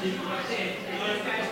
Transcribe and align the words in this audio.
Dois 0.00 1.49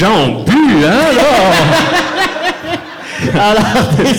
gens 0.00 0.12
ont 0.16 0.42
bu, 0.44 0.84
hein, 0.84 1.12
là! 1.16 1.22
Alors, 3.50 3.62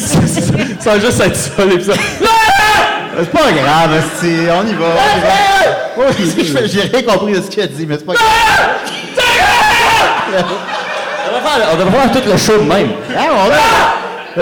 Ça 0.80 0.92
va 0.92 1.00
juste 1.00 1.20
être 1.22 1.36
ça, 1.36 1.66
l'épisode. 1.66 1.96
c'est 3.18 3.32
pas 3.32 3.52
grave, 3.52 3.90
on 4.22 4.26
y 4.26 4.46
va. 4.46 4.56
on 4.58 4.68
y 4.68 4.74
va. 4.74 4.88
Oui, 5.98 6.06
j'ai 6.72 6.82
rien 6.82 7.02
compris 7.04 7.34
de 7.34 7.42
ce 7.42 7.48
qu'il 7.50 7.64
a 7.64 7.68
dit, 7.68 7.86
mais 7.88 7.96
c'est 7.98 8.06
pas 8.06 8.14
grave. 8.14 8.26
On 10.34 11.36
devrait 11.36 11.42
faire- 11.50 11.68
on 11.74 11.78
devrait 11.78 12.00
faire 12.00 12.12
tout 12.12 12.30
le 12.30 12.38
show 12.38 12.58
de 12.58 12.64
même. 12.68 12.92
Ah, 13.18 13.22
on 13.32 14.42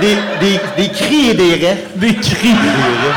Des, 0.00 0.16
des, 0.40 0.60
des 0.76 0.88
cris 0.90 1.30
et 1.30 1.34
des 1.34 1.54
rêves. 1.66 1.84
Des 1.96 2.14
cris. 2.14 2.54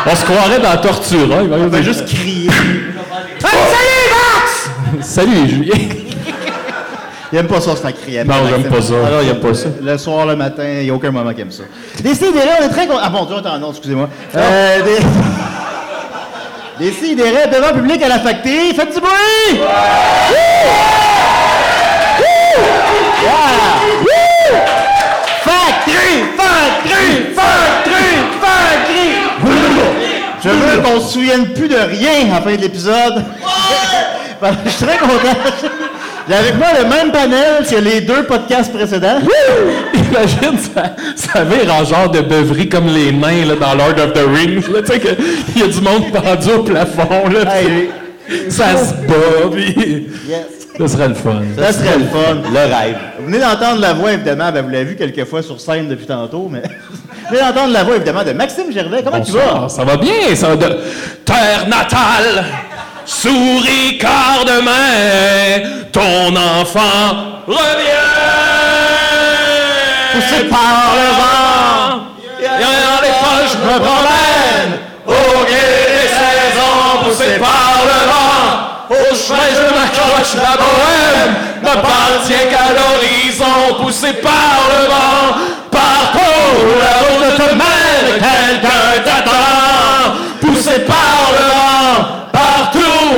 On 0.06 0.16
se 0.16 0.26
croirait 0.26 0.60
dans 0.60 0.78
Tortura. 0.78 1.42
Il 1.42 1.50
va 1.50 1.56
On 1.58 1.68
va 1.68 1.82
juste 1.82 2.06
crier. 2.06 2.50
Salut, 5.02 5.48
Julien. 5.50 5.74
Il 7.38 7.42
aime 7.42 7.48
pas 7.48 7.62
ça, 7.62 7.76
c'est 7.76 7.86
un 7.86 7.92
cri. 7.92 8.18
Non, 8.26 8.34
j'aime 8.50 8.64
pas 8.64 8.82
ça. 8.82 8.96
Alors, 9.06 9.22
il 9.22 9.26
n'y 9.26 9.32
a 9.32 9.36
pas 9.36 9.54
ça. 9.54 9.70
Le 9.80 9.96
soir, 10.00 10.26
le 10.26 10.36
matin, 10.36 10.64
il 10.68 10.86
n'y 10.86 10.90
a 10.90 10.94
aucun 10.96 11.12
moment 11.12 11.32
qui 11.36 11.42
aime 11.42 11.52
ça. 11.52 11.66
Décidérez, 12.00 12.50
on 12.60 12.64
est 12.64 12.70
très 12.70 12.88
contents. 12.88 13.00
Ah 13.04 13.10
bon, 13.12 13.26
Dieu, 13.26 13.36
attends, 13.36 13.60
non, 13.60 13.70
excusez-moi. 13.70 14.10
Euh, 14.36 14.82
des... 14.82 14.98
Devant 17.16 17.74
public 17.76 18.02
à 18.02 18.08
la 18.08 18.18
facté, 18.22 18.74
faites 18.74 18.92
du 18.92 19.00
bruit! 19.00 19.12
Wouh! 19.52 19.68
Wouh! 22.18 22.64
Yeah! 23.22 23.54
Wouh! 24.02 24.58
Factory! 25.44 26.24
Factory! 26.36 27.36
Factory! 27.36 28.10
Factory! 28.42 29.14
Je 30.44 30.50
veux 30.50 30.82
qu'on 30.82 31.00
se 31.02 31.14
souvienne 31.14 31.54
plus 31.54 31.68
de 31.68 31.76
rien 31.76 32.32
à 32.32 32.40
la 32.40 32.42
fin 32.42 32.56
de 32.56 32.62
l'épisode. 32.62 33.26
Je 34.66 34.70
suis 34.70 34.86
très 34.86 34.98
content. 34.98 35.38
J'ai 36.28 36.36
avec 36.36 36.56
moi 36.58 36.68
le 36.78 36.90
même 36.90 37.12
panel 37.12 37.66
que 37.70 37.76
les 37.76 38.02
deux 38.02 38.24
podcasts 38.24 38.74
précédents. 38.74 39.20
Imagine, 39.94 40.58
ça, 40.58 40.96
ça 41.16 41.44
vire 41.44 41.74
en 41.74 41.86
genre 41.86 42.10
de 42.10 42.20
beuverie 42.22 42.68
comme 42.68 42.88
les 42.88 43.12
nains 43.12 43.46
là, 43.46 43.56
dans 43.56 43.76
Lord 43.76 43.98
of 43.98 44.14
the 44.14 44.26
Rings. 44.36 44.64
là, 44.74 44.82
Tu 44.82 44.88
sais 44.94 45.00
qu'il 45.00 45.62
y 45.62 45.64
a 45.64 45.68
du 45.68 45.82
monde 45.82 46.12
pendu 46.12 46.52
au 46.52 46.64
plafond. 46.64 47.30
Là, 47.30 47.56
Hey, 47.58 47.90
ça 48.50 48.76
se 48.76 48.94
bat. 48.94 49.50
Puis... 49.52 50.08
yes. 50.28 50.46
Ça 50.78 50.88
serait 50.90 51.08
le 51.08 51.16
fun. 51.16 51.42
Ça 51.58 51.72
serait 51.74 51.98
le 51.98 52.06
fun. 52.06 52.36
Le 52.54 52.60
rêve. 52.60 52.98
Vous 53.20 53.26
venez 53.26 53.40
d'entendre 53.40 53.80
la 53.82 53.94
voix, 53.94 54.12
évidemment, 54.14 54.52
ben, 54.52 54.62
vous 54.64 54.70
l'avez 54.70 54.84
vu 54.84 54.96
quelques 54.96 55.26
fois 55.26 55.42
sur 55.42 55.60
scène 55.60 55.88
depuis 55.88 56.06
tantôt, 56.06 56.48
mais 56.52 56.62
vous 56.92 57.30
venez 57.30 57.40
d'entendre 57.40 57.74
la 57.74 57.84
voix, 57.84 57.96
évidemment, 57.96 58.24
de 58.24 58.32
Maxime 58.34 58.72
Gervais. 58.72 59.02
Comment 59.04 59.22
tu 59.22 59.32
vas? 59.32 59.68
Ça 59.70 59.84
va 59.84 59.98
bien, 59.98 60.36
ça 60.36 60.50
va 60.50 60.56
de 60.56 60.76
terre 61.26 61.68
natale, 61.68 62.46
souris 63.08 63.98
quart 63.98 64.44
de 64.46 64.62
main, 64.62 65.88
ton 65.92 66.36
enfant 66.36 67.42
revient. 67.48 68.06
Poussé 70.14 70.44
par 70.50 70.94
le 71.00 71.10
vent, 71.20 72.04
Derrière 72.40 73.02
les 73.02 73.16
poches, 73.22 73.54
je 73.54 73.58
me 73.58 73.80
promène, 73.80 74.80
au 75.06 75.44
gré 75.46 75.68
des 75.96 76.10
saisons, 76.20 77.04
poussé 77.04 77.40
par 77.40 77.84
le 77.86 78.00
vent. 78.10 78.68
Au 78.90 79.16
chemin, 79.16 79.50
je 79.52 79.68
m'accroche, 79.76 80.34
la 80.36 80.56
bohème 80.58 81.34
ne 81.62 81.74
partient 81.82 82.48
qu'à 82.50 82.68
l'horizon, 82.74 83.84
poussé 83.84 84.14
par 84.14 84.60
le 84.72 84.88
vent. 84.88 85.38
Partout, 85.72 86.50
la 86.80 86.96
route 87.08 87.36
te 87.38 87.54
mène, 87.54 88.20
quelqu'un 88.20 89.04
t'attend, 89.04 90.16
poussé 90.42 90.80
par 90.80 90.96
le 90.96 91.02
vent. 91.02 91.17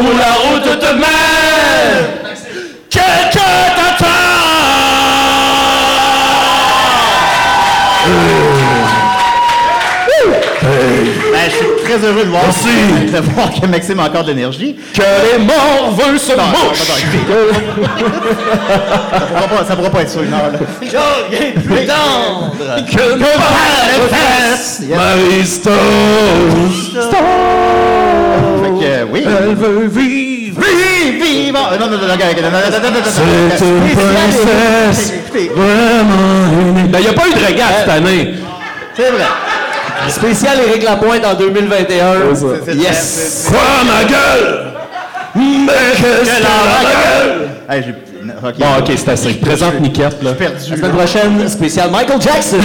Partout, 0.09 0.17
la 0.17 0.33
route 0.49 0.79
te 0.79 0.93
mène, 0.93 2.07
quelqu'un 2.89 3.75
t'attend. 3.75 5.19
Ben, 11.31 11.49
je 11.49 11.55
suis 11.55 11.65
très 11.85 12.05
heureux 12.07 12.25
de 12.25 12.29
voir, 12.29 12.43
de 13.13 13.19
voir 13.33 13.49
que 13.53 13.65
Maxime 13.67 13.99
a 13.99 14.03
encore 14.05 14.23
de 14.23 14.29
l'énergie. 14.31 14.75
Que 14.93 15.01
les 15.01 15.43
morts 15.43 15.91
veulent 15.97 16.19
se 16.19 16.33
Non, 16.33 16.43
écoutez. 16.53 17.59
ça, 19.11 19.19
pourra 19.27 19.47
pas, 19.47 19.65
ça 19.65 19.75
pourra 19.75 19.89
pas 19.89 20.01
être 20.01 20.09
ça 20.09 20.19
une 20.21 20.33
heure. 20.33 20.51
Là. 20.51 20.59
Que 22.81 23.15
nos 23.15 23.25
fesses 24.09 24.81
Yes. 24.87 24.97
Marie-Stone. 24.97 25.75
Fait 27.09 27.17
que, 27.17 28.08
euh, 28.83 29.05
oui. 29.11 29.23
Elle 29.25 29.55
veut 29.55 29.87
vivre. 29.87 30.61
Vive, 30.61 31.23
vive. 31.23 31.53
Non, 31.53 31.59
non, 31.79 31.87
non, 31.87 31.97
non, 31.97 32.15
C'est 33.55 33.65
une. 33.65 35.49
Vraiment. 35.55 36.89
Il 36.93 36.99
n'y 36.99 37.07
a 37.07 37.13
pas 37.13 37.27
eu 37.27 37.33
de 37.33 37.45
regard 37.45 37.69
cette 37.79 37.89
année. 37.89 38.35
C'est 38.95 39.09
vrai. 39.09 39.25
Spécial 40.09 40.57
Éric 40.67 40.83
Lapointe 40.83 41.25
en 41.25 41.33
2021. 41.35 42.13
Yes! 42.75 43.47
Quoi, 43.49 43.59
ma 43.85 44.03
gueule? 44.05 44.65
Mais 45.35 45.71
qu'est-ce 45.95 46.37
que 46.37 46.43
la 46.43 46.83
gueule? 46.91 47.49
Bon, 48.57 48.65
ok, 48.79 48.91
c'est 48.97 49.09
assez. 49.09 49.33
Présente 49.35 49.79
Niquette, 49.79 50.21
là. 50.23 50.31
La 50.39 50.59
semaine 50.59 50.91
prochaine, 50.91 51.47
spécial 51.49 51.89
Michael 51.91 52.21
Jackson. 52.21 52.57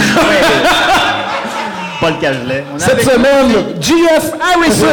Pas 2.01 2.09
le 2.11 2.17
cagelet. 2.21 2.63
Cette 2.77 3.01
semaine, 3.01 3.51
GF 3.79 4.33
Harrison. 4.39 4.85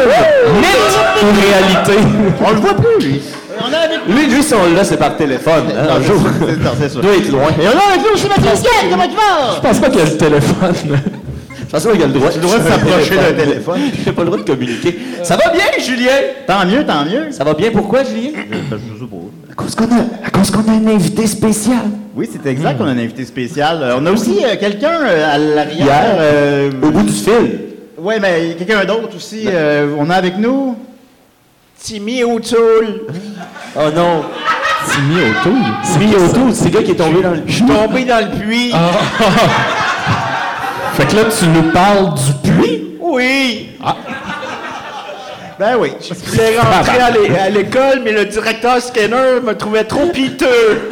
Mythe 0.55 1.23
ou 1.23 1.27
réalité? 1.41 2.09
on 2.45 2.51
le 2.51 2.57
voit 2.61 2.75
plus, 2.75 3.05
lui. 3.07 3.21
On 3.61 3.73
a 3.73 3.79
avec 3.79 3.99
Lui, 4.09 4.27
lui, 4.35 4.43
si 4.43 4.55
on 4.55 4.75
l'a, 4.75 4.83
c'est 4.85 4.97
par 4.97 5.17
téléphone. 5.17 5.65
hein, 5.77 5.85
Non, 5.89 5.95
un 5.97 6.03
jour. 6.03 6.21
c'est- 6.79 6.89
sûr. 6.89 7.01
Il 7.01 7.03
doit 7.07 7.17
être 7.17 7.31
loin. 7.31 7.49
Et 7.61 7.67
on 7.69 7.79
a 7.79 7.93
avec 7.93 8.01
nous 8.07 8.15
aussi 8.15 8.27
Mathieu 8.29 8.57
Scott, 8.57 8.71
comment 8.91 9.07
tu 9.09 9.15
vas? 9.15 9.57
Je 9.57 9.61
pense 9.61 9.79
pas 9.79 9.89
qu'il 9.91 9.99
y 9.99 10.03
a 10.03 10.07
le 10.07 10.17
téléphone. 10.17 10.75
De 10.85 11.79
toute 11.79 11.81
façon, 11.83 11.91
il 11.95 12.03
a 12.03 12.07
le 12.07 12.13
droit. 12.13 12.29
le 12.35 12.41
droit 12.41 12.59
de 12.59 12.69
s'approcher 12.69 13.17
d'un 13.17 13.33
téléphone. 13.45 13.81
Il 13.99 14.05
n'a 14.05 14.13
pas 14.13 14.21
le 14.23 14.27
droit 14.27 14.39
de 14.39 14.43
communiquer. 14.45 14.99
Ça 15.23 15.37
va 15.37 15.51
bien, 15.53 15.65
Julien? 15.83 16.11
Tant 16.47 16.67
mieux, 16.67 16.85
tant 16.85 17.03
mieux. 17.07 17.31
Ça 17.33 17.45
va 17.45 17.55
bien, 17.55 17.71
pourquoi, 17.71 18.05
Julien? 18.05 18.31
Je 18.35 18.57
sais 18.57 18.61
pas. 18.71 19.17
À 19.53 19.55
cause 19.55 19.75
qu'on 19.75 19.85
a, 19.85 20.01
à 20.27 20.31
cause 20.31 20.51
qu'on 20.51 20.67
a 20.69 20.73
un 20.73 20.87
invité 20.87 21.27
spécial. 21.27 21.83
Oui, 22.17 22.29
c'est 22.31 22.45
exact 22.49 22.79
qu'on 22.79 22.87
a 22.87 22.91
un 22.91 22.99
invité 22.99 23.25
spécial. 23.25 23.79
Euh, 23.83 23.97
on 23.99 24.07
a 24.07 24.11
aussi 24.11 24.39
euh, 24.45 24.57
quelqu'un 24.59 25.01
euh, 25.05 25.35
à 25.35 25.39
l'arrière. 25.39 26.17
euh, 26.19 26.71
Au 26.83 26.91
bout 26.91 27.03
du 27.03 27.13
fil. 27.13 27.61
ouais, 27.99 28.19
mais 28.19 28.45
il 28.45 28.49
y 28.49 28.53
a 28.53 28.55
quelqu'un 28.55 28.85
d'autre 28.85 29.17
aussi. 29.17 29.45
euh, 29.47 29.95
on 29.99 30.09
a 30.11 30.15
avec 30.15 30.39
nous 30.39 30.77
Timmy 31.79 32.25
O'Toole. 32.25 33.03
Oh 33.77 33.91
non. 33.95 34.23
Timmy 34.91 35.17
O'Toole? 35.21 35.63
Timmy 35.85 36.15
O'Toole, 36.15 36.55
c'est 36.55 36.65
le 36.67 36.71
gars 36.71 36.83
qui 36.83 36.93
est 36.93 36.97
tombé 36.97 37.23
dans 37.23 37.31
le 37.33 37.41
puits. 37.43 37.63
Tombé 37.67 38.05
dans 38.05 38.21
le 38.25 38.31
puits. 38.39 38.73
Fait 40.95 41.07
que 41.07 41.17
là, 41.17 41.23
tu 41.39 41.47
nous 41.49 41.71
parles 41.73 42.13
du 42.15 42.51
puits? 42.51 42.83
Oui. 43.01 43.69
Ah. 43.85 43.97
Ben 45.59 45.77
oui. 45.79 45.91
Je 46.01 46.15
voulais 46.15 46.59
rentrer 46.59 46.99
à 46.99 47.11
l'é- 47.11 47.39
à 47.39 47.51
l'école, 47.51 48.01
mais 48.05 48.13
le 48.13 48.25
directeur 48.25 48.81
Skinner 48.81 49.41
me 49.45 49.53
trouvait 49.55 49.85
trop 49.85 50.07
piteux. 50.09 50.91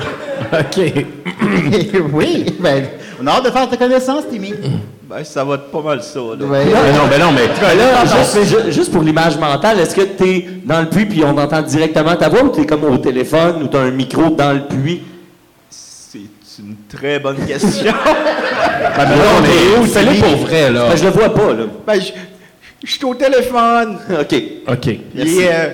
OK. 0.53 0.81
oui. 2.13 2.47
Ben, 2.61 2.85
on 3.23 3.27
a 3.27 3.33
hâte 3.33 3.45
de 3.47 3.51
faire 3.51 3.69
ta 3.69 3.77
connaissance, 3.77 4.25
Timmy. 4.31 4.55
Ben, 5.09 5.25
ça 5.25 5.45
va 5.45 5.55
être 5.57 5.71
pas 5.71 5.83
mal 5.83 6.03
ça, 6.03 6.21
là. 6.21 6.45
Ouais. 6.47 6.65
Mais 6.67 6.93
non, 6.93 7.07
mais 7.11 7.19
non, 7.19 7.33
mais... 7.33 7.47
Là, 7.77 8.05
juste, 8.05 8.45
ju- 8.45 8.73
juste 8.73 8.93
pour 8.93 9.03
l'image 9.03 9.37
mentale, 9.39 9.81
est-ce 9.81 9.95
que 9.95 10.03
t'es 10.03 10.47
dans 10.65 10.81
le 10.81 10.87
puits 10.89 11.07
puis 11.07 11.25
on 11.25 11.37
entend 11.37 11.63
directement 11.63 12.15
ta 12.15 12.29
voix 12.29 12.45
ou 12.45 12.49
t'es 12.51 12.65
comme 12.65 12.85
au 12.85 12.97
téléphone 12.99 13.63
ou 13.65 13.67
t'as 13.67 13.81
un 13.81 13.91
micro 13.91 14.31
dans 14.31 14.53
le 14.53 14.63
puits? 14.69 15.03
C'est 15.69 16.63
une 16.63 16.77
très 16.95 17.19
bonne 17.19 17.39
question. 17.47 17.93
Ben, 18.97 19.07
non, 19.07 19.41
mais 19.43 19.87
fais-le 19.87 20.21
pour 20.21 20.37
vrai, 20.47 20.71
là. 20.71 20.89
Ben, 20.91 20.97
je 20.97 21.05
le 21.05 21.11
vois 21.11 21.33
pas, 21.33 21.53
là. 21.53 21.65
ben, 21.87 22.01
je, 22.01 22.13
je 22.85 22.93
suis 22.93 23.05
au 23.05 23.15
téléphone. 23.15 23.99
OK. 24.21 24.43
OK. 24.69 24.87
Et, 24.89 24.99
euh, 25.17 25.69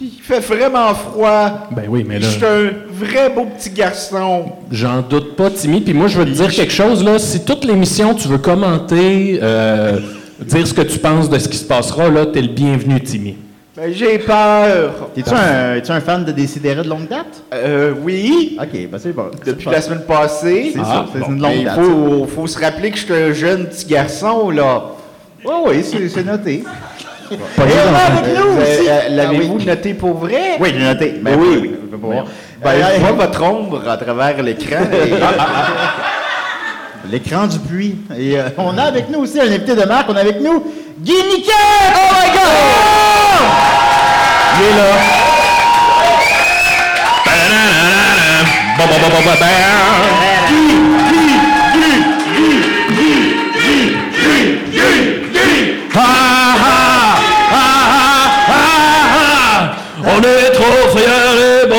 il 0.00 0.10
fait 0.22 0.40
vraiment 0.40 0.94
froid. 0.94 1.68
Ben 1.70 1.84
oui, 1.88 2.04
mais 2.06 2.20
Je 2.20 2.26
là, 2.26 2.30
suis 2.30 2.44
un 2.44 2.70
vrai 2.90 3.30
beau 3.30 3.46
petit 3.46 3.70
garçon. 3.70 4.52
j'en 4.70 5.00
doute 5.00 5.36
pas, 5.36 5.50
Timmy. 5.50 5.80
Puis 5.80 5.94
moi, 5.94 6.06
je 6.08 6.18
veux 6.18 6.26
te 6.26 6.30
dire 6.30 6.50
quelque 6.50 6.72
chose, 6.72 7.02
là. 7.02 7.18
Si 7.18 7.44
toute 7.44 7.64
l'émission, 7.64 8.14
tu 8.14 8.28
veux 8.28 8.36
commenter, 8.38 9.38
euh, 9.42 9.98
dire 10.40 10.66
ce 10.66 10.74
que 10.74 10.82
tu 10.82 10.98
penses 10.98 11.30
de 11.30 11.38
ce 11.38 11.48
qui 11.48 11.56
se 11.56 11.64
passera, 11.64 12.10
là, 12.10 12.26
t'es 12.26 12.42
le 12.42 12.48
bienvenu, 12.48 13.00
Timmy. 13.02 13.36
Ben, 13.74 13.90
j'ai 13.92 14.18
peur. 14.18 15.10
Es-tu 15.16 15.30
un, 15.34 15.74
es-tu 15.76 15.90
un 15.92 16.00
fan 16.00 16.24
de 16.24 16.32
Décideret 16.32 16.82
de 16.82 16.88
longue 16.88 17.08
date? 17.08 17.42
Euh, 17.54 17.92
oui. 18.02 18.56
OK, 18.60 18.88
ben 18.90 18.98
c'est 18.98 19.12
bon. 19.14 19.26
Depuis 19.44 19.68
la 19.70 19.80
semaine 19.82 20.02
passée. 20.06 20.70
C'est 20.74 20.80
Ah, 20.80 20.84
ça, 20.84 21.06
c'est 21.12 21.18
bon. 21.20 21.26
une 21.28 21.40
Mais 21.40 21.48
longue 21.48 21.56
il 21.58 21.64
date. 21.64 21.74
faut, 21.80 22.26
faut 22.26 22.46
se 22.46 22.58
rappeler 22.58 22.90
que 22.90 22.96
je 22.98 23.04
suis 23.04 23.14
un 23.14 23.32
jeune 23.32 23.66
petit 23.66 23.86
garçon, 23.86 24.48
là. 24.50 24.92
Oui, 25.46 25.84
oui, 25.94 26.10
c'est 26.12 26.24
noté. 26.32 26.64
Et 27.30 27.36
là, 27.36 28.06
avec 28.06 28.36
nous 28.36 28.60
aussi. 28.60 28.86
L'avez-vous 29.10 29.54
Ah 29.54 29.58
oui. 29.58 29.66
noté 29.66 29.94
pour 29.94 30.14
vrai? 30.18 30.56
Oui, 30.60 30.72
j'ai 30.76 30.84
noté. 30.84 31.14
Ben 31.22 31.36
oui. 31.38 31.58
oui, 31.62 31.68
pas. 32.00 32.24
Ben, 32.62 32.70
Euh, 32.70 32.94
je 32.96 33.00
vois 33.00 33.12
votre 33.26 33.42
ombre 33.42 33.82
à 33.88 33.96
travers 33.96 34.42
l'écran. 34.42 34.82
et- 34.92 35.14
L'écran 37.12 37.46
du 37.46 37.58
puits. 37.60 37.96
Et 38.18 38.38
euh, 38.38 38.48
on 38.58 38.76
a 38.78 38.82
avec 38.84 39.08
nous 39.10 39.20
aussi 39.20 39.40
un 39.40 39.46
invité 39.46 39.74
de 39.76 39.84
marque. 39.84 40.08
On 40.08 40.16
a 40.16 40.20
avec 40.20 40.40
nous 40.40 40.64
Guy 41.00 41.12
Niquet! 41.12 41.52
Oh 41.94 42.14
my 42.14 42.30
God! 42.32 42.42
Il 44.58 44.64
est 44.66 44.76
là. 44.76 44.86
On 60.08 60.20
est 60.20 60.52
trop 60.52 60.96
fiers 60.96 61.34
les 61.36 61.66
boys! 61.68 61.76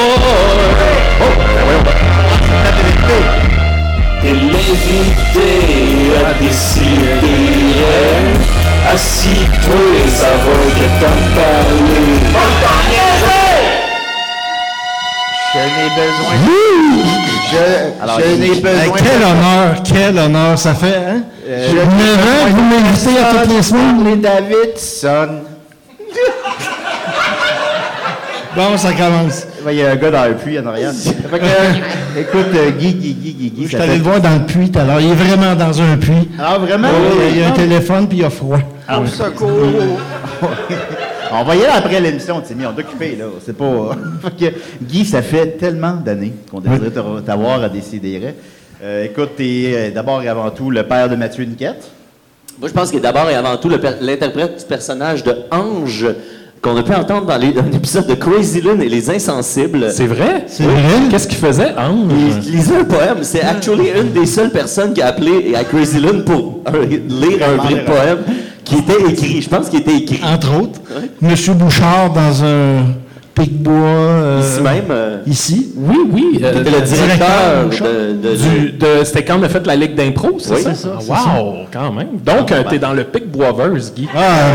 T'es 4.21 4.33
l'invité 4.33 5.51
à 6.25 6.33
décider. 6.41 7.47
Assis-toi, 8.93 9.85
ça 10.13 10.31
va 10.43 10.57
que 10.75 10.87
t'en 10.99 11.19
parler. 11.35 12.07
Je 15.53 15.59
n'ai 15.59 15.89
besoin. 15.95 16.35
Je, 17.49 18.03
Alors, 18.03 18.19
je 18.19 18.25
n'ai 18.35 18.59
besoin. 18.59 18.83
Hey, 18.83 18.91
quel 18.97 19.21
honneur, 19.23 19.67
quel 19.83 20.19
honneur 20.19 20.59
ça 20.59 20.73
fait, 20.73 20.97
hein? 20.97 21.21
Je 21.47 21.77
ans 21.77 22.45
que 22.45 22.51
vous 22.51 22.63
m'invitez 22.63 23.19
à 23.19 23.21
toutes 23.33 23.55
les 23.55 23.63
semaines. 23.63 24.03
Les 24.03 24.15
Davidson. 24.17 25.56
Bon, 28.57 28.75
ça 28.75 28.91
commence. 28.93 29.45
Ben, 29.63 29.71
Il 29.71 29.77
y 29.77 29.83
a 29.83 29.91
un 29.91 29.95
gars 29.95 30.09
dans 30.09 30.25
le 30.25 30.33
puits 30.35 30.57
en 30.59 30.65
arrière. 30.65 30.91
Fait 31.29 31.39
que, 31.39 31.45
euh, 31.45 32.19
écoute, 32.21 32.47
euh, 32.55 32.71
Guy, 32.71 32.93
Guy, 32.95 33.13
Guy, 33.13 33.33
Guy, 33.33 33.49
Guy. 33.51 33.63
Je 33.63 33.67
suis 33.67 33.77
allé 33.77 33.87
fait- 33.91 33.97
le 33.97 34.03
voir 34.03 34.19
dans 34.19 34.33
le 34.33 34.45
puits 34.45 34.71
tout 34.71 34.79
à 34.79 34.83
l'heure. 34.83 34.99
Il 34.99 35.11
est 35.11 35.13
vraiment 35.15 35.53
dans 35.55 35.79
un 35.79 35.95
puits. 35.97 36.27
Ah, 36.39 36.57
vraiment? 36.57 36.87
Il 37.29 37.37
y 37.37 37.43
a 37.43 37.49
un 37.49 37.51
téléphone 37.51 38.07
puis 38.07 38.17
il 38.17 38.25
a 38.25 38.31
froid. 38.31 38.57
Ah, 38.87 38.99
oui. 38.99 39.09
secours. 39.09 39.49
On 41.31 41.43
va 41.43 41.55
y 41.55 41.59
aller 41.59 41.73
après 41.75 41.99
l'émission, 42.01 42.41
Timmy. 42.41 42.65
On 42.65 42.75
est 42.75 42.81
occupé, 42.81 43.15
là. 43.19 43.25
C'est 43.45 43.55
pas. 43.55 43.95
Fait 44.39 44.51
que, 44.51 44.55
Guy, 44.81 45.05
ça 45.05 45.21
fait 45.21 45.57
tellement 45.59 45.93
d'années 45.97 46.33
qu'on 46.49 46.59
désirait 46.59 46.89
te- 46.89 47.19
t'avoir 47.21 47.61
à 47.61 47.69
décider. 47.69 48.33
Euh, 48.83 49.03
écoute, 49.05 49.31
t'es 49.37 49.71
euh, 49.75 49.91
d'abord 49.91 50.23
et 50.23 50.29
avant 50.29 50.49
tout 50.49 50.71
le 50.71 50.81
père 50.83 51.09
de 51.09 51.15
Mathieu 51.15 51.43
Niquette. 51.43 51.91
Moi, 52.59 52.69
je 52.69 52.73
pense 52.73 52.89
qu'il 52.89 52.97
est 52.97 53.01
d'abord 53.03 53.29
et 53.29 53.35
avant 53.35 53.55
tout 53.57 53.69
l'interprète 54.01 54.57
du 54.57 54.65
personnage 54.65 55.23
de 55.23 55.35
Ange 55.51 56.07
qu'on 56.61 56.75
a 56.77 56.83
pu 56.83 56.93
entendre 56.93 57.25
dans 57.27 57.37
les- 57.37 57.51
dans 57.51 57.63
l'épisode 57.63 58.07
de 58.07 58.15
Crazy 58.15 58.61
Lune 58.61 58.81
et 58.81 58.89
les 58.89 59.09
Insensibles. 59.09 59.87
C'est 59.91 60.07
vrai? 60.07 60.45
C'est 60.47 60.63
vrai? 60.63 60.81
Qu'est-ce 61.09 61.27
qu'il 61.27 61.37
faisait, 61.37 61.73
Ange? 61.77 62.11
Il 62.45 62.51
lisait 62.51 62.77
un 62.77 62.83
poème. 62.83 63.17
C'est 63.21 63.41
actually 63.41 63.89
une 63.99 64.11
des 64.11 64.25
seules 64.25 64.51
personnes 64.51 64.93
qui 64.93 65.01
a 65.01 65.07
appelé 65.07 65.53
à 65.55 65.63
Crazy 65.63 65.99
Lune 65.99 66.23
pour 66.25 66.61
un- 66.65 66.85
lire 66.85 67.39
un 67.47 67.55
vrai 67.61 67.85
poème 67.85 68.17
qui 68.63 68.75
était 68.79 69.11
écrit. 69.11 69.41
Je 69.41 69.49
pense 69.49 69.69
qu'il 69.69 69.79
était 69.79 69.95
écrit. 69.97 70.19
Entre 70.23 70.59
autres, 70.59 70.79
Monsieur 71.21 71.53
Bouchard 71.53 72.11
dans 72.13 72.43
un 72.43 72.85
pic-bois. 73.41 73.73
euh, 73.73 74.41
Ici 74.41 74.61
même. 74.61 74.83
euh, 74.89 75.17
Ici? 75.27 75.73
Oui, 75.75 75.97
oui. 76.11 76.39
euh, 76.43 76.53
C'était 76.55 76.71
le 76.71 76.81
directeur 76.81 77.69
de, 77.69 78.13
de- 78.29 78.35
du- 78.35 78.71
de- 78.71 79.03
C'était 79.03 79.23
quand 79.25 79.39
on 79.39 79.43
a 79.43 79.49
fait 79.49 79.65
la 79.65 79.75
Ligue 79.75 79.95
d'impro, 79.95 80.37
c'est 80.39 80.53
Oui, 80.55 80.61
ça? 80.61 80.73
c'est 80.73 80.83
ça, 80.83 80.89
Ah, 80.97 80.99
c'est 81.01 81.41
wow, 81.41 81.53
quand 81.71 81.91
même. 81.93 82.07
Donc, 82.25 82.51
euh, 82.51 82.63
t'es 82.69 82.79
dans 82.79 82.93
le 82.93 83.03
pic 83.03 83.29
boiveuse, 83.31 83.93
Guy. 83.95 84.07
Ah, 84.15 84.51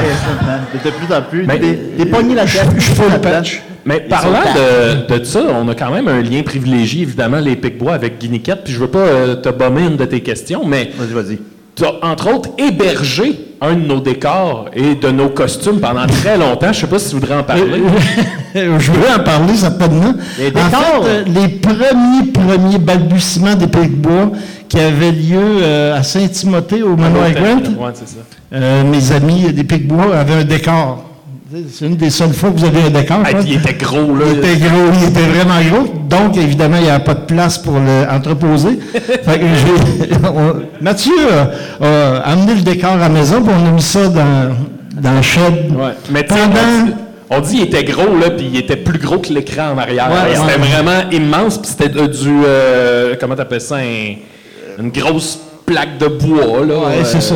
de 0.85 0.91
plus 0.91 1.15
en 1.15 1.23
plus. 1.23 1.47
Mais- 1.47 1.59
T'es 1.59 2.07
pogné 2.07 2.35
la 2.35 2.45
tête. 2.45 2.67
je 2.77 2.81
suis 2.83 2.95
full 2.95 3.19
patch. 3.21 3.63
Mais 3.85 3.99
parlant 4.01 4.39
de, 4.55 5.19
de 5.19 5.25
ça, 5.25 5.41
on 5.61 5.67
a 5.69 5.75
quand 5.75 5.91
même 5.91 6.07
un 6.07 6.23
lien 6.23 6.43
privilégié, 6.45 7.03
évidemment, 7.03 7.39
les 7.41 7.57
Pic-Bois 7.57 7.95
avec 7.95 8.19
Guiniquette. 8.19 8.61
Puis 8.65 8.73
je 8.73 8.79
veux 8.79 8.87
pas 8.87 9.01
euh, 9.01 9.35
te 9.35 9.49
bomber 9.49 9.83
une 9.83 9.97
de 9.97 10.05
tes 10.05 10.21
questions, 10.21 10.63
mais 10.65 10.91
Vas-y, 10.97 11.13
vas-y. 11.13 11.39
Tu 11.75 11.85
as, 11.85 11.93
entre 12.03 12.33
autres, 12.35 12.51
hébergé 12.59 13.47
un 13.61 13.75
de 13.75 13.87
nos 13.87 14.01
décors 14.01 14.67
et 14.75 14.95
de 14.97 15.09
nos 15.11 15.29
costumes 15.29 15.81
pendant 15.81 16.07
très 16.07 16.37
longtemps. 16.37 16.73
Je 16.73 16.81
sais 16.81 16.87
pas 16.87 16.99
si 16.99 17.11
tu 17.11 17.15
voudrais 17.17 17.37
en 17.37 17.43
parler. 17.45 17.81
je 18.55 18.91
voulais 18.91 19.13
en 19.17 19.23
parler, 19.23 19.55
ça 19.55 19.71
n'a 19.71 19.77
pas 19.77 19.89
de 19.89 19.95
nom. 19.95 20.15
Les 20.39 20.49
En 20.49 20.51
décors. 20.51 21.05
fait, 21.05 21.09
euh, 21.09 21.25
les 21.27 21.49
premiers, 21.49 22.27
premiers 22.33 22.79
balbutiements 22.79 23.55
des 23.55 23.69
pic-bois 23.69 24.33
qui 24.69 24.81
avaient 24.81 25.13
lieu 25.13 25.39
euh, 25.63 25.97
à 25.99 26.03
Saint-Timothée, 26.03 26.83
au 26.83 26.97
Manoir 26.97 27.31
Grant, 27.31 27.63
Ouais, 27.79 27.93
c'est 27.95 28.09
ça. 28.09 28.17
euh, 28.53 28.83
mes 28.85 29.13
amis 29.13 29.53
des 29.53 29.65
pic-bois 29.65 30.17
avaient 30.17 30.35
un 30.41 30.45
décor. 30.45 31.05
C'est 31.71 31.87
une 31.87 31.97
des 31.97 32.11
seules 32.11 32.33
fois 32.33 32.51
que 32.51 32.59
vous 32.59 32.65
avez 32.65 32.83
un 32.83 32.91
décor. 32.91 33.19
Puis 33.25 33.35
il 33.47 33.55
était 33.57 33.75
gros, 33.75 34.15
là. 34.17 34.25
Il 34.33 34.39
était 34.39 34.57
gros, 34.57 34.91
il 34.95 35.09
était 35.09 35.21
vraiment 35.21 35.61
gros. 35.71 35.93
Donc, 36.09 36.37
évidemment, 36.37 36.77
il 36.79 36.85
n'y 36.85 36.89
avait 36.91 37.05
pas 37.05 37.15
de 37.15 37.21
place 37.27 37.59
pour 37.59 37.75
l'entreposer. 37.79 38.79
fait 38.95 39.39
que 39.39 39.45
Mathieu 40.83 41.13
a, 41.81 41.87
a 41.87 42.19
amené 42.33 42.55
le 42.55 42.63
décor 42.63 42.93
à 42.93 42.97
la 42.97 43.09
maison, 43.09 43.43
puis 43.43 43.53
on 43.55 43.67
a 43.69 43.71
mis 43.71 43.83
ça 43.83 44.09
dans, 44.09 44.55
dans 45.01 45.13
le 45.17 45.23
shed. 45.23 45.71
Ouais. 45.77 45.93
Mais 46.11 46.23
Pendant- 46.23 46.95
on 47.31 47.41
dit- 47.41 47.57
qu'il 47.57 47.63
était 47.65 47.85
gros, 47.85 48.17
là, 48.19 48.31
puis 48.31 48.49
il 48.53 48.59
était 48.59 48.77
plus 48.77 48.99
gros 48.99 49.19
que 49.19 49.33
l'écran 49.33 49.73
en 49.75 49.79
arrière. 49.79 50.11
Ouais, 50.11 50.35
c'était 50.35 50.61
ouais. 50.61 50.69
vraiment 50.69 51.11
immense, 51.11 51.59
puis 51.59 51.71
c'était 51.71 51.99
euh, 51.99 52.09
du... 52.09 52.43
euh, 52.47 53.15
comment 53.21 53.35
t'appelles 53.35 53.61
ça? 53.61 53.77
un- 53.77 54.15
une 54.79 54.91
grosse 54.91 55.39
plaque 55.73 55.99
de 55.99 56.07
bois, 56.09 56.65
là. 56.67 56.79
Ouais, 56.79 56.85
euh, 57.01 57.05
c'est 57.05 57.21
ça. 57.21 57.35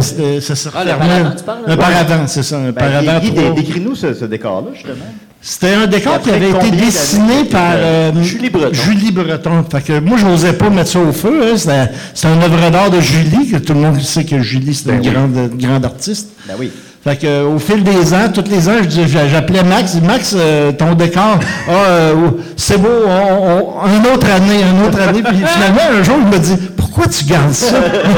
C'était- 0.00 0.40
ça 0.40 0.70
Ah, 0.74 0.84
le 0.84 1.36
tu 1.36 1.44
parles? 1.44 1.58
Un 1.66 1.76
paravent, 1.76 2.26
c'est 2.26 2.42
ça. 2.42 2.56
Un 2.56 2.70
Ben, 2.72 3.20
décris-nous 3.54 3.94
ce, 3.94 4.14
ce 4.14 4.24
décor-là, 4.24 4.68
justement. 4.74 4.94
C'était 5.40 5.74
un 5.74 5.86
décor 5.86 6.20
qui 6.20 6.30
avait 6.30 6.50
été 6.50 6.70
dessiné 6.72 7.44
par 7.50 7.74
euh, 7.76 8.10
Julie 8.22 8.50
Breton. 8.50 8.72
Julie 8.72 9.12
Breton. 9.12 9.64
Fait 9.70 9.80
que 9.82 10.00
moi, 10.00 10.18
je 10.18 10.24
n'osais 10.26 10.54
pas 10.54 10.70
mettre 10.70 10.90
ça 10.90 10.98
au 10.98 11.12
feu. 11.12 11.40
hein. 11.44 11.56
C'était 11.56 11.90
c'était 12.14 12.28
un 12.28 12.42
œuvre 12.42 12.70
d'art 12.70 12.90
de 12.90 13.00
Julie, 13.00 13.48
que 13.52 13.58
tout 13.58 13.74
le 13.74 13.80
monde 13.80 14.00
sait 14.00 14.24
que 14.24 14.40
Julie, 14.40 14.74
c'est 14.74 14.90
une 14.90 15.02
grande, 15.02 15.50
grande 15.56 15.84
artiste. 15.84 16.30
Ben 16.48 16.54
oui. 16.58 16.72
Fait 17.04 17.14
que, 17.16 17.26
euh, 17.28 17.44
au 17.54 17.60
fil 17.60 17.84
des 17.84 18.12
ans, 18.12 18.28
tous 18.34 18.50
les 18.50 18.68
ans, 18.68 18.72
je 18.82 18.86
dis- 18.88 19.06
j'a- 19.06 19.28
j'appelais 19.28 19.62
Max. 19.62 19.94
Max, 20.02 20.34
euh, 20.36 20.72
ton 20.72 20.94
décor, 20.94 21.38
ah, 21.68 21.70
euh, 21.70 22.14
c'est 22.56 22.78
beau, 22.82 22.88
on, 23.06 23.74
on- 23.84 23.86
une 23.86 24.06
autre 24.12 24.26
année, 24.28 24.62
une 24.68 24.84
autre 24.88 25.00
année. 25.00 25.22
Puis 25.22 25.36
finalement, 25.36 25.82
un 25.96 26.02
jour, 26.02 26.16
il 26.20 26.26
me 26.26 26.38
dit, 26.42 26.56
pourquoi 26.96 27.12
tu 27.12 27.24
gardes 27.26 27.52
ça? 27.52 27.76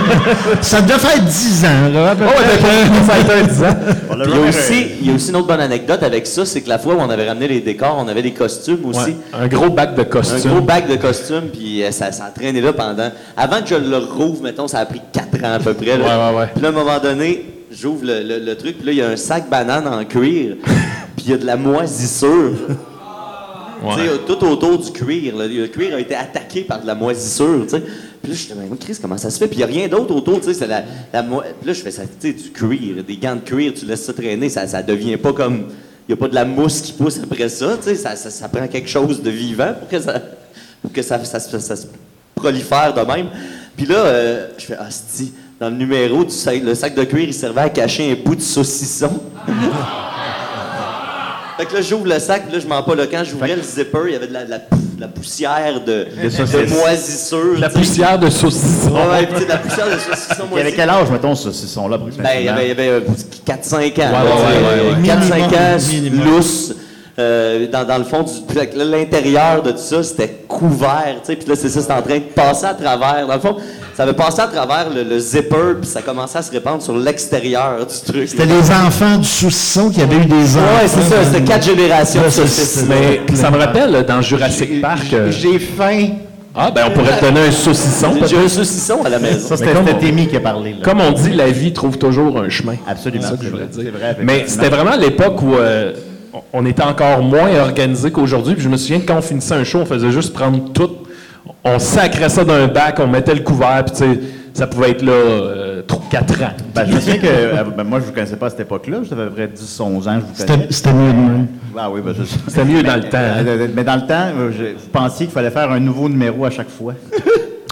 ça 0.61 0.81
devait 0.81 0.99
faire 1.01 1.21
10 1.21 1.65
ans, 1.65 1.89
là. 1.93 2.15
Ça 2.17 3.35
un 3.35 3.43
dix 3.43 3.63
ans. 3.65 3.77
Il 4.25 4.31
y, 4.31 4.33
a 4.33 4.49
aussi, 4.49 4.87
il 5.01 5.07
y 5.07 5.11
a 5.11 5.15
aussi 5.15 5.31
une 5.31 5.37
autre 5.37 5.47
bonne 5.47 5.61
anecdote 5.61 6.03
avec 6.03 6.27
ça, 6.27 6.45
c'est 6.45 6.61
que 6.61 6.69
la 6.69 6.79
fois 6.79 6.95
où 6.95 6.99
on 7.01 7.09
avait 7.11 7.29
ramené 7.29 7.47
les 7.49 7.61
décors, 7.61 7.97
on 7.99 8.09
avait 8.09 8.23
des 8.23 8.33
costumes 8.33 8.85
aussi. 8.85 8.99
Ouais, 9.11 9.17
un 9.33 9.47
gros 9.49 9.69
bac 9.71 9.95
de 9.95 10.01
Un 10.01 10.05
costumes. 10.05 10.51
gros 10.51 10.61
bac 10.61 10.89
de 10.89 10.97
costumes, 10.97 11.49
puis 11.53 11.83
euh, 11.85 11.91
ça, 11.93 12.11
ça 12.13 12.25
a 12.27 12.31
traîné 12.31 12.61
là 12.61 12.73
pendant. 12.73 13.11
Avant 13.37 13.61
que 13.63 13.69
je 13.69 13.75
le 13.77 13.99
rouvre, 13.99 14.43
mettons, 14.43 14.67
ça 14.69 14.79
a 14.81 14.87
pris 14.87 15.01
4 15.13 15.45
ans 15.45 15.53
à 15.55 15.59
peu 15.61 15.75
près. 15.75 15.97
là. 15.99 16.05
Ouais, 16.05 16.35
ouais, 16.35 16.39
ouais. 16.41 16.47
Puis 16.55 16.63
là, 16.63 16.69
à 16.69 16.73
un 16.73 16.75
moment 16.75 16.99
donné, 17.01 17.45
j'ouvre 17.71 18.05
le, 18.05 18.23
le- 18.23 18.45
le 18.45 18.57
truc, 18.57 18.79
puis 18.79 18.87
là, 18.87 18.93
il 18.93 18.99
y 18.99 19.03
a 19.03 19.09
un 19.09 19.17
sac 19.17 19.49
banane 19.49 19.87
en 19.87 20.05
cuir, 20.05 20.57
puis 21.17 21.27
il 21.27 21.31
y 21.31 21.35
a 21.35 21.39
de 21.39 21.47
la 21.47 21.57
moisissure. 21.57 22.53
Ouais. 23.83 23.95
Tout 24.27 24.45
autour 24.45 24.79
du 24.79 24.91
cuir. 24.91 25.37
là. 25.37 25.47
Le 25.47 25.67
cuir 25.69 25.95
a 25.95 26.01
été 26.01 26.17
attaqué 26.17 26.63
par 26.63 26.81
de 26.81 26.87
la 26.87 26.97
moisissure, 26.97 27.63
tu 27.65 27.77
sais. 27.77 27.83
Puis 28.29 28.49
là, 28.49 28.57
je 28.65 28.71
me 28.71 28.77
dis, 28.77 28.79
Chris, 28.85 28.99
comment 29.01 29.17
ça 29.19 29.31
se 29.31 29.39
fait? 29.39 29.47
Puis 29.47 29.57
il 29.57 29.59
n'y 29.59 29.65
a 29.65 29.67
rien 29.67 29.89
d'autre 29.89 30.15
autour, 30.15 30.41
tu 30.41 30.53
sais, 30.53 30.67
la, 30.67 30.85
la 31.13 31.23
Puis 31.23 31.41
là, 31.67 31.73
je 31.73 31.81
fais 31.81 31.91
ça, 31.91 32.03
tu 32.03 32.29
sais, 32.29 32.33
du 32.33 32.51
cuir, 32.51 33.03
des 33.07 33.17
gants 33.17 33.37
de 33.37 33.41
cuir, 33.41 33.73
tu 33.75 33.85
laisses 33.87 34.05
ça 34.05 34.13
traîner, 34.13 34.49
ça, 34.49 34.67
ça 34.67 34.83
devient 34.83 35.17
pas 35.17 35.33
comme... 35.33 35.65
Il 36.09 36.13
n'y 36.13 36.15
a 36.15 36.17
pas 36.17 36.29
de 36.29 36.35
la 36.35 36.45
mousse 36.47 36.81
qui 36.81 36.93
pousse 36.93 37.21
après 37.23 37.49
ça, 37.51 37.77
tu 37.77 37.91
sais, 37.91 37.95
ça, 37.95 38.17
ça, 38.17 38.49
prend 38.49 38.67
quelque 38.67 38.89
chose 38.89 39.23
de 39.23 39.29
vivant 39.31 39.75
pour 39.79 39.89
que 39.89 40.01
ça, 40.01 40.23
pour 40.81 40.91
que 40.91 41.03
ça- 41.03 41.23
ça 41.25 41.39
se 41.41 41.87
prolifère 42.35 42.95
de 42.95 43.01
même. 43.03 43.27
Puis 43.77 43.85
là, 43.85 43.97
euh, 43.97 44.49
je 44.57 44.65
fais, 44.67 44.77
ah, 44.79 44.89
dans 45.61 45.69
le 45.71 45.77
numéro 45.77 46.25
du 46.25 46.31
sac, 46.31 46.63
le 46.63 46.75
sac 46.75 46.95
de 46.95 47.05
cuir, 47.05 47.25
il 47.25 47.35
servait 47.35 47.61
à 47.63 47.69
cacher 47.69 48.13
un 48.13 48.25
bout 48.25 48.37
de 48.37 48.41
saucisson. 48.41 49.21
Fait 51.59 51.67
que 51.67 51.75
là, 51.75 51.81
j'ouvre 51.83 52.07
le 52.07 52.19
sac, 52.21 52.45
puis 52.45 52.55
là, 52.55 52.61
je 52.61 52.67
m'en 52.69 52.83
pas 52.83 52.95
le 52.95 53.07
camp, 53.07 53.23
j'ouvrais 53.25 53.57
le 53.57 53.63
zipper, 53.63 53.99
il 54.07 54.13
y 54.13 54.17
avait 54.17 54.29
de 54.29 54.33
la, 54.33 54.45
de 54.45 54.51
la, 54.51 54.59
de 54.59 55.01
la 55.01 55.09
poussière 55.09 55.81
de, 55.85 56.07
de, 56.23 56.69
moisissure. 56.75 57.59
La 57.59 57.69
poussière 57.69 58.19
de 58.19 58.31
saucisson. 58.31 58.93
Ouais, 58.93 59.07
ouais, 59.11 59.27
puis 59.27 59.35
tu 59.35 59.39
sais, 59.41 59.45
de 59.47 59.51
la 59.51 59.57
poussière 59.59 59.87
de 59.87 59.99
saucisson 59.99 60.45
Il 60.53 60.57
y 60.57 60.61
avait 60.61 60.63
moisi. 60.63 60.77
quel 60.77 60.91
âge, 60.91 61.11
mettons, 61.11 61.35
ce 61.35 61.45
saucisson-là, 61.51 61.99
Ben, 61.99 62.31
il 62.39 62.45
y 62.45 62.49
avait, 62.49 62.65
il 62.65 62.69
y 62.69 62.71
avait 62.71 62.89
euh, 62.89 63.01
4-5 63.47 63.75
ans. 63.75 63.81
ouais, 63.81 63.93
ouais, 63.93 65.03
ouais. 65.03 65.09
4-5 65.09 65.55
ans, 65.57 65.77
Minimum. 65.91 66.25
lousse. 66.27 66.75
euh, 67.19 67.67
dans, 67.67 67.85
dans 67.85 67.99
le 67.99 68.05
fond, 68.05 68.25
l'intérieur 68.77 69.63
de 69.63 69.73
tout 69.73 69.79
ça, 69.79 70.03
c'était 70.05 70.45
couvert, 70.47 71.17
tu 71.21 71.27
sais, 71.27 71.37
puis 71.37 71.49
là, 71.49 71.57
c'est 71.57 71.69
ça, 71.69 71.81
c'était 71.81 71.93
en 71.93 72.03
train 72.03 72.19
de 72.19 72.23
passer 72.35 72.67
à 72.67 72.75
travers. 72.75 73.27
Dans 73.27 73.35
le 73.35 73.41
fond, 73.41 73.57
ça 73.99 74.05
avait 74.05 74.13
passé 74.13 74.41
à 74.41 74.47
travers 74.47 74.91
le, 74.95 75.03
le 75.03 75.19
zipper, 75.19 75.75
puis 75.81 75.91
ça 75.91 76.03
commençait 76.03 76.39
à 76.39 76.43
se 76.43 76.53
répandre 76.53 76.81
sur 76.81 76.97
l'extérieur 76.97 77.79
du 77.85 78.13
truc. 78.13 78.29
C'était 78.29 78.47
les 78.47 78.71
enfants 78.71 79.19
du 79.19 79.27
saucisson 79.27 79.91
qui 79.91 80.01
avaient 80.01 80.19
eu 80.19 80.27
des 80.27 80.57
enfants. 80.57 80.67
Ouais, 80.81 80.87
c'est 80.87 81.03
ça, 81.03 81.25
c'était 81.25 81.43
quatre 81.43 81.65
générations 81.67 82.21
de. 82.23 82.89
Mais 82.89 83.37
ça 83.37 83.51
me 83.51 83.59
rappelle, 83.59 84.05
dans 84.07 84.23
Jurassic 84.23 84.81
Park... 84.81 85.13
euh, 85.13 85.33
J'ai 85.33 85.59
faim. 85.59 86.11
Ah, 86.55 86.71
ben 86.71 86.85
on 86.87 86.91
pourrait 86.93 87.19
te 87.19 87.25
donner 87.25 87.41
un 87.49 87.51
saucisson. 87.51 88.15
J'ai 88.25 88.39
un 88.39 88.49
saucisson 88.49 89.03
à 89.05 89.09
la 89.09 89.19
maison. 89.19 89.49
Ça, 89.49 89.57
c'était 89.57 89.73
comme 89.73 89.85
c'était 89.85 89.97
on- 89.97 90.01
Témy 90.01 90.29
qui 90.29 90.37
a 90.37 90.41
parlé. 90.41 90.71
Là. 90.75 90.79
Comme 90.85 91.01
on 91.01 91.11
dit, 91.11 91.31
la 91.31 91.51
vie 91.51 91.73
trouve 91.73 91.99
toujours 91.99 92.39
un 92.41 92.49
chemin. 92.49 92.77
Absolument. 92.87 93.25
C'est 93.25 93.31
ça 93.31 93.37
que 93.37 93.43
je 93.43 93.47
c'est 93.49 93.51
voulais 93.51 93.65
vrai, 93.65 93.73
dire. 93.83 93.93
c'est 93.93 93.99
vrai, 93.99 94.17
Mais 94.23 94.45
c'était 94.47 94.69
vraiment 94.69 94.97
l'époque 94.97 95.43
où 95.43 95.55
euh, 95.57 95.93
on 96.53 96.65
était 96.67 96.85
encore 96.85 97.21
moins 97.23 97.51
organisé 97.63 98.13
qu'aujourd'hui. 98.13 98.55
Puis 98.55 98.63
je 98.63 98.69
me 98.69 98.77
souviens 98.77 99.01
que 99.01 99.07
quand 99.07 99.19
on 99.19 99.23
finissait 99.23 99.55
un 99.55 99.65
show, 99.65 99.79
on 99.81 99.87
faisait 99.87 100.13
juste 100.13 100.33
prendre 100.33 100.61
tout. 100.73 100.91
On 101.65 101.79
sacrait 101.79 102.29
ça 102.29 102.45
d'un 102.45 102.67
bac, 102.69 102.99
on 103.01 103.07
mettait 103.07 103.35
le 103.35 103.43
couvert, 103.43 103.85
puis 103.85 103.95
tu 103.95 103.99
sais, 104.15 104.21
ça 104.55 104.67
pouvait 104.67 104.91
être 104.93 105.03
là 105.03 105.13
4 106.11 106.43
ans. 106.43 106.47
Ben, 106.75 106.85
je 106.89 106.95
me 106.95 107.01
souviens 107.01 107.19
que 107.19 107.27
euh, 107.27 107.65
ben, 107.77 107.85
moi, 107.85 107.99
je 107.99 108.05
ne 108.05 108.09
vous 108.09 108.15
connaissais 108.15 108.37
pas 108.37 108.47
à 108.47 108.51
cette 108.51 108.61
époque-là. 108.61 108.99
J'avais 109.09 109.23
à 109.23 109.27
peu 109.27 109.33
près 109.33 109.49
10, 109.49 109.81
11 109.81 110.09
ans, 110.09 110.15
je 110.15 110.21
vous 110.21 110.27
C'était 110.71 110.93
mieux 110.93 111.13
de. 111.13 111.45
Ah 111.79 111.91
oui, 111.91 112.01
ben, 112.05 112.15
je 112.19 112.23
C'était 112.49 112.65
mieux 112.65 112.83
dans 112.83 112.97
le 112.97 113.03
temps. 113.05 113.19
hein? 113.19 113.45
Euh, 113.47 113.69
Mais 113.75 113.85
dans 113.85 113.97
le 113.97 114.03
temps, 114.07 114.15
euh, 114.39 114.51
je- 114.57 114.65
vous 114.75 114.89
pensiez 114.93 115.27
qu'il 115.27 115.35
fallait 115.35 115.51
faire 115.51 115.71
un 115.71 115.81
nouveau 115.81 116.09
numéro 116.09 116.45
à 116.45 116.51
chaque 116.51 116.71
fois. 116.71 116.95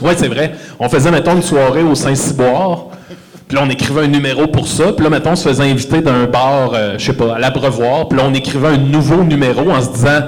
Oui, 0.03 0.13
c'est 0.15 0.29
vrai. 0.29 0.53
On 0.79 0.91
faisait, 0.91 1.11
mettons, 1.11 1.35
une 1.37 1.41
soirée 1.43 1.83
au 1.83 1.95
Saint-Cyboire. 1.95 2.89
Puis 3.49 3.57
là, 3.57 3.63
on 3.67 3.71
écrivait 3.71 4.03
un 4.03 4.07
numéro 4.09 4.47
pour 4.47 4.69
ça. 4.69 4.93
Puis 4.93 5.03
là, 5.03 5.09
mettons, 5.09 5.31
on 5.31 5.37
se 5.37 5.49
faisait 5.49 5.63
inviter 5.63 6.03
d'un 6.03 6.25
bar, 6.27 6.73
euh, 6.75 6.97
je 6.99 7.05
sais 7.07 7.13
pas, 7.15 7.37
à 7.37 7.39
l'Abreuvoir. 7.39 8.07
Puis 8.07 8.19
là, 8.19 8.25
on 8.29 8.35
écrivait 8.35 8.69
un 8.69 8.77
nouveau 8.77 9.25
numéro 9.25 9.71
en 9.71 9.81
se 9.81 9.89
disant... 9.91 10.21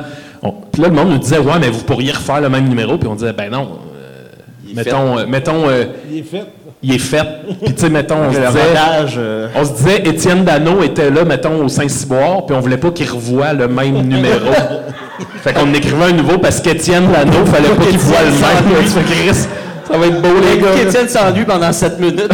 Puis 0.79 0.85
là, 0.85 0.91
le 0.91 0.95
monde 0.95 1.11
nous 1.11 1.19
disait, 1.19 1.39
ouais, 1.41 1.59
mais 1.61 1.71
vous 1.71 1.83
pourriez 1.83 2.13
refaire 2.13 2.41
le 2.41 2.49
même 2.49 2.69
numéro. 2.69 2.97
Puis 2.99 3.09
on 3.09 3.17
disait, 3.17 3.33
ben 3.33 3.51
non. 3.51 3.63
euh, 3.97 4.73
mettons, 4.77 5.19
euh, 5.19 5.27
mettons... 5.27 5.69
euh, 5.69 5.87
Il 6.09 6.19
est 6.19 6.23
fait. 6.23 6.45
il 6.85 6.95
est 6.95 6.99
fait. 6.99 7.25
Puis 7.65 7.75
tu 7.75 7.81
sais, 7.83 7.89
mettons, 7.91 8.19
on 8.29 8.33
se 8.33 8.39
disait... 8.39 8.61
euh, 9.19 9.49
On 9.57 9.65
se 9.65 9.73
disait, 9.73 10.03
Étienne 10.09 10.45
Dano 10.45 10.81
était 10.85 11.11
là, 11.11 11.25
mettons, 11.25 11.65
au 11.65 11.69
Saint-Cyboire, 11.69 12.47
puis 12.47 12.55
on 12.55 12.61
voulait 12.61 12.77
pas 12.77 12.93
qu'il 12.93 13.11
revoie 13.11 13.55
le 13.55 13.67
même 13.67 14.03
numéro. 14.07 14.53
fait 15.43 15.53
qu'on 15.53 15.75
écrivait 15.75 16.05
un 16.05 16.13
nouveau 16.13 16.39
parce 16.39 16.61
qu'Étienne 16.61 17.11
Dano, 17.11 17.45
fallait 17.47 17.71
pas 17.71 17.85
qu'il 17.85 17.99
voie 17.99 18.19
le 18.21 18.31
même. 18.31 18.85
Tu 18.85 18.91
fais, 18.91 19.03
Chris, 19.03 19.35
ça 19.91 19.99
va 19.99 20.07
être 20.07 20.23
beau, 20.23 20.29
les 20.49 20.61
gars. 20.61 20.81
Étienne 20.81 21.09
s'ennuie 21.09 21.45
pendant 21.45 21.73
7 21.73 21.99
minutes 21.99 22.29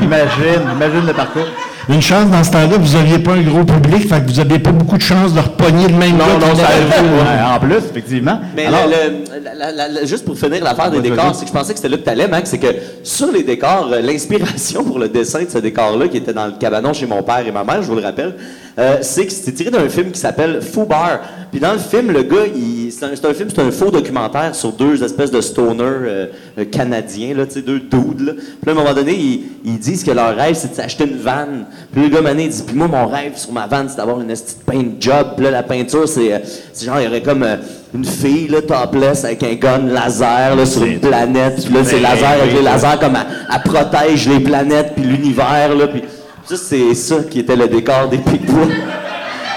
imagine, 0.00 0.62
imagine 0.76 1.06
le 1.08 1.12
parcours. 1.12 1.48
Une 1.88 2.00
chance, 2.00 2.30
dans 2.30 2.42
ce 2.42 2.50
temps-là, 2.50 2.78
vous 2.78 2.96
n'aviez 2.96 3.18
pas 3.18 3.32
un 3.32 3.42
gros 3.42 3.62
public, 3.62 4.08
fait 4.08 4.20
que 4.24 4.30
vous 4.30 4.38
n'aviez 4.38 4.58
pas 4.58 4.70
beaucoup 4.72 4.96
de 4.96 5.02
chance 5.02 5.34
de 5.34 5.40
repogner 5.40 5.86
le 5.88 5.94
même 5.94 6.12
Non, 6.12 6.24
gars 6.40 6.46
non, 6.46 6.52
qui 6.54 6.60
ça. 6.60 6.66
Ouais, 7.02 7.54
en 7.56 7.60
plus, 7.60 7.74
effectivement. 7.76 8.40
Mais 8.56 8.64
Alors, 8.66 8.86
le- 8.86 9.38
le- 9.38 9.58
la- 9.58 9.70
la- 9.72 9.88
la- 9.88 10.04
juste 10.06 10.24
pour 10.24 10.38
finir 10.38 10.64
l'affaire 10.64 10.90
des 10.90 11.00
décors, 11.02 11.34
c'est 11.34 11.42
que 11.44 11.48
je 11.48 11.52
pensais 11.52 11.72
que 11.74 11.78
c'était 11.78 11.90
là 11.90 11.98
que 11.98 12.02
t'allais, 12.04 12.26
Max, 12.26 12.48
c'est 12.50 12.58
que 12.58 12.68
sur 13.02 13.30
les 13.30 13.42
décors, 13.42 13.90
euh, 13.92 14.00
l'inspiration 14.00 14.82
pour 14.84 14.98
le 14.98 15.08
dessin 15.10 15.42
de 15.44 15.50
ce 15.50 15.58
décor-là, 15.58 16.08
qui 16.08 16.16
était 16.16 16.32
dans 16.32 16.46
le 16.46 16.52
cabanon 16.52 16.94
chez 16.94 17.06
mon 17.06 17.22
père 17.22 17.46
et 17.46 17.52
ma 17.52 17.64
mère, 17.64 17.82
je 17.82 17.88
vous 17.88 17.96
le 17.96 18.02
rappelle, 18.02 18.34
euh, 18.78 18.98
c'est 19.02 19.26
que 19.26 19.32
c'était 19.32 19.52
tiré 19.52 19.70
d'un 19.70 19.88
film 19.88 20.10
qui 20.10 20.18
s'appelle 20.20 20.60
Foo 20.60 20.84
Bar. 20.84 21.20
Puis 21.50 21.60
dans 21.60 21.72
le 21.72 21.78
film, 21.78 22.10
le 22.10 22.22
gars, 22.24 22.46
il- 22.54 22.90
c'est 22.90 23.04
un, 23.04 23.10
c'est 23.14 23.24
un 23.26 23.34
film, 23.34 23.48
c'est 23.54 23.60
un 23.62 23.70
faux 23.70 23.90
documentaire 23.90 24.54
sur 24.54 24.72
deux 24.72 25.02
espèces 25.04 25.30
de 25.30 25.40
stoners 25.40 25.82
euh, 25.84 26.26
euh, 26.58 26.64
canadiens, 26.64 27.34
là, 27.34 27.44
deux 27.46 27.78
dudes. 27.80 28.20
Là. 28.20 28.32
Puis 28.34 28.44
là, 28.66 28.68
à 28.68 28.70
un 28.72 28.74
moment 28.74 28.92
donné, 28.94 29.12
ils, 29.14 29.44
ils 29.64 29.78
disent 29.78 30.02
que 30.02 30.10
leur 30.10 30.34
rêve, 30.36 30.54
c'est 30.56 30.70
de 30.72 30.74
s'acheter 30.74 31.04
une 31.04 31.18
vanne. 31.18 31.66
Puis 31.92 32.02
le 32.02 32.08
gars, 32.08 32.20
mané, 32.20 32.44
il 32.44 32.48
dit, 32.50 32.62
puis 32.66 32.74
moi, 32.76 32.88
mon 32.88 33.06
rêve 33.06 33.36
sur 33.36 33.52
ma 33.52 33.66
vanne, 33.68 33.86
c'est 33.88 33.96
d'avoir 33.96 34.20
une 34.20 34.26
petite 34.26 34.58
paint 34.66 34.84
job. 34.98 35.28
Puis 35.36 35.44
là, 35.44 35.50
la 35.52 35.62
peinture, 35.62 36.08
c'est 36.08 36.32
euh, 36.32 36.38
c'est 36.72 36.86
genre, 36.86 37.00
il 37.00 37.04
y 37.04 37.08
aurait 37.08 37.22
comme 37.22 37.44
euh, 37.44 37.56
une 37.94 38.04
fille, 38.04 38.48
là, 38.48 38.60
topless, 38.60 39.24
avec 39.24 39.42
un 39.44 39.54
gun 39.54 39.86
laser, 39.86 40.56
là, 40.56 40.66
sur 40.66 40.82
une 40.84 40.98
planète. 40.98 41.64
Puis 41.64 41.72
là, 41.74 41.80
c'est 41.84 42.00
laser, 42.00 42.28
avec 42.42 42.52
les 42.54 42.62
lasers, 42.62 42.98
comme, 43.00 43.14
elle, 43.16 43.26
elle 43.54 43.62
protège 43.72 44.28
les 44.28 44.40
planètes, 44.40 44.92
puis 44.96 45.04
l'univers, 45.04 45.74
là. 45.76 45.86
Puis 45.86 46.02
ça, 46.46 46.56
c'est 46.56 46.94
ça 46.94 47.16
qui 47.30 47.40
était 47.40 47.56
le 47.56 47.68
décor 47.68 48.08
des 48.08 48.18
Picbois. 48.18 48.66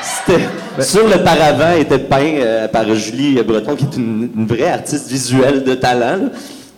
C'était 0.01 0.43
sur 0.79 1.07
le 1.07 1.23
paravent 1.23 1.77
était 1.79 1.99
peint 1.99 2.17
euh, 2.37 2.67
par 2.67 2.85
Julie 2.93 3.41
Breton, 3.43 3.75
qui 3.75 3.85
est 3.85 3.95
une, 3.97 4.29
une 4.35 4.45
vraie 4.47 4.69
artiste 4.71 5.09
visuelle 5.09 5.63
de 5.63 5.73
talent. 5.75 6.23
là. 6.23 6.29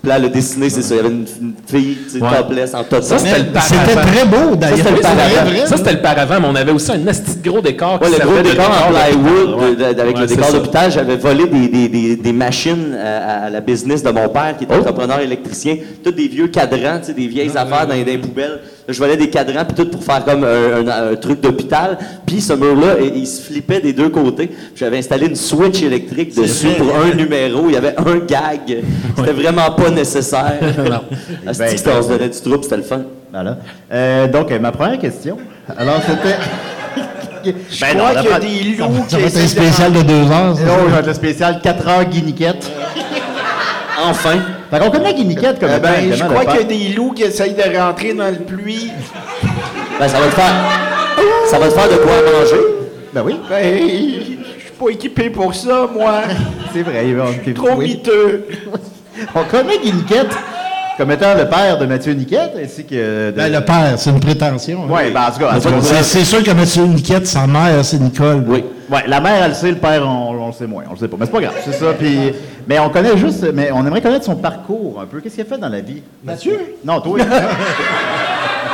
Puis 0.01 0.07
là, 0.07 0.15
a 0.15 0.29
dessiné, 0.29 0.69
c'est 0.69 0.81
ça. 0.81 0.95
Il 0.95 0.97
y 0.97 0.99
avait 1.01 1.09
une, 1.09 1.25
une 1.41 1.53
fille, 1.67 1.97
tu 2.05 2.11
sais, 2.19 2.23
Ouais. 2.23 2.29
topless, 2.37 2.73
en 2.73 2.85
top. 2.85 3.03
Ça, 3.03 3.17
c'était 3.17 3.39
le 3.39 3.45
C'était 3.61 3.77
paravent. 3.93 4.11
très 4.13 4.25
beau, 4.25 4.55
d'ailleurs. 4.55 4.77
c'était 4.77 4.91
le 4.91 4.95
C'était 4.95 5.67
Ça, 5.67 5.77
c'était 5.77 5.91
le 5.91 6.01
paravent, 6.01 6.39
mais 6.39 6.47
on 6.49 6.55
avait 6.55 6.71
aussi 6.71 6.91
un 6.93 6.99
de 6.99 7.49
gros 7.49 7.59
décor. 7.59 7.99
qui 7.99 8.05
Ouais, 8.05 8.11
le 8.11 8.15
servait 8.15 8.41
gros 8.41 8.49
décor 8.49 8.71
en 8.87 8.93
plywood 8.93 9.59
Ouais. 9.61 9.75
de- 9.75 9.93
de- 9.93 9.99
avec 10.01 10.15
Ouais, 10.15 10.21
le 10.21 10.27
décor 10.27 10.53
d'hôpital. 10.53 10.89
J'avais 10.89 11.17
volé 11.17 11.47
des, 11.47 11.67
des, 11.67 11.89
des, 11.89 12.15
des 12.15 12.31
machines 12.31 12.95
à, 12.97 13.47
à 13.47 13.49
la 13.49 13.59
business 13.59 14.01
de 14.01 14.09
mon 14.11 14.29
père, 14.29 14.55
qui 14.57 14.65
Oh. 14.69 14.71
était 14.73 14.75
entrepreneur 14.79 15.19
électricien. 15.19 15.75
Tous 16.01 16.11
des 16.13 16.29
vieux 16.29 16.47
cadrans, 16.47 16.99
tu 17.01 17.07
sais, 17.07 17.13
des 17.13 17.27
vieilles 17.27 17.49
affaires 17.57 17.85
dans, 17.85 17.93
dans 17.93 18.05
les 18.05 18.17
poubelles. 18.17 18.61
Je 18.91 18.97
volais 18.99 19.17
des 19.17 19.29
cadrans, 19.29 19.63
puis 19.65 19.75
tout 19.75 19.89
pour 19.89 20.03
faire 20.03 20.23
comme 20.25 20.43
un, 20.43 20.87
un- 20.87 21.11
un 21.11 21.15
truc 21.15 21.41
d'hôpital. 21.41 21.97
Puis 22.25 22.41
ce 22.41 22.53
mur-là, 22.53 22.95
il, 23.01 23.17
il 23.17 23.27
se 23.27 23.41
flippait 23.41 23.79
des 23.79 23.93
deux 23.93 24.09
côtés. 24.09 24.49
J'avais 24.75 24.97
installé 24.97 25.27
une 25.27 25.35
switch 25.35 25.81
électrique 25.83 26.35
dessus 26.35 26.69
pour 26.77 26.87
un 26.95 27.15
numéro. 27.15 27.65
Il 27.67 27.73
y 27.73 27.77
avait 27.77 27.95
un 27.97 28.17
gag. 28.17 28.83
C'était 29.17 29.31
vraiment 29.33 29.71
pas 29.71 29.89
nécessaire. 29.89 30.59
Ah, 31.47 31.51
Ben, 31.57 31.67
c'était- 31.77 31.91
on 31.97 32.01
se 32.03 32.07
donnait 32.09 32.29
du 32.29 32.39
trouble, 32.39 32.63
c'était 32.63 32.77
le 32.77 32.83
fun. 32.83 33.01
Voilà. 33.31 33.57
Euh, 33.91 34.27
donc, 34.27 34.51
euh, 34.51 34.59
ma 34.59 34.71
première 34.71 34.99
question. 34.99 35.37
Alors, 35.77 36.01
c'était. 36.01 36.35
Je 37.71 37.79
Ben 37.81 37.97
non, 37.97 38.03
crois 38.05 38.21
qu'il 38.21 38.29
y 38.29 38.33
a 38.33 38.39
des 38.39 38.77
Ça 38.77 38.87
loups 38.87 39.03
qui 39.07 39.11
ça 39.11 39.17
va 39.17 39.27
être 39.27 39.37
un 39.37 39.47
spécial 39.47 39.93
de 39.93 40.01
deux 40.01 40.31
heures. 40.31 40.55
ça. 40.57 40.63
Vais 40.91 40.99
être 40.99 41.07
le 41.07 41.13
spécial 41.13 41.59
4 41.61 41.87
heures 41.87 42.05
Guiniquette. 42.05 42.69
Enfin. 44.05 44.39
Fait 44.71 44.79
qu'on 44.79 44.89
connaît 44.91 45.13
Guiniquette 45.13 45.59
comme 45.59 45.69
Eh 45.73 45.77
étant 45.77 45.87
ben, 45.89 46.13
je 46.13 46.23
crois 46.23 46.45
qu'il 46.45 46.55
y 46.59 46.63
a 46.63 46.63
des 46.89 46.95
loups 46.95 47.11
qui 47.13 47.23
essayent 47.23 47.53
de 47.53 47.77
rentrer 47.77 48.13
dans 48.13 48.29
le 48.29 48.37
pluie. 48.37 48.91
Ben, 49.99 50.07
ça 50.07 50.19
va 50.19 50.27
te 50.27 50.31
faire. 50.35 50.53
Ça 51.47 51.59
va 51.59 51.67
te 51.67 51.73
faire 51.73 51.89
de 51.89 51.95
quoi 51.95 52.13
manger. 52.13 52.61
Ben 53.13 53.23
oui, 53.25 53.35
Ben, 53.49 53.79
je 53.79 54.63
suis 54.63 54.71
pas 54.79 54.89
équipé 54.89 55.29
pour 55.29 55.53
ça, 55.55 55.87
moi. 55.93 56.21
c'est 56.73 56.83
vrai. 56.83 57.07
il 57.07 57.15
va- 57.15 57.25
on- 57.25 57.53
Trop 57.53 57.75
miteux. 57.75 58.45
On 59.35 59.43
connaît 59.43 59.79
Guiniquette 59.79 60.29
comme 60.99 61.11
étant 61.11 61.33
le 61.33 61.45
père 61.47 61.77
de 61.79 61.85
Mathieu 61.85 62.13
Niquette, 62.13 62.51
ainsi 62.61 62.83
que 62.83 63.31
de... 63.31 63.35
Ben, 63.35 63.51
le 63.51 63.61
père, 63.61 63.93
c'est 63.95 64.09
une 64.09 64.19
prétention. 64.19 64.83
hein. 64.83 64.93
Ouais, 64.93 65.09
ben, 65.11 65.21
en 65.27 65.31
tout 65.31 65.39
cas, 65.39 66.01
C'est 66.03 66.25
sûr 66.25 66.43
que 66.43 66.51
Mathieu 66.51 66.83
Niquette, 66.83 67.25
sa 67.25 67.47
mère, 67.47 67.83
c'est 67.83 67.99
Nicole. 68.01 68.43
Oui. 68.45 68.63
Ouais, 68.91 69.03
la 69.07 69.21
mère, 69.21 69.43
elle 69.43 69.49
le 69.51 69.55
sait, 69.55 69.69
le 69.69 69.77
père, 69.77 70.03
on, 70.05 70.31
on 70.43 70.47
le 70.47 70.53
sait 70.53 70.67
moins, 70.67 70.83
on 70.89 70.93
le 70.93 70.97
sait 70.99 71.07
pas. 71.07 71.15
Mais 71.19 71.25
c'est 71.25 71.31
pas 71.31 71.41
grave, 71.41 71.53
c'est 71.63 71.73
ça. 71.73 71.93
Puis, 71.97 72.33
mais 72.67 72.79
on 72.79 72.89
connaît 72.89 73.17
juste, 73.17 73.45
mais 73.53 73.71
on 73.73 73.85
aimerait 73.87 74.01
connaître 74.01 74.25
son 74.25 74.35
parcours 74.35 74.99
un 75.01 75.05
peu. 75.05 75.21
Qu'est-ce 75.21 75.35
qu'il 75.35 75.43
a 75.43 75.47
fait 75.47 75.57
dans 75.57 75.69
la 75.69 75.79
vie? 75.79 76.01
Mathieu? 76.23 76.59
Non, 76.83 76.99
toi. 76.99 77.17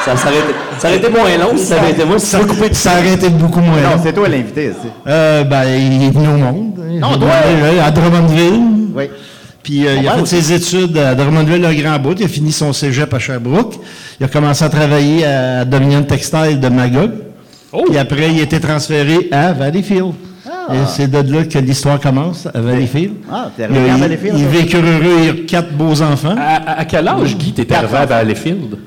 Ça, 0.04 0.16
ça, 0.16 0.28
aurait 0.28 0.38
été, 0.38 0.54
ça 0.78 0.88
aurait 0.88 0.98
été 0.98 1.10
moins 1.10 1.38
long 1.38 1.58
si 1.58 1.66
ça 1.66 1.82
avait 1.82 1.92
été 1.92 2.06
moi. 2.06 2.20
Si 2.20 2.28
ça 2.28 2.40
coupé 2.40 2.70
aurait 2.86 3.14
été 3.14 3.30
beaucoup 3.30 3.60
moins 3.60 3.82
non, 3.82 3.90
long. 3.96 4.02
c'est 4.04 4.14
toi 4.14 4.28
l'invité. 4.30 4.72
Euh, 5.08 5.44
ben, 5.44 5.64
il 5.66 6.04
est 6.04 6.12
venu 6.12 6.28
au 6.28 6.38
monde. 6.38 6.74
hein. 6.80 7.00
Non, 7.02 7.18
toi! 7.18 7.28
Ouais, 7.64 7.80
À 7.80 7.90
Drummondville. 7.90 8.62
Oui. 8.96 9.10
Puis 9.66 9.88
euh, 9.88 9.96
Mon 9.96 10.02
il 10.04 10.08
a 10.08 10.18
fait 10.20 10.26
ses 10.28 10.54
études 10.54 10.96
à 10.96 11.16
Drummondville, 11.16 11.60
le 11.60 11.74
Grand 11.82 11.98
Bout. 11.98 12.14
Il 12.20 12.26
a 12.26 12.28
fini 12.28 12.52
son 12.52 12.72
cégep 12.72 13.12
à 13.12 13.18
Sherbrooke. 13.18 13.74
Il 14.20 14.24
a 14.26 14.30
commencé 14.30 14.64
à 14.64 14.70
travailler 14.70 15.26
à 15.26 15.66
Dominion 15.66 16.04
Textile 16.04 16.60
de 16.60 16.70
Magog. 16.70 17.10
Puis 17.88 17.98
après, 17.98 18.32
il 18.32 18.40
a 18.42 18.44
été 18.44 18.60
transféré 18.60 19.28
à 19.32 19.54
Valleyfield. 19.54 20.14
Et 20.72 20.78
c'est 20.88 21.08
de 21.10 21.34
là 21.34 21.46
que 21.46 21.58
l'histoire 21.58 22.00
commence, 22.00 22.48
à 22.54 22.62
Valleyfield. 22.62 23.14
Ah, 23.32 23.50
t'es 23.58 23.64
il, 23.64 23.76
arrivé 23.76 23.90
à 23.90 23.98
Valleyfield, 23.98 24.36
il 24.38 24.44
toi? 24.44 24.52
vécu 24.52 24.78
heureux, 24.78 25.18
il 25.24 25.30
a 25.30 25.46
quatre 25.48 25.74
beaux 25.74 26.00
enfants. 26.02 26.36
À, 26.38 26.56
à- 26.58 26.80
à 26.82 26.86
quel 26.86 27.08
âge, 27.08 27.36
Guy, 27.36 27.52
t'es 27.54 27.72
arrivé 27.74 27.98
à 27.98 28.06
Valleyfield? 28.06 28.78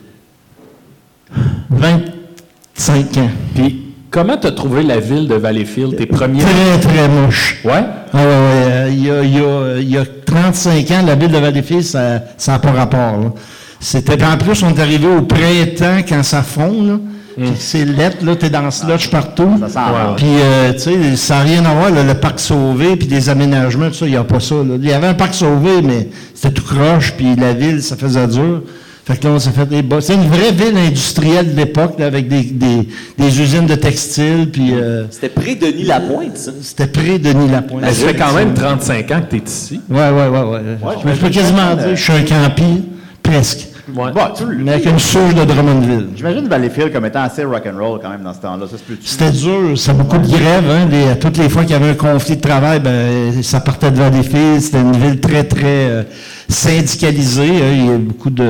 25 1.71 3.17
ans. 3.19 3.31
Puis, 3.55 3.88
comment 4.11 4.37
t'as 4.37 4.53
trouvé 4.53 4.83
la 4.83 5.01
ville 5.01 5.29
de 5.29 5.35
Valleyfield, 5.35 5.97
tes 5.97 6.07
premiers... 6.07 6.41
Très, 6.43 6.81
très 6.81 7.09
moche. 7.09 7.59
Ouais? 7.65 7.85
Ah 8.13 8.17
ouais, 8.17 8.23
ouais, 8.23 8.27
euh, 8.27 8.89
il, 8.91 9.05
y 9.05 9.11
a, 9.11 9.23
il, 9.23 9.35
y 9.35 9.39
a, 9.41 9.79
il 9.81 9.91
y 9.91 9.97
a 9.99 10.05
35 10.27 10.91
ans, 10.93 11.03
la 11.07 11.15
ville 11.15 11.31
de 11.31 11.39
Valleyfield, 11.39 11.83
ça 11.85 12.23
n'a 12.47 12.59
pas 12.59 12.73
rapport. 12.73 13.19
là. 13.21 13.33
C'était 13.81 14.23
en 14.25 14.37
plus, 14.37 14.63
on 14.63 14.71
est 14.75 14.81
arrivé 14.81 15.07
au 15.07 15.23
printemps 15.23 16.03
quand 16.09 16.23
ça 16.23 16.43
fond. 16.43 16.83
Là. 16.83 16.99
Puis 17.37 17.53
C'est 17.57 17.85
lettre, 17.85 18.25
là, 18.25 18.35
t'es 18.35 18.51
dans 18.51 18.63
le 18.63 18.73
sludge 18.73 19.11
partout. 19.11 19.61
Ça. 19.69 20.15
Puis, 20.17 20.27
euh, 20.27 20.73
tu 20.73 20.79
sais, 20.81 21.17
ça 21.17 21.37
n'a 21.37 21.43
rien 21.43 21.65
à 21.65 21.73
voir, 21.73 21.91
là, 21.91 22.03
le 22.03 22.15
parc 22.15 22.41
sauvé, 22.41 22.97
puis 22.97 23.07
des 23.07 23.29
aménagements, 23.29 23.87
tout 23.89 23.95
ça, 23.95 24.07
il 24.07 24.11
n'y 24.11 24.17
a 24.17 24.25
pas 24.25 24.41
ça. 24.41 24.57
là. 24.57 24.75
Il 24.77 24.85
y 24.89 24.93
avait 24.93 25.07
un 25.07 25.15
parc 25.15 25.35
sauvé, 25.35 25.81
mais 25.83 26.09
c'était 26.35 26.53
tout 26.53 26.65
croche, 26.65 27.15
puis 27.17 27.37
la 27.37 27.53
ville, 27.53 27.81
ça 27.81 27.97
faisait 27.97 28.27
dur. 28.27 28.63
Fait 29.09 29.17
que 29.17 29.27
là, 29.27 29.33
on 29.33 29.39
s'est 29.39 29.53
fait 29.53 29.65
des 29.65 29.81
bas. 29.81 30.03
C'est 30.03 30.17
une 30.17 30.29
vraie 30.29 30.53
ville 30.53 30.77
industrielle 30.77 31.55
de 31.55 31.57
l'époque, 31.57 31.99
là, 31.99 32.05
avec 32.05 32.29
des, 32.29 32.43
des, 32.43 32.87
des 33.17 33.41
usines 33.41 33.65
de 33.65 33.75
textiles, 33.75 34.51
puis 34.53 34.75
euh, 34.75 35.05
C'était 35.11 35.31
près 35.31 35.55
de 35.55 35.65
Denis 35.67 35.85
Lapointe, 35.85 36.37
ça. 36.37 36.51
c'était 36.61 36.89
près 36.89 37.19
de 37.19 37.33
Denis 37.33 37.49
Lapointe. 37.51 37.87
Ça 37.87 38.07
fait 38.07 38.15
quand 38.15 38.35
même 38.35 38.53
35 38.53 39.11
ans 39.13 39.21
que 39.23 39.35
t'es 39.37 39.43
ici. 39.47 39.81
Ouais, 39.89 40.11
ouais, 40.11 40.29
ouais, 40.29 40.41
ouais. 40.43 40.61
je, 41.07 41.09
je 41.15 41.21
peux 41.21 41.31
quasiment 41.31 41.75
dire 41.75 41.85
que 41.87 41.95
je 41.95 42.03
suis 42.03 42.13
un 42.13 42.21
campi, 42.23 42.83
presque. 43.23 43.69
Ouais. 43.97 44.13
Bon, 44.13 44.21
tu 44.37 44.45
Mais 44.59 44.73
avec 44.75 44.87
une 44.87 44.99
souche 44.99 45.35
de 45.35 45.45
Drummondville. 45.45 46.09
J'imagine 46.17 46.47
Valleyfield 46.49 46.93
comme 46.93 47.07
étant 47.07 47.23
assez 47.23 47.45
rock'n'roll 47.45 48.01
quand 48.03 48.11
même 48.11 48.23
dans 48.23 48.35
ce 48.35 48.41
temps-là. 48.41 48.67
C'était 49.05 49.31
dur, 49.31 49.73
c'est 49.77 49.97
beaucoup 49.97 50.19
de 50.19 50.27
grèves. 50.27 50.71
Hein. 50.71 50.89
Les- 50.91 51.19
toutes 51.19 51.39
les 51.39 51.49
fois 51.49 51.63
qu'il 51.63 51.73
y 51.73 51.75
avait 51.75 51.91
un 51.91 51.95
conflit 51.95 52.37
de 52.37 52.41
travail, 52.41 52.81
ben, 52.81 53.43
ça 53.43 53.61
partait 53.61 53.91
de 53.91 53.97
Valleyfield. 53.97 54.61
C'était 54.61 54.81
une 54.81 54.97
ville 54.97 55.21
très, 55.21 55.45
très 55.45 55.65
euh, 55.65 56.03
syndicalisée. 56.49 57.43
hein. 57.63 57.73
Il 57.73 57.87
y 57.87 57.91
a 57.91 57.99
beaucoup 57.99 58.31
de, 58.31 58.45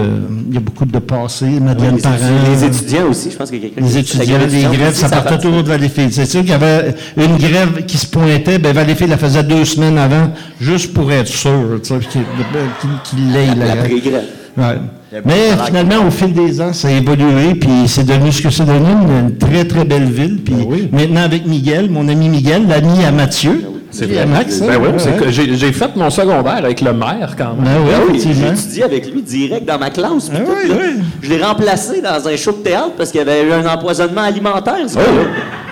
il 0.49 0.55
y 0.55 0.57
a 0.57 0.61
beaucoup 0.61 0.85
de 0.85 0.99
passés. 0.99 1.47
Madeleine 1.61 1.97
Les 1.97 2.03
Parent. 2.03 2.15
étudiants, 2.17 2.51
les 2.51 2.65
étudiants 2.65 3.07
aussi, 3.11 3.31
je 3.31 3.37
pense 3.37 3.51
que 3.51 3.57
quelqu'un 3.57 3.81
Les 3.83 3.99
étudiants, 3.99 4.39
les 4.51 4.77
grèves, 4.77 4.95
ça 4.95 5.09
partait 5.09 5.39
toujours 5.39 5.63
de 5.63 5.69
Valleyfield. 5.69 6.13
C'est 6.13 6.27
sûr 6.27 6.41
qu'il 6.41 6.51
y 6.51 6.55
avait 6.55 6.95
une 7.17 7.37
grève 7.37 7.85
qui 7.87 7.97
se 7.99 8.07
pointait, 8.07 8.59
ben 8.59 8.73
Valleyfield 8.75 9.11
la 9.11 9.19
faisait 9.19 9.43
deux 9.45 9.65
semaines 9.65 9.99
avant, 9.99 10.31
juste 10.61 10.93
pour 10.93 11.11
être 11.13 11.29
sûr, 11.29 11.81
tu 11.83 11.89
sais, 11.89 11.99
qu'il 12.01 12.23
qu'il- 12.23 12.91
qu'il 13.05 13.33
l'aille, 13.33 13.49
La, 13.57 13.67
la 13.67 13.75
grève. 13.77 13.85
pré-grève. 13.85 14.25
Ouais. 14.57 14.79
Mais 15.25 15.51
finalement, 15.67 16.07
au 16.07 16.11
fil 16.11 16.33
des 16.33 16.61
ans, 16.61 16.73
ça 16.73 16.89
a 16.89 16.91
évolué, 16.91 17.55
puis 17.55 17.71
c'est 17.87 18.05
devenu 18.05 18.31
ce 18.31 18.43
que 18.43 18.51
c'est 18.51 18.65
devenu, 18.67 18.91
une, 18.91 19.29
une 19.29 19.39
très, 19.39 19.65
très 19.65 19.85
belle 19.85 20.05
ville. 20.05 20.39
Puis 20.45 20.55
maintenant, 20.93 21.23
avec 21.23 21.47
Miguel, 21.47 21.91
mon 21.91 22.07
ami 22.09 22.29
Miguel, 22.29 22.67
l'ami 22.69 23.05
à 23.05 23.11
Mathieu, 23.11 23.65
c'est 23.91 24.19
à 24.19 24.27
Max. 24.27 24.61
Ben 24.61 24.77
oui, 24.81 24.89
Ouais, 24.89 25.17
que 25.19 25.31
j'ai 25.31 25.57
j'ai 25.57 25.73
fait 25.73 25.97
mon 25.97 26.11
secondaire 26.11 26.57
avec 26.59 26.83
le 26.83 26.93
maire 26.93 27.35
quand 27.39 27.55
même. 27.55 27.65
Ben 27.65 27.71
oui, 27.87 27.93
Ah 27.97 28.01
oui, 28.11 28.21
j'ai 28.23 28.47
étudié 28.49 28.83
avec 28.85 29.11
lui 29.13 29.23
direct 29.23 29.67
dans 29.67 29.79
ma 29.79 29.89
classe. 29.89 30.29
puis 30.29 30.39
tout, 30.45 30.53
oui, 30.63 30.69
là. 30.69 30.75
oui. 30.79 31.03
Je 31.23 31.31
l'ai 31.31 31.43
remplacé 31.43 32.03
dans 32.03 32.29
un 32.29 32.37
show 32.37 32.53
de 32.53 32.59
théâtre 32.59 32.93
parce 32.99 33.11
qu'il 33.11 33.19
y 33.19 33.23
avait 33.23 33.45
eu 33.45 33.53
un 33.53 33.67
empoisonnement 33.67 34.21
alimentaire. 34.23 34.77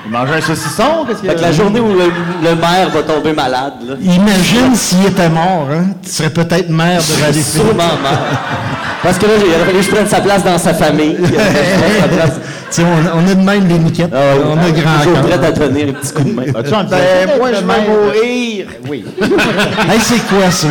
Il 0.06 0.12
mange 0.12 0.28
un 0.30 0.40
saucisson, 0.40 1.04
qu'est-ce 1.06 1.18
qu'il 1.20 1.26
y 1.26 1.32
Fait 1.32 1.36
a? 1.36 1.38
que 1.38 1.42
la 1.42 1.52
journée 1.52 1.80
où 1.80 1.88
le, 1.88 2.04
le 2.42 2.54
maire 2.54 2.90
va 2.94 3.02
tomber 3.02 3.32
malade, 3.32 3.72
là, 3.88 3.94
Imagine 4.00 4.74
s'il 4.74 5.04
était 5.06 5.28
mort, 5.28 5.66
hein? 5.72 5.86
Tu 6.02 6.10
serais 6.10 6.30
peut-être 6.30 6.70
maire 6.70 7.00
de 7.00 7.20
Valleyfield. 7.20 7.44
sûrement 7.66 7.96
mort. 8.02 8.18
Parce 9.02 9.18
que 9.18 9.26
là, 9.26 9.32
il 9.38 9.44
aurait 9.54 9.64
fallu 9.64 9.78
que 9.78 9.82
je 9.84 9.90
prenne 9.90 10.06
sa 10.06 10.20
place 10.20 10.44
dans 10.44 10.58
sa 10.58 10.74
famille. 10.74 11.16
Je 12.76 12.82
on, 12.82 12.86
on 13.18 13.30
a 13.30 13.34
de 13.34 13.40
même 13.40 13.68
les 13.68 13.78
niquettes. 13.78 14.10
Ah 14.12 14.34
oui, 14.36 14.42
on 14.44 14.58
a 14.58 14.70
grand 14.70 14.98
toujours 14.98 15.12
cœur. 15.14 15.22
prêt 15.38 15.46
à 15.46 15.50
donner 15.52 15.82
un 15.88 15.92
petit 15.92 16.12
coup 16.12 16.24
de 16.24 16.32
main. 16.32 16.42
As-tu 16.42 16.70
Ben, 16.90 17.38
moi, 17.38 17.50
je 17.52 17.60
vais 17.60 17.62
maire? 17.64 17.76
mourir. 17.88 18.66
Oui. 18.88 19.04
Hey, 19.88 20.00
c'est 20.00 20.26
quoi 20.26 20.50
ça? 20.50 20.66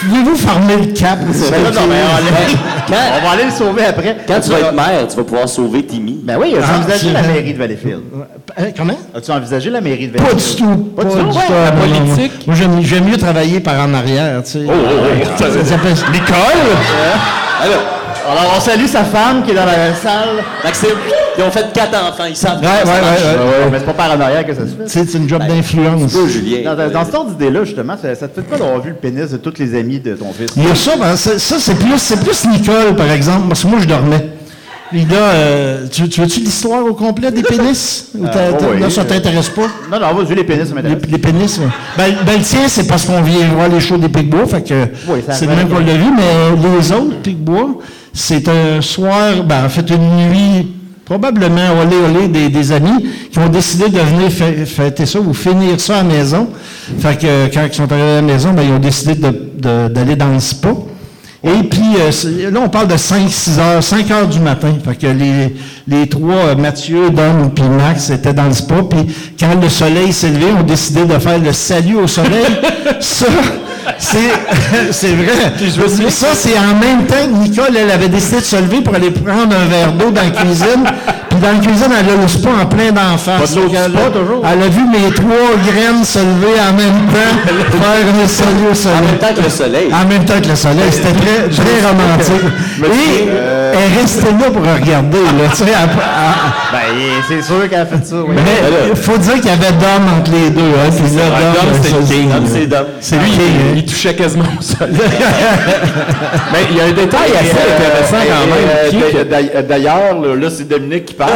Pouvez-vous 0.00 0.36
farmer 0.36 0.76
le 0.78 0.86
cap? 0.92 1.18
Ben 1.20 1.26
non, 1.74 1.80
mais 1.88 1.96
on, 2.02 2.16
allait- 2.16 2.56
Quand, 2.88 2.94
on 3.20 3.26
va 3.26 3.32
aller 3.34 3.44
le 3.44 3.50
sauver 3.50 3.84
après. 3.84 4.16
quand 4.26 4.40
tu 4.40 4.50
vas 4.50 4.58
être 4.60 4.72
maire, 4.72 5.06
tu 5.08 5.16
vas 5.16 5.24
pouvoir 5.24 5.48
sauver 5.48 5.84
Timmy. 5.84 6.18
Ben 6.24 6.38
oui, 6.40 6.54
as-tu 6.56 7.06
Ah, 7.08 7.12
la 7.12 7.22
mairie 7.22 7.52
de 7.52 7.58
Valleyfield? 7.58 8.02
Hein, 8.56 8.64
comment? 8.76 8.98
As-tu 9.14 9.30
envisagé 9.30 9.70
la 9.70 9.80
mairie 9.80 10.08
de 10.08 10.18
Pas 10.18 10.34
du 10.34 10.56
tout. 10.56 10.76
Pas, 10.96 11.04
du 11.04 11.10
tout? 11.10 11.16
Ouais, 11.16 11.32
la 11.48 11.70
Non, 11.70 11.86
non, 11.86 12.00
non. 12.00 12.14
politique. 12.14 12.46
Moi, 12.46 12.56
j'aime, 12.56 12.82
j'aime 12.82 13.04
mieux 13.04 13.16
travailler 13.16 13.60
par 13.60 13.80
en 13.80 13.94
arrière, 13.94 14.42
tu 14.44 14.50
sais. 14.50 14.60
Oh, 14.66 14.72
oh, 14.72 14.88
oh, 15.22 15.26
ça, 15.38 15.50
Ça 15.50 15.64
s'appelle- 15.64 15.94
Alors, 17.62 17.80
Alors, 18.30 18.54
on 18.56 18.60
salue 18.60 18.86
sa 18.86 19.04
femme 19.04 19.42
qui 19.44 19.50
est 19.52 19.54
dans 19.54 19.64
la 19.64 19.94
salle. 19.94 20.42
Maxime, 20.64 20.90
ils 21.38 21.44
ont 21.44 21.50
fait 21.50 21.72
quatre 21.72 21.94
enfants, 21.94 22.24
ils 22.28 22.36
savent 22.36 22.60
Ouais, 22.60 22.66
ouais, 22.66 22.84
ouais, 22.84 23.38
ouais. 23.64 23.70
Mais 23.70 23.78
c'est 23.78 23.86
pas 23.86 23.92
par 23.94 24.12
en 24.16 24.20
arrière 24.20 24.44
que 24.46 24.54
ça 24.54 24.62
se 24.62 24.66
fait. 24.76 24.84
Tu 24.84 24.90
sais, 24.90 25.04
c'est 25.10 25.18
une 25.18 25.28
job 25.28 25.42
d'influence. 25.46 26.12
Toi, 26.12 26.22
Julien. 26.28 26.74
Dans, 26.74 26.90
dans 26.90 27.04
ce 27.06 27.12
genre 27.12 27.24
d'idée-là, 27.24 27.64
justement, 27.64 27.94
ça, 28.00 28.14
ça 28.14 28.28
te 28.28 28.34
fait 28.40 28.46
pas 28.46 28.58
d'avoir 28.58 28.80
vu 28.80 28.90
le 28.90 28.96
pénis 28.96 29.30
de 29.30 29.36
tous 29.38 29.54
les 29.58 29.78
amis 29.78 29.98
de 30.00 30.14
ton 30.14 30.32
fils? 30.32 30.52
Il 30.56 30.68
y 30.68 30.70
a 30.70 30.74
ça, 30.74 30.92
ben, 30.96 31.16
ça, 31.16 31.38
ça, 31.38 31.56
c'est 31.58 31.74
plus, 31.76 31.98
c'est 31.98 32.20
plus 32.22 32.44
Nicole, 32.46 32.94
par 32.96 33.10
exemple, 33.10 33.48
parce 33.48 33.62
que 33.62 33.68
moi, 33.68 33.78
je 33.80 33.86
dormais. 33.86 34.26
Puis 34.92 35.04
là, 35.06 35.16
euh, 35.16 35.86
tu, 35.90 36.08
tu 36.08 36.20
veux-tu 36.20 36.40
l'histoire 36.40 36.84
au 36.84 36.92
complet 36.94 37.30
des 37.30 37.42
pénis? 37.42 38.08
Ou 38.14 38.26
t'as- 38.26 38.38
Euh, 38.38 38.52
t'as- 38.58 38.68
oui. 38.74 38.80
là, 38.80 38.90
ça 38.90 39.04
t'intéresse 39.04 39.48
pas? 39.48 39.62
Non, 39.90 39.98
non, 39.98 40.14
vas-y, 40.22 40.34
les 40.36 40.44
pénis, 40.44 40.68
ça 40.68 40.74
Les, 40.76 40.82
m'intéresse. 40.82 41.10
les 41.10 41.18
pénis, 41.18 41.58
ouais. 41.58 41.64
ben, 41.96 42.14
ben, 42.26 42.38
le 42.38 42.44
tien, 42.44 42.60
c'est 42.68 42.86
parce 42.86 43.04
qu'on 43.06 43.22
vient 43.22 43.48
voir 43.54 43.68
les 43.68 43.80
shows 43.80 43.96
des 43.96 44.08
Picbois, 44.10 44.46
fait 44.46 44.62
que 44.62 44.84
Oui, 45.08 45.20
ça 45.26 45.32
c'est 45.32 45.46
le 45.46 45.56
même 45.56 45.68
qu'on 45.68 45.78
l'a 45.80 45.94
vu, 45.94 46.10
mais 46.14 46.78
les 46.78 46.92
autres 46.92 47.16
Picbois, 47.22 47.78
c'est 48.12 48.46
un 48.48 48.80
soir, 48.82 49.42
ben, 49.44 49.64
en 49.64 49.68
fait, 49.70 49.88
une 49.90 50.28
nuit, 50.28 50.66
probablement, 51.04 51.80
olé, 51.80 51.96
olé, 51.96 52.28
des, 52.28 52.48
des 52.50 52.72
amis 52.72 53.06
qui 53.30 53.38
ont 53.38 53.48
décidé 53.48 53.88
de 53.88 53.98
venir 53.98 54.28
fê- 54.30 54.64
fêter 54.66 55.06
ça 55.06 55.18
ou 55.20 55.32
finir 55.34 55.80
ça 55.80 55.94
à 55.94 56.02
la 56.02 56.04
maison. 56.04 56.48
Fait 57.00 57.18
que 57.18 57.26
euh, 57.26 57.46
quand 57.52 57.62
ils 57.66 57.74
sont 57.74 57.90
arrivés 57.90 58.10
à 58.10 58.14
la 58.16 58.22
maison, 58.22 58.52
ben, 58.52 58.62
ils 58.62 58.72
ont 58.72 58.78
décidé 58.78 59.14
de- 59.14 59.50
de- 59.58 59.88
d'aller 59.88 60.16
dans 60.16 60.28
le 60.28 60.38
spa. 60.40 60.68
Et 61.44 61.64
puis, 61.64 61.96
euh, 61.98 62.50
là, 62.52 62.60
on 62.64 62.68
parle 62.68 62.86
de 62.86 62.96
5-6 62.96 63.58
heures, 63.58 63.82
5 63.82 64.10
heures 64.12 64.28
du 64.28 64.38
matin. 64.38 64.72
Fait 64.84 64.94
que 64.94 65.06
les, 65.08 65.54
les 65.88 66.08
trois, 66.08 66.34
euh, 66.34 66.54
Mathieu, 66.54 67.10
Dom 67.10 67.50
puis 67.52 67.64
Max, 67.64 68.10
étaient 68.10 68.32
dans 68.32 68.44
le 68.46 68.52
spa. 68.52 68.76
Puis 68.88 69.06
quand 69.40 69.60
le 69.60 69.68
soleil 69.68 70.12
s'est 70.12 70.30
levé, 70.30 70.46
on 70.56 70.62
décidé 70.62 71.04
de 71.04 71.18
faire 71.18 71.40
le 71.40 71.52
salut 71.52 71.96
au 71.96 72.06
soleil. 72.06 72.46
ça, 73.00 73.26
c'est, 73.98 74.18
c'est 74.92 75.14
vrai. 75.14 76.10
ça, 76.10 76.28
c'est 76.34 76.56
en 76.56 76.78
même 76.78 77.06
temps 77.06 77.26
que 77.26 77.48
Nicole, 77.48 77.76
elle 77.76 77.90
avait 77.90 78.08
décidé 78.08 78.36
de 78.36 78.42
se 78.42 78.56
lever 78.56 78.80
pour 78.80 78.94
aller 78.94 79.10
prendre 79.10 79.56
un 79.56 79.66
verre 79.66 79.92
d'eau 79.94 80.10
dans 80.10 80.22
la 80.22 80.30
cuisine. 80.30 80.84
Dans 81.42 81.48
la 81.52 81.58
cuisine, 81.58 81.88
elle 81.90 82.08
a 82.18 82.22
le 82.22 82.28
spa 82.28 82.50
en 82.62 82.66
plein 82.66 82.92
d'enfants. 82.92 83.32
Elle 83.40 84.62
a 84.62 84.68
vu 84.68 84.82
mes 84.86 85.12
trois 85.12 85.56
graines 85.66 86.04
se 86.04 86.18
lever 86.20 86.54
en 86.60 86.72
même 86.74 87.06
temps, 87.10 87.34
faire 87.82 88.24
un 88.24 88.28
salut 88.28 88.70
au 88.70 88.74
soleil. 88.74 88.98
En 88.98 89.04
même 89.06 89.18
temps 89.18 89.34
que 89.36 89.42
le 89.42 89.50
soleil. 89.50 89.88
En 89.92 90.08
même 90.08 90.24
temps 90.24 90.40
que 90.40 90.48
le 90.48 90.56
soleil, 90.56 90.90
c'était 90.92 91.12
très, 91.12 91.48
très 91.50 91.88
romantique. 91.88 92.46
Et 92.84 93.28
euh, 93.30 93.72
elle 93.74 94.00
restait 94.00 94.30
là 94.30 94.50
pour 94.52 94.62
regarder, 94.62 95.18
là, 95.18 95.48
tu 95.50 95.56
sais, 95.56 95.64
elle- 95.64 95.88
elle- 95.90 96.72
Ben, 96.72 97.22
c'est 97.28 97.42
sûr 97.42 97.68
qu'elle 97.68 97.80
a 97.80 97.86
fait 97.86 98.04
ça, 98.06 98.16
oui. 98.16 98.34
mais 98.36 98.88
il 98.90 98.96
faut 98.96 99.18
dire 99.18 99.34
qu'il 99.34 99.46
y 99.46 99.50
avait 99.50 99.72
Dom 99.72 100.02
entre 100.18 100.30
les 100.30 100.50
deux, 100.50 100.60
hein, 100.60 100.90
puis 100.90 101.16
là, 101.16 101.24
Dom, 101.54 101.66
le. 101.82 102.32
Dom, 102.32 102.44
c'est 102.46 102.66
Dom. 102.66 102.84
C'est 103.00 103.16
Lui, 103.16 103.30
lui, 103.30 103.36
il, 103.72 103.78
il 103.78 103.84
touchait 103.84 104.14
quasiment 104.14 104.44
au 104.58 104.62
sol. 104.62 104.90
Mais 106.52 106.58
il 106.70 106.76
y 106.76 106.80
a 106.80 106.84
un 106.84 106.92
détail 106.92 107.30
Et, 107.32 107.36
assez 107.36 107.56
euh, 107.56 107.76
intéressant 107.76 108.16
quand 108.28 108.46
même. 108.46 109.50
euh, 109.56 109.62
D'ailleurs, 109.62 110.14
là, 110.36 110.48
c'est 110.50 110.68
Dominique 110.68 111.06
qui 111.06 111.14
parle. 111.14 111.31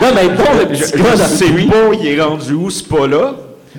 Non, 0.00 0.08
mais 0.14 0.28
bon, 0.28 0.44
le 0.58 0.66
petit 0.66 0.92
gars, 0.96 1.16
dans 1.16 1.24
c'est 1.26 1.48
lui. 1.48 1.66
pas, 1.66 1.76
il 2.00 2.06
est 2.06 2.20
rendu 2.22 2.52
où, 2.52 2.70
ce 2.70 2.84
pas-là? 2.84 3.32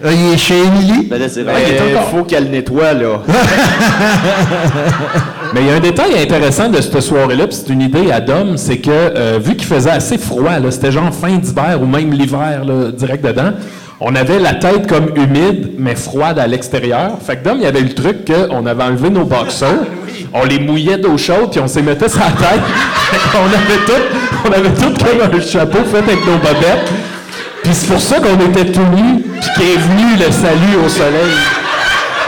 Euh, 0.04 0.12
il 0.14 0.34
est 0.34 0.38
chez 0.38 0.58
Émilie. 0.64 1.08
Ben 1.10 1.20
là, 1.20 1.28
c'est 1.30 1.44
Ben, 1.44 1.52
vrai. 1.54 1.64
il 1.92 1.98
faut 2.18 2.24
qu'elle 2.24 2.50
nettoie, 2.50 2.94
là. 2.94 3.22
Mais 5.54 5.62
il 5.62 5.68
y 5.68 5.72
a 5.72 5.76
un 5.76 5.80
détail 5.80 6.12
intéressant 6.22 6.70
de 6.70 6.80
cette 6.80 7.02
soirée-là, 7.02 7.48
puis 7.48 7.56
c'est 7.56 7.74
une 7.74 7.82
idée 7.82 8.12
à 8.12 8.22
Dom, 8.22 8.56
c'est 8.58 8.78
que 8.78 8.90
euh, 8.92 9.40
vu 9.42 9.56
qu'il 9.56 9.68
faisait 9.68 9.90
assez 9.90 10.18
froid, 10.18 10.60
là, 10.60 10.72
c'était 10.72 10.92
genre 10.92 11.14
fin 11.14 11.36
d'hiver 11.38 11.80
ou 11.82 11.86
même 11.86 12.12
l'hiver 12.12 12.64
là, 12.66 12.92
direct 12.92 13.26
dedans, 13.26 13.52
on 14.02 14.16
avait 14.16 14.40
la 14.40 14.54
tête 14.54 14.88
comme 14.88 15.12
humide, 15.16 15.74
mais 15.78 15.96
froide 15.96 16.40
à 16.40 16.48
l'extérieur. 16.48 17.18
Fait 17.26 17.38
que 17.38 17.44
Dom, 17.44 17.58
il 17.58 17.64
y 17.64 17.68
avait 17.68 17.82
le 17.82 17.94
truc 17.94 18.26
qu'on 18.26 18.66
avait 18.66 18.84
enlevé 18.84 19.10
nos 19.10 19.26
boxers, 19.26 19.84
on 20.34 20.46
les 20.46 20.60
mouillait 20.60 20.98
d'eau 20.98 21.18
chaude, 21.18 21.52
puis 21.52 21.60
on 21.60 21.68
s'y 21.68 21.82
mettait 21.82 22.08
sur 22.08 22.20
la 22.20 22.28
tête. 22.28 22.62
Qu'on 23.32 23.46
avait 23.46 23.86
tout, 23.86 24.46
on 24.46 24.52
avait 24.52 24.74
tout 24.76 24.94
comme 25.04 25.22
un 25.22 25.42
chapeau 25.42 25.80
fait 25.84 25.98
avec 25.98 26.26
nos 26.26 26.38
bobettes. 26.38 26.92
Puis 27.64 27.74
c'est 27.74 27.88
pour 27.88 28.00
ça 28.00 28.18
qu'on 28.20 28.40
était 28.50 28.72
tout 28.72 28.86
nus, 28.96 29.24
puis 29.42 29.50
qu'est 29.56 29.80
venu 29.80 30.16
le 30.16 30.32
salut 30.32 30.86
au 30.86 30.90
soleil. 30.90 31.34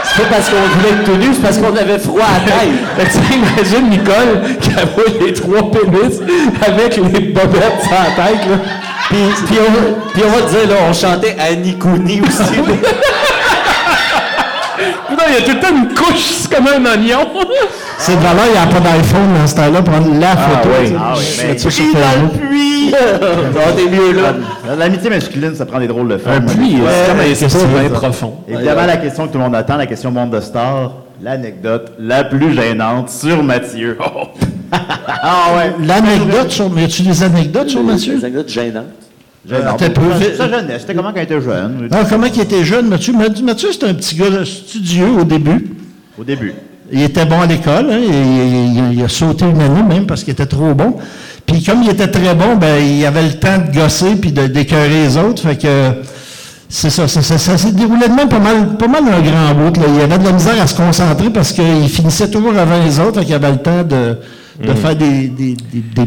C'est 0.04 0.22
pas 0.22 0.36
parce 0.36 0.50
qu'on 0.50 0.56
voulait 0.56 0.90
être 0.90 1.04
tout 1.04 1.16
nu, 1.16 1.26
c'est 1.32 1.40
parce 1.40 1.58
qu'on 1.58 1.76
avait 1.76 1.98
froid 1.98 2.24
à 2.24 2.38
la 2.38 2.52
tête. 2.52 2.72
Fait 2.96 3.04
que 3.04 3.10
tu 3.10 3.18
sais, 3.18 3.38
imagine 3.38 3.90
Nicole 3.90 4.58
qui 4.60 4.70
avait 4.70 5.24
les 5.26 5.32
trois 5.32 5.70
pénis 5.70 6.20
avec 6.66 6.96
les 6.96 7.20
bobettes 7.20 7.82
sur 7.82 7.92
la 7.92 8.24
tête, 8.24 8.46
là. 8.50 8.56
Puis, 9.08 9.18
puis, 9.46 9.56
on, 9.60 10.10
puis 10.12 10.22
on 10.26 10.30
va 10.30 10.42
te 10.42 10.50
dire, 10.50 10.68
là, 10.68 10.74
on 10.88 10.92
chantait 10.92 11.36
Annie 11.38 11.76
Cooney 11.78 12.20
aussi. 12.20 12.42
Non, 15.10 15.18
il 15.28 15.34
y 15.34 15.36
a 15.36 15.42
tout 15.42 15.52
le 15.52 15.60
temps 15.60 15.76
une 15.76 15.94
couche, 15.94 16.30
c'est 16.40 16.52
comme 16.54 16.66
un 16.66 16.84
oignon. 16.90 17.28
C'est 17.98 18.16
de 18.16 18.20
valeur, 18.20 18.44
il 18.46 18.52
n'y 18.52 18.58
a 18.58 18.66
pas 18.66 18.80
d'iPhone 18.80 19.34
dans 19.38 19.46
ce 19.46 19.54
temps-là, 19.54 19.82
prendre 19.82 20.18
la 20.18 20.36
photo. 20.36 20.68
oui, 20.80 20.86
tu 20.86 20.90
sais. 20.90 20.96
ah 20.98 21.14
oui, 21.16 21.22
Je 21.58 21.82
mais 21.82 22.00
dans 22.00 22.22
le 22.22 22.28
puits! 22.48 22.94
Ah, 22.94 23.72
t'es 23.76 23.88
mieux 23.88 24.12
là. 24.12 24.34
L'amitié 24.76 25.08
masculine, 25.08 25.54
ça 25.54 25.64
prend 25.66 25.78
des 25.78 25.86
drôles 25.86 26.08
de 26.08 26.18
formes. 26.18 26.36
Un 26.36 26.40
puits, 26.40 26.76
Ouais, 26.80 27.34
c'est 27.34 27.48
comme 27.48 27.76
un 27.76 27.88
profond. 27.90 28.34
Évidemment, 28.48 28.86
la 28.86 28.96
question 28.96 29.26
que 29.26 29.32
tout 29.32 29.38
le 29.38 29.44
monde 29.44 29.54
attend, 29.54 29.76
la 29.76 29.86
question 29.86 30.10
monde 30.10 30.30
de 30.30 30.40
star, 30.40 30.92
l'anecdote 31.22 31.92
la 31.98 32.24
plus 32.24 32.54
gênante 32.54 33.08
sur 33.10 33.42
Mathieu. 33.42 33.98
ah 34.72 35.46
ouais. 35.56 35.86
L'anecdote 35.86 36.50
sur. 36.50 36.70
Mais 36.70 36.84
as-tu 36.84 37.02
des 37.02 37.22
anecdotes 37.22 37.68
sur 37.70 37.82
Mathieu? 37.82 38.16
Des 38.16 38.24
anecdotes 38.24 38.48
gênantes. 38.48 38.84
Gênant. 39.48 39.74
T'as 39.76 39.90
peu 39.90 40.00
fait- 40.20 40.36
Ça, 40.36 40.48
jeunesse. 40.48 40.82
C'était 40.82 40.94
comment 40.94 41.12
quand 41.12 41.20
il 41.20 41.24
était 41.24 41.40
jeune? 41.40 41.88
Ah, 41.90 42.02
comment 42.08 42.26
il 42.26 42.40
était 42.40 42.64
jeune, 42.64 42.88
Mathieu? 42.88 43.12
Mathieu, 43.12 43.44
Mathieu, 43.44 43.68
c'était 43.72 43.86
un 43.88 43.94
petit 43.94 44.14
gars 44.16 44.26
studieux 44.44 45.08
au 45.20 45.24
début. 45.24 45.70
Au 46.18 46.24
début. 46.24 46.54
Il 46.94 47.02
était 47.02 47.24
bon 47.24 47.40
à 47.40 47.46
l'école, 47.46 47.86
hein, 47.90 47.98
il, 47.98 48.14
il- 48.14 48.98
il 48.98 49.02
a 49.04 49.08
sauté 49.08 49.46
une 49.46 49.60
année 49.60 49.82
même 49.82 50.06
parce 50.06 50.22
qu'il 50.24 50.32
était 50.34 50.46
trop 50.46 50.74
bon. 50.74 50.96
Puis 51.46 51.62
comme 51.62 51.82
il 51.82 51.88
était 51.90 52.08
très 52.08 52.34
bon, 52.34 52.56
ben 52.56 52.76
il 52.84 53.04
avait 53.06 53.22
le 53.22 53.32
temps 53.32 53.58
de 53.66 53.74
gosser 53.74 54.14
puis 54.16 54.30
de 54.30 54.46
d'écœurer 54.46 54.88
les 55.06 55.16
autres, 55.16 55.42
fait 55.42 55.56
que 55.56 55.92
c'est 56.68 56.90
ça, 56.90 57.08
ça, 57.08 57.22
ça, 57.22 57.38
ça 57.38 57.56
s'est 57.58 57.72
déroulé 57.72 58.08
de 58.08 58.12
même 58.12 58.28
pas 58.28 58.38
mal, 58.38 58.76
pas 58.76 58.88
mal 58.88 59.02
un 59.04 59.20
grand 59.22 59.54
bout. 59.54 59.76
Là. 59.80 59.86
Il 59.88 59.96
y 60.00 60.02
avait 60.02 60.18
de 60.18 60.24
la 60.24 60.32
misère 60.32 60.60
à 60.62 60.66
se 60.66 60.74
concentrer 60.76 61.30
parce 61.30 61.52
qu'il 61.52 61.88
finissait 61.88 62.30
toujours 62.30 62.56
avant 62.58 62.82
les 62.84 63.00
autres, 63.00 63.20
fait 63.20 63.24
qu'il 63.26 63.34
avait 63.34 63.52
le 63.52 63.58
temps 63.58 63.82
de, 63.82 64.18
de 64.60 64.72
faire 64.74 64.94
des, 64.96 65.28
des, 65.28 65.56
des, 65.72 66.06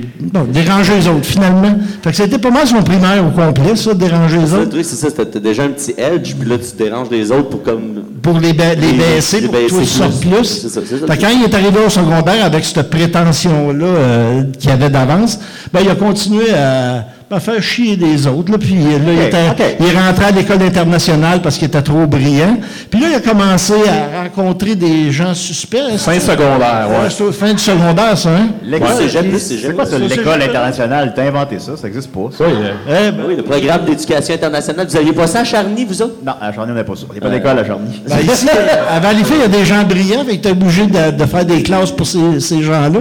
déranger 0.51 0.95
les 0.97 1.07
autres, 1.07 1.25
finalement. 1.25 1.75
Fait 2.03 2.11
que 2.11 2.15
c'était 2.15 2.37
pas 2.37 2.51
mal 2.51 2.67
son 2.67 2.81
primaire 2.83 3.23
au 3.25 3.31
complet, 3.31 3.75
ça, 3.75 3.93
déranger 3.93 4.37
les 4.37 4.53
autres. 4.53 4.81
c'est 4.83 4.95
ça, 4.95 5.07
t'as 5.11 5.39
déjà 5.39 5.63
un 5.63 5.69
petit 5.69 5.93
edge, 5.97 6.35
puis 6.39 6.47
là, 6.49 6.57
tu 6.57 6.75
déranges 6.77 7.09
les 7.11 7.31
autres 7.31 7.49
pour 7.49 7.63
comme. 7.63 8.03
Pour 8.21 8.39
les, 8.39 8.53
ba- 8.53 8.73
les 8.75 8.91
Les- 8.91 8.97
baisser, 8.97 9.41
les 9.41 9.47
pour 9.47 9.59
que 9.59 9.83
tu 9.83 9.85
sortes 9.85 10.19
plus. 10.19 10.29
plus. 10.29 10.67
Ça. 10.67 10.81
Fait 10.81 11.17
quand 11.17 11.29
il 11.29 11.43
est 11.43 11.53
arrivé 11.53 11.77
au 11.85 11.89
secondaire 11.89 12.43
avec 12.45 12.65
cette 12.65 12.89
prétention-là 12.89 13.85
euh, 13.85 14.43
qu'il 14.59 14.69
avait 14.71 14.89
d'avance, 14.89 15.39
ben, 15.71 15.81
il 15.83 15.89
a 15.89 15.95
continué 15.95 16.51
à, 16.53 17.05
à 17.31 17.39
faire 17.39 17.61
chier 17.61 17.97
des 17.97 18.27
autres. 18.27 18.51
Là, 18.51 18.57
puis 18.57 18.75
là, 18.75 19.11
il, 19.13 19.19
était- 19.23 19.77
il 19.79 19.85
est 19.87 19.99
rentré 19.99 20.25
à 20.25 20.31
l'école 20.31 20.61
internationale 20.61 21.41
parce 21.41 21.57
qu'il 21.57 21.67
était 21.67 21.81
trop 21.81 22.05
brillant. 22.05 22.57
Puis 22.89 22.99
là, 22.99 23.07
il 23.09 23.15
a 23.15 23.19
commencé 23.19 23.73
à 23.73 24.21
rencontrer 24.23 24.75
des 24.75 25.11
gens 25.11 25.33
suspects. 25.33 25.77
Fin 25.97 26.19
secondaire, 26.19 26.87
ouais. 26.89 27.07
Ouais, 27.07 27.27
au 27.27 27.31
fin 27.31 27.51
du 27.51 27.57
secondaire, 27.59 28.17
ça, 28.17 28.29
hein? 28.29 28.47
L'école, 28.63 28.89
Ouais, 28.89 28.93
c'est 29.09 29.39
cégep. 29.39 29.73
quoi 29.75 29.85
l'école 29.97 30.41
internationale? 30.41 31.13
T'as 31.15 31.23
inventé 31.23 31.57
ça, 31.59 31.75
ça 31.75 31.87
existe 31.87 32.11
pas. 32.11 32.29
ça. 32.37 32.43
Oui, 32.45 32.53
euh, 32.53 32.71
Eh, 32.87 33.11
ben, 33.11 33.17
Ben 33.17 33.23
oui, 33.27 33.35
le 33.37 33.43
programme 33.43 33.85
d'éducation 33.85 34.35
internationale. 34.35 34.87
Vous 34.87 34.97
aviez 34.97 35.13
pas 35.13 35.27
ça 35.27 35.39
à 35.39 35.43
Charny, 35.43 35.83
vous 35.85 36.01
autres? 36.01 36.15
Non, 36.23 36.33
à 36.39 36.53
Charny, 36.53 36.71
on 36.71 36.75
n'a 36.75 36.83
pas 36.83 36.95
ça. 36.95 37.05
Il 37.09 37.13
n'y 37.13 37.17
a 37.17 37.21
pas 37.21 37.29
d'école 37.35 37.59
à 37.59 37.65
Charny. 37.65 38.01
ben, 38.07 38.17
ici, 38.31 38.47
à 38.89 38.99
Valleyfield, 38.99 39.39
il 39.45 39.51
y 39.51 39.55
a 39.55 39.59
des 39.59 39.65
gens 39.65 39.83
brillants, 39.83 40.23
fait 40.25 40.37
que 40.37 40.41
tu 40.43 40.47
es 40.49 40.51
obligé 40.51 40.85
de, 40.85 41.11
de 41.11 41.25
faire 41.25 41.45
des 41.45 41.63
classes 41.63 41.91
pour 41.91 42.05
ces, 42.05 42.39
ces 42.39 42.61
gens-là. 42.61 42.99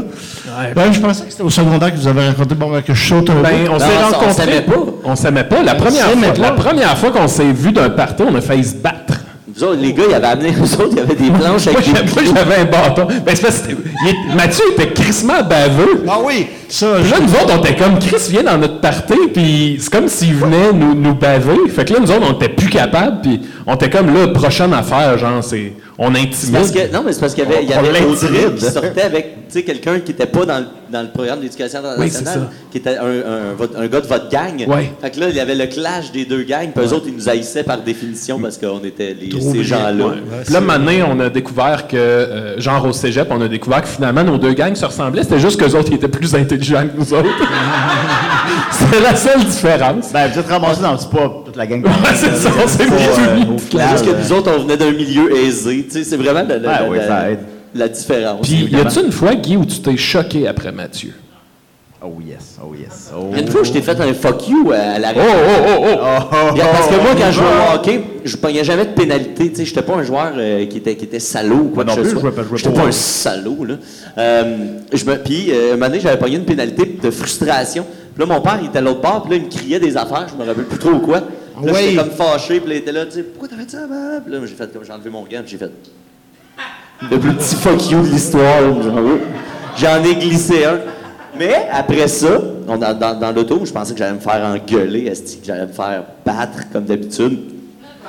Ben, 0.74 0.92
je 0.92 1.00
pensais 1.00 1.24
que 1.24 1.30
c'était 1.30 1.42
au 1.42 1.50
secondaire 1.50 1.92
que 1.92 1.98
vous 1.98 2.06
avez 2.06 2.28
rencontré, 2.28 2.54
bon, 2.54 2.70
ben, 2.70 2.80
que 2.82 2.94
je 2.94 3.08
saute 3.08 3.28
un 3.28 3.42
Ben, 3.42 3.64
peu. 3.66 3.72
on 3.72 3.78
s'est 3.78 3.86
On 4.22 4.32
s'aimait 4.32 4.60
pas. 4.62 4.72
On 5.04 5.16
s'aimait 5.16 5.44
pas. 5.44 5.62
La 5.62 5.74
première, 5.74 6.10
fois, 6.10 6.32
pas. 6.32 6.40
la 6.40 6.52
première 6.52 6.98
fois 6.98 7.10
qu'on 7.10 7.28
s'est 7.28 7.52
vu 7.52 7.72
d'un 7.72 7.90
party, 7.90 8.22
on 8.28 8.34
a 8.34 8.40
failli 8.40 8.64
se 8.64 8.74
battre. 8.74 9.14
Vous 9.56 9.62
autres, 9.64 9.80
les 9.80 9.92
gars, 9.92 10.02
ils 10.08 10.14
avaient 10.14 10.26
amené, 10.26 10.50
eux 10.58 10.62
autres, 10.62 10.88
il 10.92 10.96
y 10.98 11.00
avait 11.00 11.14
des 11.14 11.30
planches 11.30 11.66
Moi, 11.66 11.74
avec 11.76 11.84
des 11.84 11.92
j'avais 11.94 12.10
moi, 12.24 12.34
j'avais 12.36 12.56
un 12.56 12.64
bâton. 12.64 13.06
Ben, 13.06 13.34
c'est 13.36 13.42
parce 13.42 13.58
que 13.60 13.70
il 13.72 14.08
est- 14.08 14.34
Mathieu 14.34 14.64
était 14.72 14.88
crissement 14.92 15.42
baveux. 15.48 16.04
Ah 16.08 16.18
oui, 16.24 16.48
ça, 16.74 16.98
Là, 16.98 17.20
nous 17.20 17.32
autres, 17.32 17.54
on 17.58 17.64
était 17.64 17.76
comme 17.76 17.98
Chris 17.98 18.16
vient 18.30 18.42
dans 18.42 18.58
notre 18.58 18.80
party, 18.80 19.14
puis 19.32 19.76
c'est 19.80 19.92
comme 19.92 20.08
s'il 20.08 20.34
venait 20.34 20.72
nous, 20.72 20.94
nous 20.94 21.14
baver. 21.14 21.68
Fait 21.68 21.84
que 21.84 21.92
là, 21.94 22.00
nous 22.00 22.10
autres, 22.10 22.26
on 22.28 22.34
était 22.34 22.48
plus 22.48 22.68
capables, 22.68 23.20
puis 23.22 23.40
on 23.66 23.74
était 23.74 23.90
comme 23.90 24.12
là, 24.12 24.28
prochaine 24.28 24.72
affaire, 24.72 25.16
genre, 25.18 25.42
c'est. 25.42 25.72
On 25.96 26.10
parce 26.10 26.24
intimide. 26.24 26.72
que, 26.72 26.92
non, 26.92 27.04
mais 27.06 27.12
c'est 27.12 27.20
parce 27.20 27.34
qu'il 27.34 27.44
y 27.44 27.46
avait, 27.46 27.62
il 27.62 27.70
y 27.70 27.74
On 27.74 27.78
avait. 27.78 28.02
Audrey 28.04 28.46
qui 28.58 28.64
sortait 28.64 29.02
avec 29.02 29.34
tu 29.46 29.60
sais, 29.60 29.62
quelqu'un 29.62 30.00
qui 30.00 30.10
n'était 30.10 30.26
pas 30.26 30.44
dans, 30.44 30.58
le- 30.58 30.66
dans 30.90 31.02
le 31.02 31.08
programme 31.08 31.38
d'éducation 31.40 31.78
Oui, 31.96 32.06
internationale, 32.06 32.48
qui 32.72 32.78
était 32.78 32.96
un, 32.96 33.80
un- 33.80 33.86
gars 33.86 34.00
de 34.00 34.06
votre 34.08 34.28
gang. 34.28 34.64
Ouais. 34.66 34.90
Fait 35.00 35.10
que 35.12 35.20
là, 35.20 35.28
il 35.28 35.36
y 35.36 35.40
avait 35.40 35.54
le 35.54 35.66
clash 35.66 36.10
des 36.10 36.24
deux 36.24 36.42
gangs, 36.42 36.70
puis 36.74 36.84
eux 36.84 36.92
autres, 36.92 37.04
ils 37.06 37.14
nous 37.14 37.28
haïssaient 37.28 37.62
par 37.62 37.80
définition 37.82 38.40
parce 38.40 38.58
qu'on 38.58 38.80
était 38.84 39.14
les, 39.20 39.40
ces 39.40 39.62
gens-là. 39.62 40.14
Puis 40.44 40.52
là, 40.52 40.60
maintenant, 40.60 40.92
on 41.16 41.20
a 41.20 41.30
découvert 41.30 41.86
que, 41.86 41.96
euh, 41.96 42.60
genre 42.60 42.84
au 42.86 42.92
cégep, 42.92 43.28
on 43.30 43.40
a 43.40 43.46
découvert 43.46 43.82
que 43.82 43.88
finalement, 43.88 44.24
nos 44.24 44.38
deux 44.38 44.54
gangs 44.54 44.74
se 44.74 44.84
ressemblaient. 44.86 45.22
C'était 45.22 45.38
juste 45.38 45.60
qu'eux 45.60 45.76
autres, 45.78 45.90
ils 45.92 45.94
étaient 45.96 46.08
plus 46.08 46.34
intelligents 46.34 46.63
que 46.72 46.96
nous 46.96 47.12
autres. 47.14 47.28
c'est 48.70 49.00
la 49.00 49.14
seule 49.16 49.44
différence. 49.44 50.12
Ben, 50.12 50.28
vous 50.28 50.38
êtes 50.38 50.48
ramassés 50.48 50.82
dans 50.82 50.92
le 50.92 50.98
spa, 50.98 51.30
toute 51.44 51.56
la 51.56 51.66
gang. 51.66 51.84
Ouais, 51.84 51.90
c'est 52.14 52.34
ça, 52.36 52.50
on 52.62 52.68
s'est 52.68 52.86
mis 52.86 52.92
euh, 52.92 53.36
unis. 53.36 53.46
au 53.54 53.58
C'est 53.58 53.70
final, 53.70 53.88
juste 53.90 54.04
que 54.04 54.10
euh, 54.10 54.18
nous 54.22 54.32
autres, 54.32 54.50
on 54.56 54.62
venait 54.62 54.76
d'un 54.76 54.92
milieu 54.92 55.36
aisé. 55.36 55.84
Tu 55.84 55.90
sais, 55.90 56.04
c'est 56.04 56.16
vraiment 56.16 56.44
la, 56.48 56.58
la- 56.58 56.88
la- 56.88 57.06
ça 57.06 57.30
aide. 57.30 57.40
la 57.74 57.88
différence. 57.88 58.40
Puis, 58.46 58.68
y 58.70 58.76
a-tu 58.76 59.00
une 59.00 59.12
fois, 59.12 59.34
Guy, 59.34 59.56
où 59.56 59.64
tu 59.64 59.78
t'es 59.80 59.96
choqué 59.96 60.46
après 60.48 60.72
Mathieu? 60.72 61.12
Oh 62.06 62.20
yes, 62.20 62.58
oh 62.62 62.74
yes. 62.74 63.10
Oh, 63.16 63.28
Il 63.30 63.36
y 63.36 63.40
a 63.40 63.42
une 63.44 63.50
fois, 63.50 63.62
je 63.62 63.72
t'ai 63.72 63.80
fait 63.80 63.98
un 63.98 64.12
fuck 64.12 64.46
you 64.46 64.70
à 64.72 64.98
la 64.98 65.12
Oh, 65.16 65.20
oh, 65.20 65.60
oh, 65.66 65.84
oh! 65.88 65.98
oh, 66.50 66.52
Bien, 66.54 66.66
Parce 66.66 66.88
que 66.88 66.96
moi, 67.00 67.12
quand 67.16 67.26
je 67.30 67.32
jouais 67.32 67.46
oh. 67.46 67.72
au 67.72 67.74
hockey, 67.76 68.00
je 68.24 68.36
pognais 68.36 68.62
jamais 68.62 68.84
de 68.84 68.90
pénalité. 68.92 69.50
Sais, 69.54 69.64
j'étais 69.64 69.80
pas 69.80 69.94
un 69.94 70.02
joueur 70.02 70.32
euh, 70.36 70.66
qui, 70.66 70.76
était, 70.78 70.96
qui 70.96 71.06
était 71.06 71.18
salaud 71.18 71.56
ou 71.56 71.68
quoi 71.70 71.84
non 71.84 71.94
que 71.96 72.04
ce 72.04 72.10
plus, 72.10 72.20
soit. 72.20 72.30
je 72.30 72.34
jouais 72.36 72.44
pas- 72.44 72.56
je 72.56 72.62
jouais 72.62 72.72
pas 72.74 72.86
un 72.88 72.92
salaud, 72.92 73.64
là. 73.64 73.74
Euh, 74.18 74.56
je 74.92 75.04
me, 75.06 75.16
puis, 75.16 75.46
euh, 75.50 75.70
un 75.70 75.76
moment 75.76 75.86
donné, 75.86 76.00
j'avais 76.00 76.18
pogné 76.18 76.36
une 76.36 76.44
pénalité 76.44 76.98
de 77.02 77.10
frustration. 77.10 77.86
Puis 78.14 78.20
là, 78.28 78.34
mon 78.34 78.40
père, 78.42 78.58
il 78.60 78.66
était 78.66 78.78
à 78.78 78.82
l'autre 78.82 79.00
bord, 79.00 79.22
puis 79.22 79.30
là, 79.30 79.36
il 79.36 79.44
me 79.44 79.50
criait 79.50 79.80
des 79.80 79.96
affaires, 79.96 80.26
je 80.30 80.34
me 80.40 80.46
rappelle 80.46 80.64
plus 80.66 80.78
trop 80.78 80.98
quoi. 80.98 81.22
Puis 81.56 81.64
là, 81.66 81.72
Oui. 81.72 81.78
j'étais 81.88 81.96
comme 82.02 82.10
fâché, 82.10 82.60
puis 82.60 82.68
là, 82.68 82.74
il 82.74 82.78
était 82.78 82.92
là, 82.92 83.06
tu 83.06 83.12
sais, 83.12 83.22
pourquoi 83.22 83.48
t'as 83.48 83.56
fait 83.64 83.70
ça? 83.70 83.78
Puis 84.22 84.30
là, 84.34 84.40
j'ai 84.42 84.54
fait 84.54 84.70
comme, 84.72 84.84
j'ai 84.84 84.92
enlevé 84.92 85.08
mon 85.10 85.22
gant, 85.22 85.40
puis 85.42 85.48
j'ai 85.52 85.58
fait. 85.58 85.70
Le 87.10 87.18
plus 87.18 87.32
petit 87.32 87.54
fuck 87.56 87.90
you 87.90 88.02
de 88.02 88.08
l'histoire. 88.08 88.60
J'en 89.78 90.04
ai 90.04 90.14
glissé 90.16 90.64
un. 90.66 90.78
Mais 91.38 91.66
après 91.72 92.08
ça, 92.08 92.40
on 92.68 92.80
a- 92.80 92.94
dans, 92.94 93.18
dans 93.18 93.32
l'auto, 93.32 93.60
je 93.64 93.72
pensais 93.72 93.92
que 93.92 93.98
j'allais 93.98 94.14
me 94.14 94.18
faire 94.20 94.40
engueuler, 94.44 95.04
que 95.04 95.46
j'allais 95.46 95.66
me 95.66 95.72
faire 95.72 96.02
battre 96.24 96.64
comme 96.72 96.84
d'habitude. 96.84 97.38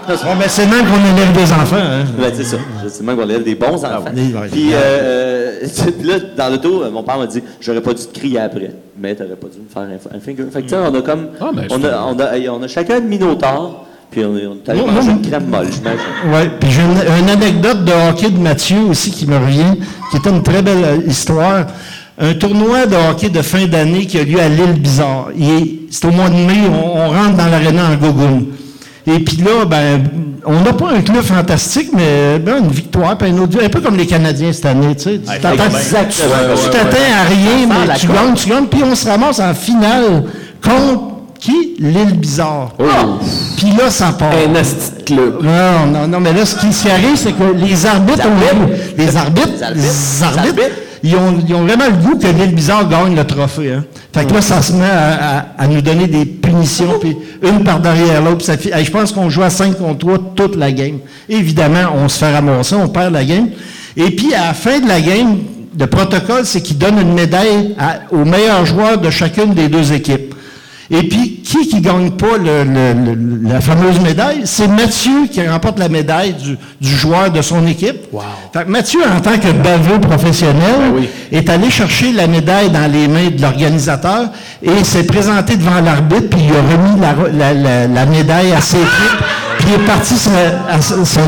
Ouais, 0.08 0.16
mais 0.38 0.48
c'est 0.48 0.68
même 0.68 0.86
qu'on 0.86 1.16
élève 1.16 1.32
des 1.34 1.52
enfants. 1.52 1.78
Hein. 1.80 2.04
Ben, 2.20 2.32
c'est 2.36 2.44
ça. 2.44 2.58
C'est 2.88 3.02
même 3.04 3.16
qu'on 3.16 3.24
élève 3.24 3.44
des 3.44 3.56
bons 3.56 3.84
enfants. 3.84 4.04
oui, 4.16 4.36
oui. 4.40 4.48
Puis, 4.52 4.70
euh, 4.74 4.78
euh, 4.78 5.68
puis 5.98 6.08
là, 6.08 6.16
dans 6.38 6.50
l'auto, 6.52 6.84
euh, 6.84 6.92
mon 6.92 7.02
père 7.02 7.18
m'a 7.18 7.26
dit 7.26 7.42
J'aurais 7.60 7.82
pas 7.82 7.94
dû 7.94 8.06
te 8.06 8.20
crier 8.20 8.40
après, 8.40 8.72
mais 9.00 9.16
t'aurais 9.16 9.36
pas 9.36 9.48
dû 9.48 9.58
me 9.62 9.70
faire 9.70 9.84
un, 9.84 10.20
finger. 10.20 10.44
Fait 10.52 10.62
que, 10.62 10.68
tu 10.68 10.70
sais, 10.70 10.76
on 10.76 10.94
a 10.94 11.02
comme. 11.02 11.30
Ah, 11.42 11.50
ben, 11.54 11.66
on, 11.72 11.84
a, 11.84 12.04
on, 12.04 12.20
a, 12.20 12.38
on 12.52 12.62
a 12.62 12.68
chacun 12.68 13.00
de 13.00 13.06
Minotaur, 13.08 13.86
puis 14.12 14.24
on, 14.26 14.38
est- 14.38 14.46
on 14.46 14.58
est 14.64 14.70
allé 14.70 14.82
Moi- 14.82 14.92
manger 14.92 15.08
moi, 15.08 15.18
une 15.24 15.28
crème 15.28 15.46
molle, 15.48 15.68
j'imagine. 15.72 16.00
Oui, 16.28 16.50
puis 16.60 16.70
j'ai 16.72 16.82
une, 16.82 17.24
une 17.24 17.30
anecdote 17.30 17.86
de 17.86 17.92
hockey 18.12 18.30
de 18.30 18.38
Mathieu 18.38 18.82
aussi 18.88 19.10
qui 19.10 19.26
me 19.26 19.38
revient, 19.38 19.80
qui 20.12 20.18
était 20.18 20.30
une 20.30 20.44
très 20.44 20.62
belle 20.62 20.84
euh, 20.84 20.98
histoire. 21.08 21.66
Un 22.18 22.34
tournoi 22.34 22.86
de 22.86 22.96
hockey 22.96 23.30
de 23.30 23.42
fin 23.42 23.66
d'année 23.66 24.06
qui 24.06 24.18
a 24.20 24.24
lieu 24.24 24.40
à 24.40 24.48
l'île 24.48 24.74
Bizarre. 24.80 25.28
C'est 25.92 26.06
au 26.06 26.12
mois 26.12 26.30
de 26.30 26.36
mai, 26.36 26.62
on, 26.72 27.00
on 27.02 27.10
rentre 27.10 27.36
dans 27.36 27.48
l'aréna 27.48 27.84
en 27.92 27.96
gogoune. 27.96 28.46
Et 29.08 29.20
puis 29.20 29.38
là, 29.38 29.66
ben, 29.66 30.02
on 30.46 30.62
n'a 30.62 30.74
pas 30.74 30.92
un 30.96 31.02
club 31.02 31.22
fantastique, 31.24 31.90
mais 31.94 32.40
ben, 32.40 32.58
une 32.64 32.70
victoire, 32.72 33.18
puis 33.18 33.30
un 33.30 33.38
autre, 33.38 33.58
un 33.64 33.70
peu 33.70 33.82
comme 33.82 33.98
les 33.98 34.08
Canadiens 34.08 34.52
cette 34.54 34.66
année, 34.66 34.96
tu 34.96 35.04
sais. 35.04 35.20
Tu 35.20 35.26
t'attends- 35.42 35.66
Exactement. 35.78 36.56
tu 36.64 36.70
t'attends 36.70 36.98
à 36.98 37.24
rien, 37.28 37.68
mais 37.68 37.94
tu 38.00 38.08
gagnes, 38.08 38.34
tu 38.36 38.50
gagnes, 38.50 38.66
puis 38.66 38.82
on 38.84 38.96
se 38.96 39.08
ramasse 39.08 39.40
en 39.40 39.54
finale 39.54 40.24
contre 40.64 41.04
qui? 41.46 41.76
L'île 41.80 42.18
Bizarre. 42.18 42.74
Puis 43.58 43.68
là, 43.78 43.90
ça 43.90 44.12
part. 44.18 44.32
Un 44.32 44.56
asti 44.56 45.04
club. 45.06 45.40
Non, 45.44 45.86
non, 45.92 46.08
non, 46.08 46.20
mais 46.20 46.34
là, 46.34 46.46
ce 46.46 46.56
qui, 46.56 46.70
qui 46.70 46.90
arrive, 46.90 47.16
c'est 47.16 47.34
que 47.34 47.44
les 47.56 47.86
arbitres. 47.86 48.28
Les 48.98 49.16
arbitres, 49.18 49.50
Les 49.76 50.24
arbitres. 50.24 50.56
les 50.56 50.86
ils 51.10 51.16
ont, 51.16 51.36
ils 51.48 51.54
ont 51.54 51.62
vraiment 51.66 51.86
le 51.86 51.98
goût 52.04 52.18
que 52.18 52.26
l'île 52.26 52.56
Bizarre 52.56 52.90
gagne 52.90 53.16
le 53.16 53.24
trophée. 53.26 53.74
Hein. 53.74 53.84
Fait 54.12 54.26
que 54.26 54.34
là, 54.34 54.42
ça 54.42 54.62
se 54.64 54.74
met 54.74 54.86
à, 54.86 55.38
à- 55.40 55.46
à 55.64 55.68
nous 55.68 55.82
donner 55.82 56.08
des 56.08 56.26
punitions, 56.26 56.98
puis 57.00 57.16
une 57.44 57.64
par 57.64 57.80
derrière 57.80 58.24
l'autre. 58.24 58.44
ça 58.44 58.58
fait- 58.58 58.72
je 58.84 58.90
pense 58.92 59.12
qu'on 59.12 59.30
joue 59.30 59.44
à 59.44 59.52
5 59.52 59.78
contre 59.78 60.00
3 60.00 60.18
toute 60.36 60.56
la 60.56 60.72
game. 60.72 60.98
Évidemment, 61.30 61.92
on 61.96 62.10
se 62.10 62.18
fait 62.18 62.34
ramasser, 62.34 62.74
on 62.76 62.88
perd 62.88 63.14
la 63.14 63.24
game. 63.24 63.50
Et 63.96 64.10
puis, 64.12 64.34
à 64.34 64.48
la 64.48 64.54
fin 64.56 64.80
de 64.80 64.88
la 64.88 65.00
game, 65.00 65.38
le 65.78 65.88
protocole, 65.88 66.46
c'est 66.46 66.62
qu'il 66.62 66.78
donne 66.80 67.00
une 67.00 67.14
médaille 67.14 67.76
à- 67.78 68.00
aux 68.12 68.26
meilleurs 68.26 68.66
joueurs 68.66 68.98
de 68.98 69.10
chacune 69.12 69.54
des 69.54 69.68
deux 69.68 69.94
équipes. 69.94 70.34
Et 70.92 71.02
puis, 71.08 71.42
qui 71.44 71.68
qui 71.68 71.82
gagne 71.82 72.12
pas 72.12 72.38
le- 72.38 72.64
le- 72.64 72.94
le- 73.16 73.50
la 73.50 73.60
fameuse 73.60 74.00
médaille? 74.00 74.42
C'est 74.46 74.68
Mathieu 74.68 75.28
qui 75.32 75.42
remporte 75.48 75.80
la 75.80 75.90
médaille 75.90 76.34
du, 76.34 76.58
du 76.80 76.96
joueur 76.96 77.32
de 77.32 77.42
son 77.42 77.66
équipe. 77.66 78.06
Fait 78.54 78.66
que 78.66 78.70
Mathieu, 78.70 79.00
en 79.04 79.20
tant 79.20 79.38
que 79.40 79.52
baveux 79.52 80.00
professionnel, 80.00 80.94
oui. 80.96 81.10
est 81.32 81.50
allé 81.50 81.72
chercher 81.72 82.12
la 82.12 82.28
médaille 82.28 82.70
dans 82.70 82.92
les 82.92 83.08
mains 83.08 83.30
de 83.36 83.42
l'organisateur 83.42 84.30
et 84.62 84.84
s'est 84.84 85.06
présenté 85.08 85.58
devant 85.58 85.82
l'arbitre, 85.82 86.30
puis 86.30 86.42
il 86.48 86.52
a 86.56 86.62
remis 86.62 87.00
la, 87.02 87.16
la- 87.32 87.54
la- 87.54 87.88
la 87.88 88.06
médaille 88.06 88.52
à 88.54 88.62
ses 88.62 88.78
équipes, 88.88 89.24
puis 89.60 89.68
il 89.70 89.74
est 89.76 89.86
parti 89.86 90.16
sa- 90.16 90.30
à 90.70 90.82
sa- 90.82 91.06
son 91.06 91.22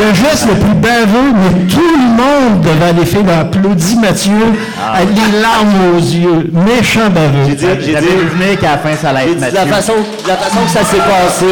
Le 0.00 0.14
geste 0.14 0.46
le 0.48 0.54
plus 0.54 0.74
baveux, 0.74 1.32
mais 1.34 1.66
tout 1.66 1.80
le 1.96 2.08
monde 2.08 2.60
devant 2.62 2.98
les 2.98 3.06
filles 3.06 3.24
a 3.34 3.40
applaudi 3.40 3.96
Mathieu, 3.96 4.32
avec 4.94 5.08
les 5.10 5.40
larmes 5.40 5.96
aux 5.96 5.98
yeux. 6.00 6.50
Méchant 6.52 7.10
baveux. 7.10 7.44
J'ai 7.48 7.54
dit, 7.54 7.66
j'ai 7.80 7.92
J'avais 7.92 8.06
dit, 8.06 8.56
qu'à 8.60 8.72
la 8.72 8.78
fin, 8.78 8.96
ça 9.00 9.10
allait 9.10 9.30
être 9.32 9.36
de 9.36 9.40
la 9.40 9.50
Mathieu. 9.50 9.72
façon, 9.72 9.92
de 10.24 10.28
la 10.28 10.36
façon 10.36 10.58
que 10.64 10.70
ça 10.70 10.84
s'est 10.84 10.96
passé, 10.98 11.46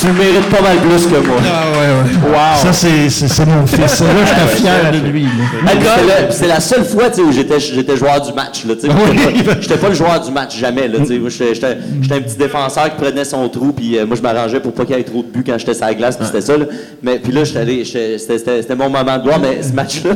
tu 0.00 0.06
le 0.06 0.12
mérites 0.12 0.48
pas 0.48 0.60
mal 0.62 0.76
plus 0.78 1.06
que 1.06 1.26
moi. 1.26 1.36
Ah 1.44 1.70
ouais, 1.72 2.30
ouais. 2.30 2.56
Ça, 2.62 2.72
c'est, 2.72 3.08
c'est, 3.10 3.28
c'est 3.28 3.46
mon 3.46 3.66
fils. 3.66 4.00
Là, 4.00 4.06
j'étais 4.26 4.56
fier 4.56 4.92
de 4.92 5.08
lui. 5.08 5.22
là. 5.24 5.28
Ah, 5.66 5.72
le- 5.74 6.32
C'est 6.32 6.46
la 6.46 6.60
seule 6.60 6.84
fois 6.84 7.10
tu 7.10 7.16
sais, 7.16 7.22
où 7.22 7.32
j'étais, 7.32 7.58
j'étais 7.58 7.96
joueur 7.96 8.20
du 8.20 8.32
match. 8.32 8.64
Là, 8.64 8.74
tu 8.74 8.82
sais. 8.82 8.88
Oui. 8.88 9.18
J'étais 9.18 9.42
pas- 9.44 9.60
J'étais 9.60 9.76
pas 9.76 9.88
le 9.88 9.94
joueur 9.94 10.20
du 10.20 10.30
match, 10.30 10.56
jamais. 10.58 10.88
Là, 10.88 10.98
tu 11.00 11.06
sais. 11.06 11.18
Moi, 11.18 11.30
J'étais, 11.30 11.54
j'étais- 11.54 11.76
j'étais 12.02 12.14
un 12.14 12.20
petit 12.20 12.36
défenseur 12.36 12.84
qui 12.84 13.02
prenait 13.02 13.24
son 13.24 13.48
trou, 13.48 13.72
puis 13.72 13.98
euh, 13.98 14.06
moi, 14.06 14.16
je 14.16 14.22
m'arrangeais 14.22 14.60
pour 14.60 14.72
pas 14.72 14.84
qu'il 14.84 14.96
y 14.96 15.00
ait 15.00 15.04
trop 15.04 15.22
de 15.22 15.28
buts 15.28 15.44
quand 15.46 15.58
j'étais 15.58 15.74
sur 15.74 15.84
la 15.86 15.94
glace, 15.94 16.16
puis 16.16 16.26
c'était 16.26 16.40
ça. 16.42 16.56
Là. 16.56 16.64
Mais 17.02 17.18
puis 17.18 17.32
là, 17.32 17.44
j'étais 17.44 17.58
allé, 17.58 17.84
j'étais- 17.84 18.18
c'était, 18.18 18.38
c'était- 18.38 18.62
c'était 18.62 18.76
mon 18.76 18.88
moment 18.90 19.16
de 19.18 19.22
gloire. 19.22 19.38
Mais 19.40 19.62
ce 19.62 19.72
match-là, 19.72 20.12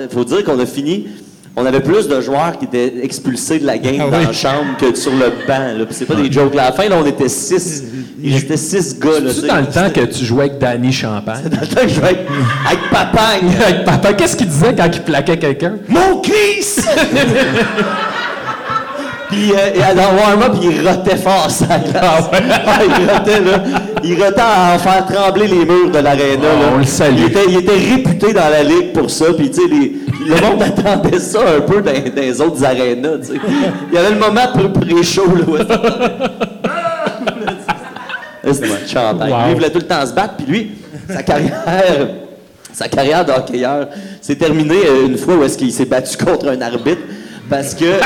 il 0.00 0.08
faut 0.14 0.24
dire 0.24 0.44
qu'on 0.44 0.58
a 0.60 0.66
fini. 0.66 1.06
On 1.58 1.64
avait 1.64 1.80
plus 1.80 2.06
de 2.06 2.20
joueurs 2.20 2.58
qui 2.58 2.66
étaient 2.66 2.92
expulsés 3.02 3.58
de 3.58 3.64
la 3.66 3.78
game 3.78 3.96
Ah 4.00 4.10
dans 4.10 4.18
oui. 4.18 4.24
la 4.26 4.32
chambre 4.32 4.76
que 4.78 4.94
sur 4.94 5.12
le 5.12 5.32
banc. 5.48 5.86
C'est 5.90 6.04
pas 6.04 6.14
des 6.14 6.30
jokes. 6.30 6.54
Là, 6.54 6.64
à 6.64 6.66
la 6.66 6.72
fin, 6.72 6.86
là, 6.86 6.96
on 7.02 7.06
était 7.06 7.30
six. 7.30 7.82
Il 8.22 8.34
restait 8.34 8.58
six 8.58 8.98
gars. 8.98 9.08
Sais. 9.32 9.46
dans 9.46 9.56
le 9.60 9.66
temps 9.66 9.88
que 9.90 10.00
tu 10.04 10.24
jouais 10.24 10.44
avec 10.44 10.58
Danny 10.58 10.92
Champagne? 10.92 11.44
Dans 11.50 11.60
le 11.60 11.66
temps 11.66 11.80
que 11.80 11.88
je 11.88 11.94
jouais 11.94 12.04
avec, 12.08 12.26
avec 12.66 12.90
Papagne. 12.90 13.50
avec 13.68 13.84
papa, 13.86 14.12
qu'est-ce 14.12 14.36
qu'il 14.36 14.48
disait 14.48 14.74
quand 14.76 14.88
il 14.92 15.00
plaquait 15.02 15.38
quelqu'un? 15.38 15.76
Mon 15.88 16.20
Chris! 16.20 16.76
Puis 19.36 19.52
euh, 19.52 19.94
dans 19.94 20.12
le 20.12 20.18
warm-up, 20.18 20.52
il 20.62 20.88
rotait 20.88 21.16
fort 21.16 21.50
sa 21.50 21.78
glace. 21.78 22.30
Ah, 22.66 22.78
il 22.84 23.10
rotait, 23.10 23.40
là. 23.40 23.62
Il 24.02 24.14
rotait 24.22 24.40
à 24.40 24.74
en 24.74 24.78
faire 24.78 25.04
trembler 25.06 25.46
les 25.46 25.64
murs 25.66 25.90
de 25.90 25.98
l'aréna. 25.98 26.42
là. 26.42 26.70
on 26.74 26.78
le 26.78 26.84
salue. 26.84 27.16
Il 27.18 27.24
était, 27.26 27.44
il 27.48 27.56
était 27.58 27.72
réputé 27.96 28.32
dans 28.32 28.48
la 28.48 28.62
ligue 28.62 28.92
pour 28.94 29.10
ça. 29.10 29.26
Puis, 29.36 29.50
tu 29.50 29.56
sais, 29.60 29.68
les- 29.68 29.92
le 30.26 30.40
monde 30.40 30.62
attendait 30.62 31.18
ça 31.20 31.40
un 31.56 31.60
peu 31.60 31.82
dans, 31.82 31.92
dans 31.92 32.20
les 32.22 32.40
autres 32.40 32.64
arénas, 32.64 33.18
tu 33.20 33.34
sais. 33.34 33.40
Il 33.90 33.94
y 33.94 33.98
avait 33.98 34.10
le 34.10 34.18
moment 34.18 34.46
pré- 34.54 34.72
pré-show, 34.72 35.26
là. 35.36 35.64
C'était 38.52 38.68
champagne. 38.86 39.28
Lui, 39.28 39.50
il 39.50 39.54
voulait 39.54 39.70
tout 39.70 39.78
le 39.78 39.86
temps 39.86 40.06
se 40.06 40.12
battre. 40.12 40.34
Puis 40.38 40.46
lui, 40.46 40.70
sa 41.10 41.22
carrière, 41.22 42.08
sa 42.72 42.88
carrière 42.88 43.24
de 43.24 43.32
hockeyeur 43.32 43.88
s'est 44.20 44.36
terminée 44.36 44.82
euh, 44.86 45.06
une 45.06 45.18
fois 45.18 45.34
où 45.34 45.42
est-ce 45.44 45.58
qu'il 45.58 45.72
s'est 45.72 45.84
battu 45.84 46.16
contre 46.16 46.48
un 46.48 46.60
arbitre. 46.60 47.02
Parce 47.50 47.74
que... 47.74 47.84
euh, 47.84 48.00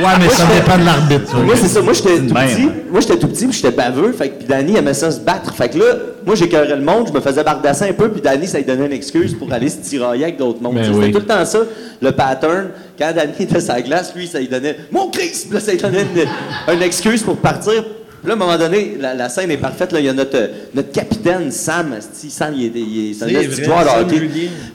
Ouais, 0.00 0.12
mais 0.18 0.28
ça 0.28 0.44
dépend 0.54 0.78
de 0.78 0.84
l'arbitre. 0.84 1.36
moi, 1.38 1.54
c'est 1.56 1.68
ça. 1.68 1.80
Moi, 1.82 1.92
j'étais 1.92 2.16
tout 2.18 2.34
même. 2.34 2.48
petit. 2.48 2.68
Moi, 2.90 3.00
j'étais 3.00 3.16
tout 3.18 3.28
petit, 3.28 3.46
puis 3.46 3.56
j'étais 3.56 3.70
baveux. 3.70 4.12
Fait 4.12 4.28
que, 4.30 4.38
puis 4.38 4.46
Danny 4.46 4.76
aimait 4.76 4.94
ça 4.94 5.10
se 5.10 5.20
battre. 5.20 5.54
Fait 5.54 5.68
que 5.68 5.78
là, 5.78 5.84
moi, 6.26 6.34
j'écœurais 6.34 6.76
le 6.76 6.82
monde, 6.82 7.08
je 7.08 7.12
me 7.12 7.20
faisais 7.20 7.42
bardasser 7.44 7.84
un 7.88 7.92
peu, 7.92 8.10
puis 8.10 8.20
Danny, 8.20 8.46
ça 8.46 8.58
lui 8.58 8.64
donnait 8.64 8.86
une 8.86 8.92
excuse 8.92 9.34
pour 9.34 9.52
aller 9.52 9.68
se 9.68 9.78
tirailler 9.78 10.24
avec 10.24 10.36
d'autres 10.38 10.62
mondes. 10.62 10.74
Ben 10.74 10.88
oui. 10.90 10.94
C'était 11.06 11.12
tout 11.12 11.18
le 11.20 11.26
temps 11.26 11.44
ça, 11.44 11.58
le 12.00 12.12
pattern. 12.12 12.68
Quand 12.98 13.12
Danny 13.14 13.32
était 13.40 13.60
la 13.60 13.82
glace, 13.82 14.12
lui, 14.14 14.26
ça 14.26 14.38
lui 14.40 14.48
donnait 14.48 14.76
Mon 14.90 15.08
Christ! 15.10 15.46
Puis 15.48 15.54
là, 15.54 15.60
ça 15.60 15.72
lui 15.72 15.78
donnait 15.78 16.02
une, 16.02 16.74
une 16.74 16.82
excuse 16.82 17.22
pour 17.22 17.36
partir. 17.36 17.82
Puis 18.22 18.28
là, 18.28 18.32
à 18.34 18.36
un 18.36 18.38
moment 18.38 18.58
donné, 18.58 18.98
la, 19.00 19.14
la 19.14 19.28
scène 19.30 19.50
est 19.50 19.56
parfaite. 19.56 19.92
Là, 19.92 20.00
il 20.00 20.04
y 20.04 20.08
a 20.10 20.12
notre, 20.12 20.36
euh, 20.36 20.46
notre 20.74 20.92
capitaine, 20.92 21.50
Sam. 21.50 21.94
Sam, 22.12 22.52
il 22.54 22.66
est, 22.66 22.72
il 22.74 23.10
est- 23.10 23.14
c'est 23.14 23.24
un 23.24 23.28
C'est 23.28 23.34
esti 23.34 23.48
de 23.48 23.54
vrai, 23.54 23.64
joueur 23.64 24.04
de 24.06 24.14
hockey. 24.14 24.28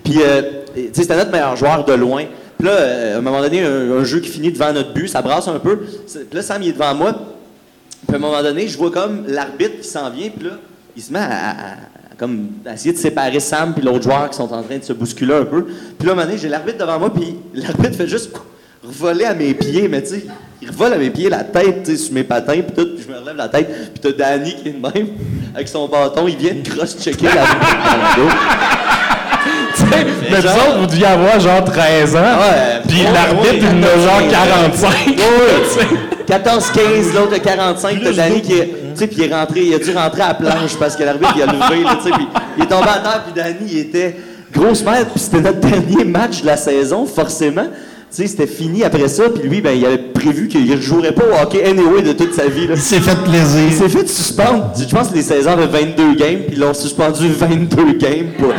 Puis, 0.04 0.16
euh, 0.26 0.42
tu 0.74 0.82
sais, 0.94 1.02
c'était 1.04 1.16
notre 1.16 1.32
meilleur 1.32 1.56
joueur 1.56 1.86
de 1.86 1.94
loin. 1.94 2.24
Puis 2.58 2.68
là, 2.68 2.74
euh, 2.74 3.15
à 3.15 3.18
un 3.18 3.22
moment 3.22 3.41
donné, 3.41 3.62
un, 3.63 4.04
jeu 4.04 4.20
qui 4.20 4.30
finit 4.30 4.52
devant 4.52 4.72
notre 4.72 4.94
but, 4.94 5.08
ça 5.08 5.22
brasse 5.22 5.48
un 5.48 5.60
peu. 5.60 5.78
Puis 5.78 6.24
là, 6.32 6.41
Sam, 6.41 6.62
il 6.62 6.70
est 6.70 6.74
devant 6.74 6.96
moi. 6.96 7.13
Puis 8.08 8.13
à 8.13 8.18
un 8.18 8.20
moment 8.20 8.41
donné, 8.41 8.68
je 8.68 8.78
vois 8.78 8.91
comme 8.91 9.26
l'arbitre 9.28 9.82
qui 9.82 9.88
s'en 9.88 10.10
vient. 10.10 10.30
Puis 10.30 10.48
là, 10.48 10.54
il 10.96 11.04
se 11.04 11.12
met 11.12 11.20
à, 11.20 11.76
comme, 12.18 12.48
essayer 12.72 12.94
de 12.94 12.98
séparer 12.98 13.39
Sam 13.39 13.74
puis 13.74 13.84
l'autre 13.84 14.04
joueur 14.04 14.30
qui 14.30 14.38
sont 14.38 14.52
en 14.54 14.63
train 14.63 14.78
de 14.78 14.84
se 14.84 14.94
bousculer 14.94 15.34
un 15.34 15.46
peu. 15.46 15.65
Puis 15.65 16.08
là, 16.08 16.10
à 16.10 16.13
un 16.13 16.15
moment 16.15 16.28
donné, 16.28 16.38
j'ai 16.38 16.50
l'arbitre 16.50 16.78
devant 16.78 17.00
moi. 17.00 17.13
Puis 17.13 17.36
l'arbitre 17.54 17.96
fait 17.96 18.08
juste 18.08 18.32
revoler 18.84 19.26
à 19.26 19.34
mes 19.34 19.54
pieds. 19.54 19.88
Mais 19.88 20.02
tu 20.02 20.10
sais, 20.10 20.26
il 20.62 20.70
revole 20.70 20.94
à 20.94 20.98
mes 20.98 21.10
pieds 21.10 21.30
la 21.30 21.44
tête, 21.44 21.84
tu 21.84 21.91
sais, 21.91 21.98
sur 21.98 22.13
mes 22.13 22.24
patins. 22.24 22.62
Puis 22.62 22.76
tout. 22.76 22.96
Puis 22.96 23.06
je 23.08 23.12
me 23.12 23.20
relève 23.20 23.36
la 23.36 23.50
tête. 23.50 23.94
Puis 23.94 24.02
t'as 24.02 24.12
Danny 24.12 24.56
qui 24.56 24.70
est 24.70 24.72
de 24.72 24.82
même, 24.82 25.10
avec 25.54 25.68
son 25.68 25.88
bâton. 25.88 26.28
Il 26.28 26.38
vient 26.38 26.54
de 26.54 26.68
cross-checker 26.68 27.26
la 27.26 27.34
dans 27.36 28.22
le 28.22 28.28
dos. 28.28 28.36
Mais 29.91 30.36
vous 30.38 30.41
genre- 30.41 30.52
autres, 30.69 30.80
vous 30.80 30.86
deviez 30.88 31.06
avoir 31.06 31.39
genre 31.39 31.63
13 31.63 32.15
ans. 32.15 32.19
Ouais, 32.19 32.82
Puis 32.88 32.98
ouais, 33.02 33.12
l'arbitre, 33.13 33.54
ouais, 33.54 33.60
il 33.62 33.65
en 33.65 33.84
a 33.84 34.21
genre 34.21 34.30
14, 34.30 34.82
45. 34.82 35.15
Tu 35.15 35.80
sais. 35.80 35.88
14-15, 36.39 37.13
l'autre 37.15 37.36
a 37.36 37.39
45, 37.39 37.98
t'as 38.04 38.12
Danny 38.13 38.41
qui 38.41 38.54
est. 38.54 38.65
Tu 38.65 38.71
sais, 38.95 39.08
puis 39.08 39.17
il 39.19 39.32
est 39.32 39.36
rentré, 39.36 39.60
il 39.62 39.74
a 39.76 39.80
dû 39.80 39.91
rentrer 39.95 40.21
à 40.21 40.28
la 40.30 40.34
planche 40.36 40.76
parce 40.80 40.95
que 40.95 41.04
l'arbitre, 41.04 41.34
il 41.36 41.41
a 41.43 41.45
levé, 41.48 41.84
là, 41.84 41.98
tu 42.02 42.10
sais, 42.10 42.15
puis 42.15 42.28
il 42.58 42.63
est 42.63 42.67
tombé 42.67 42.88
à 42.88 43.00
terre, 43.00 43.24
puis 43.26 43.34
Danny, 43.36 43.71
il 43.71 43.78
était 43.80 44.15
grosse 44.54 44.84
merde, 44.84 45.08
puis 45.13 45.19
c'était 45.19 45.41
notre 45.41 45.60
dernier 45.60 46.04
match 46.06 46.41
de 46.41 46.48
la 46.48 46.58
saison, 46.58 47.06
forcément. 47.06 47.65
Tu 48.15 48.21
sais, 48.21 48.28
c'était 48.28 48.48
fini 48.48 48.84
après 48.86 49.08
ça, 49.10 49.24
puis 49.30 49.48
lui, 49.50 49.60
ben, 49.62 49.71
il 49.78 49.86
avait 49.86 49.98
prévu 49.98 50.48
qu'il 50.48 50.65
ne 50.65 50.80
jouerait 50.80 51.12
pas 51.12 51.24
au 51.26 51.43
hockey 51.43 51.65
anyway 51.65 52.02
de 52.02 52.13
toute 52.13 52.34
sa 52.34 52.48
vie, 52.48 52.65
là. 52.67 52.76
Il 52.76 52.82
s'est 52.82 53.02
fait 53.02 53.12
Il 53.26 53.30
plaisir. 53.32 53.71
s'est 53.78 53.89
fait 53.89 54.08
suspendre. 54.08 54.71
Je 54.80 54.95
pense 54.95 55.10
que 55.10 55.15
les 55.15 55.21
saisons 55.21 55.52
avaient 55.52 55.67
22 55.67 56.15
games, 56.15 56.39
puis 56.48 56.54
ils 56.54 56.60
l'ont 56.60 56.74
suspendu 56.74 57.28
22 57.28 57.98
games 57.98 58.28
pour, 58.39 58.54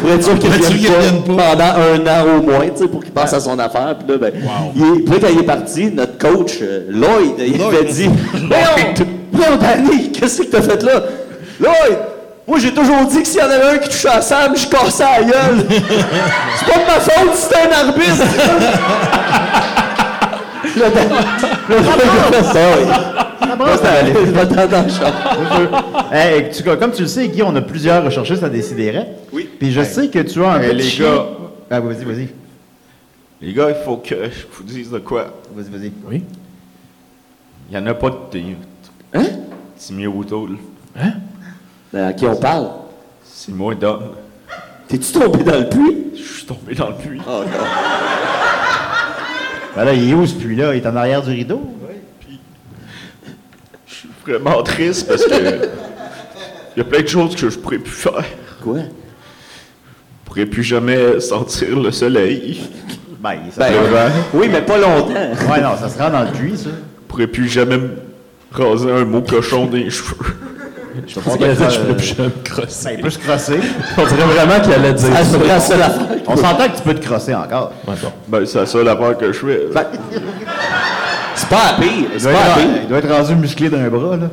pour 0.00 0.10
être 0.10 0.24
sûr 0.24 0.38
qu'il 0.38 0.50
revienne 0.50 1.22
qu'il 1.22 1.36
pas, 1.36 1.50
pendant 1.50 1.64
un 1.64 2.06
an 2.06 2.38
au 2.38 2.42
moins, 2.42 2.68
tu 2.68 2.82
sais, 2.82 2.88
pour 2.88 3.02
qu'il 3.02 3.12
passe 3.12 3.32
à 3.34 3.40
son 3.40 3.58
affaire. 3.58 3.96
Puis 3.98 4.08
là, 4.08 4.18
ben, 4.18 4.32
il 4.74 5.04
puis 5.04 5.14
là, 5.14 5.20
quand 5.20 5.28
il 5.32 5.38
est 5.40 5.46
parti, 5.46 5.90
notre 5.92 6.18
coach, 6.18 6.58
euh, 6.62 6.86
Lloyd, 6.88 7.34
il 7.38 7.62
avait 7.62 7.84
dit 7.84 8.08
Voyons, 8.32 9.06
voyons, 9.32 9.56
Danny, 9.56 10.12
qu'est-ce 10.12 10.42
que 10.42 10.46
t'as 10.46 10.62
fait 10.62 10.82
là? 10.82 11.02
Lloyd, 11.60 11.98
moi 12.48 12.58
j'ai 12.58 12.72
toujours 12.72 13.04
dit 13.10 13.22
que 13.22 13.28
s'il 13.28 13.40
y 13.40 13.42
en 13.42 13.50
avait 13.50 13.76
un 13.76 13.78
qui 13.78 13.88
touchait 13.90 14.08
à 14.08 14.22
Sam, 14.22 14.56
je 14.56 14.66
cassais 14.66 15.04
la 15.04 15.22
gueule. 15.22 15.66
C'est 15.68 16.72
pas 16.72 16.78
de 16.78 16.86
ma 16.86 17.00
faute 17.00 17.34
si 17.34 17.42
c'était 17.42 17.56
un 17.56 17.88
arbitre. 17.88 18.24
Comme 26.78 26.92
tu 26.92 27.02
le 27.02 27.08
sais, 27.08 27.28
Guy, 27.28 27.42
on 27.42 27.54
a 27.56 27.60
plusieurs 27.60 28.04
recherchistes 28.04 28.42
à 28.42 28.48
décider. 28.48 28.92
Oui. 29.32 29.48
Puis 29.58 29.72
je 29.72 29.82
sais 29.82 30.08
que 30.08 30.20
tu 30.20 30.42
as 30.44 30.52
un 30.52 30.60
Hey, 30.60 30.68
petit 30.70 30.76
les 30.76 30.82
chien- 30.82 31.14
gars. 31.14 31.26
Ah, 31.70 31.80
vas-y, 31.80 32.04
vas-y. 32.04 32.28
Les 33.42 33.52
gars, 33.52 33.68
il 33.70 33.76
faut 33.84 33.96
que 33.96 34.14
je 34.14 34.46
vous 34.56 34.62
dise 34.64 34.90
de 34.90 34.98
quoi. 34.98 35.34
Vas-y, 35.54 35.70
vas-y. 35.70 35.92
Oui. 36.06 36.22
Il 37.70 37.76
n'y 37.78 37.82
en 37.82 37.86
a 37.86 37.94
pas 37.94 38.10
de. 38.10 38.40
Hein? 39.14 39.24
Timmy 39.78 40.06
O'Toole. 40.06 40.56
Ben, 41.92 42.06
à 42.08 42.12
qui 42.12 42.26
on 42.26 42.36
parle? 42.36 42.68
C'est 43.24 43.52
moi, 43.52 43.74
Dom. 43.74 44.00
T'es-tu 44.88 45.12
tombé 45.12 45.42
dans 45.44 45.58
le 45.58 45.68
puits? 45.68 45.96
Je 46.16 46.22
suis 46.22 46.46
tombé 46.46 46.74
dans 46.74 46.88
le 46.88 46.94
puits. 46.94 47.20
Oh 47.26 47.42
non. 47.44 48.39
Ben 49.80 49.86
là, 49.86 49.94
il 49.94 50.10
est 50.10 50.12
où 50.12 50.26
ce 50.26 50.34
puits-là? 50.34 50.74
Il 50.74 50.82
est 50.82 50.86
en 50.86 50.94
arrière 50.94 51.22
du 51.22 51.30
rideau? 51.30 51.62
Je 53.86 53.94
suis 53.94 54.08
vraiment 54.26 54.62
triste 54.62 55.08
parce 55.08 55.24
que. 55.24 55.32
Il 56.76 56.78
y 56.78 56.80
a 56.82 56.84
plein 56.84 57.00
de 57.00 57.06
choses 57.06 57.34
que 57.34 57.48
je 57.48 57.58
pourrais 57.58 57.78
plus 57.78 57.90
faire. 57.90 58.26
Quoi? 58.62 58.80
Je 58.80 60.26
pourrais 60.26 60.44
plus 60.44 60.62
jamais 60.62 61.18
sentir 61.20 61.80
le 61.80 61.90
soleil. 61.92 62.60
Ben, 63.20 63.38
ça 63.50 63.70
Ben, 63.70 64.12
oui, 64.34 64.50
mais 64.52 64.60
pas 64.60 64.76
longtemps. 64.76 65.14
Ouais, 65.14 65.62
non, 65.62 65.78
ça 65.80 65.88
se 65.88 65.98
rend 65.98 66.10
dans 66.10 66.24
le 66.24 66.30
puits, 66.30 66.58
ça. 66.58 66.68
Je 66.68 67.06
pourrais 67.08 67.26
plus 67.26 67.48
jamais 67.48 67.78
me 67.78 67.92
raser 68.52 68.90
un 68.90 69.06
mot 69.06 69.22
cochon 69.22 69.64
des 69.64 69.88
cheveux. 69.88 70.36
Je 71.06 71.20
pense 71.20 71.34
Je 71.38 71.38
qu'il 71.38 71.86
peux 71.86 71.96
plus 71.96 72.06
jamais 72.16 72.28
me 72.28 72.42
crosser. 72.44 72.84
Ben, 72.84 72.94
il 72.96 73.02
peut 73.02 73.10
se 73.10 73.18
crosser. 73.18 73.60
On 73.98 74.06
dirait 74.06 74.24
vraiment 74.24 74.60
qu'il 74.60 74.72
allait 74.72 74.92
dire 74.92 75.08
Ah, 75.14 75.24
ça. 75.24 75.38
c'est 75.38 75.46
la 75.46 75.60
seule 75.60 75.82
affaire. 75.82 76.06
On 76.26 76.36
s'entend 76.36 76.68
que 76.68 76.76
tu 76.76 76.82
peux 76.82 76.94
te 76.94 77.06
crosser 77.06 77.34
encore. 77.34 77.72
Ben, 78.28 78.44
c'est 78.46 78.58
la 78.58 78.66
seule 78.66 78.88
affaire 78.88 79.16
que 79.18 79.32
je 79.32 79.38
fais. 79.38 79.60
Ben, 79.74 79.86
c'est 81.34 81.48
pas 81.48 81.66
à 81.70 81.80
pire. 81.80 81.90
Il 82.14 82.20
C'est 82.20 82.30
doit, 82.30 82.40
pas 82.40 82.52
à 82.52 82.56
pire. 82.58 82.66
il 82.82 82.88
doit 82.88 82.98
être 82.98 83.08
rendu 83.12 83.34
musclé 83.36 83.68
d'un 83.68 83.88
bras, 83.88 84.16
là. 84.16 84.30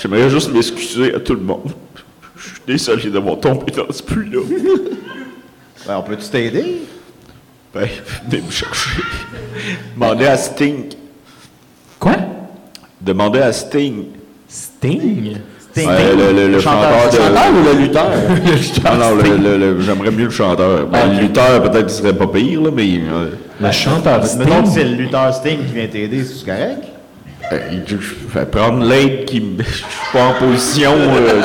J'aimerais 0.00 0.28
juste 0.30 0.52
m'excuser 0.52 1.14
à 1.14 1.20
tout 1.20 1.34
le 1.34 1.40
monde. 1.40 1.72
Je 2.36 2.42
suis 2.44 2.60
désolé 2.66 3.10
d'avoir 3.10 3.40
tombé 3.40 3.72
dans 3.72 3.90
ce 3.90 4.02
puits-là. 4.02 4.40
Ben, 5.86 5.96
on 5.98 6.02
peut-tu 6.02 6.28
t'aider? 6.28 6.82
Ben, 7.74 7.88
venez 8.28 8.42
me 8.42 8.50
chercher. 8.50 8.90
Demandez 9.96 10.26
à 10.26 10.36
Sting. 10.36 10.84
Quoi? 11.98 12.16
Demandez 13.00 13.40
à 13.40 13.52
Sting. 13.52 14.04
Sting? 14.48 15.36
Sting. 15.72 15.88
Ouais, 15.88 16.14
le, 16.16 16.32
le- 16.32 16.48
le 16.52 16.60
chanteur, 16.60 17.10
de. 17.10 17.16
Chanteur 17.16 17.50
ou 17.52 17.64
le 17.74 17.80
lutteur? 17.82 18.10
Non, 18.84 18.94
non, 18.96 19.14
le- 19.16 19.36
le- 19.36 19.58
le- 19.58 19.80
j'aimerais 19.80 20.10
mieux 20.10 20.24
le 20.24 20.30
chanteur. 20.30 20.86
Ben, 20.86 21.12
le 21.12 21.20
lutteur, 21.20 21.62
peut-être 21.62 21.86
qu'il 21.86 21.90
serait 21.96 22.12
pas 22.16 22.26
pire, 22.28 22.62
là, 22.62 22.70
mais. 22.74 23.00
euh, 23.12 23.30
Le 23.60 23.72
chanteur 23.72 24.24
Sting? 24.24 24.46
c'est 24.66 24.84
le 24.84 24.94
lutteur 24.94 25.34
Sting 25.34 25.58
qui 25.66 25.72
vient 25.74 25.86
t'aider, 25.86 26.24
c'est 26.24 26.44
correct? 26.46 26.84
euh, 27.52 27.58
je 27.86 27.96
vais 27.96 28.46
prendre 28.46 28.84
l'aide 28.84 29.24
qui 29.26 29.40
me. 29.40 29.62
Je 29.62 29.68
suis 29.72 29.84
pas 30.12 30.24
en 30.24 30.32
position 30.34 30.92
euh, 30.94 31.42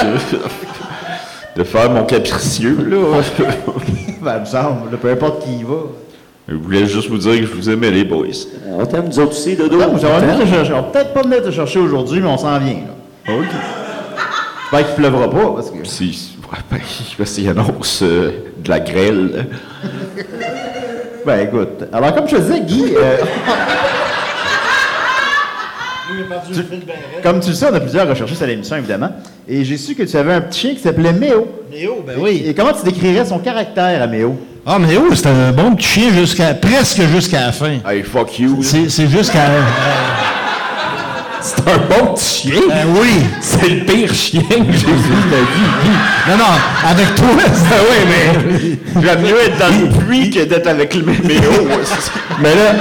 de, 1.55 1.59
de 1.59 1.63
faire 1.63 1.89
mon 1.91 2.03
capricieux, 2.05 2.77
là. 2.89 3.21
Ben, 4.21 4.33
il 4.37 4.41
me 4.41 4.45
semble, 4.45 4.97
peu 5.01 5.09
importe 5.11 5.43
qui 5.43 5.57
y 5.57 5.63
va. 5.63 5.75
Je 6.51 6.55
voulais 6.57 6.85
juste 6.85 7.07
vous 7.07 7.17
dire 7.17 7.39
que 7.39 7.45
je 7.45 7.53
vous 7.53 7.69
aimais, 7.69 7.91
les 7.91 8.03
boys. 8.03 8.25
On 8.67 8.85
t'aime, 8.85 9.05
nous 9.07 9.19
autres 9.19 9.31
aussi, 9.31 9.55
Dodo. 9.55 9.79
On 9.81 9.95
va 9.95 10.83
peut-être 10.83 11.13
pas 11.13 11.21
venir 11.21 11.41
te 11.41 11.49
chercher 11.49 11.79
aujourd'hui, 11.79 12.19
mais 12.19 12.27
on 12.27 12.37
s'en 12.37 12.59
vient, 12.59 12.73
là. 12.73 13.33
OK. 13.33 13.45
J'espère 14.63 14.85
qu'il 14.87 14.95
pleuvra 14.95 15.29
pas, 15.29 15.53
parce 15.55 15.71
que... 15.71 15.77
Si, 15.85 16.35
ouais, 16.51 16.59
ben, 16.69 16.79
parce 17.17 17.31
qu'il 17.31 17.47
annonce 17.47 18.01
euh, 18.03 18.31
de 18.57 18.69
la 18.69 18.81
grêle. 18.81 19.47
Ben, 21.25 21.47
écoute. 21.47 21.85
Alors, 21.93 22.13
comme 22.13 22.27
je 22.27 22.35
te 22.35 22.41
disais, 22.41 22.59
Guy... 22.61 22.95
euh, 22.97 23.17
tu- 26.51 27.21
comme 27.23 27.39
tu 27.39 27.49
le 27.49 27.55
sais, 27.55 27.65
on 27.71 27.73
a 27.75 27.79
plusieurs 27.79 28.07
recherchistes 28.07 28.41
à 28.41 28.45
l'émission, 28.47 28.75
évidemment. 28.75 29.09
Et 29.47 29.63
j'ai 29.63 29.77
su 29.77 29.95
que 29.95 30.03
tu 30.03 30.15
avais 30.17 30.33
un 30.33 30.41
petit 30.41 30.59
chien 30.59 30.73
qui 30.73 30.79
s'appelait 30.79 31.13
Méo. 31.13 31.47
Méo, 31.71 32.03
ben 32.05 32.15
oui. 32.19 32.43
Et 32.45 32.53
comment 32.53 32.73
tu 32.73 32.83
décrirais 32.83 33.25
son 33.25 33.39
caractère 33.39 34.01
à 34.01 34.07
Méo? 34.07 34.35
Ah, 34.65 34.77
Méo, 34.79 35.13
c'était 35.15 35.29
un 35.29 35.51
bon 35.51 35.75
petit 35.75 35.87
chien 35.87 36.09
jusqu'à, 36.13 36.53
presque 36.53 37.01
jusqu'à 37.07 37.47
la 37.47 37.51
fin. 37.51 37.77
Hey, 37.87 38.03
fuck 38.03 38.37
you. 38.39 38.59
C'est, 38.61 38.89
c'est 38.89 39.07
jusqu'à... 39.07 39.45
C'est 41.43 41.59
un 41.67 41.77
bon 41.89 42.13
petit 42.13 42.25
chien. 42.25 42.61
Ben 42.67 42.87
oui. 42.99 43.25
C'est 43.41 43.67
le 43.67 43.85
pire 43.85 44.13
chien 44.13 44.41
que 44.41 44.47
j'ai 44.49 44.87
vu 44.87 45.15
de 45.15 45.29
ma 45.29 45.41
vie. 45.41 46.29
Non, 46.29 46.37
non, 46.37 46.89
avec 46.89 47.15
toi, 47.15 47.25
Ah 47.39 47.75
oui, 47.89 48.77
mais 48.95 49.01
J'aime 49.01 49.21
mieux 49.21 49.39
être 49.41 49.57
dans 49.57 49.67
le 49.69 49.89
puits 50.05 50.29
que 50.29 50.43
d'être 50.43 50.67
avec 50.67 50.93
le 50.93 51.03
méméo. 51.03 51.51
Mais 52.39 52.55
là, 52.55 52.73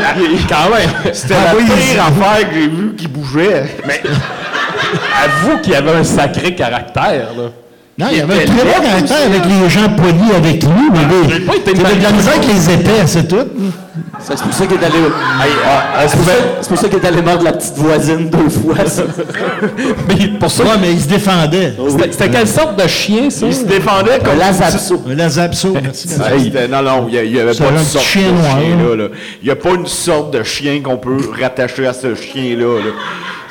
quand 0.49 0.71
même, 0.71 1.13
C'était 1.13 1.35
Ah 1.35 1.53
la 1.53 1.57
oui, 1.57 1.65
pire 1.65 2.03
affaire 2.05 2.49
que 2.49 2.55
j'ai 2.55 2.69
vue 2.69 2.95
qui 2.97 3.09
bougeait. 3.09 3.65
Mais 3.87 4.01
avoue 5.25 5.59
qu'il 5.59 5.75
avait 5.75 5.93
un 5.93 6.05
sacré 6.05 6.55
caractère, 6.55 7.29
là. 7.37 7.51
Non, 7.99 8.07
il 8.11 8.19
y 8.19 8.21
avait 8.23 8.43
un 8.43 8.47
très 8.47 8.65
bon 8.65 8.83
caractère 8.83 9.27
avec 9.27 9.43
les 9.45 9.69
gens 9.69 9.89
polis 9.91 10.35
avec 10.35 10.63
lui, 10.63 10.91
mais 10.91 11.01
j'ai 11.29 11.41
pas 11.41 11.57
été 11.57 11.73
il 11.75 11.85
avait 11.85 11.97
de 11.97 12.03
la 12.03 12.13
misère 12.13 12.33
avec 12.35 12.47
les 12.47 12.71
épais, 12.71 13.07
c'est 13.07 13.29
tout. 13.29 13.47
C'est 14.21 14.37
pour 14.41 14.53
ça 14.53 14.67
qu'il 14.67 14.77
est 14.81 14.85
allé. 14.85 14.95
Ah, 15.67 16.07
c'est 16.07 16.17
pour 16.17 16.27
ça- 16.27 16.33
c'est 16.61 16.69
pour 16.69 16.79
ça 16.79 16.89
qu'il 16.89 16.99
est 16.99 17.05
allé 17.07 17.23
mordre 17.23 17.43
la 17.45 17.53
petite 17.53 17.75
voisine 17.77 18.31
deux 18.31 18.49
fois. 18.49 18.87
ça. 18.87 19.03
Mais 20.09 20.29
pour 20.39 20.51
ça, 20.51 20.63
Ouais, 20.63 20.71
mais 20.81 20.93
il 20.93 21.01
se 21.01 21.09
défendait. 21.09 21.75
c'était 21.89 22.13
c'était 22.13 22.29
quelle 22.31 22.47
sorte 22.47 22.81
de 22.81 22.87
chien, 22.87 23.31
ça? 23.31 23.47
Il 23.47 23.55
se 23.55 23.65
défendait 23.65 24.19
comme... 24.25 24.39
La 24.39 24.53
Zapso. 24.53 25.03
La 25.09 25.29
Zapso, 25.29 25.75
merci. 25.83 26.09
Non, 26.71 26.83
non, 26.83 27.07
il 27.11 27.31
n'y 27.33 27.39
avait 27.41 27.53
C'est 27.53 27.65
pas 27.65 27.71
un 27.71 27.73
de 27.73 27.79
petit 27.79 27.87
sorte 27.87 28.05
chien 28.05 28.23
de 28.33 28.43
chien 28.43 28.97
là. 28.97 29.05
Il 29.43 29.45
n'y 29.47 29.51
a 29.51 29.57
pas 29.57 29.71
une 29.71 29.87
sorte 29.87 30.33
de 30.35 30.43
chien 30.45 30.81
qu'on 30.83 30.97
peut 30.99 31.19
rattacher 31.41 31.87
à 31.87 31.93
ce 31.93 32.15
chien-là. 32.15 32.79
là. 32.79 32.91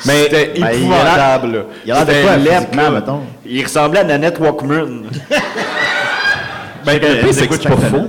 Mais- 0.06 0.22
C'était 0.22 0.52
Ben, 0.58 0.68
épouvantable. 0.70 1.64
il 1.84 1.92
a 1.92 2.04
l'air 2.04 2.60
de 2.62 2.74
quoi, 2.74 2.90
mettons? 2.90 3.20
Il 3.44 3.62
ressemblait 3.62 4.00
à 4.00 4.04
Nanette 4.04 4.38
Walkman. 4.40 5.02
Ben, 6.86 6.98
c'est 7.30 7.32
c'est 7.34 7.46
pas 7.68 7.76
faux. 7.76 8.06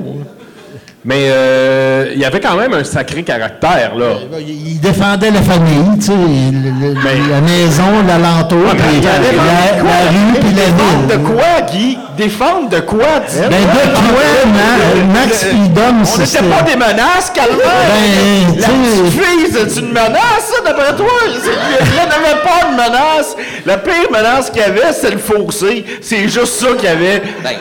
Mais 1.03 1.29
euh, 1.31 2.11
il 2.13 2.19
y 2.19 2.25
avait 2.25 2.39
quand 2.39 2.55
même 2.55 2.73
un 2.73 2.83
sacré 2.83 3.23
caractère, 3.23 3.93
là. 3.95 4.17
Il 4.39 4.79
défendait 4.79 5.31
la 5.31 5.41
famille, 5.41 5.97
tu 5.99 6.05
sais, 6.05 6.11
le- 6.13 6.93
le- 6.93 7.29
la 7.31 7.41
maison, 7.41 7.83
l'alentour, 8.07 8.69
puis 8.75 9.01
la, 9.01 9.13
la 9.13 10.11
rue, 10.11 10.39
puis 10.39 10.53
la 10.53 10.61
Défendre 10.71 11.07
de 11.07 11.17
quoi, 11.27 11.61
Guy? 11.71 11.97
Défendre 12.17 12.69
de 12.69 12.79
quoi? 12.81 13.21
tu 13.27 13.35
sais? 13.35 13.49
Ben, 13.49 13.61
de 13.61 15.07
Ma- 15.11 15.19
Max? 15.21 15.45
puis 15.49 15.69
Dom, 15.69 16.01
On 16.01 16.05
c'est... 16.05 16.21
n'était 16.41 16.55
pas 16.55 16.61
des 16.61 16.75
menaces, 16.75 17.31
calme 17.33 17.57
Ben, 17.57 18.59
La 18.59 18.67
fille, 19.09 19.47
c'est 19.51 19.79
une 19.79 19.87
menace, 19.89 20.53
ça, 20.53 20.61
d'après 20.63 20.95
toi? 20.95 21.07
Il 21.25 21.91
n'y 21.93 21.99
avait 21.99 22.41
pas 22.43 22.67
de 22.69 22.73
menace. 22.73 23.35
La 23.65 23.77
pire 23.79 24.11
menace 24.11 24.51
qu'il 24.51 24.61
y 24.61 24.65
avait, 24.65 24.93
c'est 24.93 25.09
le 25.11 25.17
fossé. 25.17 25.83
C'est 26.01 26.27
juste 26.29 26.59
ça 26.59 26.67
qu'il 26.77 26.85
y 26.85 26.87
avait. 26.91 27.23
Ben, 27.43 27.55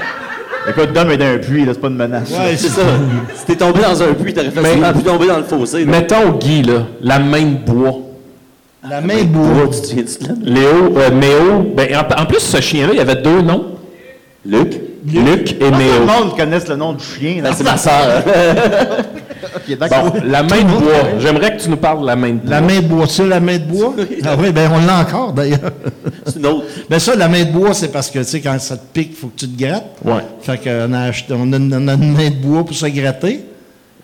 Écoute, 0.69 0.93
Dom 0.93 1.11
est 1.11 1.17
dans 1.17 1.25
un 1.27 1.39
puits, 1.39 1.65
là, 1.65 1.73
c'est 1.75 1.81
pas 1.81 1.89
une 1.89 1.97
menace. 1.97 2.29
c'est 2.57 2.69
ça. 2.69 2.83
Si 3.35 3.47
t'es 3.47 3.57
tombé 3.57 3.81
dans 3.81 4.03
un 4.03 4.13
puits, 4.13 4.35
t'aurais 4.35 4.51
facilement 4.51 4.93
pu 4.93 5.03
tomber 5.03 5.27
dans 5.27 5.39
le 5.39 5.45
fossé. 5.45 5.85
là. 5.85 5.91
Mettons, 5.91 6.33
Guy, 6.39 6.63
là, 6.63 6.87
la 7.01 7.19
main 7.19 7.43
de 7.43 7.71
bois. 7.73 7.95
La 8.89 9.01
main 9.01 9.25
bourre. 9.25 9.71
tu 9.71 9.95
te 9.95 10.25
de? 10.33 10.35
Léo, 10.51 10.95
euh, 10.97 11.11
Méo. 11.11 11.73
Ben, 11.77 11.89
en, 11.97 12.23
en 12.23 12.27
plus, 12.27 12.41
ce 12.41 12.61
chien-là, 12.61 12.93
il 12.93 12.99
y 12.99 13.01
avait 13.01 13.17
deux 13.17 13.43
noms. 13.43 13.67
Luc? 14.47 14.75
Luc 15.07 15.53
et 15.53 15.55
tout 15.59 15.71
Méo. 15.77 16.01
le 16.01 16.07
monde 16.07 16.37
connaisse 16.37 16.69
le 16.69 16.77
nom 16.77 16.93
du 16.95 17.05
chien. 17.05 17.37
Ben, 17.37 17.45
là. 17.45 17.53
c'est 17.55 17.65
ma 17.65 17.77
soeur. 17.77 18.23
Qui 19.65 19.73
est 19.73 19.77
d'accord. 19.77 20.13
Bon, 20.13 20.21
la 20.25 20.43
main 20.43 20.63
de 20.63 20.69
bois. 20.69 20.93
J'aimerais 21.19 21.57
que 21.57 21.63
tu 21.63 21.69
nous 21.71 21.77
parles 21.77 22.03
de 22.03 22.07
la 22.07 22.17
main 22.17 22.31
de 22.31 22.35
bois. 22.39 22.51
La 22.51 22.61
main 22.61 22.81
de 22.81 22.87
bois, 22.87 23.07
ça, 23.07 23.25
la 23.25 23.41
main 23.41 23.59
de 23.59 23.65
bois? 23.65 23.95
Ah 24.25 24.37
oui, 24.39 24.51
ben 24.53 24.71
on 24.73 24.85
l'a 24.87 25.01
encore, 25.01 25.33
d'ailleurs. 25.33 25.59
C'est 26.27 26.37
une 26.37 26.47
autre. 26.47 26.65
Ben 26.91 26.99
ça, 26.99 27.15
la 27.17 27.29
main 27.29 27.45
de 27.45 27.51
bois, 27.53 27.73
c'est 27.75 27.91
parce 27.93 28.11
que, 28.11 28.19
tu 28.19 28.25
sais, 28.25 28.41
quand 28.41 28.59
ça 28.61 28.77
te 28.77 28.83
pique, 28.93 29.11
il 29.13 29.17
faut 29.17 29.29
que 29.29 29.39
tu 29.41 29.49
te 29.49 29.63
grattes. 29.63 29.97
Ouais. 30.05 30.23
Fait 30.43 30.59
qu'on 30.59 30.93
a 30.93 31.01
acheté, 31.03 31.35
on 31.37 31.53
a, 31.53 31.57
une, 31.57 31.73
on 31.75 31.89
a 31.89 31.95
une 31.95 32.13
main 32.13 32.31
de 32.31 32.35
bois 32.37 32.65
pour 32.65 32.75
se 32.75 32.87
gratter. 32.87 33.45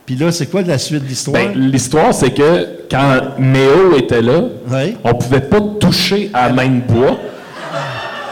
Puis 0.05 0.15
là, 0.15 0.31
c'est 0.31 0.47
quoi 0.47 0.63
la 0.63 0.79
suite 0.79 1.03
de 1.03 1.09
l'histoire? 1.09 1.37
Ben, 1.37 1.53
l'histoire, 1.55 2.15
c'est 2.15 2.31
que 2.31 2.67
quand 2.89 3.21
Méo 3.39 3.97
était 3.99 4.23
là, 4.23 4.43
Oui. 4.71 4.97
on 5.03 5.15
pouvait 5.15 5.41
pas 5.41 5.61
toucher 5.81 6.31
à 6.33 6.47
la 6.49 6.55
main 6.55 6.69
de 6.69 6.81
bois 6.93 7.17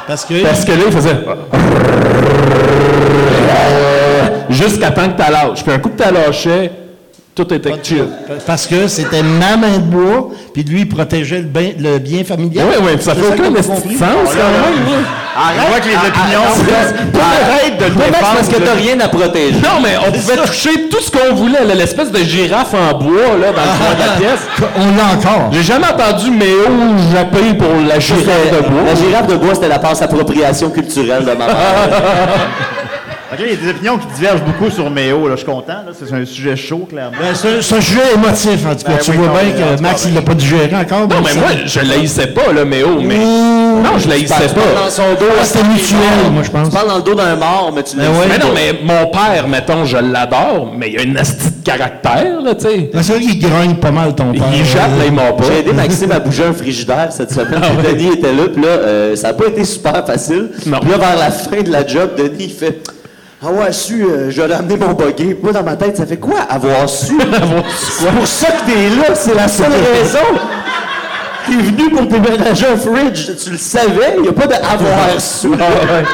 parce 0.07 0.25
que... 0.25 0.43
parce 0.43 0.65
que 0.65 0.73
là, 0.73 0.79
il 0.87 0.93
faisait 0.93 1.17
jusqu'à 4.51 4.91
temps 4.91 5.09
que 5.09 5.23
tu 5.23 5.33
lâches. 5.33 5.65
Puis 5.65 5.73
un 5.73 5.79
coup 5.79 5.91
que 5.91 6.03
tu 6.03 6.13
lâchais, 6.15 6.71
tout 7.35 7.53
était 7.53 7.73
chill. 7.83 8.07
Parce 8.47 8.67
que 8.67 8.87
c'était 8.87 9.23
ma 9.23 9.57
main 9.57 9.79
de 9.79 9.85
bois, 9.85 10.31
puis 10.53 10.63
lui, 10.63 10.81
il 10.81 10.89
protégeait 10.89 11.39
le 11.39 11.45
bien, 11.45 11.73
le 11.79 11.99
bien 11.99 12.23
familial. 12.23 12.67
Oui, 12.71 12.87
oui, 12.87 13.03
ça 13.03 13.15
fait 13.15 13.27
aucun 13.27 13.63
sens 13.63 13.83
quand 13.85 14.07
même. 14.07 15.69
voit 15.69 15.81
que 15.81 15.89
les 15.89 15.97
opinions. 15.97 16.45
Arrête 17.21 17.79
de 17.79 17.85
le 17.87 17.91
défendre. 17.91 18.37
parce 18.37 18.49
que 18.49 18.63
t'as 18.63 18.75
rien 18.75 19.01
à 19.01 19.09
protéger? 19.09 19.57
Non, 19.57 19.81
mais 19.83 19.97
on 20.07 20.13
pouvait 20.13 20.37
toucher 20.37 20.89
tout 20.89 21.01
ce 21.01 21.11
qu'on 21.11 21.35
voulait, 21.35 21.65
l'espèce 21.75 22.13
de 22.13 22.19
girafe 22.19 22.75
en 22.75 22.99
bois 22.99 23.37
là, 23.41 23.53
dans 23.53 23.63
le 23.63 23.75
fond 23.79 23.95
de 23.95 24.01
la 24.01 24.17
pièce. 24.17 24.47
On 24.77 24.97
l'a 24.97 25.15
encore. 25.15 25.51
J'ai 25.51 25.63
jamais 25.63 25.87
entendu 25.89 26.31
Méo 26.31 26.69
japper 27.13 27.55
pour 27.55 27.81
la 27.87 27.99
girafe 27.99 28.51
de 28.53 28.69
bois. 28.69 28.83
La 28.87 28.95
girafe 28.95 29.27
de 29.27 29.35
bois, 29.37 29.55
c'était 29.55 29.69
la 29.69 29.81
passe 29.81 30.03
appropriation 30.03 30.71
culturelle 30.71 31.25
de 31.25 31.33
ma 31.33 31.47
mère. 31.47 31.55
Là, 33.39 33.47
il 33.47 33.51
y 33.51 33.53
a 33.53 33.57
des 33.57 33.71
opinions 33.71 33.99
qui 33.99 34.07
divergent 34.19 34.43
beaucoup 34.45 34.71
sur 34.71 34.91
Méo. 34.91 35.27
Là. 35.29 35.35
Je 35.35 35.41
suis 35.43 35.47
content. 35.47 35.73
là. 35.87 35.93
C'est 35.93 36.13
un 36.15 36.25
sujet 36.25 36.57
chaud, 36.57 36.87
clairement. 36.89 37.17
Ben, 37.21 37.35
c'est 37.35 37.63
c'est 37.63 37.77
un 37.77 37.81
sujet 37.81 38.01
émotif, 38.15 38.67
en 38.67 38.75
tout 38.75 38.85
cas. 38.85 38.93
Ben 38.93 38.99
tu 39.03 39.11
oui, 39.13 39.17
vois 39.19 39.27
non, 39.27 39.33
bien 39.33 39.77
que 39.77 39.83
Max, 39.83 40.05
il 40.09 40.15
l'a 40.15 40.23
pas 40.23 40.35
digéré 40.35 40.75
encore. 40.77 41.09
Non, 41.09 41.17
mais 41.25 41.31
ça- 41.31 41.41
moi, 41.41 41.49
je 41.67 41.81
l'haïssais 41.81 42.27
pas, 42.29 42.53
là, 42.53 42.65
Méo, 42.65 43.01
mais... 43.03 43.17
Ouh. 43.19 43.83
Non, 43.83 43.99
je 43.99 44.09
l'haïssais 44.09 44.35
pas. 44.55 44.83
dans 44.85 44.91
son 44.91 45.15
dos. 45.19 45.27
Ah, 45.41 45.45
c'était 45.45 45.65
mutuel, 45.65 46.31
moi, 46.33 46.43
je 46.43 46.51
pense. 46.51 46.69
Tu 46.69 46.75
parles 46.75 46.89
dans 46.89 46.97
le 46.97 47.03
dos 47.03 47.15
d'un 47.15 47.37
mort, 47.37 47.73
mais 47.75 47.83
tu 47.83 47.97
Ben 47.97 48.05
le 48.05 48.09
ouais. 48.11 48.27
Mais 48.29 48.39
non, 48.39 48.53
mais 48.55 48.79
mon 48.83 49.07
père, 49.11 49.47
mettons, 49.49 49.85
je 49.85 49.97
l'adore, 49.97 50.73
mais 50.77 50.91
il 50.93 50.99
a 50.99 51.03
une 51.03 51.17
asti 51.19 51.51
de 51.51 51.65
caractère, 51.65 52.41
là, 52.43 52.55
tu 52.55 52.63
sais. 52.63 52.91
Ben, 52.93 53.03
c'est 53.03 53.13
vrai 53.15 53.23
qu'il 53.23 53.41
grogne 53.41 53.75
pas 53.77 53.91
mal, 53.91 54.15
ton 54.15 54.33
père. 54.33 54.43
Il 54.55 54.65
jappe, 54.65 54.99
là, 54.99 55.05
il 55.07 55.13
m'a 55.13 55.33
pas. 55.33 55.45
J'ai 55.53 55.59
aidé 55.61 55.73
Maxime 55.73 56.13
à 56.13 56.21
bouger 56.21 56.45
un 56.45 56.53
frigidaire 56.53 57.09
cette 57.11 57.31
semaine. 57.33 57.61
puis 57.83 57.93
Denis 57.95 58.13
était 58.15 58.33
là, 58.33 58.43
puis 58.53 58.63
là, 58.63 58.69
euh, 58.69 59.17
ça 59.17 59.29
n'a 59.29 59.35
pas 59.35 59.47
été 59.47 59.65
super 59.65 60.07
facile. 60.07 60.51
Puis 60.61 60.71
là, 60.71 60.79
vers 60.99 61.19
la 61.19 61.31
fin 61.31 61.61
de 61.63 61.71
la 61.71 61.87
job, 61.87 62.11
Denis, 62.17 62.45
il 62.45 62.51
fait 62.51 62.81
Ah 63.47 63.51
ouais, 63.53 63.73
su, 63.73 64.05
euh, 64.05 64.31
j'aurais 64.31 64.55
amené 64.55 64.77
mon 64.79 64.95
buggy. 64.95 65.37
Moi, 65.43 65.53
dans 65.53 65.63
ma 65.63 65.77
tête, 65.77 65.99
ça 65.99 66.07
fait 66.07 66.17
quoi 66.17 66.41
Avoir 66.49 66.89
su? 66.89 67.13
C'est 68.01 68.11
pour 68.11 68.27
ça 68.27 68.47
que 68.47 68.65
t'es 68.71 68.89
là, 68.97 69.15
c'est 69.15 69.35
la 69.35 69.49
seule 69.49 69.73
raison. 69.93 70.19
T'es 71.47 71.53
venu 71.53 71.91
pour 71.91 72.07
déménager 72.07 72.67
un 72.67 72.77
fridge, 72.77 73.31
tu 73.43 73.51
le 73.51 73.59
savais, 73.59 74.15
il 74.17 74.23
n'y 74.23 74.29
a 74.29 74.33
pas 74.33 74.47
d'avoir 74.47 75.21
su. 75.21 75.49
Ah 75.55 75.65
ouais. 75.65 76.05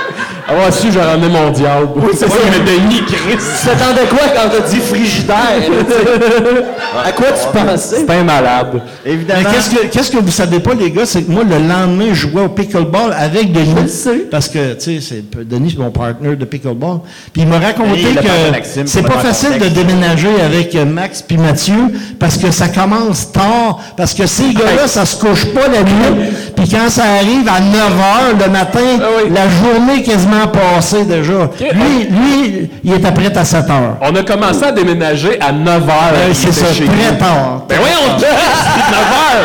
Avoir 0.49 0.73
su, 0.73 0.89
j'aurais 0.93 1.15
emmené 1.15 1.29
mon 1.29 1.51
diable. 1.51 1.89
Oui, 1.95 2.11
c'est 2.13 2.29
ça. 2.29 2.35
mais 2.51 2.59
Denis, 2.73 3.03
Chris. 3.07 3.37
Tu 3.39 3.67
t'attendais 3.69 4.09
quoi 4.09 4.19
quand 4.35 4.49
t'as 4.51 4.69
dit 4.69 4.81
frigidaire 4.81 5.37
là? 5.71 7.01
À 7.07 7.13
quoi 7.13 7.27
tu 7.29 7.57
pensais? 7.57 8.05
C'est 8.07 8.11
un 8.13 8.25
malade. 8.25 8.83
Mais 9.05 9.13
Évidemment. 9.13 9.49
qu'est-ce 9.53 9.71
que, 9.71 9.87
qu'est-ce 9.87 10.11
que 10.11 10.19
vous 10.19 10.31
savez 10.33 10.59
pas, 10.59 10.75
les 10.75 10.91
gars, 10.91 11.07
c'est 11.07 11.23
que 11.23 11.31
moi, 11.31 11.45
le 11.45 11.57
lendemain, 11.59 12.09
je 12.13 12.27
jouais 12.29 12.43
au 12.43 12.49
pickleball 12.49 13.15
avec 13.17 13.53
Denis. 13.53 13.75
Je 13.77 13.83
le 13.83 13.89
sais. 13.89 14.19
Parce 14.31 14.49
que, 14.49 14.73
tu 14.75 15.01
sais, 15.01 15.23
c'est, 15.33 15.47
Denis, 15.49 15.71
c'est 15.77 15.83
mon 15.83 15.91
partner 15.93 16.35
de 16.35 16.45
pickleball. 16.45 16.99
Puis 17.33 17.43
il 17.43 17.49
m'a 17.49 17.61
raconté 17.61 18.03
que 18.03 18.87
c'est 18.87 19.03
pas 19.07 19.19
facile 19.19 19.57
de 19.59 19.69
déménager 19.69 20.41
avec 20.45 20.75
Max 20.75 21.23
puis 21.23 21.37
Mathieu 21.37 21.79
parce 22.19 22.37
que 22.37 22.51
ça 22.51 22.67
commence 22.69 23.31
tard. 23.31 23.79
Parce 23.97 24.15
que 24.15 24.27
ces 24.27 24.53
gars-là, 24.53 24.89
ça 24.89 25.05
se 25.07 25.17
couche 25.21 25.47
pas 25.47 25.69
la 25.69 25.83
nuit. 25.83 26.31
Puis 26.57 26.69
quand 26.69 26.89
ça 26.91 27.03
arrive 27.05 27.49
à 27.49 27.61
9 27.61 27.81
h 27.81 28.45
le 28.45 28.51
matin, 28.51 28.81
Ah 29.01 29.07
oui. 29.25 29.31
la 29.35 29.49
journée 29.49 30.01
est 30.01 30.03
quasiment 30.03 30.47
passée 30.49 31.05
déjà. 31.05 31.49
Lui, 31.73 32.05
lui, 32.11 32.71
il 32.85 32.95
était 32.95 33.13
prêt 33.13 33.37
à 33.37 33.45
7 33.45 33.67
h. 33.67 33.73
On 34.03 34.15
a 34.15 34.23
commencé 34.23 34.65
à 34.65 34.73
déménager 34.73 35.39
à 35.41 35.53
9 35.53 35.83
h. 35.85 35.91
Euh, 36.15 36.31
c'est 36.35 36.53
ça, 36.53 36.67
très 36.67 37.17
tard. 37.19 37.63
Ben 37.69 37.77
oui, 37.83 37.91
on 38.09 38.17
dit 38.19 38.25
9 38.25 38.33
h. 38.33 39.37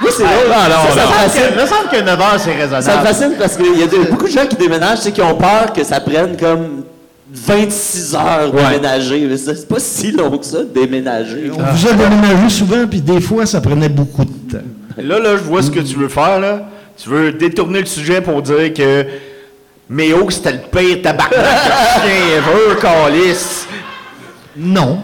Oui, 0.00 0.10
c'est. 0.16 0.24
Ah, 0.24 0.68
non, 0.68 0.94
Ça, 0.94 1.00
non. 1.00 1.10
me 1.10 1.12
fascine. 1.24 1.42
Il 1.56 1.60
me 1.60 1.66
semble 1.66 1.88
que 1.90 2.00
9 2.00 2.20
heures, 2.20 2.36
c'est 2.38 2.50
Ça 2.50 2.56
me 2.56 2.62
raisonnable. 2.76 3.06
fascine 3.08 3.32
parce 3.38 3.56
qu'il 3.56 3.78
y 3.78 3.82
a 3.82 3.86
de- 3.86 4.10
beaucoup 4.10 4.26
de 4.26 4.30
gens 4.30 4.46
qui 4.46 4.56
déménagent, 4.56 4.98
tu 4.98 5.04
sais, 5.06 5.12
qui 5.12 5.22
ont 5.22 5.34
peur 5.34 5.72
que 5.74 5.82
ça 5.84 5.98
prenne 6.00 6.36
comme 6.38 6.84
26 7.32 8.14
heures 8.14 8.50
de 8.52 8.56
Ouais. 8.56 8.62
déménager. 8.72 9.36
C'est 9.36 9.68
pas 9.68 9.78
si 9.80 10.12
long 10.12 10.36
que 10.38 10.44
ça, 10.46 10.58
de 10.60 10.64
déménager. 10.72 11.50
On 11.52 11.56
vous 11.62 11.86
a 11.88 11.92
déménagé 11.92 12.48
souvent, 12.48 12.86
puis 12.88 13.00
des 13.00 13.20
fois, 13.20 13.44
ça 13.46 13.60
prenait 13.60 13.88
beaucoup 13.88 14.24
de 14.24 14.30
temps. 14.50 14.64
Là, 14.96 15.18
là, 15.18 15.30
je 15.36 15.42
vois 15.42 15.62
ce 15.62 15.70
que 15.70 15.80
tu 15.80 15.96
veux 15.96 16.08
faire, 16.08 16.40
là. 16.40 16.68
Tu 16.96 17.08
veux 17.08 17.32
détourner 17.32 17.80
le 17.80 17.86
sujet 17.86 18.20
pour 18.20 18.42
dire 18.42 18.72
que 18.74 19.06
Méo, 19.90 20.28
c'était 20.30 20.52
le 20.52 20.58
pire 20.58 20.98
chien 21.02 22.36
ever, 22.36 22.78
calice. 22.80 23.66
Non. 24.56 24.98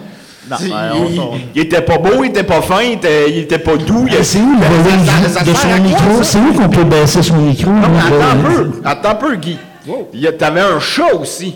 Non, 0.50 0.56
Il, 0.60 0.72
on- 0.72 1.22
on- 1.22 1.30
il 1.54 1.62
était 1.62 1.80
pas 1.80 1.96
beau, 1.96 2.22
il 2.22 2.28
était 2.28 2.42
pas 2.42 2.60
fin, 2.60 2.82
il 2.82 2.92
était, 2.94 3.30
il 3.30 3.38
était 3.38 3.58
pas 3.58 3.76
doux. 3.76 4.06
il- 4.10 4.22
C'est 4.24 4.40
où 4.40 4.52
le 4.60 4.66
volume 4.66 5.06
de 5.06 5.54
son 5.54 5.68
quoi, 5.68 5.78
micro? 5.78 6.22
C'est 6.22 6.38
où 6.38 6.52
qu'on 6.52 6.68
peut 6.68 6.84
baisser 6.84 7.22
son 7.22 7.36
micro? 7.36 7.70
là, 7.70 7.80
Attends 7.86 8.38
un 8.38 8.42
peu, 8.52 8.70
attends 8.84 9.08
un 9.10 9.14
peu, 9.14 9.36
Guy. 9.36 9.56
Il 10.12 10.20
y 10.20 10.26
a- 10.26 10.32
T'avais 10.32 10.60
un 10.60 10.80
chat 10.80 11.14
aussi. 11.18 11.54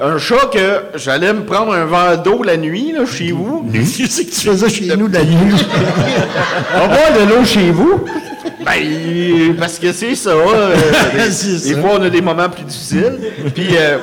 Un 0.00 0.16
chat 0.18 0.48
que 0.52 0.96
j'allais 0.96 1.32
me 1.32 1.44
prendre 1.44 1.72
un 1.74 1.84
verre 1.84 2.22
d'eau 2.22 2.44
la 2.44 2.56
nuit, 2.56 2.92
là, 2.92 3.04
chez 3.04 3.32
vous. 3.32 3.68
Qu'est-ce 3.72 4.22
que 4.22 4.26
tu 4.30 4.48
faisais 4.48 4.68
chez 4.68 4.96
nous 4.96 5.08
la 5.08 5.24
nuit? 5.24 5.36
On 6.74 6.86
boit 6.86 7.10
de 7.18 7.28
l'eau 7.28 7.44
chez 7.44 7.70
vous? 7.72 8.04
Ben, 8.64 9.56
parce 9.58 9.78
que 9.78 9.92
c'est 9.92 10.14
ça. 10.14 10.30
euh, 10.30 10.76
des, 11.16 11.30
ça. 11.32 11.80
fois, 11.80 11.90
on 11.98 12.02
a 12.02 12.10
des 12.10 12.20
moments 12.20 12.48
plus 12.48 12.64
difficiles. 12.64 13.18
Puis, 13.54 13.68
euh, 13.76 13.98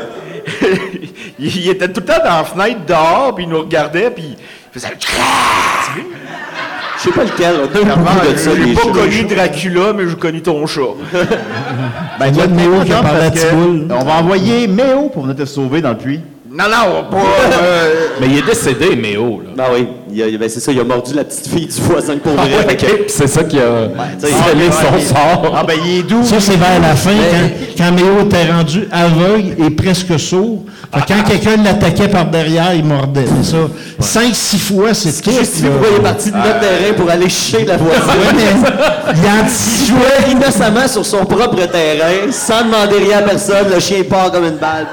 il 1.39 1.55
il 1.55 1.69
était 1.69 1.87
tout 1.87 2.01
le 2.01 2.05
temps 2.05 2.23
dans 2.23 2.37
la 2.37 2.43
fenêtre 2.43 2.79
dehors, 2.87 3.35
puis 3.35 3.45
il 3.45 3.49
nous 3.49 3.59
regardait, 3.59 4.09
puis 4.09 4.35
il 4.35 4.79
faisait... 4.79 4.93
Je 7.05 7.11
sais 7.11 7.15
pas 7.15 7.23
lequel, 7.23 7.55
on 7.61 7.77
a 7.77 7.81
eu 7.81 7.85
beaucoup 7.85 8.31
de 8.33 8.37
ça, 8.37 8.51
J'ai 8.55 8.65
des 8.65 8.73
pas 8.73 8.81
chats. 8.81 8.89
connu 8.91 9.23
Dracula, 9.25 9.93
mais 9.93 10.07
j'ai 10.09 10.15
connu 10.15 10.41
ton 10.41 10.65
chat. 10.65 10.81
Ben, 12.19 12.27
être 12.27 12.33
tu 12.33 12.39
vas 12.39 12.47
Méo 12.47 12.83
qui 12.85 12.93
a 12.93 13.01
parlé 13.01 13.25
à 13.25 13.31
Tiboul. 13.31 13.87
On 13.91 14.03
va 14.05 14.13
envoyer 14.21 14.67
Méo 14.67 15.09
pour 15.09 15.23
venir 15.23 15.35
te 15.35 15.45
sauver 15.45 15.81
dans 15.81 15.89
le 15.91 15.97
puits. 15.97 16.21
Non, 16.49 16.63
non, 16.65 17.03
pas... 17.11 17.17
euh, 17.61 17.93
Mais 18.21 18.27
il 18.27 18.37
est 18.37 18.41
décédé, 18.45 18.95
Méo, 18.95 19.41
là. 19.43 19.49
Ben 19.55 19.63
oui, 19.73 19.79
il 19.81 19.85
il 19.85 19.87
a, 19.87 20.04
ben, 20.37 20.49
c'est 20.49 20.59
ça, 20.59 20.71
il 20.71 20.79
a 20.79 20.83
mordu 20.83 21.13
la 21.13 21.23
petite 21.23 21.47
fille 21.47 21.67
du 21.67 21.81
voisin 21.81 22.17
pour 22.17 22.33
vrai. 22.33 22.65
Ok, 22.69 22.85
C'est 23.07 23.27
ça 23.27 23.43
qui 23.43 23.59
a 23.59 23.89
scellé 24.19 24.67
ouais, 24.67 24.71
son 24.71 24.95
ouais. 24.95 25.01
sort. 25.01 25.53
Ah, 25.55 25.63
ben, 25.63 25.75
il 25.85 25.99
est 25.99 26.03
doux. 26.03 26.23
Ça, 26.23 26.39
c'est 26.39 26.57
vers 26.57 26.79
la 26.81 26.95
fin, 26.95 27.11
quand, 27.11 27.85
quand 27.85 27.91
Méo 27.91 28.25
était 28.25 28.51
rendu 28.51 28.87
aveugle 28.91 29.55
et 29.65 29.69
presque 29.69 30.19
sourd. 30.19 30.63
Quand 30.91 31.23
quelqu'un 31.27 31.61
l'attaquait 31.61 32.07
par 32.07 32.25
derrière, 32.25 32.73
il 32.73 32.85
mordait. 32.85 33.25
C'est 33.43 33.51
ça. 33.51 33.57
Cinq, 33.99 34.33
six 34.33 34.59
fois, 34.59 34.93
c'est 34.93 35.21
tout. 35.21 35.29
Là. 35.29 35.37
pourquoi 35.69 35.87
il 35.91 35.97
est 35.97 36.03
parti 36.03 36.31
de 36.31 36.37
notre 36.37 36.59
terrain 36.59 36.93
pour 36.95 37.09
aller 37.09 37.29
chier 37.29 37.65
la 37.65 37.77
voisine. 37.77 38.01
Il 39.07 39.41
anticipait. 39.41 39.85
jouait 39.85 40.31
innocemment 40.31 40.87
sur 40.87 41.05
son 41.05 41.25
propre 41.25 41.65
terrain, 41.67 42.31
sans 42.31 42.63
demander 42.63 42.97
rien 43.05 43.19
à 43.19 43.21
personne. 43.23 43.67
Le 43.73 43.79
chien 43.79 44.03
part 44.09 44.31
comme 44.31 44.45
une 44.45 44.57
balle. 44.57 44.87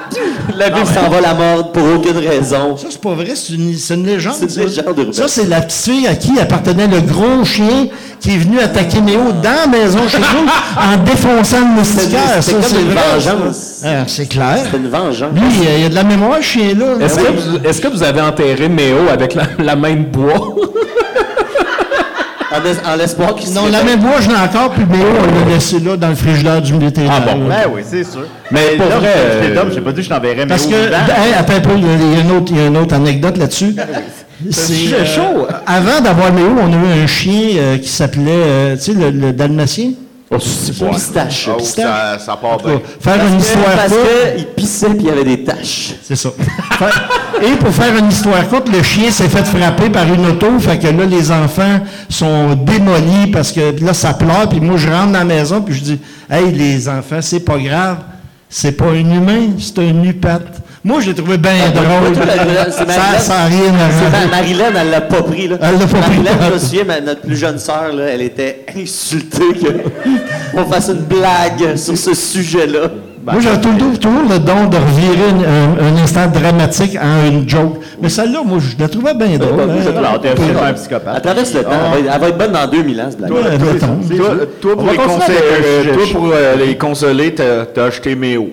La 0.56 0.70
ville 0.70 0.86
s'en 0.86 1.08
va 1.08 1.20
la 1.20 1.34
mordre 1.34 1.72
pour 1.72 1.82
aucune 1.96 2.18
raison. 2.18 2.76
Ça, 2.76 2.88
c'est 2.90 3.00
pas 3.00 3.14
vrai, 3.14 3.32
c'est 3.34 3.54
une, 3.54 4.06
légende. 4.06 4.34
C'est 4.38 4.44
une 4.44 4.50
ça. 4.50 4.60
légende 4.64 4.84
urbaine. 4.86 5.11
Ça, 5.12 5.28
c'est 5.28 5.46
la 5.48 5.60
petite 5.60 5.82
fille 5.92 6.06
à 6.06 6.14
qui 6.14 6.38
appartenait 6.40 6.86
le 6.86 7.00
gros 7.00 7.44
chien 7.44 7.86
qui 8.20 8.34
est 8.34 8.38
venu 8.38 8.58
attaquer 8.60 9.00
Méo 9.00 9.32
dans 9.42 9.50
la 9.50 9.66
maison 9.66 9.98
chez 10.08 10.18
nous 10.18 10.48
en 10.80 10.96
défonçant 11.04 11.60
le 11.60 11.74
moustiquaire. 11.76 12.20
C'est 12.40 12.52
comme 12.52 12.80
une 12.80 12.94
vengeance. 12.94 13.82
Ah, 13.84 14.04
c'est 14.06 14.26
clair. 14.26 14.58
C'est 14.70 14.76
une 14.76 14.88
vengeance. 14.88 15.30
Lui, 15.34 15.42
il 15.50 15.64
y 15.64 15.66
a- 15.68 15.76
il 15.76 15.82
y 15.82 15.86
a 15.86 15.88
de 15.88 15.94
la 15.94 16.04
mémoire, 16.04 16.38
ce 16.38 16.42
chien-là. 16.42 17.04
Est-ce 17.04 17.16
que, 17.80 17.88
vous- 17.88 17.98
que 17.98 18.04
avez 18.04 18.20
enterré 18.20 18.68
Méo 18.68 18.96
avec 19.12 19.34
la, 19.34 19.44
la 19.58 19.76
main 19.76 19.94
de 19.94 20.04
bois? 20.04 20.54
En, 22.54 22.56
es- 22.66 22.86
en 22.86 22.96
l'espoir 22.96 23.34
qu'il 23.34 23.48
se 23.48 23.54
Non, 23.54 23.62
la 23.72 23.78
réveille. 23.78 23.96
mémoire, 23.96 24.20
je 24.20 24.28
l'ai 24.28 24.36
encore, 24.36 24.72
puis 24.72 24.84
Méo, 24.84 25.06
on 25.06 25.48
l'a 25.48 25.54
laissé 25.54 25.80
là 25.80 25.96
dans 25.96 26.08
le 26.10 26.14
frigidaire 26.14 26.60
du 26.60 26.74
militaire. 26.74 27.10
Ah 27.10 27.20
bon, 27.32 27.48
Ben 27.48 27.62
oui, 27.74 27.80
c'est 27.82 28.04
sûr. 28.04 28.26
Mais 28.50 28.76
pour 28.76 28.88
vrai, 28.88 29.10
je 29.40 29.46
t'ai 29.46 29.58
euh, 29.58 29.80
pas 29.82 29.90
dit 29.92 29.96
que 29.96 30.02
je 30.02 30.08
t'enverrais, 30.10 30.46
Parce 30.46 30.66
mais 30.66 30.72
que, 30.72 30.76
au 30.76 30.84
vivant. 30.84 30.96
hey, 31.24 31.32
attends 31.32 31.54
un 31.54 31.60
peu, 31.60 31.70
il 31.78 31.82
y 31.82 31.88
a- 31.88 32.20
une 32.20 32.30
autre, 32.36 32.44
il 32.50 32.56
y 32.58 32.60
a 32.60 32.66
une 32.66 32.76
autre 32.76 32.94
anecdote 32.94 33.38
là-dessus. 33.38 33.74
C'est 34.50 34.72
sujet 34.74 35.06
chaud. 35.06 35.46
Avant 35.66 36.00
d'avoir 36.00 36.32
Méo, 36.32 36.48
on 36.60 36.72
a 36.72 36.76
eu 36.96 37.02
un 37.02 37.06
chien 37.06 37.50
euh, 37.56 37.78
qui 37.78 37.88
s'appelait, 37.88 38.24
euh, 38.30 38.76
tu 38.76 38.82
sais, 38.82 38.92
le, 38.94 39.10
le 39.10 39.32
dalmatien? 39.32 39.90
Oh, 40.34 40.38
c'est 40.38 40.78
pas- 40.78 40.90
Pistache. 40.94 41.48
Oh, 41.54 41.60
ça, 41.60 42.18
ça 42.18 42.36
part 42.36 42.56
bien. 42.56 42.80
Faire 43.00 43.20
une 43.26 43.38
histoire 43.38 43.74
Parce 43.76 43.88
courte. 43.92 44.34
qu'il 44.36 44.46
pissait 44.46 44.88
puis 44.88 44.98
il 45.00 45.06
y 45.06 45.10
avait 45.10 45.24
des 45.24 45.44
taches. 45.44 45.92
C'est 46.02 46.16
ça. 46.16 46.30
Et 47.42 47.50
pour 47.56 47.68
faire 47.74 47.94
une 47.98 48.08
histoire 48.08 48.48
courte, 48.48 48.68
le 48.74 48.82
chien 48.82 49.10
s'est 49.10 49.28
fait 49.28 49.44
frapper 49.44 49.90
par 49.90 50.04
une 50.10 50.24
auto, 50.26 50.58
fait 50.58 50.78
que 50.78 50.86
là, 50.86 51.04
les 51.04 51.30
enfants 51.30 51.80
sont 52.08 52.54
démolis 52.54 53.30
parce 53.30 53.52
que 53.52 53.78
là, 53.84 53.92
ça 53.92 54.14
pleure, 54.14 54.48
puis 54.48 54.60
moi, 54.60 54.76
je 54.78 54.88
rentre 54.88 55.12
dans 55.12 55.18
la 55.18 55.24
maison, 55.26 55.60
puis 55.60 55.74
je 55.74 55.80
dis, 55.82 55.98
hey, 56.30 56.50
les 56.50 56.88
enfants, 56.88 57.20
c'est 57.20 57.40
pas 57.40 57.58
grave, 57.58 57.98
c'est 58.48 58.72
pas 58.72 58.86
un 58.86 58.94
humain, 59.00 59.50
c'est 59.58 59.78
un 59.80 60.02
upate. 60.02 60.61
Moi, 60.84 61.00
je 61.00 61.08
l'ai 61.10 61.14
trouvé 61.14 61.38
bien 61.38 61.52
drôle. 61.72 62.12
toi, 62.12 62.24
la- 62.26 62.44
la- 62.44 62.70
c'est 62.70 62.90
Ça 63.20 63.34
a 63.42 63.44
rien 63.46 63.72
à 63.72 64.26
Marilyn, 64.30 64.64
elle 64.80 64.90
l'a 64.90 65.00
pas 65.00 65.22
pris. 65.22 65.46
Là. 65.46 65.56
Elle 65.62 65.78
l'a 65.78 65.86
pas 65.86 65.98
pris. 65.98 66.18
Marilyn, 66.18 66.46
je 66.48 66.52
me 66.54 66.58
souviens, 66.58 66.84
ma- 66.84 67.00
notre 67.00 67.20
plus 67.20 67.36
jeune 67.36 67.58
sœur, 67.58 67.92
là, 67.94 68.04
elle 68.12 68.22
était 68.22 68.64
insultée 68.76 69.44
qu'on 70.52 70.64
fasse 70.70 70.88
une 70.88 71.02
blague 71.04 71.76
sur 71.76 71.96
ce 71.96 72.14
sujet-là. 72.14 72.90
Moi, 73.24 73.34
j'ai 73.40 73.60
toujours, 73.60 73.96
toujours 74.00 74.22
le 74.28 74.38
don 74.40 74.64
de 74.66 74.76
revirer 74.76 75.30
une- 75.30 75.44
un, 75.44 75.86
un 75.98 76.02
instant 76.02 76.26
dramatique 76.26 76.98
en 77.00 77.28
une 77.30 77.48
joke. 77.48 77.76
Mais 78.00 78.08
celle-là, 78.08 78.40
moi, 78.44 78.58
je 78.58 78.82
la 78.82 78.88
trouvais 78.88 79.14
bien 79.14 79.38
drôle. 79.38 79.60
hein. 79.60 79.94
Alors, 79.96 80.20
t'es 80.20 80.30
un 80.30 80.32
Elle 80.68 80.74
psychopathe. 80.74 81.22
traverse 81.22 81.54
le 81.54 81.62
temps. 81.62 81.70
Elle, 81.70 81.92
va 81.92 81.98
être, 82.08 82.14
elle 82.16 82.20
va 82.20 82.28
être 82.28 82.38
bonne 82.38 82.52
dans 82.52 82.66
2000 82.66 83.00
ans, 83.00 83.08
ce 83.12 83.16
blague. 83.18 83.30
Toi, 84.16 84.28
toi, 84.60 84.72
pour 84.74 84.82
euh, 84.90 85.84
toi, 85.94 86.02
pour 86.12 86.30
euh, 86.34 86.56
les 86.56 86.76
consoler, 86.76 87.32
t'as 87.36 87.66
t'as 87.72 87.84
acheté 87.84 88.16
Méo. 88.16 88.48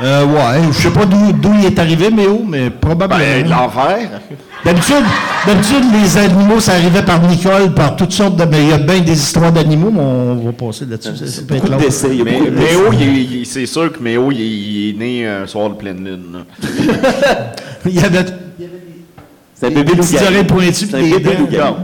Euh, 0.00 0.24
ouais, 0.26 0.62
je 0.72 0.78
sais 0.78 0.90
pas 0.90 1.04
d'où 1.04 1.52
il 1.58 1.66
est 1.66 1.78
arrivé, 1.78 2.08
mais 2.10 2.26
où, 2.28 2.44
mais 2.46 2.70
probablement. 2.70 3.18
Ben, 3.20 3.44
de 3.44 3.50
l'enfer. 3.50 4.20
D'habitude, 4.64 4.94
d'habitude, 5.46 5.84
les 5.92 6.16
animaux, 6.18 6.60
ça 6.60 6.72
arrivait 6.74 7.02
par 7.02 7.20
Nicole, 7.22 7.72
par 7.74 7.96
toutes 7.96 8.12
sortes 8.12 8.36
de. 8.36 8.44
Mais 8.44 8.62
il 8.62 8.68
y 8.68 8.72
a 8.72 8.78
bien 8.78 9.00
des 9.00 9.12
histoires 9.12 9.50
d'animaux, 9.52 9.90
mais 9.92 10.00
on 10.00 10.34
va 10.36 10.52
passer 10.52 10.84
là-dessus. 10.84 11.42
peut 11.42 11.56
être 11.56 11.76
d'essais. 11.78 12.08
Mais 12.24 12.40
d'essais. 12.40 12.50
Méo, 12.50 12.92
il- 12.92 13.46
c'est 13.46 13.66
sûr 13.66 13.92
que 13.92 14.00
Méo, 14.02 14.30
il 14.30 14.40
est, 14.40 14.44
il 14.46 14.90
est 14.90 14.98
né 14.98 15.26
un 15.26 15.46
soir 15.46 15.70
de 15.70 15.74
pleine 15.74 16.04
lune. 16.04 16.44
Il 17.86 17.94
y 17.94 18.00
avait 18.04 18.24
C'est 19.54 19.66
un 19.66 19.70
bébé 19.70 19.92
des 19.92 19.96
petites 19.98 20.12
loup-garou. 20.12 20.26
oreilles 20.32 20.44
pointues, 20.44 20.72
C'est 20.90 20.94
un 20.96 21.00
bébé 21.02 21.36
loup-garou. 21.38 21.76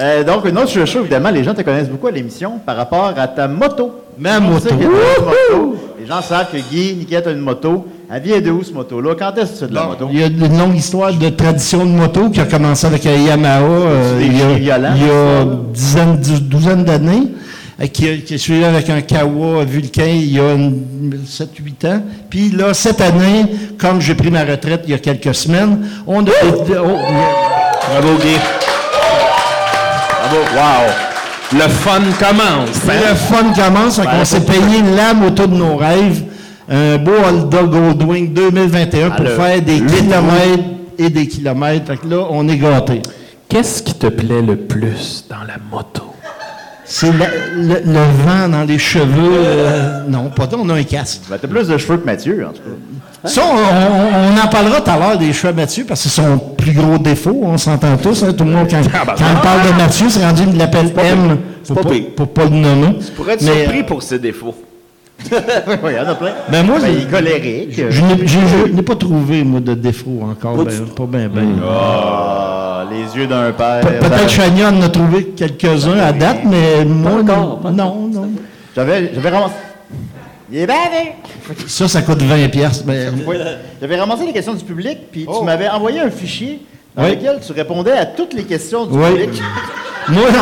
Euh, 0.00 0.24
donc, 0.24 0.44
une 0.48 0.58
autre 0.58 0.70
chose 0.72 0.96
évidemment, 1.02 1.30
les 1.30 1.44
gens 1.44 1.54
te 1.54 1.62
connaissent 1.62 1.88
beaucoup 1.88 2.08
à 2.08 2.10
l'émission 2.10 2.58
par 2.64 2.76
rapport 2.76 3.12
à 3.16 3.28
ta 3.28 3.46
moto. 3.46 3.92
Ma 4.18 4.40
moto. 4.40 4.68
une 4.70 4.88
moto. 4.88 5.76
Les 6.00 6.06
gens 6.06 6.20
savent 6.20 6.48
que 6.52 6.56
Guy, 6.58 6.94
Niquette 6.94 7.26
a 7.28 7.30
une 7.30 7.38
moto. 7.38 7.86
Elle 8.12 8.22
vient 8.22 8.40
de 8.40 8.50
où, 8.50 8.62
cette 8.64 8.74
moto-là? 8.74 9.14
Quand 9.18 9.32
est-ce 9.38 9.52
que 9.52 9.58
tu 9.58 9.64
as 9.64 9.66
de 9.68 9.74
la 9.74 9.84
moto? 9.86 10.08
Il 10.12 10.18
y 10.18 10.22
a 10.22 10.26
une 10.26 10.58
longue 10.58 10.76
histoire 10.76 11.12
de 11.12 11.28
tradition 11.30 11.84
de 11.86 11.90
moto 11.90 12.28
qui 12.28 12.40
a 12.40 12.44
commencé 12.44 12.86
avec 12.86 13.06
un 13.06 13.12
Yamaha 13.14 13.60
euh, 13.62 14.18
C'est 14.18 14.26
il 14.26 14.36
y 14.38 14.42
a, 14.42 14.48
violent, 14.54 14.92
il 14.96 15.02
y 15.02 15.04
a 15.06 15.08
ça, 15.08 15.44
là. 15.44 15.44
dizaine, 15.72 16.16
dou- 16.20 16.40
douzaine 16.40 16.84
d'années, 16.84 17.22
qui, 17.92 18.08
a- 18.08 18.16
qui 18.18 18.34
est 18.34 18.38
suivi 18.38 18.64
avec 18.64 18.90
un 18.90 19.00
Kawa 19.00 19.64
Vulcain 19.64 20.06
il 20.06 20.32
y 20.34 20.38
a 20.40 20.56
7-8 21.26 21.86
ans. 21.88 22.02
Puis 22.28 22.50
là, 22.50 22.74
cette 22.74 23.00
année, 23.00 23.46
comme 23.78 24.00
j'ai 24.00 24.14
pris 24.14 24.30
ma 24.30 24.44
retraite 24.44 24.82
il 24.86 24.90
y 24.90 24.94
a 24.94 24.98
quelques 24.98 25.34
semaines, 25.34 25.78
on 26.06 26.24
a... 26.26 26.30
oh, 26.44 26.64
Bravo, 26.66 28.18
Guy. 28.20 28.36
Bravo. 30.24 30.40
Wow. 30.56 31.58
Le 31.58 31.68
fun 31.68 32.00
commence. 32.18 32.76
hein? 32.88 33.00
le 33.10 33.14
fun 33.14 33.52
commence, 33.54 33.96
fait 34.00 34.06
qu'on 34.06 34.24
s'est 34.24 34.40
payé 34.40 34.82
la 34.96 35.12
moto 35.14 35.46
de 35.46 35.54
nos 35.54 35.76
rêves, 35.76 36.22
un 36.68 36.96
beau 36.96 37.12
Honda 37.28 37.62
Goldwing 37.62 38.32
2021 38.32 39.10
pour 39.10 39.28
faire 39.28 39.60
des 39.60 39.80
kilomètres 39.82 40.64
et 40.98 41.10
des 41.10 41.28
kilomètres. 41.28 41.86
Fait 41.86 41.96
que 41.98 42.08
là, 42.08 42.26
on 42.30 42.48
est 42.48 42.56
gâtés. 42.56 43.02
Qu'est-ce 43.48 43.82
qui 43.82 43.94
te 43.94 44.06
plaît 44.06 44.42
le 44.42 44.56
plus 44.56 45.24
dans 45.28 45.44
la 45.46 45.56
moto? 45.70 46.13
C'est 46.86 47.10
le, 47.10 47.80
le 47.86 47.98
vent 48.24 48.48
dans 48.48 48.64
les 48.64 48.78
cheveux. 48.78 49.06
euh, 49.38 50.00
non, 50.08 50.28
pas 50.30 50.46
on 50.58 50.68
a 50.68 50.74
un 50.74 50.82
casque. 50.82 51.22
Ben, 51.30 51.38
t'as 51.40 51.48
plus 51.48 51.66
de 51.66 51.78
cheveux 51.78 51.96
que 51.96 52.04
Mathieu, 52.06 52.46
en 52.46 52.50
tout 52.52 52.60
cas. 52.62 53.28
Ça, 53.28 53.40
on, 53.42 53.54
on- 53.56 54.34
on 54.34 54.44
en 54.44 54.48
parlera 54.48 54.82
tout 54.82 54.90
à 54.90 54.98
l'heure 54.98 55.16
des 55.18 55.32
cheveux 55.32 55.48
à 55.48 55.52
Mathieu, 55.56 55.84
parce 55.88 56.02
que 56.02 56.08
c'est 56.10 56.20
son 56.20 56.36
plus 56.38 56.72
gros 56.72 56.98
défaut, 56.98 57.40
on 57.42 57.56
s'entend 57.56 57.96
tous. 57.96 58.22
hein, 58.22 58.34
tout 58.36 58.44
le 58.44 58.50
monde, 58.50 58.68
quand, 58.70 58.82
quand 58.82 59.14
il 59.18 59.40
parle 59.40 59.66
de 59.72 59.76
Mathieu, 59.78 60.06
c'est 60.10 60.24
rendu, 60.26 60.42
il 60.46 60.58
l'appelle 60.58 60.92
M 60.98 61.38
pour 61.66 61.80
pire. 61.90 62.04
pour 62.14 62.28
pas 62.28 62.44
le 62.44 62.50
nommer. 62.50 62.98
Pour 63.16 63.30
être 63.30 63.40
Mais, 63.42 63.62
surpris 63.62 63.82
pour 63.84 64.02
ses 64.02 64.18
défauts. 64.18 64.54
oui, 65.32 65.38
il 65.90 65.92
y 65.94 65.98
en 65.98 66.08
a 66.10 66.14
plein. 66.16 66.32
Ben 66.50 66.66
moi, 66.66 66.78
Ben, 66.80 66.88
il 66.94 67.02
est 67.04 67.10
colérique. 67.10 67.82
je 67.88 68.02
n'ai- 68.02 68.26
je- 68.26 68.38
je 68.66 68.72
n'ai 68.72 68.82
pas 68.82 68.96
trouvé, 68.96 69.42
moi, 69.42 69.60
de 69.60 69.72
défaut 69.72 70.20
encore. 70.30 70.56
Pas 70.56 70.64
ben, 70.64 70.84
pas 70.94 71.06
bien, 71.06 71.28
bien. 71.28 71.42
Ah, 72.86 72.92
les 72.92 73.16
yeux 73.20 73.26
d'un 73.26 73.52
père. 73.52 73.80
Pe- 73.80 73.98
Peut-être 74.00 74.28
Chania 74.30 74.68
en 74.70 74.80
a 74.82 74.88
trouvé 74.88 75.24
quelques-uns 75.36 75.98
à 75.98 76.12
date, 76.12 76.40
mais 76.44 76.84
moi, 76.84 77.22
pas 77.24 77.70
non, 77.70 78.08
non. 78.12 78.30
J'avais, 78.74 79.12
j'avais 79.14 79.28
ramassé. 79.30 79.54
Il 80.52 80.58
est 80.58 80.66
bavé! 80.66 81.12
Ça, 81.66 81.88
ça 81.88 82.02
coûte 82.02 82.22
20 82.22 82.48
piastres. 82.48 82.84
mais-. 82.86 83.08
J'avais 83.80 83.96
ramassé 83.98 84.26
les 84.26 84.32
questions 84.32 84.54
du 84.54 84.64
public, 84.64 84.98
puis 85.10 85.26
tu 85.26 85.44
m'avais 85.44 85.68
envoyé 85.68 86.00
un 86.00 86.10
fichier 86.10 86.60
dans 86.96 87.04
Oui. 87.04 87.10
lequel 87.10 87.40
tu 87.44 87.52
répondais 87.52 87.92
à 87.92 88.06
toutes 88.06 88.34
les 88.34 88.44
questions 88.44 88.86
du 88.86 88.96
Oui. 88.98 89.10
public. 89.26 89.42
Moi, 90.08 90.30
non. 90.30 90.38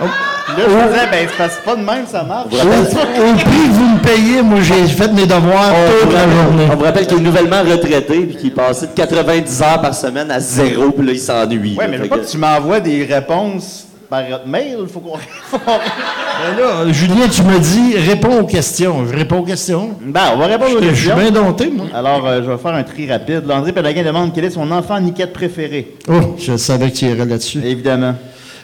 Puis 0.00 0.08
là, 0.58 0.64
je 0.68 0.74
me 0.74 0.92
disais, 0.92 1.06
ben, 1.10 1.26
c'est 1.30 1.38
parce 1.38 1.56
que 1.56 1.64
pas 1.64 1.76
de 1.76 1.82
même, 1.82 2.06
ça 2.06 2.22
marche. 2.24 2.46
Au, 2.52 2.56
au 2.56 3.34
prix 3.34 3.44
que 3.44 3.72
vous 3.72 3.88
me 3.94 3.98
payez, 4.00 4.42
moi, 4.42 4.58
j'ai 4.62 4.86
fait 4.86 5.12
mes 5.12 5.26
devoirs 5.26 5.72
On 5.74 6.02
toute 6.04 6.12
la 6.12 6.22
journée. 6.22 6.66
On 6.72 6.76
vous 6.76 6.84
rappelle 6.84 7.06
qu'il 7.06 7.18
est 7.18 7.20
nouvellement 7.20 7.62
retraité 7.62 8.20
puis 8.26 8.36
qu'il 8.36 8.46
est 8.48 8.54
passé 8.54 8.86
de 8.86 8.92
90 8.94 9.62
heures 9.62 9.80
par 9.80 9.94
semaine 9.94 10.30
à 10.30 10.40
zéro, 10.40 10.90
puis 10.90 11.06
là, 11.06 11.12
il 11.12 11.18
s'ennuie. 11.20 11.76
Ouais, 11.76 11.84
là. 11.84 11.90
mais 11.90 11.96
veux 11.98 12.08
pas 12.08 12.18
que- 12.18 12.24
que 12.26 12.30
tu 12.30 12.38
m'envoies 12.38 12.80
des 12.80 13.04
réponses 13.04 13.86
par 14.10 14.22
mail. 14.46 14.78
Faut 14.92 15.00
qu'on. 15.00 15.16
faut 15.50 15.58
qu'on- 15.58 15.72
Ben 15.76 16.62
là, 16.62 16.92
Julien, 16.92 17.28
tu 17.30 17.42
me 17.42 17.58
dis, 17.58 17.96
réponds 17.96 18.40
aux 18.40 18.46
questions. 18.46 19.06
Je 19.10 19.16
réponds 19.16 19.38
aux 19.38 19.44
questions. 19.44 19.90
ben, 20.04 20.20
on 20.34 20.38
va 20.38 20.46
répondre 20.46 20.76
aux 20.76 20.80
Je 20.82 20.94
suis 20.94 21.08
questions. 21.08 21.16
bien 21.16 21.30
dompté, 21.30 21.70
moi. 21.70 21.86
Alors, 21.94 22.26
euh, 22.26 22.42
je 22.44 22.50
vais 22.50 22.58
faire 22.58 22.74
un 22.74 22.82
tri 22.82 23.10
rapide. 23.10 23.42
André 23.50 23.72
Pélaguin 23.72 24.02
demande 24.02 24.32
quel 24.34 24.44
est 24.44 24.50
son 24.50 24.70
enfant 24.70 24.98
niquette 25.00 25.32
préféré? 25.32 25.94
Oh, 26.08 26.34
je 26.38 26.56
savais 26.56 26.90
que 26.90 26.96
tu 26.96 27.04
irais 27.06 27.24
là-dessus. 27.24 27.60
Évidemment. 27.64 28.14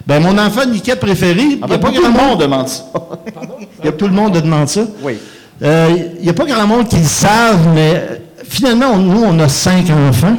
Ben, 0.08 0.22
mon 0.22 0.38
enfant 0.38 0.64
niquette 0.64 1.00
préféré, 1.00 1.42
il 1.42 1.58
En 1.62 1.66
n'y 1.66 1.74
a 1.74 1.76
fait, 1.76 1.78
pas 1.80 1.90
grand 1.90 2.08
monde. 2.10 2.40
demande 2.40 2.66
ça. 2.66 2.82
Il 3.80 3.84
y 3.84 3.88
a 3.88 3.92
tout 3.92 4.06
le 4.06 4.14
monde 4.14 4.32
demande 4.40 4.66
ça. 4.66 4.80
Oui. 5.02 5.18
Euh, 5.62 5.88
Il 6.18 6.22
n'y 6.24 6.30
a 6.30 6.32
pas 6.32 6.46
grand 6.46 6.66
monde 6.66 6.88
qui 6.88 6.96
le 6.96 7.04
savent, 7.04 7.68
mais 7.74 7.92
euh, 7.94 8.16
finalement, 8.48 8.86
on- 8.94 8.96
nous, 8.98 9.22
on 9.22 9.38
a 9.38 9.48
cinq 9.48 9.84
enfants, 9.90 10.36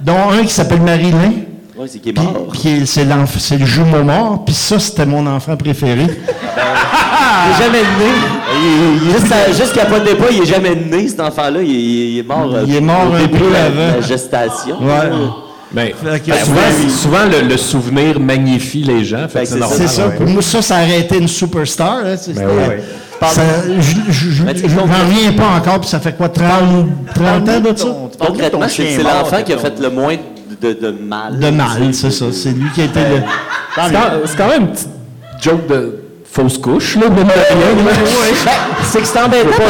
dont 0.00 0.30
un 0.30 0.42
qui 0.44 0.48
s'appelle 0.52 0.80
Marilyn. 0.80 1.32
Ouais, 1.76 1.86
c'est 1.88 1.98
qu'il 1.98 2.16
est 2.18 2.22
mort. 2.22 2.46
puis 2.52 2.86
c'est 2.86 3.04
le 3.58 3.66
jumeau 3.66 4.02
mort, 4.02 4.44
puis 4.46 4.54
ça, 4.54 4.78
c'était 4.78 5.04
mon 5.04 5.26
enfant 5.26 5.56
préféré. 5.58 6.06
Il 7.44 7.50
est 7.50 7.64
jamais 7.64 7.82
né. 7.82 9.10
Juste 9.12 9.34
Jusqu'à 9.60 9.84
pas 9.86 9.98
de 10.00 10.04
départ, 10.06 10.28
il 10.30 10.42
est 10.42 10.46
jamais 10.46 10.74
né, 10.76 11.08
cet 11.08 11.20
enfant-là. 11.20 11.60
Il, 11.62 11.70
est- 11.70 12.12
il 12.12 12.18
est 12.20 12.22
mort. 12.22 12.50
euh, 12.54 12.64
Il 12.66 12.76
est 12.76 12.80
mort 12.80 13.10
au 13.10 13.14
un 13.14 13.26
peu 13.28 13.38
de 13.38 13.52
la- 13.52 13.64
avant. 13.64 13.94
La 13.96 14.00
gestation. 14.00 14.76
Ouais. 14.80 15.10
Ben, 15.74 15.86
Fait 15.86 16.20
que- 16.20 16.30
ben, 16.30 16.44
souvent, 16.44 16.88
souvent, 16.90 17.24
le, 17.24 17.48
le 17.48 17.56
souvenir 17.56 18.20
magnifie 18.20 18.82
les 18.82 19.04
gens. 19.04 19.26
Ben, 19.32 19.44
c'est 19.46 19.88
ça. 19.88 20.02
Pour 20.10 20.26
moi, 20.26 20.42
ça, 20.42 20.60
ça 20.62 20.74
aurait 20.76 21.00
été 21.00 21.18
une 21.18 21.28
superstar. 21.28 21.98
hein, 22.04 22.14
Ben 22.34 22.46
oui. 22.46 22.82
ça- 23.32 23.42
je- 24.10 24.42
Ben, 24.42 24.54
n'en 24.74 24.82
reviens 24.82 25.32
pas 25.32 25.46
encore, 25.56 25.80
puis 25.80 25.88
ça 25.88 26.00
fait 26.00 26.12
quoi, 26.16 26.28
30, 26.28 26.88
30 27.14 27.48
ans 27.48 27.60
de 27.60 27.76
ça? 27.78 27.86
Concrètement, 28.18 28.66
c'est 28.68 29.02
l'enfant 29.02 29.42
qui 29.44 29.52
a 29.52 29.58
fait 29.58 29.80
le 29.80 29.90
moins 29.90 30.16
de 30.60 30.90
mal. 31.00 31.38
De 31.38 31.50
mal, 31.50 31.94
c'est 31.94 32.10
ça. 32.10 32.26
C'est 32.32 32.50
lui 32.50 32.70
qui 32.74 32.82
a 32.82 32.84
été 32.84 33.00
le. 33.00 33.22
C'est 34.26 34.36
quand, 34.36 34.48
même 34.48 34.62
une 34.62 34.68
petite 34.68 34.88
joke 35.40 35.66
de 35.68 35.98
fausse 36.30 36.58
couche, 36.58 36.96
là. 36.96 37.08
Ben, 37.08 37.24
c'est 38.84 39.00
que 39.00 39.06
c'est 39.06 39.20
embêtant. 39.20 39.48
parce 39.56 39.68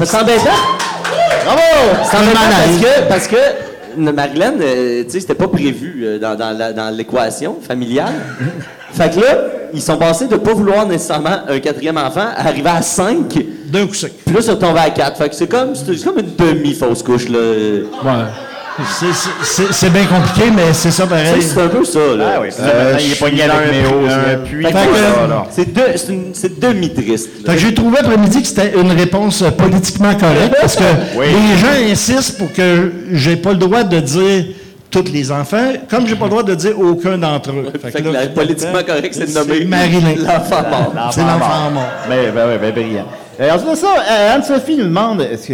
que- 0.00 0.04
C'est 0.06 0.16
embêtant. 0.16 0.50
Bravo! 1.44 1.60
C'est 2.10 2.16
embêtant 2.16 2.40
parce 2.50 2.76
que, 2.80 3.08
parce 3.08 3.26
que 3.26 3.36
Marilyn, 3.98 4.54
euh, 4.60 5.04
tu 5.04 5.10
sais, 5.10 5.20
c'était 5.20 5.34
pas 5.34 5.48
prévu 5.48 6.02
euh, 6.04 6.18
dans, 6.18 6.34
dans 6.36 6.56
la- 6.56 6.72
dans 6.72 6.90
l'équation 6.94 7.56
familiale. 7.60 8.14
fait 8.92 9.14
que 9.14 9.20
là, 9.20 9.38
ils 9.74 9.82
sont 9.82 9.96
passés 9.98 10.26
de 10.26 10.36
pas 10.36 10.54
vouloir 10.54 10.86
nécessairement 10.86 11.38
un 11.48 11.58
quatrième 11.60 11.98
enfant 11.98 12.26
à 12.36 12.46
arriver 12.48 12.70
à 12.70 12.82
cinq. 12.82 13.38
D'un 13.66 13.86
coup 13.86 13.94
sec. 13.94 14.12
Puis 14.24 14.34
là, 14.34 14.40
c'est 14.42 14.52
retombé 14.52 14.78
à 14.80 14.90
quatre. 14.90 15.18
Fait 15.18 15.28
que 15.28 15.34
c'est 15.34 15.46
comme, 15.48 15.74
c'est 15.74 16.02
comme 16.02 16.18
une 16.18 16.34
demi-fausse 16.36 17.02
couche, 17.02 17.28
là. 17.28 17.38
Ouais. 17.38 18.24
C'est- 19.72 19.90
bien 19.90 20.04
compliqué, 20.04 20.50
mais 20.54 20.72
c'est 20.72 20.90
ça 20.90 21.06
pareil. 21.06 21.40
C'est 21.42 21.60
un 21.60 21.68
peu 21.68 21.84
ça, 21.84 21.98
là. 22.16 22.32
Ah 22.36 22.40
oui, 22.40 22.48
c'est 22.50 22.62
ça. 22.62 22.66
Maintenant, 22.66 22.98
il 23.00 23.12
est 23.12 23.18
pogné 23.18 23.36
Méo. 23.46 24.06
un 24.06 24.10
c'est- 24.10 24.36
puits. 24.44 24.66
C'est- 26.34 26.60
demi-triste. 26.60 27.28
là. 27.44 27.52
Fait 27.52 27.58
que 27.58 27.66
j'ai 27.66 27.74
trouvé 27.74 27.98
après-midi 27.98 28.42
que 28.42 28.48
c'était 28.48 28.72
une 28.78 28.92
réponse 28.92 29.42
euh, 29.42 29.50
politiquement 29.50 30.14
correcte 30.14 30.56
parce 30.60 30.76
que 30.76 30.82
les 31.20 31.58
gens 31.58 31.92
insistent 31.92 32.38
pour 32.38 32.52
que 32.52 32.92
j'ai 33.12 33.36
pas 33.36 33.50
le 33.50 33.56
droit 33.58 33.82
de 33.84 34.00
dire 34.00 34.44
tous 34.90 35.04
les 35.12 35.30
enfants, 35.30 35.72
comme 35.90 36.06
j'ai 36.06 36.16
pas 36.16 36.24
le 36.24 36.30
droit 36.30 36.42
de 36.42 36.54
dire 36.54 36.78
aucun 36.78 37.18
d'entre 37.18 37.50
eux. 37.50 37.70
Fait 37.82 37.92
que 37.92 37.98
que 37.98 38.04
là, 38.04 38.20
la- 38.22 38.26
politiquement 38.28 38.82
correct, 38.86 39.12
c'est 39.12 39.26
de 39.32 39.38
nommer 39.38 39.64
Marilyn. 39.64 40.14
l'enfant 40.16 40.62
mort. 40.70 41.10
C'est 41.12 41.20
l'enfant 41.20 41.70
mort. 41.74 41.88
Ben, 42.08 42.32
ben, 42.34 42.48
ouais, 42.48 42.58
ben, 42.58 42.72
brillant. 42.72 43.04
Euh, 43.40 43.50
ensuite 43.54 43.70
de 43.70 43.76
ça, 43.76 43.86
euh, 43.86 44.34
Anne-Sophie 44.34 44.76
nous 44.78 44.84
demande, 44.84 45.20
est-ce 45.20 45.46
que... 45.46 45.52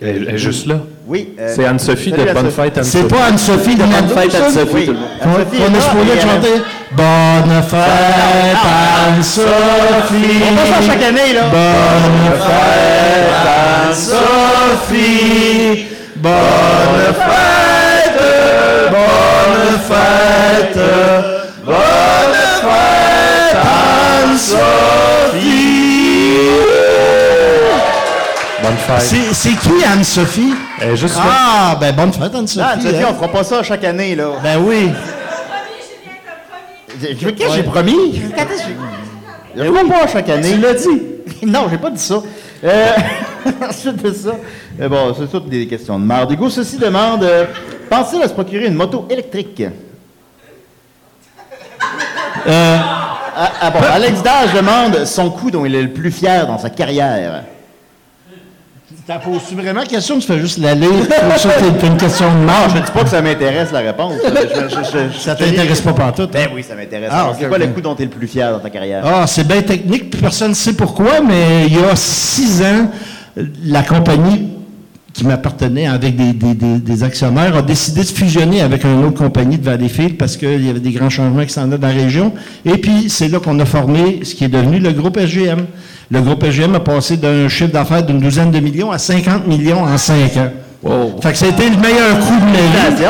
Elle 0.00 0.26
elle 0.28 0.34
est 0.34 0.38
juste 0.38 0.66
là. 0.66 0.76
Oui. 1.10 1.34
euh, 1.40 1.52
C'est 1.56 1.64
Anne-Sophie 1.64 2.12
de 2.12 2.18
Bonne 2.18 2.28
Anne-Sophie. 2.28 2.54
Fête, 2.54 2.84
C'est 2.84 2.98
Anne-Sophie. 2.98 3.08
pas 3.08 3.24
Anne-Sophie 3.26 3.74
de 3.74 3.82
Bonne 3.82 4.08
fête? 4.16 4.32
Anne-Sophie, 4.32 4.72
Oui. 4.74 4.90
On, 5.24 5.74
est 5.74 5.80
supposé 5.80 6.20
chanter 6.20 6.62
Bonne 6.92 7.62
fête, 7.68 8.62
Anne-Sophie. 9.08 10.44
On 10.48 10.54
passe 10.54 10.68
ça 10.68 10.82
chaque 10.86 11.02
année, 11.02 11.32
là. 11.34 11.42
Bonne 11.50 12.30
fête, 12.38 13.42
Anne-Sophie. 13.88 15.86
Bonne 16.14 16.32
fête, 17.18 18.20
bonne 18.92 19.78
fête, 19.88 20.78
bonne 21.66 22.38
fête, 22.62 23.56
Anne-Sophie. 24.22 25.58
Bonne 28.62 28.76
fête. 28.78 29.00
C'est 29.00 29.32
c'est 29.34 29.56
qui 29.58 29.84
Anne-Sophie? 29.92 30.54
Juste 30.94 31.16
là. 31.16 31.22
Ah, 31.26 31.76
ben 31.80 31.94
bonne 31.94 32.12
fête 32.12 32.34
Anne-Sophie. 32.34 32.64
Ah, 32.66 32.72
Anne-Sophie, 32.74 33.02
hein. 33.02 33.08
on 33.10 33.14
fera 33.14 33.28
pas 33.28 33.44
ça 33.44 33.62
chaque 33.62 33.84
année, 33.84 34.14
là. 34.14 34.30
Ben 34.42 34.58
oui. 34.58 34.90
Je- 37.00 37.06
je- 37.08 37.28
Qu'est-ce 37.30 37.48
que 37.50 37.54
j'ai 37.54 37.62
promis? 37.62 38.20
Quand 38.36 38.42
est-ce 38.42 38.62
que 38.62 38.68
j'ai- 39.56 39.62
Je 39.64 39.68
ne 39.68 39.88
pas 39.88 40.06
chaque 40.06 40.28
année. 40.28 40.52
Tu 40.52 40.58
l'as 40.58 40.74
dit. 40.74 41.02
non, 41.46 41.66
j'ai 41.70 41.78
pas 41.78 41.90
dit 41.90 42.00
ça. 42.02 42.22
Euh, 42.64 42.86
ensuite 43.68 44.02
de 44.02 44.12
ça, 44.12 44.30
euh, 44.80 44.88
bon, 44.88 45.14
c'est 45.18 45.30
toutes 45.30 45.48
des 45.48 45.66
questions 45.66 45.98
de 45.98 46.04
marde. 46.04 46.30
Hugo, 46.32 46.50
ceci 46.50 46.76
demande, 46.76 47.24
euh, 47.24 47.46
pensez 47.88 48.20
à 48.22 48.28
se 48.28 48.32
procurer 48.34 48.66
une 48.66 48.74
moto 48.74 49.06
électrique? 49.10 49.62
Ah, 52.46 53.52
ah, 53.60 53.70
bon, 53.70 53.78
Alex 53.92 54.22
Dage 54.22 54.52
demande 54.54 55.04
son 55.04 55.30
coup 55.30 55.50
dont 55.50 55.64
il 55.64 55.74
est 55.74 55.82
le 55.82 55.92
plus 55.92 56.10
fier 56.10 56.46
dans 56.46 56.58
sa 56.58 56.70
carrière. 56.70 57.44
T'as 59.06 59.18
posé 59.18 59.54
vraiment 59.54 59.82
question, 59.82 60.18
tu 60.18 60.26
fais 60.26 60.38
juste 60.38 60.58
la 60.58 60.74
lire. 60.74 60.90
Pour 60.90 61.38
ça, 61.38 61.50
c'est 61.58 61.86
une 61.86 61.96
question 61.96 62.32
de 62.32 62.44
marge? 62.44 62.72
je 62.72 62.78
ne 62.78 62.84
dis 62.84 62.92
pas 62.92 63.02
que 63.02 63.08
ça 63.08 63.22
m'intéresse 63.22 63.72
la 63.72 63.80
réponse. 63.80 64.14
Ça 65.18 65.34
t'intéresse 65.34 65.80
pas 65.80 65.92
pantoute. 65.92 66.32
Ben 66.32 66.48
oui, 66.54 66.62
ça 66.62 66.74
m'intéresse. 66.74 67.10
Ah, 67.12 67.32
c'est 67.38 67.48
quoi 67.48 67.56
ok. 67.56 67.64
le 67.64 67.70
coup 67.72 67.80
dont 67.80 67.94
tu 67.94 68.02
es 68.02 68.04
le 68.04 68.10
plus 68.10 68.28
fier 68.28 68.52
dans 68.52 68.60
ta 68.60 68.70
carrière? 68.70 69.02
Ah, 69.04 69.26
c'est 69.26 69.46
bien 69.46 69.62
technique, 69.62 70.10
puis 70.10 70.20
personne 70.20 70.50
ne 70.50 70.54
sait 70.54 70.74
pourquoi, 70.74 71.20
mais 71.20 71.66
il 71.66 71.74
y 71.74 71.84
a 71.84 71.96
six 71.96 72.62
ans, 72.62 72.90
la 73.64 73.82
compagnie 73.82 74.48
qui 75.12 75.24
m'appartenait 75.26 75.86
avec 75.88 76.16
des, 76.16 76.32
des- 76.32 76.54
des- 76.54 76.78
des 76.78 77.02
actionnaires 77.02 77.56
a 77.56 77.62
décidé 77.62 78.02
de 78.02 78.06
fusionner 78.06 78.60
avec 78.62 78.84
une 78.84 79.04
autre 79.04 79.18
compagnie 79.18 79.58
de 79.58 79.64
Valleyfield 79.64 80.16
parce 80.16 80.36
qu'il 80.36 80.64
y 80.64 80.70
avait 80.70 80.80
des 80.80 80.92
grands 80.92 81.10
changements 81.10 81.44
qui 81.44 81.52
s'en 81.52 81.62
allaient 81.64 81.78
dans 81.78 81.88
la 81.88 81.94
région. 81.94 82.32
Et 82.64 82.78
puis, 82.78 83.10
c'est 83.10 83.28
là 83.28 83.40
qu'on 83.40 83.58
a 83.58 83.64
formé 83.64 84.20
ce 84.22 84.34
qui 84.34 84.44
est 84.44 84.48
devenu 84.48 84.78
le 84.78 84.92
groupe 84.92 85.16
SGM. 85.18 85.66
Le 86.10 86.20
groupe 86.20 86.44
SGM 86.44 86.74
a 86.76 86.80
passé 86.80 87.16
d'un 87.16 87.48
chiffre 87.48 87.70
d'affaires 87.72 88.02
d'une 88.04 88.20
douzaine 88.20 88.50
de 88.50 88.60
millions 88.60 88.90
à 88.90 88.98
50 88.98 89.46
millions 89.46 89.82
en 89.82 89.96
cinq 89.98 90.36
ans. 90.36 90.50
Fait 91.20 91.32
que 91.32 91.44
été 91.44 91.68
le 91.70 91.76
meilleur 91.76 92.18
coup 92.20 92.34
de 92.34 92.46
ma 92.46 92.96
vie. 92.96 93.02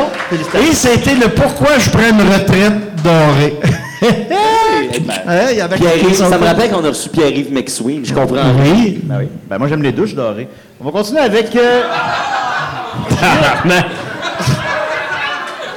Et 0.68 0.74
été 0.94 1.14
le 1.14 1.28
pourquoi 1.28 1.78
je 1.78 1.88
prends 1.90 2.10
une 2.10 2.20
retraite 2.32 2.72
dorée. 3.04 3.54
Il 4.02 5.56
y 5.56 5.60
avait 5.60 5.76
Pierre-Yves, 5.76 6.14
ça 6.14 6.38
me 6.38 6.44
rappelle 6.44 6.70
qu'on 6.70 6.84
a 6.84 6.88
reçu 6.88 7.08
Pierre-Yves 7.10 7.52
McSween, 7.52 8.04
je 8.04 8.14
comprends. 8.14 8.52
Oui. 8.62 9.00
Ben 9.02 9.18
oui. 9.20 9.28
Ben 9.48 9.58
moi, 9.58 9.68
j'aime 9.68 9.82
les 9.82 9.92
douches 9.92 10.14
dorées. 10.14 10.48
On 10.80 10.84
va 10.84 10.90
continuer 10.90 11.20
avec... 11.20 11.54
euh, 11.54 11.82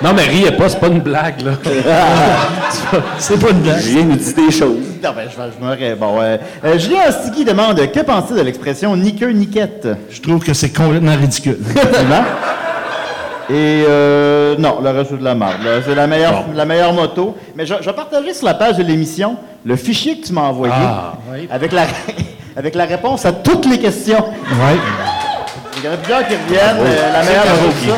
Non, 0.03 0.11
mais 0.13 0.24
riez 0.24 0.51
pas, 0.51 0.67
c'est 0.67 0.80
pas 0.80 0.88
une 0.88 0.99
blague, 0.99 1.41
là. 1.41 1.51
C'est 3.17 3.39
pas 3.39 3.51
une 3.51 3.61
blague. 3.61 3.80
Julien 3.80 4.03
nous 4.03 4.15
dit 4.17 4.34
des 4.34 4.51
choses. 4.51 4.78
Non, 5.01 5.11
ben, 5.15 5.30
je, 5.30 5.65
me 5.65 5.95
Bon, 5.95 6.19
euh, 6.19 6.38
euh, 6.65 6.78
Julien 6.78 7.01
Astigui 7.07 7.45
demande 7.45 7.80
Que 7.91 7.99
pensez 8.01 8.34
de 8.34 8.41
l'expression 8.41 8.97
niqueux 8.97 9.30
niquette 9.32 9.88
Je 10.09 10.21
trouve 10.21 10.43
que 10.43 10.53
c'est 10.53 10.71
complètement 10.71 11.15
ridicule. 11.15 11.59
Et 13.49 13.83
euh, 13.87 14.55
non, 14.57 14.79
le 14.81 14.89
reste 14.91 15.13
de 15.13 15.23
la 15.23 15.35
marde. 15.35 15.57
C'est 15.85 15.95
la 15.95 16.07
meilleure, 16.07 16.45
la 16.55 16.65
meilleure 16.65 16.93
moto. 16.93 17.35
Mais 17.55 17.65
je, 17.65 17.73
je 17.81 17.85
vais 17.85 17.93
partager 17.95 18.33
sur 18.33 18.45
la 18.45 18.53
page 18.53 18.77
de 18.77 18.83
l'émission 18.83 19.35
le 19.65 19.75
fichier 19.75 20.17
que 20.19 20.25
tu 20.27 20.33
m'as 20.33 20.41
envoyé 20.41 20.73
Ah, 20.75 21.13
avec, 21.51 21.71
la, 21.73 21.83
avec 22.57 22.75
la 22.75 22.85
réponse 22.85 23.25
à 23.25 23.31
toutes 23.33 23.65
les 23.65 23.79
questions. 23.79 24.17
Ouais. 24.19 24.77
Il 25.77 25.83
y 25.85 25.87
en 25.89 25.93
a 25.93 25.97
plusieurs 25.97 26.27
qui 26.27 26.33
reviennent. 26.35 26.77
euh, 26.79 27.13
la 27.13 27.23
meilleure 27.23 27.43
de 27.43 27.89
ça. 27.89 27.95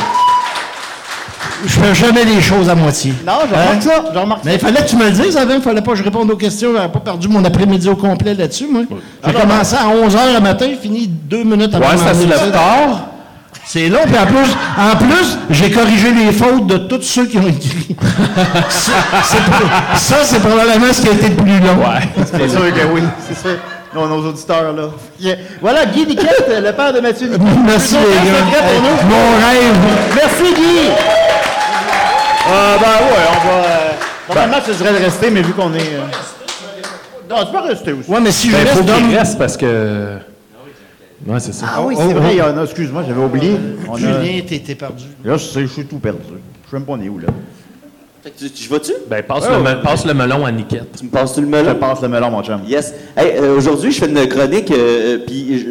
Je 1.66 1.70
fais 1.80 1.96
jamais 1.96 2.26
les 2.26 2.42
choses 2.42 2.70
à 2.70 2.76
moitié. 2.76 3.14
Non, 3.26 3.34
je 3.50 3.54
remarque 3.56 3.82
ça. 3.82 4.04
Je 4.14 4.20
remarque 4.20 4.44
Mais 4.44 4.56
il 4.56 4.60
fallait 4.60 4.82
que 4.84 4.90
tu 4.90 4.96
me 4.98 5.06
le 5.06 5.12
dises 5.12 5.38
avant, 5.38 5.54
il 5.56 5.62
fallait 5.62 5.82
pas 5.82 5.92
que 5.92 5.98
je 5.98 6.04
réponde 6.04 6.30
aux 6.30 6.36
questions. 6.36 6.70
J'avais 6.76 6.90
pas 6.90 7.00
perdu 7.00 7.28
mon 7.28 7.44
après-midi 7.46 7.88
au 7.90 7.96
complet 7.96 8.34
là-dessus, 8.34 8.68
moi. 8.70 8.82
J'ai 9.26 9.34
commencé 9.34 9.76
à 9.76 9.86
11h 9.88 10.34
le 10.36 10.42
matin, 10.42 10.68
fini 10.82 11.08
deux 11.08 11.44
minutes 11.44 11.74
avant 11.74 11.90
Ouais, 11.90 11.98
ça 11.98 12.14
se 12.14 12.26
lève 12.28 12.52
tard. 12.52 13.08
C'est 13.68 13.90
long, 13.90 14.00
puis 14.06 14.16
en 14.18 14.26
plus, 14.28 14.52
en 14.78 14.96
plus, 14.96 15.38
j'ai 15.50 15.72
corrigé 15.72 16.12
les 16.14 16.32
fautes 16.32 16.68
de 16.68 16.78
tous 16.78 17.02
ceux 17.02 17.26
qui 17.26 17.38
ont 17.38 17.48
écrit. 17.48 17.96
ça, 18.70 18.92
c'est 19.24 19.42
pro- 19.44 19.68
ça, 19.96 20.16
c'est 20.24 20.40
probablement 20.40 20.94
ce 20.94 21.02
qui 21.02 21.10
a 21.10 21.12
été 21.14 21.30
le 21.30 21.36
plus 21.36 21.60
long. 21.60 21.78
C'est 22.32 22.50
sûr 22.50 22.60
que 22.74 22.86
oui, 22.94 23.02
c'est 23.28 23.38
sûr. 23.38 23.58
Nos, 23.94 24.08
nos 24.08 24.28
auditeurs, 24.30 24.74
là. 24.74 24.84
Yeah. 25.20 25.36
Voilà, 25.62 25.86
Guy 25.86 26.06
Niquette, 26.06 26.46
le 26.50 26.72
père 26.74 26.94
de 26.94 27.00
Mathieu 27.00 27.28
Niquette. 27.28 27.42
Merci, 27.66 27.96
les 27.96 28.30
gars. 28.30 28.62
pour 28.62 28.82
nous. 28.82 29.10
Mon 29.10 29.32
rêve. 29.38 29.76
Merci, 30.16 30.54
Guy! 30.54 30.90
Euh, 32.48 32.78
ben 32.78 32.86
ouais, 32.86 33.26
on 33.32 33.48
va... 33.48 33.54
euh, 33.54 33.92
normalement, 34.28 34.58
je 34.68 34.72
te 34.74 34.78
dirais 34.78 35.00
de 35.00 35.04
rester, 35.06 35.30
mais 35.32 35.42
vu 35.42 35.54
qu'on 35.54 35.74
est... 35.74 35.80
euh, 35.80 37.30
Non, 37.30 37.46
tu 37.46 37.52
peux 37.52 37.68
rester 37.68 37.94
aussi. 37.94 38.10
Ouais, 38.12 38.20
mais 38.22 38.32
si 38.32 38.52
je 38.52 38.56
Ben, 38.58 38.68
faut 38.68 38.80
reste 38.80 38.86
qu'il 38.86 38.94
d'homme- 39.08 39.16
reste 39.18 39.38
parce 39.40 39.58
que. 39.58 40.18
Ouais, 41.26 41.40
c'est 41.40 41.54
ça. 41.54 41.66
Ah 41.76 41.82
oui, 41.84 41.96
c'est 41.98 42.14
vrai, 42.14 42.34
il 42.34 42.38
y 42.38 42.42
en 42.42 42.58
a. 42.58 42.64
Excuse-moi, 42.64 43.04
j'avais 43.08 43.24
oublié. 43.24 43.56
On 43.90 43.96
a- 43.96 43.98
Julien, 43.98 44.42
t'es 44.48 44.60
t'es 44.60 44.76
perdu. 44.76 45.06
Là, 45.24 45.38
je 45.38 45.44
sais, 45.46 45.62
je 45.62 45.68
suis 45.68 45.86
tout 45.86 45.98
perdu. 45.98 46.20
Je 46.66 46.70
sais 46.70 46.76
même 46.78 46.86
pas 46.86 46.94
on 46.94 47.02
est 47.02 47.10
où, 47.10 47.18
là. 47.18 47.28
Fait 48.24 48.32
que 48.32 48.38
tu, 48.40 48.50
tu 48.52 48.70
vas-tu? 48.70 48.92
Ben, 49.10 49.24
passe, 49.24 49.48
le, 49.50 49.58
me- 49.60 49.82
passe 49.82 50.06
le 50.06 50.14
melon 50.14 50.46
à 50.46 50.52
Niquette. 50.52 50.98
Tu 50.98 51.06
me 51.06 51.10
passes-tu 51.10 51.42
le 51.42 51.48
Je 51.48 51.52
melon? 51.52 51.76
passe 51.76 52.02
le 52.02 52.08
melon, 52.10 52.30
mon 52.32 52.44
chum. 52.44 52.62
Yes. 52.68 52.94
Hey, 53.18 53.34
euh, 53.38 53.56
aujourd'hui, 53.58 53.92
je 53.92 54.00
fais 54.00 54.10
une 54.10 54.28
chronique, 54.28 54.72
euh, 54.72 55.20
puis 55.26 55.60
je- 55.60 55.66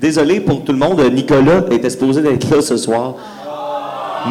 désolé 0.00 0.40
pour 0.40 0.64
tout 0.64 0.72
le 0.72 0.78
monde, 0.78 1.00
Nicolas 1.12 1.64
était 1.70 1.90
supposé 1.90 2.20
d'être 2.22 2.50
là 2.54 2.60
ce 2.62 2.76
soir, 2.76 3.14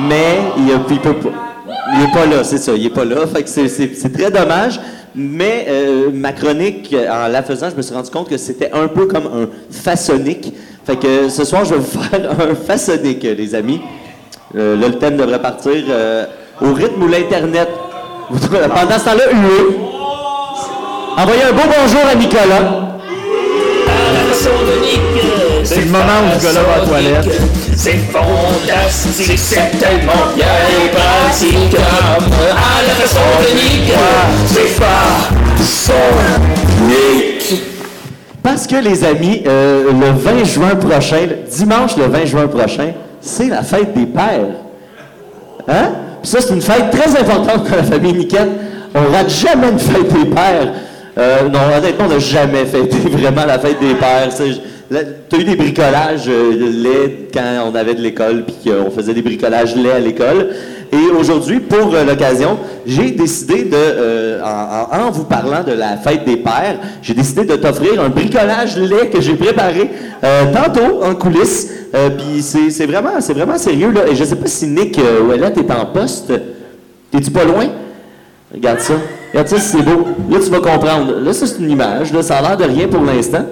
mais 0.07 0.39
il, 0.57 0.71
a- 0.71 0.79
il 0.89 0.99
peut 0.99 1.13
pas. 1.15 1.29
Il 1.95 2.03
est 2.03 2.11
pas 2.11 2.25
là, 2.25 2.43
c'est 2.43 2.57
ça, 2.57 2.73
il 2.75 2.85
est 2.85 2.89
pas 2.89 3.05
là. 3.05 3.27
Fait 3.27 3.43
que 3.43 3.49
c'est- 3.49 3.67
c'est 3.67 3.93
c'est 3.95 4.09
très 4.11 4.31
dommage. 4.31 4.79
Mais 5.15 5.65
euh, 5.69 6.09
ma 6.11 6.31
chronique, 6.33 6.95
en 7.09 7.27
la 7.27 7.43
faisant, 7.43 7.69
je 7.69 7.75
me 7.75 7.81
suis 7.81 7.93
rendu 7.93 8.09
compte 8.09 8.29
que 8.29 8.37
c'était 8.37 8.71
un 8.71 8.87
peu 8.87 9.05
comme 9.05 9.27
un 9.27 9.47
façonnique. 9.69 10.53
Fait 10.85 10.97
que 10.97 11.29
ce 11.29 11.45
soir, 11.45 11.65
je 11.65 11.75
vais 11.75 11.81
vous 11.81 12.01
faire 12.09 12.31
un 12.31 12.55
façonnique, 12.55 13.23
les 13.23 13.55
amis. 13.55 13.81
Euh, 14.55 14.75
là, 14.75 14.87
le 14.87 14.97
thème 14.97 15.17
devrait 15.17 15.41
partir 15.41 15.73
euh, 15.89 16.25
au 16.61 16.73
rythme 16.73 17.03
ou 17.03 17.07
l'Internet. 17.07 17.69
Pendant 18.29 18.99
ce 18.99 19.05
temps-là, 19.05 19.29
huez. 19.31 19.77
Envoyez 21.17 21.43
un 21.43 21.51
beau 21.51 21.61
bonjour 21.63 22.01
à 22.09 22.15
Nicolas. 22.15 22.89
C'est 25.63 25.79
le 25.81 25.91
moment 25.91 26.01
où 26.01 26.39
ce 26.39 26.45
gars-là 26.45 26.61
va 26.63 26.73
à 26.73 26.79
la 26.79 26.85
toilette. 26.85 27.41
C'est 27.75 27.97
fantastique, 28.11 29.37
c'est 29.37 29.77
tellement 29.79 30.27
bien 30.35 30.45
et 30.69 30.89
pratique. 30.89 31.79
À 31.79 32.87
la 32.87 32.93
façon 32.95 33.19
de 33.41 33.55
Nick, 33.55 33.93
c'est 34.47 34.79
pas 34.79 35.29
son 35.63 35.93
Nick. 36.87 37.63
Parce 38.41 38.67
que, 38.67 38.75
les 38.75 39.03
amis, 39.05 39.43
euh, 39.47 39.91
le 39.91 40.11
20 40.11 40.43
juin 40.43 40.75
prochain, 40.75 41.27
dimanche 41.49 41.95
le 41.95 42.05
20 42.07 42.25
juin 42.25 42.47
prochain, 42.47 42.91
c'est 43.21 43.47
la 43.47 43.63
fête 43.63 43.93
des 43.93 44.05
pères. 44.05 44.57
Hein? 45.69 45.91
Puis 46.21 46.29
ça, 46.31 46.41
c'est 46.41 46.53
une 46.53 46.61
fête 46.61 46.91
très 46.91 47.09
importante 47.17 47.69
dans 47.69 47.75
la 47.77 47.83
famille 47.83 48.13
Niquette. 48.13 48.49
On 48.93 49.11
rate 49.13 49.29
jamais 49.29 49.69
une 49.69 49.79
fête 49.79 50.11
des 50.11 50.29
pères. 50.29 50.73
Euh, 51.17 51.47
non, 51.47 51.59
honnêtement, 51.77 52.05
on 52.05 52.13
n'a 52.13 52.19
jamais 52.19 52.65
fêté 52.65 52.97
vraiment 53.11 53.45
la 53.45 53.59
fête 53.59 53.79
des 53.79 53.95
pères. 53.95 54.29
Tu 55.29 55.35
as 55.35 55.39
eu 55.39 55.43
des 55.43 55.55
bricolages 55.55 56.25
euh, 56.27 56.71
laids 56.71 57.29
quand 57.33 57.71
on 57.71 57.75
avait 57.75 57.95
de 57.95 58.01
l'école, 58.01 58.45
puis 58.45 58.71
qu'on 58.71 58.91
faisait 58.91 59.13
des 59.13 59.21
bricolages 59.21 59.75
laids 59.75 59.91
à 59.91 59.99
l'école. 59.99 60.49
Et 60.91 61.11
aujourd'hui, 61.17 61.59
pour 61.59 61.95
euh, 61.95 62.03
l'occasion, 62.03 62.59
j'ai 62.85 63.11
décidé 63.11 63.63
de, 63.63 63.71
euh, 63.73 64.41
en, 64.43 65.09
vous 65.09 65.23
parlant 65.23 65.63
de 65.63 65.71
la 65.71 65.97
fête 65.97 66.25
des 66.25 66.37
pères, 66.37 66.77
j'ai 67.01 67.13
décidé 67.13 67.45
de 67.45 67.55
t'offrir 67.55 67.99
un 68.01 68.09
bricolage 68.09 68.77
lait 68.77 69.09
que 69.09 69.21
j'ai 69.21 69.35
préparé 69.35 69.89
tantôt 70.53 71.03
en 71.03 71.15
coulisses. 71.15 71.69
Puis 72.17 72.41
c'est 72.41 72.85
vraiment, 72.85 73.19
vraiment 73.29 73.57
sérieux 73.57 73.91
là. 73.91 74.07
Et 74.09 74.15
je 74.15 74.23
sais 74.23 74.35
pas 74.35 74.47
si 74.47 74.67
Nick 74.67 74.99
Ouellette 75.27 75.57
est 75.57 75.71
en 75.71 75.85
poste. 75.85 76.33
T'es-tu 77.11 77.31
pas 77.31 77.43
loin? 77.43 77.65
Regarde 78.53 78.79
ça. 78.79 78.93
Regarde 79.31 79.47
ça, 79.47 79.59
c'est 79.59 79.81
beau. 79.81 80.05
Là, 80.29 80.37
tu 80.43 80.49
vas 80.49 80.59
comprendre. 80.59 81.19
Là, 81.19 81.33
ça, 81.33 81.45
c'est 81.45 81.59
une 81.59 81.71
image. 81.71 82.13
Là, 82.13 82.21
ça 82.21 82.37
a 82.37 82.41
l'air 82.41 82.57
de 82.57 82.63
rien 82.63 82.87
pour 82.87 83.03
l'instant. 83.03 83.45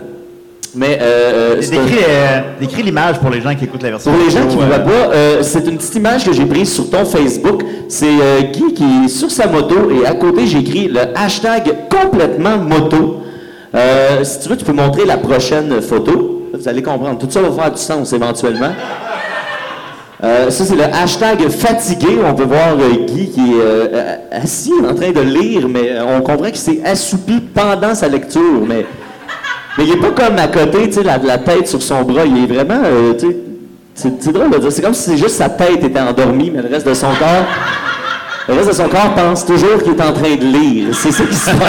Mais 0.73 0.97
euh, 1.01 1.55
euh, 1.57 1.61
Décris, 1.61 1.99
euh, 2.07 2.41
décris 2.59 2.83
l'image 2.83 3.19
pour 3.19 3.29
les 3.29 3.41
gens 3.41 3.53
qui 3.55 3.65
écoutent 3.65 3.83
la 3.83 3.89
version. 3.89 4.11
pour 4.11 4.23
les 4.23 4.29
gens 4.29 4.47
qui 4.47 4.55
ne 4.55 4.65
voient 4.65 4.75
euh, 4.75 4.85
pas, 4.85 5.13
euh, 5.15 5.43
c'est 5.43 5.67
une 5.67 5.77
petite 5.77 5.95
image 5.95 6.25
que 6.25 6.31
j'ai 6.31 6.45
prise 6.45 6.73
sur 6.73 6.89
ton 6.89 7.03
Facebook. 7.03 7.63
C'est 7.89 8.05
euh, 8.05 8.41
Guy 8.53 8.73
qui 8.73 8.83
est 8.83 9.07
sur 9.09 9.29
sa 9.29 9.47
moto 9.47 9.91
et 9.91 10.05
à 10.05 10.13
côté, 10.13 10.47
j'ai 10.47 10.59
écrit 10.59 10.87
le 10.87 11.01
hashtag 11.15 11.73
complètement 11.89 12.57
moto. 12.57 13.23
Si 14.23 14.39
tu 14.39 14.49
veux, 14.49 14.57
tu 14.57 14.65
peux 14.65 14.73
montrer 14.73 15.05
la 15.05 15.17
prochaine 15.17 15.81
photo. 15.81 16.49
Vous 16.53 16.67
allez 16.67 16.81
comprendre. 16.81 17.17
Tout 17.17 17.27
ça 17.29 17.41
va 17.41 17.51
faire 17.51 17.71
du 17.71 17.81
sens 17.81 18.13
éventuellement. 18.13 18.71
Euh, 20.23 20.51
ça, 20.51 20.65
c'est 20.65 20.75
le 20.75 20.83
hashtag 20.83 21.49
fatigué. 21.49 22.09
On 22.23 22.35
peut 22.35 22.43
voir 22.43 22.73
euh, 22.79 23.05
Guy 23.07 23.29
qui 23.31 23.39
est 23.39 23.59
euh, 23.59 24.15
assis 24.31 24.73
en 24.87 24.93
train 24.93 25.11
de 25.11 25.21
lire, 25.21 25.67
mais 25.67 25.99
on 25.99 26.21
comprend 26.21 26.45
qu'il 26.45 26.57
s'est 26.57 26.81
assoupi 26.85 27.39
pendant 27.39 27.95
sa 27.95 28.07
lecture. 28.07 28.61
Mais, 28.67 28.85
mais 29.77 29.85
il 29.85 29.91
n'est 29.91 29.97
pas 29.97 30.11
comme 30.25 30.37
à 30.37 30.47
côté, 30.47 30.87
tu 30.89 30.93
sais, 30.93 31.03
la, 31.03 31.17
la 31.17 31.37
tête 31.37 31.67
sur 31.67 31.81
son 31.81 32.01
bras. 32.03 32.25
Il 32.25 32.43
est 32.43 32.47
vraiment, 32.47 32.81
euh, 32.83 33.13
tu 33.13 33.27
sais, 33.95 34.11
c'est 34.19 34.31
drôle 34.31 34.49
de 34.51 34.57
dire. 34.57 34.71
C'est 34.71 34.81
comme 34.81 34.93
si 34.93 35.11
c'est 35.11 35.17
juste 35.17 35.35
sa 35.35 35.49
tête 35.49 35.83
était 35.83 35.99
endormie, 35.99 36.51
mais 36.53 36.61
le 36.61 36.69
reste 36.69 36.87
de 36.87 36.93
son 36.93 37.07
corps, 37.07 37.45
le 38.47 38.53
reste 38.55 38.69
de 38.69 38.73
son 38.73 38.89
corps 38.89 39.13
pense 39.15 39.45
toujours 39.45 39.81
qu'il 39.83 39.93
est 39.93 40.01
en 40.01 40.13
train 40.13 40.35
de 40.35 40.45
lire. 40.45 40.87
C'est 40.93 41.11
ça 41.11 41.23
qui 41.23 41.35
se 41.35 41.51
passe. 41.51 41.59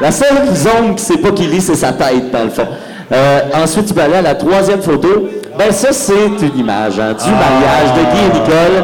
La 0.00 0.12
seule 0.12 0.54
zone 0.54 0.94
qui 0.94 1.10
ne 1.10 1.16
sait 1.16 1.18
pas 1.18 1.30
qu'il 1.32 1.50
lit, 1.50 1.60
c'est 1.60 1.74
sa 1.74 1.92
tête, 1.92 2.30
dans 2.30 2.44
le 2.44 2.50
fond. 2.50 2.68
Euh, 3.10 3.40
ensuite, 3.54 3.86
tu 3.86 3.94
peux 3.94 4.02
aller 4.02 4.14
à 4.14 4.22
la 4.22 4.34
troisième 4.34 4.80
photo. 4.80 5.28
Ben 5.58 5.72
ça, 5.72 5.88
c'est 5.92 6.14
une 6.14 6.56
image 6.58 7.00
hein, 7.00 7.14
du 7.14 7.30
mariage 7.30 7.94
de 7.94 8.00
Guy 8.12 8.20
et 8.20 8.40
Nicole. 8.40 8.82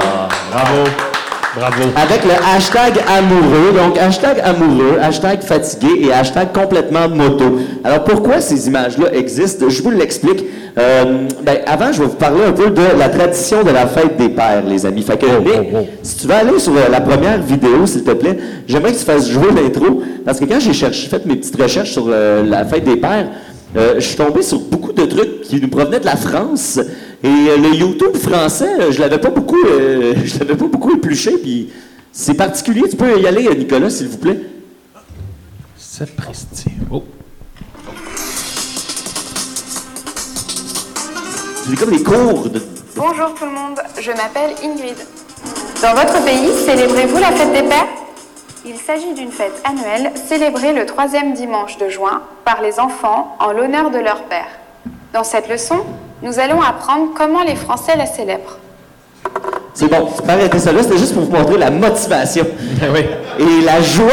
Bravo. 0.50 1.13
Bravo. 1.56 1.82
Avec 1.94 2.24
le 2.24 2.32
hashtag 2.56 2.94
amoureux, 3.06 3.72
donc 3.76 3.96
hashtag 3.96 4.40
amoureux, 4.42 4.98
hashtag 5.00 5.42
fatigué 5.42 6.06
et 6.06 6.12
hashtag 6.12 6.52
complètement 6.52 7.08
moto. 7.08 7.58
Alors 7.84 8.02
pourquoi 8.02 8.40
ces 8.40 8.66
images-là 8.66 9.14
existent? 9.14 9.66
Je 9.68 9.82
vous 9.82 9.90
l'explique. 9.90 10.44
Euh, 10.76 11.28
ben, 11.44 11.58
avant, 11.66 11.92
je 11.92 12.00
vais 12.00 12.08
vous 12.08 12.16
parler 12.16 12.42
un 12.44 12.52
peu 12.52 12.70
de 12.70 12.82
la 12.98 13.08
tradition 13.08 13.62
de 13.62 13.70
la 13.70 13.86
fête 13.86 14.16
des 14.16 14.30
pères, 14.30 14.64
les 14.66 14.84
amis. 14.84 15.02
Fait 15.02 15.16
que, 15.16 15.26
Nick, 15.26 15.86
si 16.02 16.16
tu 16.18 16.26
veux 16.26 16.34
aller 16.34 16.58
sur 16.58 16.72
euh, 16.72 16.88
la 16.90 17.00
première 17.00 17.40
vidéo, 17.40 17.86
s'il 17.86 18.02
te 18.02 18.10
plaît, 18.10 18.36
j'aimerais 18.66 18.92
que 18.92 18.98
tu 18.98 19.04
fasses 19.04 19.28
jouer 19.28 19.52
l'intro, 19.54 20.02
parce 20.24 20.40
que 20.40 20.46
quand 20.46 20.58
j'ai 20.58 20.72
cherché, 20.72 21.08
fait 21.08 21.24
mes 21.26 21.36
petites 21.36 21.60
recherches 21.60 21.92
sur 21.92 22.06
euh, 22.08 22.42
la 22.44 22.64
fête 22.64 22.82
des 22.82 22.96
pères, 22.96 23.28
euh, 23.76 23.94
je 23.96 24.00
suis 24.00 24.16
tombé 24.16 24.42
sur 24.42 24.58
beaucoup 24.58 24.92
de 24.92 25.04
trucs 25.04 25.42
qui 25.42 25.60
nous 25.60 25.68
provenaient 25.68 26.00
de 26.00 26.06
la 26.06 26.16
France. 26.16 26.80
Et 27.24 27.48
euh, 27.48 27.56
le 27.56 27.74
YouTube 27.74 28.14
français, 28.18 28.68
euh, 28.78 28.92
je 28.92 29.00
l'avais 29.00 29.16
pas 29.16 29.30
beaucoup, 29.30 29.56
euh, 29.64 30.14
je 30.24 30.38
l'avais 30.40 30.56
pas 30.56 30.66
beaucoup 30.66 30.94
épluché. 30.94 31.38
Puis 31.38 31.72
c'est 32.12 32.34
particulier. 32.34 32.82
Tu 32.90 32.96
peux 32.96 33.18
y 33.18 33.26
aller, 33.26 33.48
Nicolas, 33.56 33.88
s'il 33.88 34.08
vous 34.08 34.18
plaît. 34.18 34.40
C'est 35.78 36.14
presti. 36.14 36.66
Oh. 36.90 37.02
C'est 41.66 41.76
comme 41.78 41.92
les 41.92 42.02
cours 42.02 42.50
de. 42.50 42.60
Bonjour 42.94 43.32
tout 43.34 43.46
le 43.46 43.52
monde, 43.52 43.80
je 43.98 44.10
m'appelle 44.10 44.54
Ingrid. 44.62 44.98
Dans 45.80 45.94
votre 45.94 46.22
pays, 46.26 46.50
célébrez-vous 46.66 47.18
la 47.18 47.32
fête 47.32 47.52
des 47.52 47.66
pères? 47.66 47.88
Il 48.66 48.76
s'agit 48.76 49.14
d'une 49.14 49.32
fête 49.32 49.62
annuelle 49.64 50.12
célébrée 50.28 50.74
le 50.74 50.84
troisième 50.84 51.32
dimanche 51.32 51.78
de 51.78 51.88
juin 51.88 52.22
par 52.44 52.60
les 52.60 52.78
enfants 52.78 53.36
en 53.40 53.52
l'honneur 53.52 53.90
de 53.90 53.98
leur 53.98 54.24
père. 54.24 54.46
Dans 55.14 55.24
cette 55.24 55.48
leçon, 55.48 55.84
nous 56.24 56.38
allons 56.40 56.60
apprendre 56.62 57.10
comment 57.14 57.44
les 57.44 57.54
Français 57.54 57.92
la 57.96 58.06
célèbrent. 58.06 58.58
C'est 59.74 59.88
bon, 59.88 60.06
tu 60.16 60.22
peux 60.22 60.30
arrêter 60.30 60.58
ça 60.58 60.72
là. 60.72 60.82
C'était 60.82 60.98
juste 60.98 61.14
pour 61.14 61.24
vous 61.24 61.32
montrer 61.32 61.58
la 61.58 61.70
motivation 61.70 62.46
oui. 62.94 63.00
et 63.40 63.64
la 63.64 63.80
joie 63.82 64.06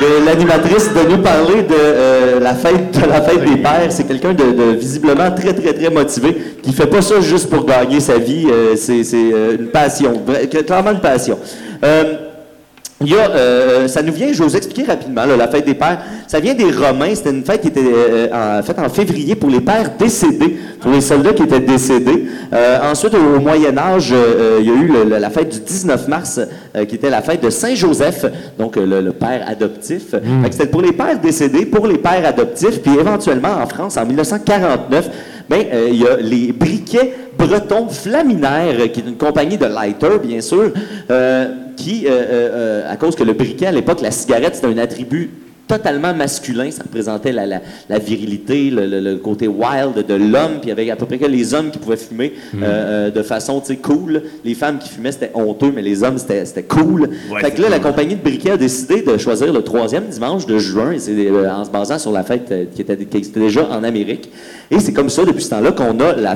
de 0.00 0.24
l'animatrice 0.24 0.88
de 0.94 1.00
nous 1.10 1.18
parler 1.18 1.62
de 1.64 1.74
euh, 1.74 2.40
la 2.40 2.54
fête 2.54 2.92
de 2.98 3.06
la 3.06 3.20
fête 3.20 3.44
des 3.44 3.56
pères. 3.56 3.90
C'est 3.90 4.04
quelqu'un 4.04 4.32
de, 4.32 4.52
de 4.52 4.62
visiblement 4.78 5.30
très 5.32 5.52
très 5.52 5.72
très 5.74 5.90
motivé 5.90 6.54
qui 6.62 6.72
fait 6.72 6.86
pas 6.86 7.02
ça 7.02 7.20
juste 7.20 7.50
pour 7.50 7.66
gagner 7.66 7.98
sa 8.00 8.18
vie. 8.18 8.46
euh, 8.50 8.76
c'est 8.76 9.02
c'est, 9.02 9.16
euh, 9.34 9.56
une 9.58 9.66
passion, 9.66 10.12
clairement 10.64 10.92
une 10.92 11.00
passion. 11.00 11.38
Euh, 11.84 12.29
il 13.02 13.08
y 13.08 13.14
a, 13.14 13.30
euh, 13.30 13.88
ça 13.88 14.02
nous 14.02 14.12
vient, 14.12 14.30
je 14.30 14.38
vais 14.42 14.44
vous 14.48 14.56
expliquer 14.56 14.84
rapidement, 14.90 15.24
là, 15.24 15.34
la 15.34 15.48
fête 15.48 15.64
des 15.64 15.72
pères. 15.72 16.02
Ça 16.26 16.38
vient 16.38 16.52
des 16.52 16.70
Romains. 16.70 17.14
C'était 17.14 17.30
une 17.30 17.44
fête 17.44 17.62
qui 17.62 17.68
était 17.68 17.80
euh, 17.82 18.58
en, 18.58 18.62
faite 18.62 18.78
en 18.78 18.90
février 18.90 19.34
pour 19.34 19.48
les 19.48 19.60
pères 19.62 19.92
décédés, 19.98 20.58
pour 20.80 20.90
les 20.92 21.00
soldats 21.00 21.32
qui 21.32 21.44
étaient 21.44 21.60
décédés. 21.60 22.26
Euh, 22.52 22.78
ensuite, 22.92 23.14
au, 23.14 23.36
au 23.36 23.40
Moyen 23.40 23.76
Âge, 23.78 24.10
euh, 24.12 24.58
il 24.60 24.66
y 24.66 24.70
a 24.70 24.74
eu 24.74 24.86
le- 24.86 25.04
le- 25.08 25.18
la 25.18 25.30
fête 25.30 25.48
du 25.48 25.60
19 25.60 26.08
mars, 26.08 26.40
euh, 26.76 26.84
qui 26.84 26.96
était 26.96 27.08
la 27.08 27.22
fête 27.22 27.42
de 27.42 27.48
Saint-Joseph, 27.48 28.26
donc 28.58 28.76
euh, 28.76 28.84
le, 28.84 29.00
le 29.00 29.12
père 29.12 29.44
adoptif. 29.48 30.10
Que 30.10 30.18
C'était 30.52 30.66
pour 30.66 30.82
les 30.82 30.92
pères 30.92 31.18
décédés, 31.18 31.64
pour 31.64 31.86
les 31.86 31.96
pères 31.96 32.26
adoptifs. 32.26 32.82
Puis 32.82 32.92
éventuellement, 33.00 33.54
en 33.62 33.66
France, 33.66 33.96
en 33.96 34.04
1949, 34.04 35.08
ben, 35.48 35.64
euh, 35.72 35.88
il 35.90 35.96
y 36.02 36.06
a 36.06 36.16
les 36.18 36.52
briquets 36.52 37.14
bretons 37.38 37.88
Flaminaire, 37.88 38.74
euh, 38.78 38.86
qui 38.88 39.00
est 39.00 39.04
une 39.08 39.16
compagnie 39.16 39.56
de 39.56 39.64
lighter, 39.66 40.18
bien 40.22 40.42
sûr, 40.42 40.70
euh, 41.10 41.46
qui, 41.80 42.06
euh, 42.06 42.10
euh, 42.10 42.22
euh, 42.84 42.92
à 42.92 42.96
cause 42.96 43.14
que 43.16 43.24
le 43.24 43.32
briquet, 43.32 43.66
à 43.66 43.72
l'époque, 43.72 44.00
la 44.02 44.10
cigarette, 44.10 44.54
c'était 44.56 44.66
un 44.68 44.78
attribut 44.78 45.30
totalement 45.66 46.12
masculin, 46.12 46.68
ça 46.72 46.82
représentait 46.82 47.30
la, 47.30 47.46
la- 47.46 47.60
la 47.88 47.98
virilité, 48.00 48.70
le, 48.70 48.86
le- 48.86 48.98
le 48.98 49.16
côté 49.18 49.46
wild 49.46 50.04
de 50.04 50.14
l'homme, 50.14 50.54
puis 50.60 50.64
il 50.64 50.68
y 50.70 50.72
avait 50.72 50.90
à 50.90 50.96
peu 50.96 51.06
près 51.06 51.16
que 51.18 51.26
les 51.26 51.54
hommes 51.54 51.70
qui 51.70 51.78
pouvaient 51.78 51.96
fumer 51.96 52.32
euh, 52.56 52.58
euh, 52.64 53.10
de 53.12 53.22
façon, 53.22 53.60
tu 53.60 53.66
sais, 53.68 53.76
cool. 53.76 54.20
Les 54.44 54.54
femmes 54.54 54.78
qui 54.78 54.88
fumaient, 54.88 55.12
c'était 55.12 55.30
honteux, 55.32 55.70
mais 55.72 55.80
les 55.80 56.02
hommes, 56.02 56.18
c'était 56.18 56.64
cool. 56.64 57.02
Ouais, 57.32 57.40
fait 57.40 57.52
que 57.52 57.62
là, 57.62 57.68
la 57.68 57.78
compagnie 57.78 58.16
de 58.16 58.20
briquet 58.20 58.50
a 58.50 58.56
décidé 58.56 59.02
de 59.02 59.16
choisir 59.16 59.52
le 59.52 59.62
troisième 59.62 60.06
dimanche 60.06 60.44
de 60.44 60.58
juin, 60.58 60.90
et 60.90 60.98
euh, 61.28 61.48
en 61.54 61.64
se 61.64 61.70
basant 61.70 62.00
sur 62.00 62.10
la 62.10 62.24
fête 62.24 62.50
euh, 62.50 62.64
qui, 62.74 62.82
était, 62.82 62.96
qui 62.96 63.16
existait 63.16 63.38
déjà 63.38 63.64
en 63.70 63.84
Amérique. 63.84 64.28
Et 64.72 64.80
c'est 64.80 64.92
comme 64.92 65.08
ça, 65.08 65.24
depuis 65.24 65.44
ce 65.44 65.50
temps-là, 65.50 65.70
qu'on 65.70 66.00
a 66.00 66.16
la, 66.16 66.34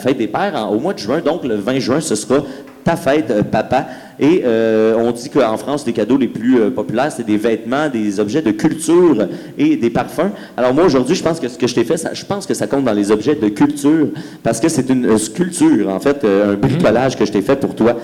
fête 0.00 0.18
des 0.18 0.26
pères 0.26 0.54
en- 0.56 0.70
au 0.74 0.80
mois 0.80 0.92
de 0.92 0.98
juin. 0.98 1.20
Donc, 1.24 1.44
le 1.44 1.54
20 1.54 1.78
juin, 1.78 2.00
ce 2.00 2.16
sera 2.16 2.42
ta 2.82 2.96
fête, 2.96 3.32
papa. 3.50 3.86
Et 4.18 4.42
euh, 4.44 4.94
on 4.96 5.12
dit 5.12 5.28
qu'en 5.28 5.56
France, 5.56 5.86
les 5.86 5.92
cadeaux 5.92 6.16
les 6.16 6.28
plus 6.28 6.58
euh, 6.58 6.70
populaires, 6.70 7.12
c'est 7.12 7.26
des 7.26 7.36
vêtements, 7.36 7.88
des 7.88 8.18
objets 8.18 8.40
de 8.40 8.50
culture 8.50 9.28
et 9.58 9.76
des 9.76 9.90
parfums. 9.90 10.30
Alors 10.56 10.72
moi, 10.72 10.84
aujourd'hui, 10.84 11.14
je 11.14 11.22
pense 11.22 11.38
que 11.38 11.48
ce 11.48 11.58
que 11.58 11.66
je 11.66 11.74
t'ai 11.74 11.84
fait, 11.84 12.02
je 12.12 12.24
pense 12.24 12.46
que 12.46 12.54
ça 12.54 12.66
compte 12.66 12.84
dans 12.84 12.94
les 12.94 13.10
objets 13.10 13.34
de 13.34 13.48
culture, 13.48 14.08
parce 14.42 14.60
que 14.60 14.68
c'est 14.68 14.88
une 14.88 15.18
sculpture, 15.18 15.88
en 15.90 16.00
fait, 16.00 16.24
euh, 16.24 16.54
un 16.54 16.56
bricolage 16.56 17.16
que 17.16 17.26
je 17.26 17.32
t'ai 17.32 17.42
fait 17.42 17.56
pour 17.56 17.74
toi. 17.74 17.96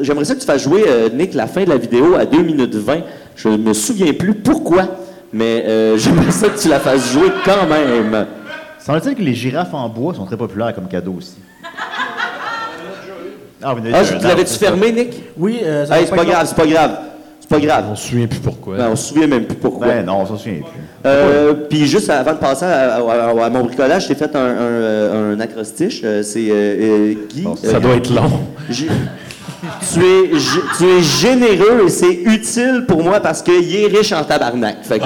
J'aimerais 0.00 0.24
ça 0.24 0.34
que 0.34 0.40
tu 0.40 0.46
fasses 0.46 0.62
jouer, 0.62 0.84
Nick, 1.14 1.34
la 1.34 1.46
fin 1.46 1.64
de 1.64 1.68
la 1.68 1.76
vidéo 1.76 2.14
à 2.14 2.24
2 2.24 2.42
minutes 2.42 2.74
20. 2.74 3.00
Je 3.36 3.48
me 3.48 3.72
souviens 3.72 4.12
plus 4.12 4.34
pourquoi, 4.34 4.88
mais 5.32 5.64
j'aimerais 5.96 6.30
ça 6.30 6.48
que 6.48 6.60
tu 6.60 6.68
la 6.68 6.80
fasses 6.80 7.12
jouer 7.12 7.28
quand 7.44 7.66
même. 7.68 8.26
Semble-t-il 8.78 9.14
que 9.14 9.22
les 9.22 9.34
girafes 9.34 9.74
en 9.74 9.88
bois 9.88 10.14
sont 10.14 10.26
très 10.26 10.36
populaires 10.36 10.74
comme 10.74 10.88
cadeau 10.88 11.14
aussi. 11.18 11.36
Ah, 13.62 13.74
vous 13.74 13.80
Ah, 13.92 14.26
l'avais-tu 14.28 14.54
fermé, 14.58 14.92
Nick? 14.92 15.22
Oui, 15.36 15.60
euh, 15.64 15.84
Hey, 15.84 15.88
va 15.88 15.96
c'est 16.06 16.16
pas 16.16 16.24
grave, 16.24 16.46
c'est 16.46 16.56
pas 16.56 16.66
grave. 16.66 16.90
C'est 17.40 17.48
pas 17.48 17.60
grave. 17.60 17.84
On 17.90 17.94
se 17.96 18.08
souvient 18.08 18.26
plus 18.26 18.38
pourquoi. 18.40 18.76
Ben, 18.76 18.88
on 18.92 18.96
se 18.96 19.08
souvient 19.08 19.26
même 19.26 19.44
plus 19.44 19.56
pourquoi. 19.56 19.86
Ben 19.86 20.06
non, 20.06 20.20
on 20.20 20.26
s'en 20.26 20.36
souvient 20.38 20.60
plus. 20.60 20.80
Euh, 21.04 21.52
Puis 21.68 21.86
juste 21.86 22.08
avant 22.08 22.32
de 22.32 22.38
passer 22.38 22.64
à, 22.64 22.94
à- 22.96 23.44
à 23.44 23.50
mon 23.50 23.64
bricolage, 23.64 24.06
j'ai 24.08 24.14
fait 24.14 24.34
un, 24.36 24.38
un, 24.38 24.44
euh, 24.60 25.34
un 25.36 25.40
acrostiche. 25.40 26.00
Euh, 26.04 26.22
c'est 26.22 26.48
euh, 26.50 26.54
euh, 26.54 27.14
Guy. 27.28 27.42
Bon, 27.42 27.56
Ça 27.56 27.76
euh, 27.76 27.80
doit 27.80 27.96
être 27.96 28.14
long. 28.14 28.30
tu, 28.70 28.84
es, 30.00 30.30
tu 30.78 30.84
es 30.86 31.02
généreux 31.02 31.82
et 31.86 31.88
c'est 31.88 32.12
utile 32.12 32.84
pour 32.86 33.02
moi 33.02 33.20
parce 33.20 33.42
qu'il 33.42 33.74
est 33.76 33.86
riche 33.88 34.12
en 34.12 34.22
tabarnak. 34.24 34.76
Fait 34.82 34.98
que. 34.98 35.04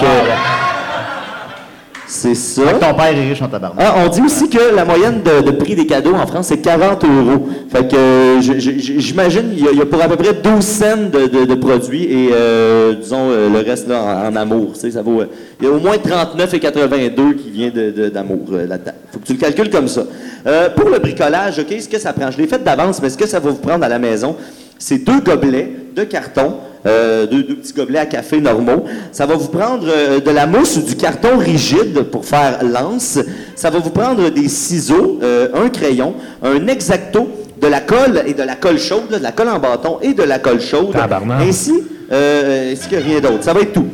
C'est 2.08 2.34
ça. 2.36 2.62
Fait 2.62 2.74
que 2.74 2.78
ton 2.78 2.94
père 2.94 3.06
est 3.16 3.28
riche 3.28 3.42
en 3.42 3.48
tabarnak. 3.48 3.84
Ah, 3.84 3.96
on 4.04 4.08
dit 4.08 4.20
aussi 4.22 4.48
que 4.48 4.74
la 4.74 4.84
moyenne 4.84 5.22
de, 5.24 5.44
de 5.44 5.50
prix 5.50 5.74
des 5.74 5.86
cadeaux 5.86 6.14
en 6.14 6.24
France, 6.26 6.46
c'est 6.48 6.58
40 6.58 7.02
euros. 7.04 7.48
Fait 7.68 7.88
que 7.88 7.96
euh, 7.96 8.40
j'imagine 8.40 9.46
il 9.52 9.64
y, 9.64 9.68
a- 9.68 9.72
il 9.72 9.78
y 9.78 9.82
a 9.82 9.86
pour 9.86 10.00
à 10.00 10.06
peu 10.08 10.14
près 10.16 10.32
12 10.32 10.64
cents 10.64 10.96
de, 11.12 11.26
de- 11.26 11.44
de 11.46 11.54
produits 11.56 12.04
et 12.04 12.30
euh, 12.32 12.94
disons 12.94 13.28
euh, 13.30 13.48
le 13.50 13.58
reste 13.58 13.88
là, 13.88 14.00
en, 14.28 14.32
en 14.32 14.36
amour. 14.36 14.72
tu 14.74 14.80
sais, 14.80 14.90
Ça 14.92 15.02
vaut, 15.02 15.20
euh, 15.22 15.26
il 15.60 15.66
y 15.66 15.68
a 15.68 15.72
au 15.72 15.80
moins 15.80 15.96
39,82 15.96 17.34
qui 17.34 17.50
vient 17.50 17.70
d'amour 18.12 18.38
là-dedans. 18.50 18.92
Faut 19.10 19.18
que 19.18 19.26
tu 19.26 19.32
le 19.32 19.38
calcules 19.38 19.70
comme 19.70 19.88
ça. 19.88 20.02
Euh, 20.46 20.70
pour 20.70 20.88
le 20.88 21.00
bricolage, 21.00 21.58
OK, 21.58 21.74
ce 21.80 21.88
que 21.88 21.98
ça 21.98 22.12
prend? 22.12 22.30
Je 22.30 22.38
l'ai 22.38 22.46
fait 22.46 22.62
d'avance, 22.62 23.02
mais 23.02 23.10
ce 23.10 23.18
que 23.18 23.26
ça 23.26 23.40
va 23.40 23.50
vous 23.50 23.56
prendre 23.56 23.84
à 23.84 23.88
la 23.88 23.98
maison? 23.98 24.36
c'est 24.78 24.98
deux 24.98 25.20
gobelets 25.20 25.72
de 25.96 26.04
carton, 26.04 26.54
euh, 26.86 27.26
deux, 27.26 27.42
deux 27.42 27.56
petits 27.56 27.72
gobelets 27.72 27.98
à 27.98 28.06
café 28.06 28.40
normaux. 28.40 28.84
Ça 29.12 29.26
va 29.26 29.34
vous 29.34 29.48
prendre 29.48 29.86
euh, 29.88 30.20
de 30.20 30.30
la 30.30 30.46
mousse 30.46 30.76
ou 30.76 30.82
du 30.82 30.96
carton 30.96 31.36
rigide 31.36 32.02
pour 32.04 32.24
faire 32.24 32.62
lance. 32.62 33.18
Ça 33.54 33.70
va 33.70 33.78
vous 33.78 33.90
prendre 33.90 34.30
des 34.30 34.48
ciseaux, 34.48 35.18
euh, 35.22 35.48
un 35.54 35.68
crayon, 35.68 36.14
un 36.42 36.66
exacto, 36.68 37.28
de 37.60 37.66
la 37.66 37.80
colle 37.80 38.22
et 38.26 38.34
de 38.34 38.42
la 38.42 38.54
colle 38.54 38.78
chaude, 38.78 39.10
là, 39.10 39.18
de 39.18 39.22
la 39.22 39.32
colle 39.32 39.48
en 39.48 39.58
bâton 39.58 39.98
et 40.02 40.14
de 40.14 40.22
la 40.22 40.38
colle 40.38 40.60
chaude. 40.60 40.92
Tabarnak. 40.92 41.42
Ainsi, 41.42 41.72
ainsi 42.10 42.88
que 42.88 42.96
rien 42.96 43.20
d'autre. 43.20 43.42
Ça 43.42 43.52
va 43.52 43.60
être 43.60 43.72
tout. 43.72 43.88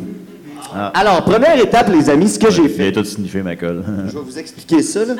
Alors, 0.95 1.22
première 1.24 1.59
étape, 1.59 1.90
les 1.90 2.09
amis, 2.11 2.28
ce 2.28 2.38
que 2.38 2.51
j'ai 2.51 2.68
fait. 2.68 2.86
J'ai 2.86 2.93
tout 2.93 3.05
signifié 3.05 3.43
ma 3.43 3.57
colle. 3.57 3.84
Je 4.07 4.12
vais 4.12 4.24
vous 4.24 4.38
expliquer 4.38 4.82
ça. 4.82 5.05
Là. 5.05 5.14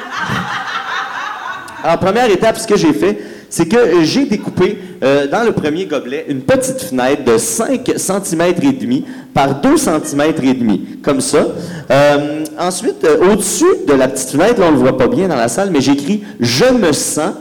Alors, 1.85 1.99
première 1.99 2.31
étape, 2.31 2.59
ce 2.59 2.66
que 2.66 2.77
j'ai 2.77 2.93
fait, 2.93 3.18
c'est 3.53 3.66
que 3.68 3.76
euh, 3.76 4.03
j'ai 4.03 4.24
découpé 4.24 4.78
euh, 5.05 5.26
dans 5.26 5.44
le 5.44 5.53
premier 5.53 5.84
gobelet 5.84 6.24
une 6.26 6.40
petite 6.40 6.80
fenêtre 6.80 7.22
de 7.22 7.36
5 7.36 7.92
cm 7.96 8.40
et 8.62 8.72
demi 8.72 9.05
par 9.34 9.61
2 9.61 9.76
cm 9.76 10.22
et 10.42 10.55
demi, 10.55 10.98
comme 11.03 11.20
ça. 11.20 11.48
Euh, 11.90 12.44
ensuite, 12.59 13.05
euh, 13.05 13.30
au-dessus 13.30 13.66
de 13.86 13.92
la 13.92 14.09
petite 14.09 14.30
fenêtre, 14.30 14.59
là, 14.59 14.68
on 14.68 14.70
ne 14.70 14.76
le 14.76 14.80
voit 14.80 14.96
pas 14.96 15.07
bien 15.07 15.28
dans 15.28 15.36
la 15.36 15.48
salle, 15.48 15.68
mais 15.70 15.82
j'écris 15.82 16.22
«Je 16.40 16.64
me 16.72 16.92
sens». 16.92 17.34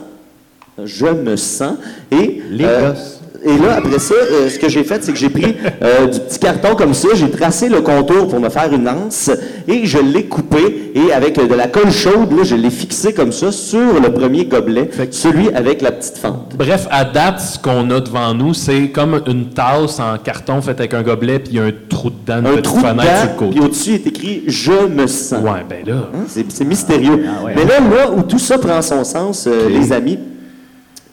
Je 0.84 1.06
me 1.06 1.38
sens. 1.38 1.76
Et, 2.12 2.42
Les 2.50 2.66
gosses. 2.66 3.21
Et 3.44 3.58
là, 3.58 3.78
après 3.78 3.98
ça, 3.98 4.14
euh, 4.14 4.50
ce 4.50 4.60
que 4.60 4.70
j'ai 4.70 4.84
fait, 4.84 5.04
c'est 5.04 5.12
que 5.12 5.18
j'ai 5.18 5.30
pris 5.30 5.56
euh, 5.82 6.06
du 6.08 6.20
petit 6.20 6.38
carton 6.38 6.76
comme 6.76 6.94
ça, 6.94 7.10
j'ai 7.16 7.30
tracé 7.32 7.70
le 7.70 7.82
contour 7.82 8.28
pour 8.28 8.40
me 8.40 8.50
faire 8.50 8.72
une 8.72 8.88
anse 8.88 9.32
et 9.68 9.86
je 9.86 9.98
l'ai 9.98 10.26
coupé 10.26 10.92
et 10.94 11.12
avec 11.12 11.40
euh, 11.40 11.48
de 11.48 11.56
la 11.56 11.68
colle 11.68 11.92
chaude, 11.92 12.32
là, 12.38 12.44
je 12.44 12.56
l'ai 12.56 12.70
fixé 12.70 13.14
comme 13.14 13.32
ça 13.32 13.52
sur 13.52 14.00
le 14.00 14.14
premier 14.14 14.46
gobelet, 14.46 14.90
celui 15.10 15.50
avec 15.50 15.82
la 15.82 15.92
petite 15.92 16.18
fente. 16.18 16.54
Bref, 16.56 16.88
à 16.92 17.04
date, 17.04 17.40
ce 17.40 17.58
qu'on 17.58 17.90
a 17.90 18.00
devant 18.00 18.34
nous, 18.36 18.54
c'est 18.54 18.90
comme 18.90 19.22
une 19.26 19.50
tasse 19.50 20.00
en 20.00 20.18
carton 20.20 20.62
faite 20.62 20.80
avec 20.80 20.94
un 20.94 21.02
gobelet, 21.02 21.40
puis 21.40 21.54
il 21.54 21.58
y 21.58 21.60
a 21.60 21.64
un 21.64 21.72
trou 21.90 22.12
dedans, 22.12 22.42
une 22.52 22.60
Un 22.60 22.62
trou 22.62 22.80
fenêtre 22.80 23.22
sur 23.22 23.30
le 23.32 23.38
côté. 23.38 23.52
puis 23.52 23.60
au-dessus 23.62 23.94
est 23.96 24.08
écrit 24.08 24.44
«Je 24.48 24.88
me 24.88 25.08
sens 25.08 25.42
Ouais, 25.44 25.66
ben 25.68 25.84
là. 25.86 26.10
Hein, 26.14 26.26
C'est 26.28 26.66
mystérieux. 26.66 27.26
Ah 27.28 27.44
ouais, 27.46 27.54
Mais 27.56 27.66
là, 27.66 27.80
là 27.80 28.12
où 28.12 28.22
tout 28.22 28.40
ça 28.40 28.60
prend 28.60 28.82
son 28.84 29.04
sens, 29.04 29.48
euh, 29.48 29.68
les 29.68 29.92
amis, 29.92 30.20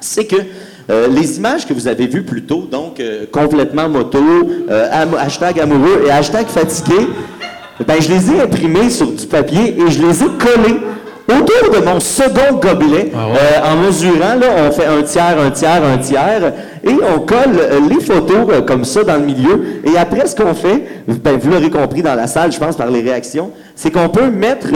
c'est 0.01 0.27
que 0.27 0.37
euh, 0.91 1.07
les 1.09 1.37
images 1.39 1.67
que 1.67 1.73
vous 1.75 1.87
avez 1.89 2.07
vues 2.07 2.23
plus 2.23 2.43
tôt, 2.43 2.67
donc 2.71 2.99
euh, 3.01 3.25
complètement 3.31 3.89
moto, 3.89 4.19
euh, 4.71 4.89
am- 4.93 5.17
hashtag 5.19 5.61
amoureux 5.61 6.05
et 6.07 6.11
hashtag 6.11 6.47
fatigué, 6.47 7.09
ben, 7.87 7.97
je 8.01 8.09
les 8.11 8.33
ai 8.33 8.41
imprimées 8.41 8.91
sur 8.91 9.07
du 9.13 9.27
papier 9.27 9.77
et 9.79 9.91
je 9.91 10.01
les 10.03 10.23
ai 10.23 10.27
collées 10.27 10.79
autour 11.29 11.79
de 11.79 11.85
mon 11.85 12.01
second 12.01 12.55
gobelet. 12.61 13.13
Ah 13.15 13.29
ouais? 13.29 13.35
Euh, 13.39 13.73
en 13.73 13.77
mesurant, 13.83 14.35
là, 14.41 14.47
on 14.67 14.73
fait 14.73 14.87
un 14.87 15.03
tiers, 15.03 15.37
un 15.39 15.51
tiers, 15.51 15.83
un 15.85 15.99
tiers, 15.99 16.53
et 16.83 16.97
on 17.15 17.21
colle 17.21 17.59
euh, 17.61 17.81
les 17.89 18.01
photos 18.01 18.49
euh, 18.51 18.63
comme 18.63 18.85
ça 18.85 19.05
dans 19.05 19.17
le 19.17 19.27
milieu. 19.27 19.63
Et 19.85 19.97
après, 19.99 20.27
ce 20.27 20.35
qu'on 20.35 20.55
fait, 20.55 20.83
ben, 21.07 21.39
vous 21.39 21.51
l'aurez 21.51 21.69
compris 21.71 22.03
dans 22.03 22.15
la 22.15 22.27
salle, 22.27 22.51
je 22.51 22.59
pense, 22.59 22.77
par 22.77 22.91
les 22.91 23.03
réactions, 23.03 23.51
c'est 23.77 23.91
qu'on 23.91 24.09
peut 24.09 24.31
mettre 24.31 24.69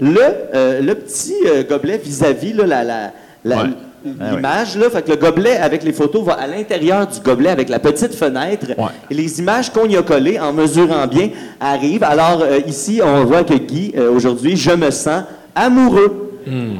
le, 0.00 0.18
euh, 0.54 0.80
le 0.80 0.94
petit 0.94 1.34
gobelet 1.68 2.00
vis-à-vis 2.02 2.54
là, 2.54 2.64
la, 2.66 2.84
la, 2.84 2.96
la- 3.44 3.56
Ouais. 3.56 3.68
L'image. 4.04 4.76
Là, 4.76 4.90
fait 4.90 5.02
que 5.02 5.10
le 5.10 5.16
gobelet 5.16 5.56
avec 5.56 5.82
les 5.82 5.92
photos 5.92 6.22
va 6.24 6.34
à 6.34 6.46
l'intérieur 6.46 7.06
du 7.06 7.20
gobelet 7.20 7.50
avec 7.50 7.68
la 7.68 7.78
petite 7.78 8.14
fenêtre. 8.14 8.66
Ouais. 8.76 8.86
Et 9.10 9.14
les 9.14 9.38
images 9.38 9.70
qu'on 9.70 9.86
y 9.86 9.96
a 9.96 10.02
collées, 10.02 10.38
en 10.38 10.52
mesurant 10.52 11.06
bien, 11.06 11.30
arrivent. 11.60 12.04
Alors 12.04 12.42
euh, 12.42 12.60
ici, 12.66 13.00
on 13.04 13.24
voit 13.24 13.44
que 13.44 13.54
Guy, 13.54 13.92
euh, 13.96 14.10
aujourd'hui, 14.12 14.56
je 14.56 14.70
me 14.70 14.90
sens 14.90 15.22
amoureux. 15.54 16.24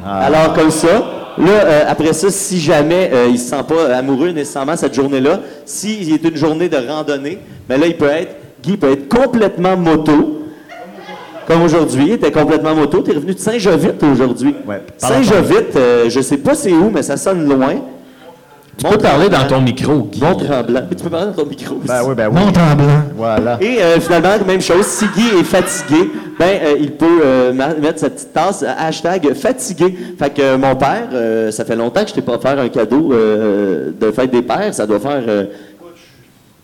Alors 0.05 0.53
comme 0.53 0.71
ça, 0.71 1.03
là, 1.37 1.51
euh, 1.51 1.83
après 1.87 2.13
ça, 2.13 2.29
si 2.31 2.59
jamais 2.59 3.11
euh, 3.13 3.27
il 3.29 3.37
se 3.37 3.49
sent 3.49 3.63
pas 3.67 3.95
amoureux 3.95 4.31
nécessairement 4.31 4.75
cette 4.75 4.95
journée-là, 4.95 5.41
s'il 5.65 6.11
est 6.11 6.23
une 6.23 6.35
journée 6.35 6.69
de 6.69 6.77
randonnée, 6.77 7.37
mais 7.67 7.77
là, 7.77 7.85
il 7.85 7.95
peut 7.95 8.07
être, 8.07 8.35
Guy 8.63 8.77
peut 8.77 8.91
être 8.91 9.07
complètement 9.07 9.77
moto. 9.77 10.38
Comme 11.49 11.63
aujourd'hui, 11.63 12.11
était 12.11 12.31
complètement 12.31 12.75
moto. 12.75 13.01
Tu 13.01 13.09
es 13.09 13.15
revenu 13.15 13.33
de 13.33 13.39
Saint-Jovite 13.39 14.03
aujourd'hui. 14.03 14.53
Ouais, 14.67 14.83
Saint-Jovite, 14.97 15.75
euh, 15.75 16.07
je 16.07 16.21
sais 16.21 16.37
pas 16.37 16.53
c'est 16.53 16.71
où, 16.71 16.91
mais 16.93 17.01
ça 17.01 17.17
sonne 17.17 17.49
loin. 17.49 17.73
Tu 18.77 18.85
peux 18.85 18.97
parler 18.99 19.27
dans 19.29 19.45
ton 19.47 19.59
micro, 19.59 20.07
Guy. 20.09 20.21
Mont 20.21 20.35
Tremblant. 20.35 20.81
Mais 20.89 20.95
tu 20.95 21.03
peux 21.03 21.09
parler 21.09 21.25
dans 21.35 21.43
ton 21.43 21.49
micro 21.49 21.75
aussi. 21.75 21.87
Ben 21.87 22.01
oui, 22.07 22.13
ben 22.15 22.29
oui. 22.31 22.39
Mont 22.39 22.51
Tremblant. 22.51 23.03
Voilà. 23.17 23.57
Et 23.59 23.81
euh, 23.81 23.99
finalement, 23.99 24.45
même 24.45 24.61
chose, 24.61 24.85
si 24.85 25.05
Guy 25.07 25.39
est 25.39 25.43
fatigué, 25.43 26.11
ben 26.39 26.59
euh, 26.63 26.75
il 26.79 26.91
peut 26.91 27.19
euh, 27.25 27.51
mettre 27.51 27.99
sa 27.99 28.11
petite 28.11 28.31
tasse, 28.31 28.63
hashtag 28.63 29.33
fatigué. 29.33 29.97
Fait 30.17 30.29
que 30.29 30.41
euh, 30.41 30.57
mon 30.57 30.75
père, 30.75 31.09
euh, 31.11 31.49
ça 31.51 31.65
fait 31.65 31.75
longtemps 31.75 32.03
que 32.03 32.09
je 32.09 32.13
t'ai 32.13 32.21
pas 32.21 32.35
offert 32.35 32.59
un 32.59 32.69
cadeau 32.69 33.11
euh, 33.11 33.89
de 33.99 34.11
fête 34.11 34.31
des 34.31 34.43
pères. 34.43 34.73
Ça 34.73 34.85
doit 34.85 34.99
faire... 34.99 35.23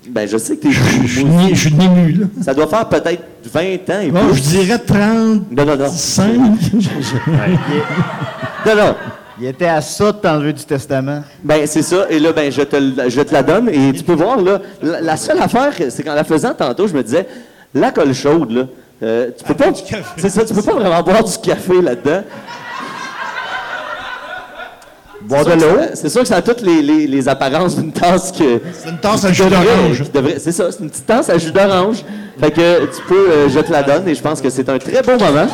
ben 0.10 0.28
je 0.28 0.38
sais 0.38 0.56
que 0.58 0.64
t'es... 0.64 0.72
Je 0.72 1.08
suis 1.08 1.26
né- 1.26 1.54
je 1.56 1.60
suis 1.70 1.76
ému, 1.76 2.12
là. 2.14 2.26
Ça 2.42 2.54
doit 2.54 2.68
faire 2.68 2.88
peut-être 2.88 3.24
20 3.54 3.62
ans 3.62 4.00
et 4.02 4.12
plus. 4.12 4.36
je 4.36 4.42
dirais 4.42 4.80
35. 4.80 5.52
Non, 5.52 5.66
non, 5.66 5.76
non. 5.78 5.90
Non, 8.66 8.76
non. 8.76 8.96
Il 9.40 9.48
était 9.48 9.66
à 9.68 9.82
ça 9.82 10.12
de 10.14 10.18
t'enlever 10.18 10.54
du 10.54 10.64
testament. 10.64 11.22
Ben, 11.44 11.68
c'est 11.68 11.82
ça. 11.82 12.06
Et 12.10 12.20
là, 12.20 12.32
ben, 12.32 12.50
je 12.52 12.62
te, 12.62 12.78
je 13.10 13.22
te 13.22 13.34
la 13.34 13.44
donne. 13.44 13.68
Et 13.70 13.92
tu 13.94 14.04
peux 14.04 14.14
voir, 14.14 14.42
là, 14.42 14.60
la, 14.82 15.02
la 15.02 15.18
seule 15.18 15.40
affaire, 15.40 15.74
c'est 15.90 16.04
qu'en 16.04 16.14
la 16.16 16.24
faisant 16.24 16.54
tantôt, 16.54 16.88
je 16.88 16.94
me 16.94 17.04
disais, 17.04 17.28
la 17.74 17.92
colle 17.92 18.14
chaude, 18.14 18.52
là, 18.52 18.64
euh, 19.04 19.30
tu 19.38 19.44
peux 19.44 19.54
pas. 19.54 19.66
C'est 20.16 20.30
ça, 20.30 20.46
tu 20.46 20.54
peux 20.54 20.62
pas 20.62 20.74
vraiment 20.74 21.04
boire 21.04 21.22
du 21.24 21.38
café 21.40 21.82
là-dedans. 21.82 22.22
Boire 25.28 25.42
C'est 25.46 25.56
de 25.56 25.60
sûr 25.60 25.70
que 25.70 25.76
l'eau. 25.76 25.82
ça- 25.82 25.96
C'est 25.96 26.10
sûr 26.10 26.22
que 26.22 26.28
ça 26.28 26.36
a 26.38 26.42
toutes 26.42 26.62
les, 26.62 26.82
les- 26.82 27.08
les 27.08 27.28
apparences 27.30 27.76
d'une 27.76 27.92
tasse 27.92 28.32
que. 28.32 28.62
C'est 28.84 28.90
une 28.90 28.98
tasse 28.98 29.26
à 29.26 29.32
jus 29.34 29.44
d'orange. 29.44 30.04
C'est 30.40 30.52
ça, 30.52 30.72
c'est 30.72 30.80
une 30.84 30.90
petite 30.90 31.06
tasse 31.06 31.30
à 31.30 31.38
jus 31.38 31.52
d'orange. 31.52 31.98
Fait 32.40 32.52
que 32.52 32.86
tu 32.86 33.02
peux, 33.08 33.30
euh, 33.32 33.50
je 33.50 33.60
te 33.60 33.72
la 33.72 33.82
donne 33.84 34.08
et 34.08 34.14
je 34.16 34.22
pense 34.22 34.42
que 34.42 34.50
c'est 34.50 34.68
un 34.70 34.78
très 34.78 35.02
bon 35.02 35.18
moment. 35.18 35.48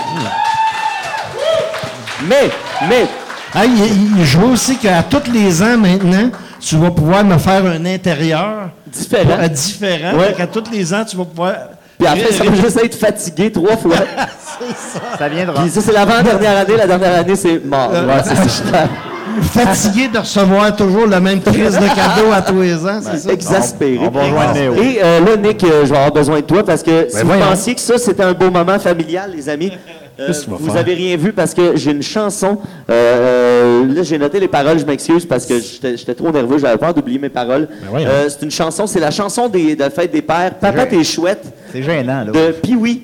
Mais, 2.27 2.49
mais, 2.87 3.05
Ah, 3.53 3.65
il, 3.65 4.17
il- 4.19 4.25
je 4.25 4.37
vois 4.37 4.49
aussi 4.51 4.77
qu'à 4.77 5.03
tous 5.03 5.29
les 5.31 5.61
ans 5.61 5.77
maintenant, 5.77 6.29
tu 6.59 6.77
vas 6.77 6.89
pouvoir 6.91 7.23
me 7.25 7.37
faire 7.37 7.65
un 7.65 7.85
intérieur 7.85 8.69
différent. 8.87 9.37
euh, 9.41 9.47
différent. 9.49 10.17
Ouais. 10.17 10.27
Fait 10.27 10.33
qu'à 10.33 10.47
tous 10.47 10.63
les 10.71 10.93
ans, 10.93 11.03
tu 11.05 11.17
vas 11.17 11.25
pouvoir. 11.25 11.53
Puis 11.99 12.07
après, 12.07 12.31
ça 12.31 12.43
va 12.45 12.55
juste 12.55 12.79
être 12.83 12.95
fatigué 12.97 13.51
trois 13.51 13.75
fois. 13.77 13.95
Ça 15.17 15.27
viendra. 15.27 15.61
Puis 15.63 15.71
ça, 15.71 15.81
c'est 15.81 15.91
l'avant-dernière 15.91 16.57
année. 16.59 16.77
La 16.77 16.85
dernière 16.87 17.15
année, 17.19 17.35
c'est 17.35 17.59
mort. 17.65 17.89
Euh, 17.93 18.05
Ouais, 18.05 18.21
c'est 18.23 18.35
ça. 18.49 18.63
fatigué 19.41 20.07
de 20.07 20.17
recevoir 20.19 20.75
toujours 20.75 21.07
la 21.07 21.19
même 21.19 21.41
crise 21.41 21.75
de 21.75 21.87
cadeau 21.95 22.31
à 22.33 22.41
tous 22.41 22.61
les 22.61 22.75
ans, 22.85 22.99
c'est 23.01 23.17
ça? 23.17 23.31
Exaspéré. 23.33 23.97
On- 23.99 24.07
on 24.07 24.09
va 24.11 24.23
rejoindre 24.23 24.53
Néo. 24.53 24.73
Et 24.75 24.99
euh, 25.03 25.19
là, 25.19 25.37
Nick, 25.37 25.63
euh, 25.63 25.85
je 25.85 25.89
vais 25.91 25.97
avoir 25.97 26.11
besoin 26.13 26.37
de 26.37 26.45
toi 26.45 26.63
parce 26.63 26.83
que 26.83 27.07
si 27.09 27.23
vous 27.23 27.31
pensiez 27.33 27.75
que 27.75 27.81
ça, 27.81 27.97
c'était 27.97 28.23
un 28.23 28.33
beau 28.33 28.49
moment 28.51 28.79
familial, 28.79 29.31
les 29.35 29.47
amis, 29.49 29.71
euh, 30.19 30.31
vous 30.47 30.69
faire? 30.69 30.77
avez 30.81 30.93
rien 30.93 31.17
vu 31.17 31.31
parce 31.33 31.53
que 31.53 31.75
j'ai 31.75 31.91
une 31.91 32.03
chanson. 32.03 32.57
euh, 32.89 33.85
là, 33.93 34.03
j'ai 34.03 34.17
noté 34.17 34.39
les 34.39 34.47
paroles, 34.47 34.79
je 34.79 34.85
m'excuse 34.85 35.25
parce 35.25 35.45
que 35.45 35.55
j'étais 35.59 36.13
trop 36.15 36.31
nerveux, 36.31 36.57
j'avais 36.57 36.77
peur 36.77 36.93
d'oublier 36.93 37.19
mes 37.19 37.29
paroles. 37.29 37.67
Euh, 37.95 38.27
c'est 38.29 38.43
une 38.43 38.51
chanson, 38.51 38.87
c'est 38.87 38.99
la 38.99 39.11
chanson 39.11 39.47
des, 39.47 39.75
de 39.75 39.79
la 39.79 39.89
fête 39.89 40.11
des 40.11 40.21
pères. 40.21 40.53
Papa, 40.59 40.85
t'es 40.85 41.03
chouette. 41.03 41.43
C'est 41.71 41.83
gênant, 41.83 42.25
là. 42.25 42.31
De 42.31 42.51
Pee-Wee. 42.51 43.01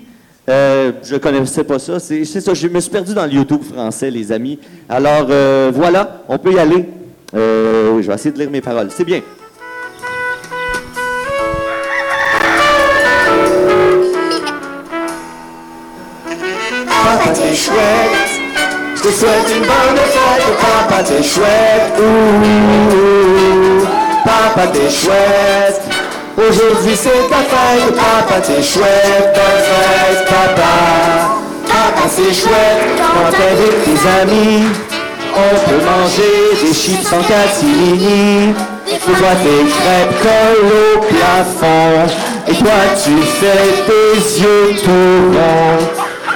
Euh, 0.50 0.94
je 1.04 1.18
connaissais 1.18 1.66
pas 1.66 1.78
ça. 1.78 2.00
C'est 2.00 2.24
ça, 2.24 2.54
je 2.54 2.68
me 2.68 2.80
suis 2.80 2.92
perdu 2.92 3.14
dans 3.14 3.26
le 3.26 3.32
YouTube 3.34 3.64
français, 3.64 4.10
les 4.10 4.32
amis. 4.32 4.58
Alors, 4.88 5.28
euh, 5.30 5.72
voilà, 5.74 6.24
on 6.30 6.38
peut 6.38 6.54
y 6.54 6.60
aller. 6.60 6.88
Euh, 7.36 8.02
je 8.02 8.08
vais 8.08 8.14
essayer 8.14 8.32
de 8.32 8.40
lire 8.40 8.50
mes 8.50 8.62
paroles. 8.62 8.88
C'est 8.90 9.04
bien. 9.04 9.22
Papa 16.88 17.30
t'es 17.34 17.56
chouette, 17.56 18.30
je 18.96 19.02
te 19.02 19.08
souhaite 19.08 19.50
une 19.56 19.64
bonne 19.64 19.98
fête, 19.98 20.58
papa 20.62 21.04
t'es 21.04 21.24
chouette, 21.24 21.94
papa 24.24 24.68
t'es 24.68 24.90
chouette. 24.90 25.97
Aujourd'hui 26.38 26.96
c'est 26.96 27.28
ta 27.30 27.38
fête, 27.38 27.96
papa 27.96 28.40
t'es 28.42 28.62
chouette, 28.62 29.34
bonne 29.34 29.62
fête, 29.66 30.26
papa. 30.28 31.34
Papa 31.66 32.08
c'est 32.08 32.32
chouette, 32.32 32.84
quand 33.00 33.32
t'es 33.36 33.50
avec 33.54 33.84
tes 33.84 34.00
amis, 34.22 34.66
on 35.34 35.56
peut 35.68 35.84
manger 35.84 36.36
des 36.62 36.74
chips 36.76 37.12
en 37.12 37.24
catimini. 37.24 38.54
Toi 38.86 39.34
tes 39.42 39.66
crêpes 39.66 40.16
collent 40.22 40.70
au 40.70 41.00
plafond, 41.00 42.06
et 42.48 42.54
toi 42.54 42.80
tu 43.04 43.14
fais 43.40 43.72
tes 43.88 44.40
yeux 44.40 44.76
tout. 44.84 45.36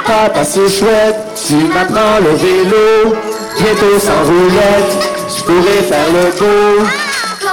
Papa 0.07 0.43
c'est 0.43 0.67
chouette, 0.67 1.19
tu 1.47 1.53
m'apprends 1.53 2.19
le 2.23 2.35
vélo, 2.37 3.15
bientôt 3.55 3.99
sans 3.99 4.23
roulette, 4.25 4.93
je 5.29 5.43
pourrais 5.43 5.83
faire 5.87 6.09
le 6.11 6.39
beau. 6.39 6.87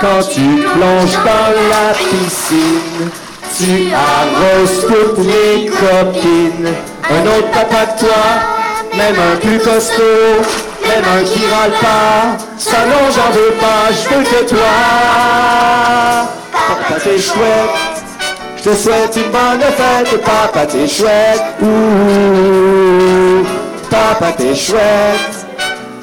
Quand 0.01 0.23
tu 0.33 0.41
plonges 0.41 1.19
dans 1.25 1.51
la 1.71 1.93
piscine, 1.93 3.11
tu 3.57 3.93
arroses 3.93 4.87
toutes 4.87 5.25
les 5.27 5.67
copines. 5.67 6.73
Un 7.11 7.27
autre 7.27 7.51
papa 7.51 7.87
que 7.87 8.01
toi, 8.05 8.25
même 8.97 9.17
un 9.33 9.37
plus 9.37 9.59
costaud, 9.59 10.43
Même 10.83 11.05
un 11.05 11.23
qui 11.25 11.41
râle 11.53 11.73
pas, 11.81 12.39
ça 12.57 12.87
non 12.87 13.11
j'en 13.11 13.31
veux 13.33 13.55
pas, 13.61 13.91
je 13.91 14.15
veux 14.15 14.25
que 14.25 14.49
toi. 14.49 14.75
Papa 16.53 17.01
t'es 17.03 17.19
chouette, 17.19 18.05
je 18.57 18.71
te 18.71 18.75
souhaite 18.77 19.17
une 19.17 19.31
bonne 19.31 19.61
fête, 19.77 20.23
papa 20.23 20.67
t'es 20.67 20.87
chouette. 20.87 21.43
Ouh, 21.61 23.45
papa 23.91 24.33
t'es 24.37 24.55
chouette. 24.55 25.38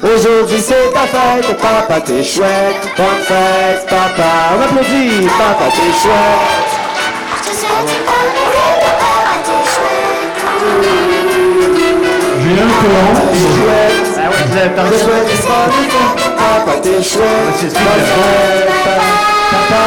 Aujourd'hui 0.02 0.60
c'est 0.60 0.92
ta 0.92 1.06
fête, 1.06 1.56
papa 1.58 2.00
t'es 2.00 2.22
chouette. 2.22 2.88
Bonne 2.96 3.22
fête, 3.22 3.86
papa. 3.88 4.56
On 4.56 4.62
applaudit, 4.62 5.26
papa 5.38 5.70
t'es 5.70 5.92
chouette. 6.00 6.70
J'ai 12.42 12.60
un 12.60 12.68
chouette. 13.56 14.06
Ah 14.18 14.28
ouais, 14.28 14.36
vous 14.46 14.56
avez 14.56 14.70
perdu 14.70 14.96
papa 16.36 16.72
t'es 16.82 17.02
chouette. 17.02 17.56
C'est 17.58 17.72
Bonne 17.72 18.04
fête, 18.14 18.70
papa. 19.50 19.84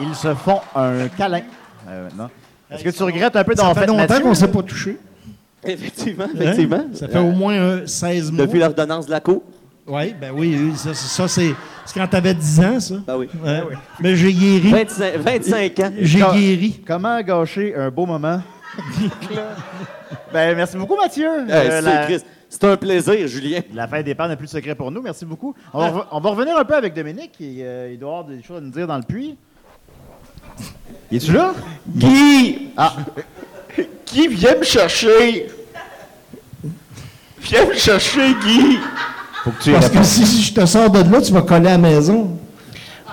Ils 0.00 0.14
se 0.14 0.34
font 0.34 0.60
un 0.74 1.08
câlin. 1.08 1.42
euh. 1.88 2.08
Est-ce 2.70 2.82
que 2.84 2.90
tu 2.90 3.02
regrettes 3.02 3.36
un 3.36 3.44
peu 3.44 3.54
Ça 3.54 3.62
d'avoir 3.62 3.76
fait 3.78 3.86
longtemps 3.86 4.20
qu'on 4.20 4.30
ne 4.30 4.34
s'est 4.34 4.48
pas 4.48 4.62
touché. 4.62 4.98
Effectivement, 5.64 6.24
Hein? 6.24 6.38
effectivement. 6.40 6.84
Ça 6.94 7.08
fait 7.08 7.18
au 7.18 7.30
moins 7.32 7.54
euh, 7.54 7.86
16 7.86 8.30
mois. 8.32 8.46
Depuis 8.46 8.58
l'ordonnance 8.60 9.06
de 9.06 9.10
la 9.10 9.20
cour. 9.20 9.42
Oui, 9.86 10.14
ben 10.20 10.32
oui, 10.34 10.56
oui, 10.60 10.76
ça, 10.76 10.94
ça, 10.94 11.28
c'est 11.28 11.54
quand 11.94 12.06
tu 12.08 12.16
avais 12.16 12.34
10 12.34 12.60
ans, 12.60 12.80
ça. 12.80 12.94
Ben 13.06 13.16
oui. 13.18 13.28
Ouais. 13.44 13.62
Mais 14.00 14.16
j'ai 14.16 14.32
guéri. 14.32 14.70
25, 14.70 15.16
25 15.18 15.78
ans. 15.80 15.90
J'ai 16.00 16.18
guéri. 16.18 16.82
Comment 16.86 17.20
gâcher 17.20 17.74
un 17.76 17.90
beau 17.90 18.04
moment? 18.06 18.42
ben, 20.32 20.56
merci 20.56 20.76
beaucoup, 20.76 20.96
Mathieu. 20.96 21.28
Hey, 21.48 21.50
Euh, 21.50 21.70
c'est 21.70 21.82
la, 21.82 22.04
Christ. 22.06 22.26
C'est 22.48 22.64
un 22.64 22.76
plaisir, 22.76 23.26
Julien. 23.26 23.60
la 23.74 23.88
fête 23.88 24.04
des 24.06 24.14
pères 24.14 24.28
n'a 24.28 24.36
plus 24.36 24.46
de 24.46 24.50
secret 24.52 24.74
pour 24.74 24.90
nous. 24.90 25.02
Merci 25.02 25.24
beaucoup. 25.24 25.54
On 25.72 25.78
va, 25.90 26.08
on 26.12 26.20
va 26.20 26.30
revenir 26.30 26.56
un 26.56 26.64
peu 26.64 26.74
avec 26.74 26.94
Dominique. 26.94 27.32
Il, 27.40 27.58
euh, 27.60 27.90
il 27.92 27.98
doit 27.98 28.10
avoir 28.18 28.24
des 28.24 28.42
choses 28.42 28.58
à 28.58 28.60
nous 28.60 28.70
dire 28.70 28.86
dans 28.86 28.96
le 28.96 29.02
puits. 29.02 29.36
Il 31.10 31.16
est-tu 31.18 31.32
là? 31.32 31.52
Guy! 31.88 32.68
Ah, 32.76 32.94
Guy, 34.06 34.28
viens 34.28 34.56
me 34.56 34.64
chercher! 34.64 35.46
Viens 37.40 37.66
me 37.66 37.74
chercher, 37.74 38.34
Guy! 38.44 38.78
faut 39.44 39.50
que 39.52 39.62
tu 39.62 39.70
y 39.70 39.72
Parce 39.74 39.88
que 39.88 40.02
si, 40.02 40.26
si 40.26 40.42
je 40.42 40.54
te 40.54 40.66
sors 40.66 40.90
de 40.90 40.98
là, 41.10 41.20
tu 41.20 41.32
vas 41.32 41.42
coller 41.42 41.68
à 41.68 41.72
la 41.72 41.78
maison. 41.78 42.30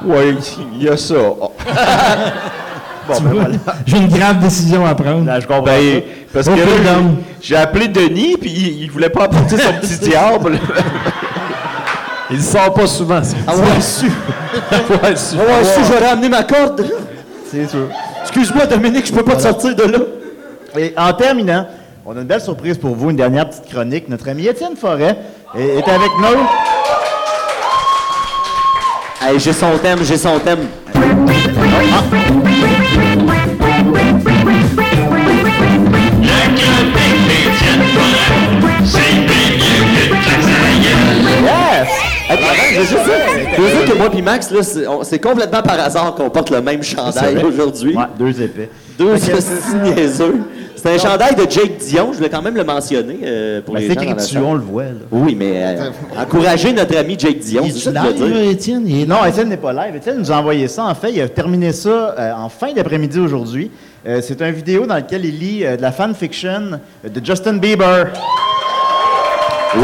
Oui, 0.04 0.36
il 0.76 0.84
y 0.84 0.90
a 0.90 0.98
ça. 0.98 1.16
Oh. 1.18 1.52
Bon, 3.06 3.20
ben, 3.20 3.32
voilà. 3.34 3.50
J'ai 3.86 3.98
une 3.98 4.08
grave 4.08 4.40
décision 4.40 4.86
à 4.86 4.96
prendre. 4.96 5.26
Là, 5.26 5.38
je 5.38 5.46
comprends. 5.46 5.64
Ben, 5.64 6.02
parce 6.32 6.48
que 6.48 6.56
j'ai- 6.56 6.64
j'ai 7.42 7.56
appelé 7.58 7.90
Denis, 7.90 8.38
puis 8.40 8.50
il, 8.50 8.84
il 8.84 8.90
voulait 8.92 9.10
pas 9.10 9.26
apporter 9.26 9.58
son 9.58 9.74
petit 9.74 9.98
diable. 10.10 10.58
Il 12.32 12.42
sort 12.42 12.74
pas 12.74 12.88
souvent. 12.88 13.20
Ah 13.46 13.56
ouais, 13.58 13.82
su. 13.82 14.06
Ouais, 14.06 15.16
su- 15.18 15.36
Ah 15.38 15.44
ouais, 15.44 15.64
su, 15.66 15.82
j'aurais 15.92 16.12
amené 16.12 16.30
ma 16.30 16.44
corde. 16.44 16.86
C'est 17.54 17.70
sûr. 17.70 17.88
Excuse-moi, 18.24 18.66
Dominique, 18.66 19.06
je 19.06 19.14
peux 19.14 19.22
pas 19.22 19.36
te 19.36 19.44
sortir 19.44 19.76
de 19.76 19.84
là. 19.84 20.00
Et 20.76 20.92
en 20.98 21.14
terminant, 21.14 21.68
on 22.04 22.18
a 22.18 22.22
une 22.22 22.26
belle 22.26 22.42
surprise 22.42 22.80
pour 22.80 22.96
vous, 22.96 23.12
une 23.12 23.16
dernière 23.16 23.48
petite 23.48 23.70
chronique. 23.70 24.10
Notre 24.10 24.28
ami 24.28 24.48
Étienne 24.48 24.76
Forêt 24.76 25.16
est, 25.56 25.62
est 25.62 25.88
avec 25.88 26.10
nous. 26.18 26.48
Hey, 29.22 29.40
j'ai 29.40 29.54
son 29.54 29.78
thème, 29.78 30.00
j'ai 30.02 30.18
son 30.18 30.40
thème. 30.40 30.68
Juste 31.28 31.54
dire- 42.30 42.84
je 43.58 43.62
veux 43.62 43.70
dire 43.86 43.94
que 43.94 43.98
moi 43.98 44.10
et 44.14 44.22
Max, 44.22 44.52
là, 44.52 44.64
c'est 44.64 44.88
on- 44.88 45.04
c'est 45.04 45.20
complètement 45.20 45.62
par 45.62 45.80
hasard 45.80 46.16
qu'on 46.16 46.30
porte 46.30 46.50
le 46.50 46.62
même 46.62 46.84
chandail 46.84 47.38
aujourd'hui. 47.44 47.96
Ouais, 47.96 48.04
deux 48.18 48.42
épées. 48.42 48.70
Deux 48.98 49.14
hosties 49.14 49.76
niaiseux. 49.84 50.36
C'est 50.76 50.96
un 50.96 50.98
chandail 50.98 51.34
de 51.36 51.50
Jake 51.50 51.78
Dion, 51.78 52.10
je 52.12 52.18
voulais 52.18 52.30
quand 52.30 52.42
même 52.42 52.58
le 52.58 52.64
mentionner 52.66 53.20
euh, 53.24 53.62
pour 53.62 53.74
Ben, 53.74 53.80
les 53.80 53.88
c'est 53.88 53.94
gens 53.94 54.02
écrit 54.02 54.10
dans 54.12 54.16
la 54.18 54.22
dessus, 54.22 54.34
salle. 54.34 54.44
on 54.44 54.54
le 54.54 54.60
voit. 54.60 54.84
Là. 54.84 54.90
Oui, 55.12 55.34
mais 55.34 55.52
euh, 55.56 55.90
encourager 56.22 56.74
notre 56.74 56.98
ami 56.98 57.16
Jake 57.18 57.40
Dion, 57.40 57.64
Il 57.66 57.72
c'est 57.72 57.78
est 57.90 57.94
ça 57.94 58.02
que 58.02 58.08
je 58.18 58.24
veux 58.24 58.28
live, 58.28 58.42
dire. 58.42 58.52
Étienne? 58.52 58.84
Il 58.86 59.02
est 59.04 59.06
Non, 59.06 59.24
Étienne 59.26 59.48
n'est 59.48 59.56
pas 59.58 59.72
live. 59.72 59.96
Étienne 59.96 60.18
nous 60.20 60.30
a 60.32 60.36
envoyé 60.36 60.68
ça. 60.68 60.84
En 60.86 60.94
fait, 60.94 61.12
il 61.14 61.22
a 61.22 61.30
terminé 61.30 61.72
ça 61.72 61.90
euh, 62.20 62.34
en 62.36 62.50
fin 62.50 62.74
d'après-midi 62.74 63.18
aujourd'hui. 63.20 63.72
Euh, 64.06 64.20
c'est 64.22 64.42
une 64.42 64.52
vidéo 64.52 64.86
dans 64.86 64.96
laquelle 64.96 65.24
il 65.26 65.40
lit 65.40 65.66
euh, 65.66 65.78
de 65.78 65.82
la 65.82 65.94
fanfiction 65.94 66.72
de 67.06 67.26
Justin 67.26 67.54
Bieber. 67.54 68.08
Oui. 69.78 69.84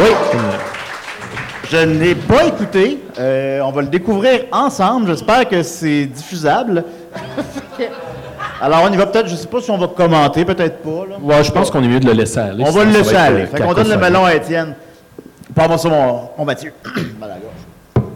Je 1.69 1.77
ne 1.77 1.99
l'ai 1.99 2.15
pas 2.15 2.45
écouté. 2.45 2.99
Euh, 3.19 3.61
on 3.61 3.71
va 3.71 3.81
le 3.81 3.87
découvrir 3.89 4.45
ensemble. 4.51 5.07
J'espère 5.07 5.47
que 5.47 5.61
c'est 5.61 6.05
diffusable. 6.07 6.83
Alors, 8.61 8.81
on 8.89 8.91
y 8.91 8.97
va 8.97 9.05
peut-être. 9.05 9.27
Je 9.27 9.33
ne 9.33 9.37
sais 9.37 9.47
pas 9.47 9.61
si 9.61 9.69
on 9.71 9.77
va 9.77 9.87
commenter, 9.87 10.43
peut-être 10.45 10.79
pas. 10.81 11.05
là. 11.09 11.15
Ouais, 11.21 11.43
je 11.43 11.51
pense 11.51 11.69
qu'on 11.69 11.83
est 11.83 11.87
mieux 11.87 11.99
de 11.99 12.07
le 12.07 12.13
laisser 12.13 12.39
aller. 12.39 12.63
On 12.67 12.71
va 12.71 12.83
le 12.83 12.91
laisser 12.91 13.15
aller. 13.15 13.43
euh, 13.43 13.47
Fait 13.47 13.61
qu'on 13.61 13.73
donne 13.73 13.89
le 13.89 13.97
melon 13.97 14.25
à 14.25 14.33
Étienne. 14.35 14.73
Pas 15.53 15.77
sur 15.77 15.89
mon, 15.91 16.29
mon 16.37 16.45
Mathieu. 16.45 16.73
Mal 17.19 17.31
à 17.31 17.33
la 17.35 17.39
gorge. 17.39 18.09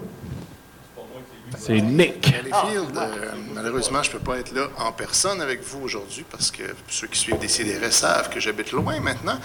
C'est 1.66 1.80
Nick. 1.80 2.36
Euh, 2.54 3.32
malheureusement, 3.54 4.04
je 4.04 4.10
ne 4.10 4.18
peux 4.18 4.20
pas 4.20 4.38
être 4.38 4.52
là 4.54 4.68
en 4.78 4.92
personne 4.92 5.42
avec 5.42 5.64
vous 5.64 5.80
aujourd'hui 5.82 6.26
parce 6.30 6.52
que 6.52 6.64
ceux 6.90 7.08
qui 7.08 7.18
suivent 7.18 7.40
des 7.40 7.48
CDR 7.48 7.90
savent 7.90 8.30
que 8.30 8.42
j'habite 8.42 8.74
loin 8.74 9.00
maintenant. 9.00 9.40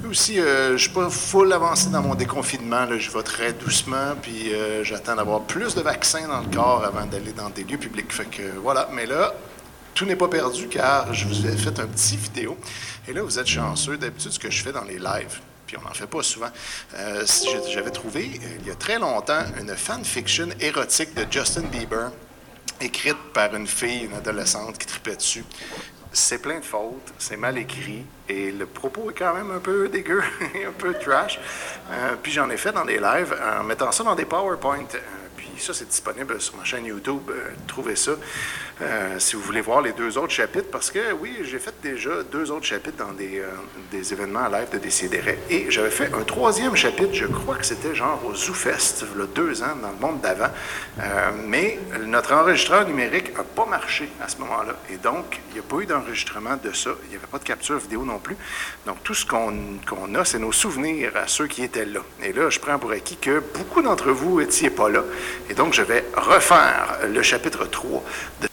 Puis 0.00 0.10
aussi, 0.10 0.40
euh, 0.40 0.70
je 0.70 0.72
ne 0.72 0.78
suis 0.78 0.90
pas 0.90 1.08
full 1.08 1.52
avancé 1.52 1.88
dans 1.90 2.02
mon 2.02 2.16
déconfinement. 2.16 2.84
là. 2.84 2.98
Je 2.98 3.12
vais 3.12 3.22
très 3.22 3.52
doucement, 3.52 4.16
puis 4.20 4.52
euh, 4.52 4.82
j'attends 4.82 5.14
d'avoir 5.14 5.42
plus 5.42 5.76
de 5.76 5.82
vaccins 5.82 6.26
dans 6.26 6.40
le 6.40 6.52
corps 6.52 6.84
avant 6.84 7.06
d'aller 7.06 7.32
dans 7.32 7.50
des 7.50 7.62
lieux 7.62 7.78
publics. 7.78 8.12
Fait 8.12 8.24
que 8.24 8.42
voilà. 8.60 8.88
Mais 8.92 9.06
là, 9.06 9.32
tout 9.94 10.04
n'est 10.04 10.16
pas 10.16 10.28
perdu 10.28 10.66
car 10.66 11.14
je 11.14 11.28
vous 11.28 11.46
ai 11.46 11.56
fait 11.56 11.78
un 11.78 11.86
petit 11.86 12.16
vidéo. 12.16 12.58
Et 13.06 13.12
là, 13.12 13.22
vous 13.22 13.38
êtes 13.38 13.46
chanceux. 13.46 13.96
D'habitude, 13.96 14.32
ce 14.32 14.38
que 14.40 14.50
je 14.50 14.64
fais 14.64 14.72
dans 14.72 14.84
les 14.84 14.98
lives, 14.98 15.38
on 15.78 15.82
n'en 15.82 15.94
fait 15.94 16.06
pas 16.06 16.22
souvent, 16.22 16.50
euh, 16.94 17.24
j'avais 17.68 17.90
trouvé, 17.90 18.40
euh, 18.42 18.58
il 18.60 18.66
y 18.66 18.70
a 18.70 18.74
très 18.74 18.98
longtemps, 18.98 19.44
une 19.60 19.74
fanfiction 19.76 20.48
érotique 20.60 21.14
de 21.14 21.26
Justin 21.30 21.62
Bieber, 21.62 22.10
écrite 22.80 23.18
par 23.32 23.54
une 23.54 23.66
fille, 23.66 24.04
une 24.04 24.14
adolescente 24.14 24.78
qui 24.78 24.86
tripait 24.86 25.16
dessus. 25.16 25.44
C'est 26.14 26.42
plein 26.42 26.58
de 26.58 26.64
fautes, 26.64 27.12
c'est 27.18 27.38
mal 27.38 27.56
écrit, 27.56 28.04
et 28.28 28.52
le 28.52 28.66
propos 28.66 29.10
est 29.10 29.14
quand 29.14 29.34
même 29.34 29.50
un 29.50 29.60
peu 29.60 29.88
dégueu, 29.88 30.22
un 30.42 30.72
peu 30.76 30.92
trash. 30.94 31.40
Euh, 31.90 32.16
puis 32.22 32.32
j'en 32.32 32.50
ai 32.50 32.56
fait 32.56 32.72
dans 32.72 32.84
des 32.84 32.98
lives 32.98 33.34
en 33.60 33.64
mettant 33.64 33.90
ça 33.92 34.04
dans 34.04 34.14
des 34.14 34.26
PowerPoint. 34.26 34.88
Puis 35.42 35.60
ça, 35.60 35.74
c'est 35.74 35.88
disponible 35.88 36.40
sur 36.40 36.56
ma 36.56 36.62
chaîne 36.62 36.86
YouTube. 36.86 37.22
Euh, 37.30 37.50
trouvez 37.66 37.96
ça 37.96 38.12
euh, 38.80 39.18
si 39.18 39.34
vous 39.34 39.42
voulez 39.42 39.60
voir 39.60 39.82
les 39.82 39.92
deux 39.92 40.16
autres 40.16 40.32
chapitres, 40.32 40.68
parce 40.70 40.90
que 40.90 41.12
oui, 41.12 41.38
j'ai 41.42 41.58
fait 41.58 41.74
déjà 41.82 42.22
deux 42.30 42.50
autres 42.52 42.64
chapitres 42.64 42.96
dans 42.96 43.12
des, 43.12 43.40
euh, 43.40 43.48
des 43.90 44.12
événements 44.12 44.46
live 44.48 44.68
de 44.72 44.78
Décideret. 44.78 45.38
Et 45.50 45.68
j'avais 45.68 45.90
fait 45.90 46.12
un 46.14 46.22
troisième 46.22 46.76
chapitre, 46.76 47.12
je 47.12 47.26
crois 47.26 47.56
que 47.56 47.66
c'était 47.66 47.94
genre 47.94 48.20
au 48.24 48.34
ZooFest, 48.34 49.04
il 49.14 49.20
y 49.20 49.22
a 49.22 49.26
deux 49.26 49.62
ans, 49.62 49.76
dans 49.80 49.90
le 49.90 49.96
monde 50.00 50.20
d'avant. 50.20 50.50
Mais 51.46 51.78
notre 52.06 52.34
enregistreur 52.34 52.86
numérique 52.86 53.36
n'a 53.36 53.42
pas 53.42 53.66
marché 53.66 54.08
à 54.20 54.28
ce 54.28 54.38
moment-là. 54.38 54.76
Et 54.92 54.96
donc, 54.96 55.40
il 55.50 55.54
n'y 55.54 55.60
a 55.60 55.62
pas 55.62 55.76
eu 55.76 55.86
d'enregistrement 55.86 56.56
de 56.62 56.72
ça. 56.72 56.90
Il 57.04 57.10
n'y 57.10 57.16
avait 57.16 57.26
pas 57.26 57.38
de 57.38 57.44
capture 57.44 57.78
vidéo 57.78 58.04
non 58.04 58.18
plus. 58.18 58.36
Donc, 58.86 59.02
tout 59.02 59.14
ce 59.14 59.26
qu'on 59.26 59.78
qu'on 59.86 60.14
a, 60.14 60.24
c'est 60.24 60.38
nos 60.38 60.52
souvenirs 60.52 61.16
à 61.16 61.26
ceux 61.26 61.46
qui 61.46 61.62
étaient 61.62 61.84
là. 61.84 62.00
Et 62.22 62.32
là, 62.32 62.50
je 62.50 62.60
prends 62.60 62.78
pour 62.78 62.92
acquis 62.92 63.16
que 63.16 63.40
beaucoup 63.54 63.82
d'entre 63.82 64.10
vous 64.10 64.40
n'étiez 64.40 64.70
pas 64.70 64.88
là. 64.88 65.02
Et 65.50 65.54
donc, 65.54 65.74
je 65.74 65.82
vais 65.82 66.04
refaire 66.16 66.98
le 67.08 67.22
chapitre 67.22 67.66
3 67.66 68.02
de 68.42 68.48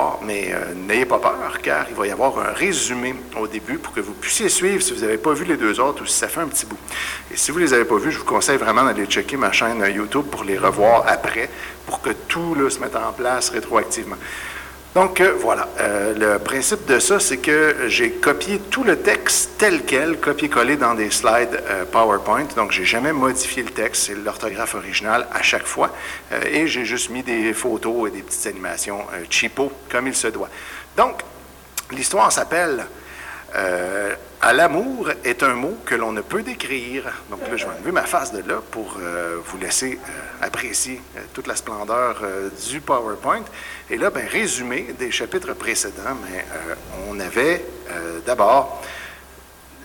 ah, 0.00 0.16
mais 0.22 0.52
euh, 0.52 0.74
n'ayez 0.74 1.06
pas 1.06 1.18
peur, 1.18 1.58
car 1.60 1.86
il 1.88 1.96
va 1.96 2.06
y 2.06 2.10
avoir 2.12 2.38
un 2.38 2.52
résumé 2.52 3.16
au 3.36 3.48
début 3.48 3.78
pour 3.78 3.92
que 3.92 3.98
vous 4.00 4.12
puissiez 4.12 4.48
suivre 4.48 4.80
si 4.80 4.92
vous 4.92 5.00
n'avez 5.00 5.18
pas 5.18 5.32
vu 5.32 5.44
les 5.44 5.56
deux 5.56 5.80
autres 5.80 6.02
ou 6.02 6.06
si 6.06 6.16
ça 6.16 6.28
fait 6.28 6.38
un 6.40 6.46
petit 6.46 6.66
bout. 6.66 6.78
Et 7.32 7.36
si 7.36 7.50
vous 7.50 7.58
ne 7.58 7.64
les 7.64 7.74
avez 7.74 7.84
pas 7.84 7.96
vus, 7.96 8.12
je 8.12 8.18
vous 8.18 8.24
conseille 8.24 8.58
vraiment 8.58 8.84
d'aller 8.84 9.06
checker 9.06 9.36
ma 9.36 9.50
chaîne 9.50 9.84
YouTube 9.92 10.26
pour 10.30 10.44
les 10.44 10.56
revoir 10.56 11.02
après, 11.08 11.50
pour 11.84 12.00
que 12.00 12.10
tout 12.10 12.54
là, 12.54 12.70
se 12.70 12.78
mette 12.78 12.94
en 12.94 13.12
place 13.12 13.50
rétroactivement. 13.50 14.18
Donc 14.94 15.20
euh, 15.20 15.34
voilà, 15.38 15.68
Euh, 15.80 16.14
le 16.14 16.38
principe 16.38 16.86
de 16.86 16.98
ça, 16.98 17.20
c'est 17.20 17.36
que 17.36 17.88
j'ai 17.88 18.10
copié 18.10 18.58
tout 18.70 18.84
le 18.84 18.96
texte 18.96 19.50
tel 19.58 19.84
quel, 19.84 20.18
copié-collé 20.18 20.76
dans 20.76 20.94
des 20.94 21.10
slides 21.10 21.62
euh, 21.68 21.84
PowerPoint. 21.84 22.46
Donc 22.56 22.72
j'ai 22.72 22.84
jamais 22.84 23.12
modifié 23.12 23.62
le 23.62 23.70
texte, 23.70 24.06
c'est 24.06 24.14
l'orthographe 24.14 24.74
originale 24.74 25.26
à 25.32 25.42
chaque 25.42 25.66
fois. 25.66 25.90
Et 26.50 26.66
j'ai 26.66 26.84
juste 26.84 27.10
mis 27.10 27.22
des 27.22 27.52
photos 27.52 28.08
et 28.08 28.10
des 28.10 28.22
petites 28.22 28.46
animations 28.46 29.04
cheapo, 29.30 29.70
comme 29.90 30.08
il 30.08 30.14
se 30.14 30.28
doit. 30.28 30.48
Donc, 30.96 31.20
l'histoire 31.92 32.32
s'appelle 32.32 32.86
Euh, 33.54 34.14
à 34.40 34.52
l'amour 34.52 35.10
est 35.24 35.42
un 35.42 35.54
mot 35.54 35.76
que 35.84 35.96
l'on 35.96 36.12
ne 36.12 36.20
peut 36.20 36.42
décrire. 36.42 37.04
Donc 37.28 37.40
là, 37.48 37.56
je 37.56 37.64
vais 37.66 37.72
enlever 37.72 37.90
ma 37.90 38.04
face 38.04 38.32
de 38.32 38.48
là 38.48 38.62
pour 38.70 38.96
euh, 39.00 39.38
vous 39.44 39.58
laisser 39.58 39.98
euh, 40.00 40.46
apprécier 40.46 41.00
euh, 41.16 41.20
toute 41.34 41.48
la 41.48 41.56
splendeur 41.56 42.22
du 42.70 42.80
PowerPoint. 42.80 43.42
Et 43.90 43.96
là, 43.96 44.10
ben, 44.10 44.26
résumé 44.28 44.94
des 44.98 45.10
chapitres 45.10 45.54
précédents, 45.54 46.16
mais 46.22 46.44
on 47.08 47.18
avait 47.18 47.64
d'abord 48.26 48.82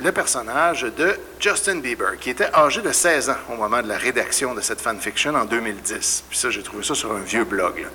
le 0.04 0.12
personnage 0.12 0.82
de 0.82 1.18
Justin 1.39 1.78
Bieber, 1.78 2.18
qui 2.20 2.30
était 2.30 2.54
âgé 2.54 2.82
de 2.82 2.91
16 2.91 3.30
ans 3.30 3.38
au 3.49 3.56
moment 3.56 3.82
de 3.82 3.88
la 3.88 3.97
rédaction 3.97 4.54
de 4.54 4.60
cette 4.60 4.82
fanfiction 4.82 5.34
en 5.34 5.45
2010. 5.45 6.26
Puis 6.30 6.38
ça, 6.38 6.49
j'ai 6.49 6.62
trouvé 6.62 6.84
ça 6.84 6.93
sur 6.93 7.14
un 7.14 7.20
vieux 7.20 7.45
blog. 7.45 7.88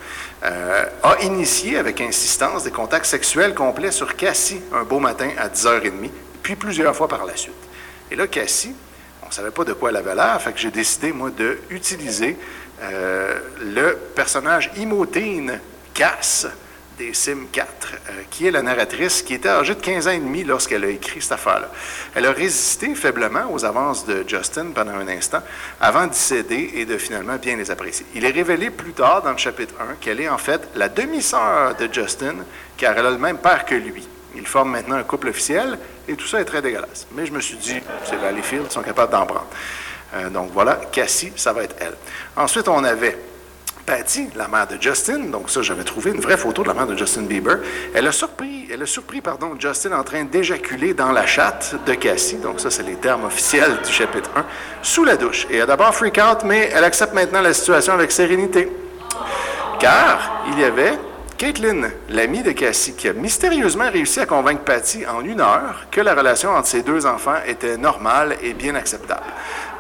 Euh, 0.43 0.85
a 1.03 1.21
initié 1.23 1.77
avec 1.77 2.01
insistance 2.01 2.65
des 2.65 2.71
contacts 2.71 3.05
sexuels 3.05 3.55
complets 3.55 3.93
sur 3.93 4.17
Cassie 4.17 4.61
un 4.73 4.85
beau 4.85 5.01
matin 5.01 5.29
à 5.37 5.49
10h30, 5.49 6.11
puis 6.43 6.57
plusieurs 6.57 6.97
fois 6.97 7.09
par 7.09 7.27
la 7.27 7.37
suite. 7.37 7.53
Et 8.11 8.17
là, 8.17 8.27
Cassie, 8.27 8.75
on 9.23 9.29
ne 9.29 9.33
savait 9.33 9.51
pas 9.51 9.65
de 9.65 9.75
quoi 9.75 9.91
elle 9.91 9.97
avait 9.97 10.15
l'air, 10.15 10.41
fait 10.41 10.53
que 10.53 10.59
j'ai 10.59 10.71
décidé, 10.71 11.13
moi, 11.13 11.31
d'utiliser 11.31 12.39
euh, 12.81 13.39
le 13.61 13.99
personnage 14.15 14.71
Imotine 14.79 15.61
Cass 15.93 16.47
des 16.99 17.15
Sims 17.15 17.47
4, 17.53 17.67
euh, 17.93 18.13
qui 18.31 18.47
est 18.47 18.51
la 18.51 18.63
narratrice, 18.63 19.23
qui 19.23 19.35
était 19.35 19.49
âgée 19.49 19.75
de 19.75 19.81
15 19.81 20.09
ans 20.09 20.11
et 20.11 20.19
demi 20.19 20.45
lorsqu'elle 20.45 20.85
a 20.85 20.89
écrit 20.89 21.23
cette 21.23 21.33
affaire-là. 21.33 21.71
Elle 22.15 22.27
a 22.27 22.33
résisté 22.33 22.95
faiblement 22.95 23.53
aux 23.53 23.65
avances 23.65 24.05
de 24.05 24.25
Justin 24.27 24.67
pendant 24.75 24.93
un 24.93 25.09
instant, 25.09 25.41
avant 25.81 26.07
d'y 26.07 26.19
céder 26.19 26.73
et 26.75 26.85
de 26.85 26.99
finalement 26.99 27.37
bien 27.37 27.57
les 27.57 27.71
apprécier. 27.71 28.05
Il 28.15 28.25
est 28.25 28.31
révélé 28.31 28.71
plus 28.71 28.93
tard 28.93 29.23
dans 29.23 29.33
le 29.33 29.39
chapitre 29.39 29.75
1 29.81 29.95
qu'elle 30.01 30.21
est 30.21 30.29
en 30.29 30.39
fait 30.39 30.69
la 30.75 30.89
demi-sœur 30.89 31.77
de 31.77 31.89
Justin, 31.93 32.35
car 32.77 32.99
elle 32.99 33.07
a 33.07 33.11
le 33.11 33.19
même 33.19 33.39
père 33.39 33.65
que 33.65 33.77
lui. 33.77 34.07
Ils 34.35 34.47
forment 34.47 34.73
maintenant 34.73 34.97
un 34.97 35.05
couple 35.05 35.29
officiel 35.29 35.79
et 36.07 36.15
tout 36.15 36.27
ça 36.27 36.41
est 36.41 36.45
très 36.45 36.63
dégueulasse. 36.63 37.07
Mais 37.13 37.27
je 37.27 37.33
me 37.33 37.41
suis 37.41 37.57
dit, 37.57 37.79
c'est 38.05 38.17
Valleyfield, 38.17 38.71
sont 38.71 38.83
capables 38.83 39.13
d'en 39.13 39.27
prendre. 39.27 39.47
Euh, 40.15 40.31
donc 40.31 40.51
voilà, 40.53 40.81
Cassie, 40.91 41.33
ça 41.37 41.53
va 41.53 41.65
être 41.65 41.77
elle. 41.81 41.95
Ensuite, 42.37 42.69
on 42.69 42.83
avait 42.85 43.19
Patty, 43.89 44.29
la 44.37 44.49
mère 44.49 44.67
de 44.67 44.77
Justin, 44.79 45.31
donc 45.31 45.49
ça, 45.49 45.63
j'avais 45.63 45.83
trouvé 45.83 46.11
une 46.11 46.21
vraie 46.21 46.37
photo 46.37 46.63
de 46.63 46.69
la 46.69 46.75
mère 46.75 46.87
de 46.87 46.95
Justin 46.95 47.23
Bieber. 47.23 47.61
Elle 47.95 48.07
a 48.07 48.13
surpris, 48.13 48.69
elle 48.71 48.83
a 48.83 48.87
surpris 48.87 49.23
pardon, 49.23 49.53
Justin 49.59 49.93
en 49.93 50.05
train 50.05 50.25
d'éjaculer 50.25 50.93
dans 50.93 51.11
la 51.11 51.25
chatte 51.25 51.75
de 51.87 51.95
Cassie, 51.95 52.37
donc 52.37 52.61
ça, 52.61 52.71
c'est 52.71 52.83
les 52.83 52.97
termes 52.97 53.25
officiels 53.25 53.79
du 53.83 53.91
chapitre 53.91 54.29
1, 54.37 54.45
sous 54.83 55.05
la 55.05 55.17
douche. 55.17 55.47
Et 55.49 55.57
elle 55.57 55.63
a 55.63 55.67
d'abord 55.67 55.95
freak 55.95 56.19
out, 56.19 56.41
mais 56.45 56.69
elle 56.75 56.85
accepte 56.85 57.15
maintenant 57.15 57.41
la 57.41 57.55
situation 57.55 57.95
avec 57.95 58.13
sérénité. 58.13 58.71
Car 59.81 60.45
il 60.53 60.61
y 60.61 60.65
avait 60.65 60.99
Caitlin, 61.39 61.93
l'amie 62.09 62.43
de 62.43 62.51
Cassie, 62.51 62.95
qui 62.95 63.09
a 63.09 63.13
mystérieusement 63.13 63.89
réussi 63.89 64.19
à 64.19 64.27
convaincre 64.27 64.65
Patty 64.65 65.07
en 65.07 65.25
une 65.25 65.41
heure 65.41 65.87
que 65.89 66.01
la 66.01 66.13
relation 66.13 66.51
entre 66.51 66.67
ses 66.67 66.83
deux 66.83 67.07
enfants 67.07 67.37
était 67.47 67.77
normale 67.77 68.37
et 68.43 68.55
bien 68.55 68.75
acceptable. 68.75 69.23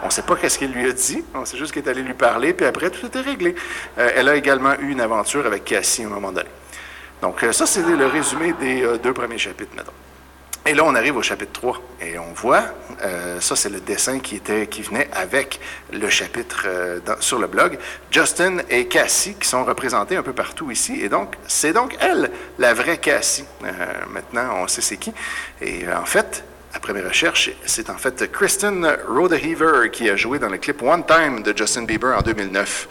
On 0.05 0.07
ne 0.07 0.11
sait 0.13 0.23
pas 0.23 0.37
qu'est-ce 0.37 0.57
qu'il 0.57 0.71
lui 0.71 0.89
a 0.89 0.93
dit, 0.93 1.25
on 1.35 1.45
sait 1.45 1.59
juste 1.59 1.73
qu'il 1.73 1.85
est 1.85 1.91
allé 1.91 2.03
lui 2.03 2.15
parler, 2.15 2.53
puis 2.53 2.65
après, 2.65 2.91
tout 2.91 3.05
était 3.05 3.21
réglé. 3.21 3.57
Euh, 3.99 4.09
elle 4.15 4.29
a 4.29 4.37
également 4.37 4.79
eu 4.79 4.91
une 4.93 5.01
aventure 5.01 5.45
avec 5.47 5.65
Cassie 5.65 6.05
à 6.05 6.07
un 6.07 6.11
moment 6.11 6.31
donné. 6.31 6.49
Donc, 7.21 7.43
euh, 7.43 7.51
ça, 7.51 7.67
c'est 7.67 7.83
le 7.83 8.07
résumé 8.07 8.53
des 8.61 8.85
euh, 8.85 8.97
deux 8.97 9.13
premiers 9.13 9.39
chapitres, 9.39 9.73
mettons. 9.77 9.91
Et 10.67 10.75
là, 10.75 10.85
on 10.85 10.95
arrive 10.95 11.17
au 11.17 11.23
chapitre 11.23 11.53
3 11.53 11.81
et 12.03 12.19
on 12.19 12.33
voit, 12.35 12.65
euh, 13.03 13.41
ça 13.41 13.57
c'est 13.57 13.71
le 13.71 13.81
dessin 13.81 14.19
qui, 14.19 14.37
était, 14.37 14.67
qui 14.67 14.83
venait 14.83 15.09
avec 15.13 15.61
le 15.93 16.11
chapitre 16.11 16.65
euh, 16.67 17.01
sur 17.21 17.39
le 17.39 17.47
blog, 17.47 17.79
Justin 18.11 18.59
et 18.69 18.87
Cassie 18.87 19.35
qui 19.41 19.49
sont 19.49 19.65
représentés 19.65 20.17
un 20.17 20.23
peu 20.23 20.35
partout 20.35 20.71
ici. 20.71 21.01
Et 21.01 21.09
donc, 21.09 21.37
c'est 21.47 21.73
donc 21.73 21.97
elle, 22.01 22.31
la 22.59 22.75
vraie 22.75 22.99
Cassie. 22.99 23.47
Euh, 23.65 23.71
maintenant, 24.11 24.57
on 24.63 24.69
sait 24.69 24.83
c'est 24.83 24.99
qui. 24.99 25.13
Et 25.63 25.87
en 25.91 26.05
fait, 26.05 26.45
après 26.75 26.93
mes 26.93 27.03
recherches, 27.03 27.51
c'est 27.65 27.89
en 27.89 27.97
fait 27.97 28.31
Kristen 28.31 28.87
Rodeheaver 29.09 29.91
qui 29.91 30.11
a 30.11 30.17
joué 30.17 30.39
dans 30.39 30.51
le 30.51 30.59
clip 30.59 30.83
One 30.83 31.05
Time 31.07 31.43
de 31.43 31.57
Justin 31.57 31.85
Bieber 31.85 32.15
en 32.17 32.21
2009. 32.21 32.89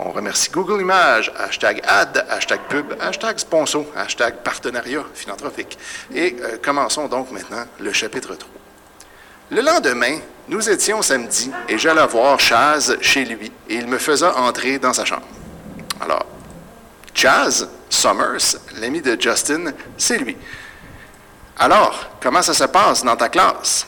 On 0.00 0.12
remercie 0.12 0.48
Google 0.50 0.80
Images, 0.80 1.32
hashtag 1.36 1.80
ad, 1.84 2.24
hashtag 2.30 2.60
pub, 2.68 2.94
hashtag 3.00 3.38
sponsor, 3.38 3.84
hashtag 3.96 4.36
partenariat 4.44 5.04
philanthropique. 5.12 5.76
Et 6.14 6.36
euh, 6.40 6.56
commençons 6.62 7.08
donc 7.08 7.32
maintenant 7.32 7.64
le 7.80 7.92
chapitre 7.92 8.36
3. 8.36 8.48
Le 9.50 9.60
lendemain, 9.60 10.18
nous 10.48 10.70
étions 10.70 11.02
samedi 11.02 11.50
et 11.68 11.78
j'allais 11.78 12.06
voir 12.06 12.38
Chaz 12.38 12.96
chez 13.00 13.24
lui 13.24 13.50
et 13.68 13.74
il 13.74 13.88
me 13.88 13.98
faisait 13.98 14.26
entrer 14.26 14.78
dans 14.78 14.92
sa 14.92 15.04
chambre. 15.04 15.26
Alors, 16.00 16.26
Chaz 17.12 17.68
Summers, 17.90 18.56
l'ami 18.80 19.00
de 19.00 19.20
Justin, 19.20 19.72
c'est 19.96 20.18
lui. 20.18 20.36
Alors, 21.58 22.10
comment 22.20 22.42
ça 22.42 22.54
se 22.54 22.64
passe 22.64 23.02
dans 23.02 23.16
ta 23.16 23.28
classe? 23.28 23.84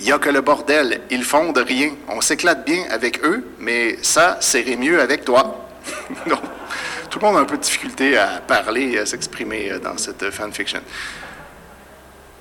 Il 0.00 0.06
n'y 0.06 0.12
a 0.12 0.18
que 0.18 0.30
le 0.30 0.40
bordel. 0.40 1.02
Ils 1.10 1.24
font 1.24 1.52
de 1.52 1.60
rien. 1.60 1.90
On 2.08 2.20
s'éclate 2.20 2.64
bien 2.64 2.84
avec 2.90 3.24
eux, 3.24 3.44
mais 3.58 3.98
ça, 4.02 4.38
serait 4.40 4.76
mieux 4.76 5.00
avec 5.00 5.24
toi. 5.24 5.66
Tout 7.10 7.20
le 7.20 7.26
monde 7.26 7.36
a 7.36 7.40
un 7.40 7.44
peu 7.44 7.56
de 7.56 7.62
difficulté 7.62 8.18
à 8.18 8.40
parler, 8.46 8.98
à 8.98 9.06
s'exprimer 9.06 9.70
euh, 9.70 9.78
dans 9.78 9.96
cette 9.96 10.22
euh, 10.24 10.32
fanfiction. 10.32 10.80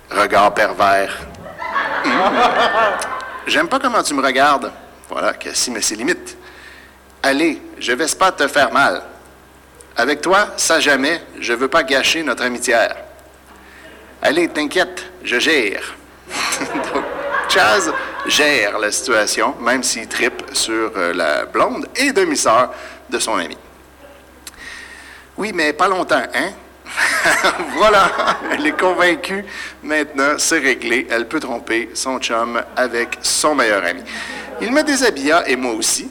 Regard 0.09 0.53
pervers. 0.53 1.15
J'aime 3.47 3.67
pas 3.67 3.79
comment 3.79 4.01
tu 4.01 4.13
me 4.13 4.23
regardes. 4.23 4.71
Voilà, 5.09 5.33
Cassie 5.33 5.69
met 5.69 5.81
ses 5.81 5.95
limites. 5.95 6.37
Allez, 7.21 7.61
je 7.77 7.93
vais 7.93 8.07
pas 8.17 8.31
te 8.31 8.47
faire 8.47 8.71
mal. 8.71 9.03
Avec 9.95 10.21
toi, 10.21 10.47
ça 10.57 10.79
jamais, 10.79 11.21
je 11.39 11.53
veux 11.53 11.67
pas 11.67 11.83
gâcher 11.83 12.23
notre 12.23 12.43
amitié. 12.43 12.75
Allez, 14.21 14.47
t'inquiète, 14.47 15.05
je 15.23 15.37
gère. 15.37 15.95
Chaz 17.53 17.91
gère 18.25 18.79
la 18.79 18.91
situation, 18.91 19.53
même 19.61 19.83
s'il 19.83 20.07
tripe 20.07 20.41
sur 20.53 20.91
euh, 20.97 21.13
la 21.13 21.45
blonde 21.45 21.87
et 21.95 22.11
demi-sœur 22.11 22.71
de 23.07 23.19
son 23.19 23.35
ami. 23.35 23.55
Oui, 25.37 25.51
mais 25.53 25.71
pas 25.71 25.87
longtemps, 25.87 26.23
hein? 26.33 26.49
voilà, 27.77 28.09
elle 28.51 28.65
est 28.65 28.79
convaincue. 28.79 29.45
Maintenant, 29.83 30.33
c'est 30.39 30.57
réglé. 30.57 31.05
Elle 31.11 31.27
peut 31.27 31.39
tromper 31.39 31.91
son 31.93 32.17
chum 32.17 32.59
avec 32.75 33.19
son 33.21 33.53
meilleur 33.53 33.83
ami. 33.85 34.01
Il 34.59 34.71
me 34.71 34.81
déshabilla 34.81 35.47
et 35.47 35.55
moi 35.55 35.73
aussi. 35.73 36.09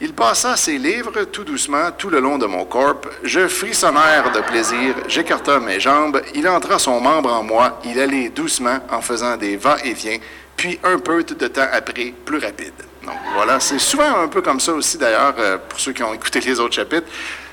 Il 0.00 0.14
passa 0.14 0.56
ses 0.56 0.78
livres 0.78 1.24
tout 1.24 1.42
doucement 1.42 1.90
tout 1.90 2.08
le 2.08 2.20
long 2.20 2.38
de 2.38 2.46
mon 2.46 2.64
corps. 2.64 3.00
Je 3.24 3.48
frissonnèrent 3.48 4.30
de 4.30 4.40
plaisir, 4.42 4.94
j'écarta 5.08 5.58
mes 5.58 5.80
jambes. 5.80 6.22
Il 6.36 6.48
entra 6.48 6.78
son 6.78 7.00
membre 7.00 7.32
en 7.32 7.42
moi. 7.42 7.80
Il 7.84 7.98
allait 7.98 8.28
doucement 8.28 8.78
en 8.92 9.00
faisant 9.00 9.36
des 9.36 9.56
va-et-vient, 9.56 10.18
puis 10.58 10.78
un 10.82 10.98
peu 10.98 11.22
de 11.22 11.46
temps 11.46 11.68
après, 11.72 12.12
plus 12.24 12.38
rapide. 12.38 12.74
Donc 13.02 13.16
voilà, 13.32 13.60
c'est 13.60 13.78
souvent 13.78 14.22
un 14.22 14.28
peu 14.28 14.42
comme 14.42 14.60
ça 14.60 14.72
aussi 14.72 14.98
d'ailleurs, 14.98 15.34
euh, 15.38 15.56
pour 15.56 15.78
ceux 15.80 15.92
qui 15.92 16.02
ont 16.02 16.12
écouté 16.12 16.40
les 16.40 16.60
autres 16.60 16.74
chapitres. 16.74 17.06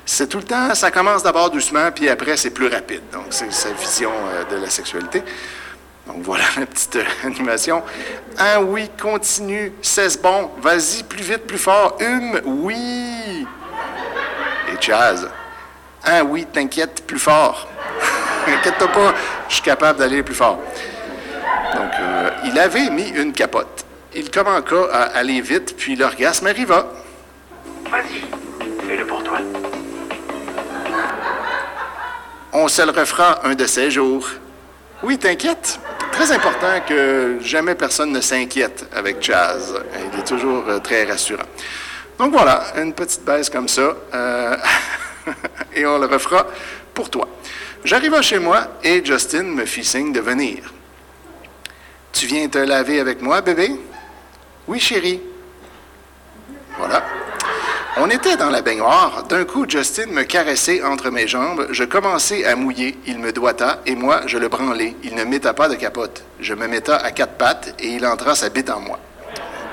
C'est 0.06 0.28
tout 0.28 0.40
le 0.40 0.44
temps, 0.44 0.74
ça 0.76 0.92
commence 0.92 1.24
d'abord 1.24 1.50
doucement, 1.52 1.92
puis 1.94 2.10
après 2.10 2.36
c'est 2.36 2.50
plus 2.50 2.68
rapide. 2.68 3.04
Donc 3.14 3.28
c'est 3.30 3.54
sa 3.54 3.72
vision 3.72 4.12
euh, 4.12 4.44
de 4.56 4.62
la 4.62 4.70
sexualité. 4.72 5.24
Donc 6.08 6.18
voilà 6.24 6.46
la 6.58 6.66
petite 6.66 6.96
euh, 6.96 7.04
animation. 7.24 7.84
Ah 8.40 8.60
oui, 8.60 8.90
continue, 9.00 9.72
c'est 9.84 10.20
bon, 10.20 10.52
vas-y, 10.60 11.04
plus 11.04 11.24
vite, 11.24 11.46
plus 11.46 11.60
fort. 11.60 11.98
Hum, 12.02 12.42
oui. 12.44 13.46
Et 14.74 14.82
Chaz. 14.82 15.30
Ah 16.04 16.24
oui, 16.24 16.48
t'inquiète, 16.52 17.04
plus 17.06 17.20
fort. 17.20 17.68
Inquiète-toi 18.48 18.88
pas, 18.88 19.14
je 19.48 19.54
suis 19.54 19.64
capable 19.64 20.00
d'aller 20.00 20.24
plus 20.24 20.36
fort. 20.36 20.60
Donc, 21.74 21.92
euh, 22.00 22.30
il 22.46 22.58
avait 22.60 22.90
mis 22.90 23.10
une 23.10 23.34
capote. 23.34 23.86
Il 24.14 24.32
commença 24.32 24.88
à 24.92 25.04
aller 25.18 25.42
vite, 25.42 25.76
puis 25.78 25.96
l'orgasme 25.96 26.48
arriva. 26.48 26.88
Vas-y, 27.92 28.22
fais-le 28.88 29.06
pour 29.06 29.22
toi. 29.24 29.40
On 32.54 32.68
se 32.70 32.82
le 32.82 32.92
refera 32.92 33.46
un 33.46 33.56
de 33.56 33.66
ces 33.66 33.92
jours. 33.92 34.26
Oui, 35.04 35.18
t'inquiète. 35.18 35.80
Très 36.14 36.32
important 36.32 36.80
que 36.88 37.38
jamais 37.42 37.76
personne 37.76 38.14
ne 38.14 38.22
s'inquiète 38.22 38.86
avec 38.96 39.22
Chaz. 39.22 39.74
Il 40.14 40.20
est 40.20 40.24
toujours 40.24 40.64
euh, 40.70 40.80
très 40.80 41.04
rassurant. 41.04 41.44
Donc 42.18 42.32
voilà, 42.32 42.64
une 42.78 42.94
petite 42.94 43.26
baisse 43.26 43.50
comme 43.50 43.68
ça. 43.68 43.94
euh, 44.14 44.56
et 45.76 45.86
on 45.86 45.98
le 45.98 46.06
refera 46.06 46.48
pour 46.94 47.10
toi. 47.10 47.28
J'arriva 47.84 48.22
chez 48.22 48.40
moi 48.40 48.68
et 48.84 49.04
Justin 49.04 49.44
me 49.44 49.66
fit 49.66 49.84
signe 49.84 50.14
de 50.14 50.22
venir. 50.22 50.60
Tu 52.16 52.28
viens 52.28 52.48
te 52.48 52.58
laver 52.58 53.02
avec 53.02 53.22
moi, 53.22 53.42
bébé? 53.42 53.76
Oui, 54.70 54.80
chérie. 54.80 55.22
Voilà. 56.78 57.04
On 57.98 58.10
était 58.10 58.38
dans 58.38 58.50
la 58.50 58.62
baignoire. 58.62 59.24
D'un 59.24 59.44
coup, 59.44 59.66
Justin 59.68 60.06
me 60.08 60.24
caressait 60.24 60.82
entre 60.82 61.10
mes 61.10 61.28
jambes. 61.28 61.68
Je 61.72 61.84
commençais 61.84 62.46
à 62.46 62.56
mouiller. 62.56 62.98
Il 63.06 63.20
me 63.20 63.34
doigta 63.34 63.82
et 63.86 63.96
moi, 63.96 64.22
je 64.28 64.38
le 64.38 64.48
branlais. 64.48 64.96
Il 65.04 65.14
ne 65.16 65.26
metta 65.26 65.54
pas 65.54 65.68
de 65.68 65.76
capote. 65.76 66.24
Je 66.40 66.54
me 66.54 66.68
metta 66.68 66.96
à 66.96 67.12
quatre 67.12 67.34
pattes 67.34 67.76
et 67.80 67.88
il 67.88 68.06
entra 68.06 68.34
sa 68.34 68.48
bite 68.48 68.70
en 68.70 68.80
moi. 68.80 68.98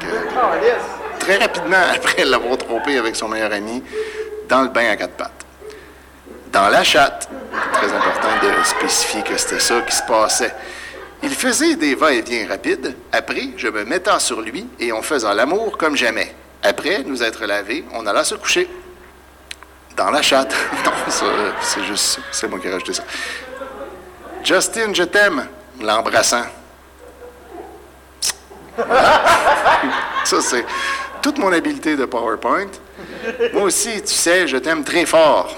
Euh, 0.04 0.20
très 1.20 1.36
rapidement 1.36 1.76
après 1.94 2.24
l'avoir 2.24 2.58
trompé 2.58 2.98
avec 2.98 3.14
son 3.14 3.28
meilleur 3.28 3.52
ami, 3.52 3.84
dans 4.48 4.62
le 4.62 4.68
bain 4.68 4.90
à 4.90 4.96
quatre 4.96 5.14
pattes. 5.14 5.46
dans 6.52 6.68
la 6.68 6.82
chatte. 6.82 7.28
Très 7.72 7.86
important 7.86 8.28
de 8.42 8.64
spécifier 8.64 9.22
que 9.22 9.36
c'était 9.36 9.60
ça 9.60 9.80
qui 9.82 9.94
se 9.94 10.02
passait. 10.02 10.52
Il 11.22 11.34
faisait 11.34 11.76
des 11.76 11.94
va-et-vient 11.94 12.48
rapides. 12.48 12.96
Après, 13.12 13.50
je 13.56 13.68
me 13.68 13.84
mettais 13.84 14.18
sur 14.18 14.40
lui 14.40 14.66
et 14.80 14.92
on 14.92 15.02
faisait 15.02 15.34
l'amour 15.34 15.78
comme 15.78 15.96
jamais. 15.96 16.34
Après 16.62 17.02
nous 17.04 17.22
être 17.22 17.44
lavés, 17.46 17.84
on 17.92 18.06
alla 18.06 18.24
se 18.24 18.34
coucher. 18.34 18.68
Dans 19.96 20.10
la 20.10 20.22
chatte. 20.22 20.54
non, 20.84 20.92
c'est 21.60 21.84
juste. 21.84 22.20
C'est 22.30 22.48
moi 22.48 22.58
qui 22.58 22.66
ai 22.66 22.72
rajouté 22.72 22.94
ça. 22.94 23.04
Justin, 24.42 24.92
je 24.94 25.04
t'aime. 25.04 25.46
L'embrassant. 25.80 26.44
Ça, 30.24 30.40
c'est 30.40 30.64
toute 31.20 31.38
mon 31.38 31.52
habileté 31.52 31.96
de 31.96 32.04
PowerPoint. 32.04 32.68
Moi 33.52 33.62
aussi, 33.62 34.00
tu 34.02 34.12
sais, 34.12 34.46
je 34.46 34.56
t'aime 34.56 34.84
très 34.84 35.04
fort. 35.06 35.54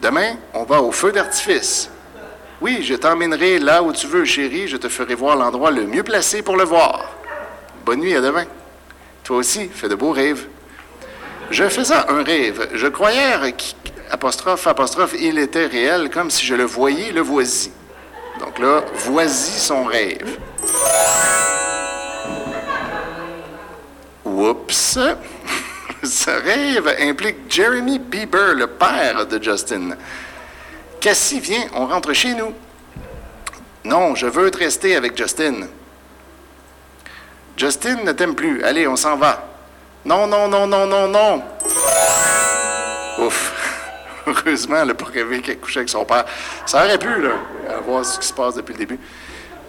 Demain, 0.00 0.36
on 0.54 0.64
va 0.64 0.80
au 0.80 0.92
feu 0.92 1.12
d'artifice. 1.12 1.90
Oui, 2.60 2.82
je 2.82 2.94
t'emmènerai 2.94 3.60
là 3.60 3.82
où 3.82 3.92
tu 3.92 4.06
veux, 4.06 4.24
chérie. 4.24 4.66
Je 4.66 4.76
te 4.76 4.88
ferai 4.88 5.14
voir 5.14 5.36
l'endroit 5.36 5.70
le 5.70 5.86
mieux 5.86 6.02
placé 6.02 6.42
pour 6.42 6.56
le 6.56 6.64
voir. 6.64 7.14
Bonne 7.84 8.00
nuit, 8.00 8.16
à 8.16 8.20
demain. 8.20 8.46
Toi 9.22 9.36
aussi, 9.38 9.68
fais 9.68 9.88
de 9.88 9.94
beaux 9.94 10.10
rêves. 10.10 10.46
Je 11.50 11.68
faisais 11.68 11.94
un 11.94 12.22
rêve. 12.22 12.68
Je 12.74 12.88
croyais 12.88 13.54
apostrophe, 14.10 14.66
apostrophe, 14.66 15.14
il 15.18 15.38
était 15.38 15.66
réel, 15.66 16.10
comme 16.10 16.30
si 16.30 16.44
je 16.44 16.54
le 16.54 16.64
voyais, 16.64 17.12
le 17.12 17.20
voici. 17.20 17.70
Donc 18.40 18.58
là, 18.58 18.84
voici 18.94 19.58
son 19.58 19.84
rêve. 19.84 20.38
Oups! 24.24 24.98
Ce 26.02 26.30
rêve 26.30 26.94
implique 27.00 27.36
Jeremy 27.48 27.98
Bieber, 27.98 28.54
le 28.54 28.66
père 28.66 29.26
de 29.26 29.42
Justin. 29.42 29.96
Cassie, 31.00 31.40
viens, 31.40 31.64
on 31.74 31.86
rentre 31.86 32.12
chez 32.12 32.34
nous. 32.34 32.52
Non, 33.84 34.14
je 34.14 34.26
veux 34.26 34.50
te 34.50 34.58
rester 34.58 34.96
avec 34.96 35.16
Justin. 35.16 35.68
Justin 37.56 38.02
ne 38.04 38.12
t'aime 38.12 38.34
plus. 38.34 38.62
Allez, 38.62 38.86
on 38.86 38.96
s'en 38.96 39.16
va. 39.16 39.44
Non, 40.04 40.26
non, 40.26 40.48
non, 40.48 40.66
non, 40.66 40.86
non, 40.86 41.08
non. 41.08 41.42
Ouf. 43.18 43.52
Heureusement, 44.26 44.76
elle 44.82 44.88
n'a 44.88 44.94
pas 44.94 45.06
rêvé 45.06 45.40
qu'elle 45.40 45.58
couchait 45.58 45.80
avec 45.80 45.88
son 45.88 46.04
père. 46.04 46.24
Ça 46.66 46.84
aurait 46.84 46.98
pu, 46.98 47.20
là, 47.20 47.30
à 47.70 47.80
voir 47.80 48.04
ce 48.04 48.18
qui 48.18 48.26
se 48.26 48.32
passe 48.32 48.54
depuis 48.54 48.74
le 48.74 48.78
début. 48.78 48.98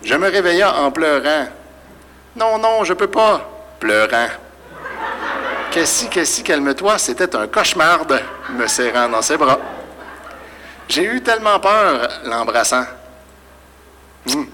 Je 0.03 0.15
me 0.15 0.29
réveilla 0.29 0.75
en 0.75 0.91
pleurant. 0.91 1.47
Non, 2.35 2.57
non, 2.57 2.83
je 2.83 2.93
peux 2.93 3.07
pas. 3.07 3.49
Pleurant. 3.79 4.27
Cassie, 5.71 6.09
Cassie, 6.09 6.43
calme-toi, 6.43 6.97
c'était 6.97 7.35
un 7.35 7.47
cauchemar, 7.47 8.05
me 8.57 8.67
serrant 8.67 9.07
dans 9.07 9.21
ses 9.21 9.37
bras. 9.37 9.59
J'ai 10.89 11.03
eu 11.03 11.21
tellement 11.21 11.59
peur, 11.59 12.09
l'embrassant. 12.25 12.83
Hum. 14.33 14.47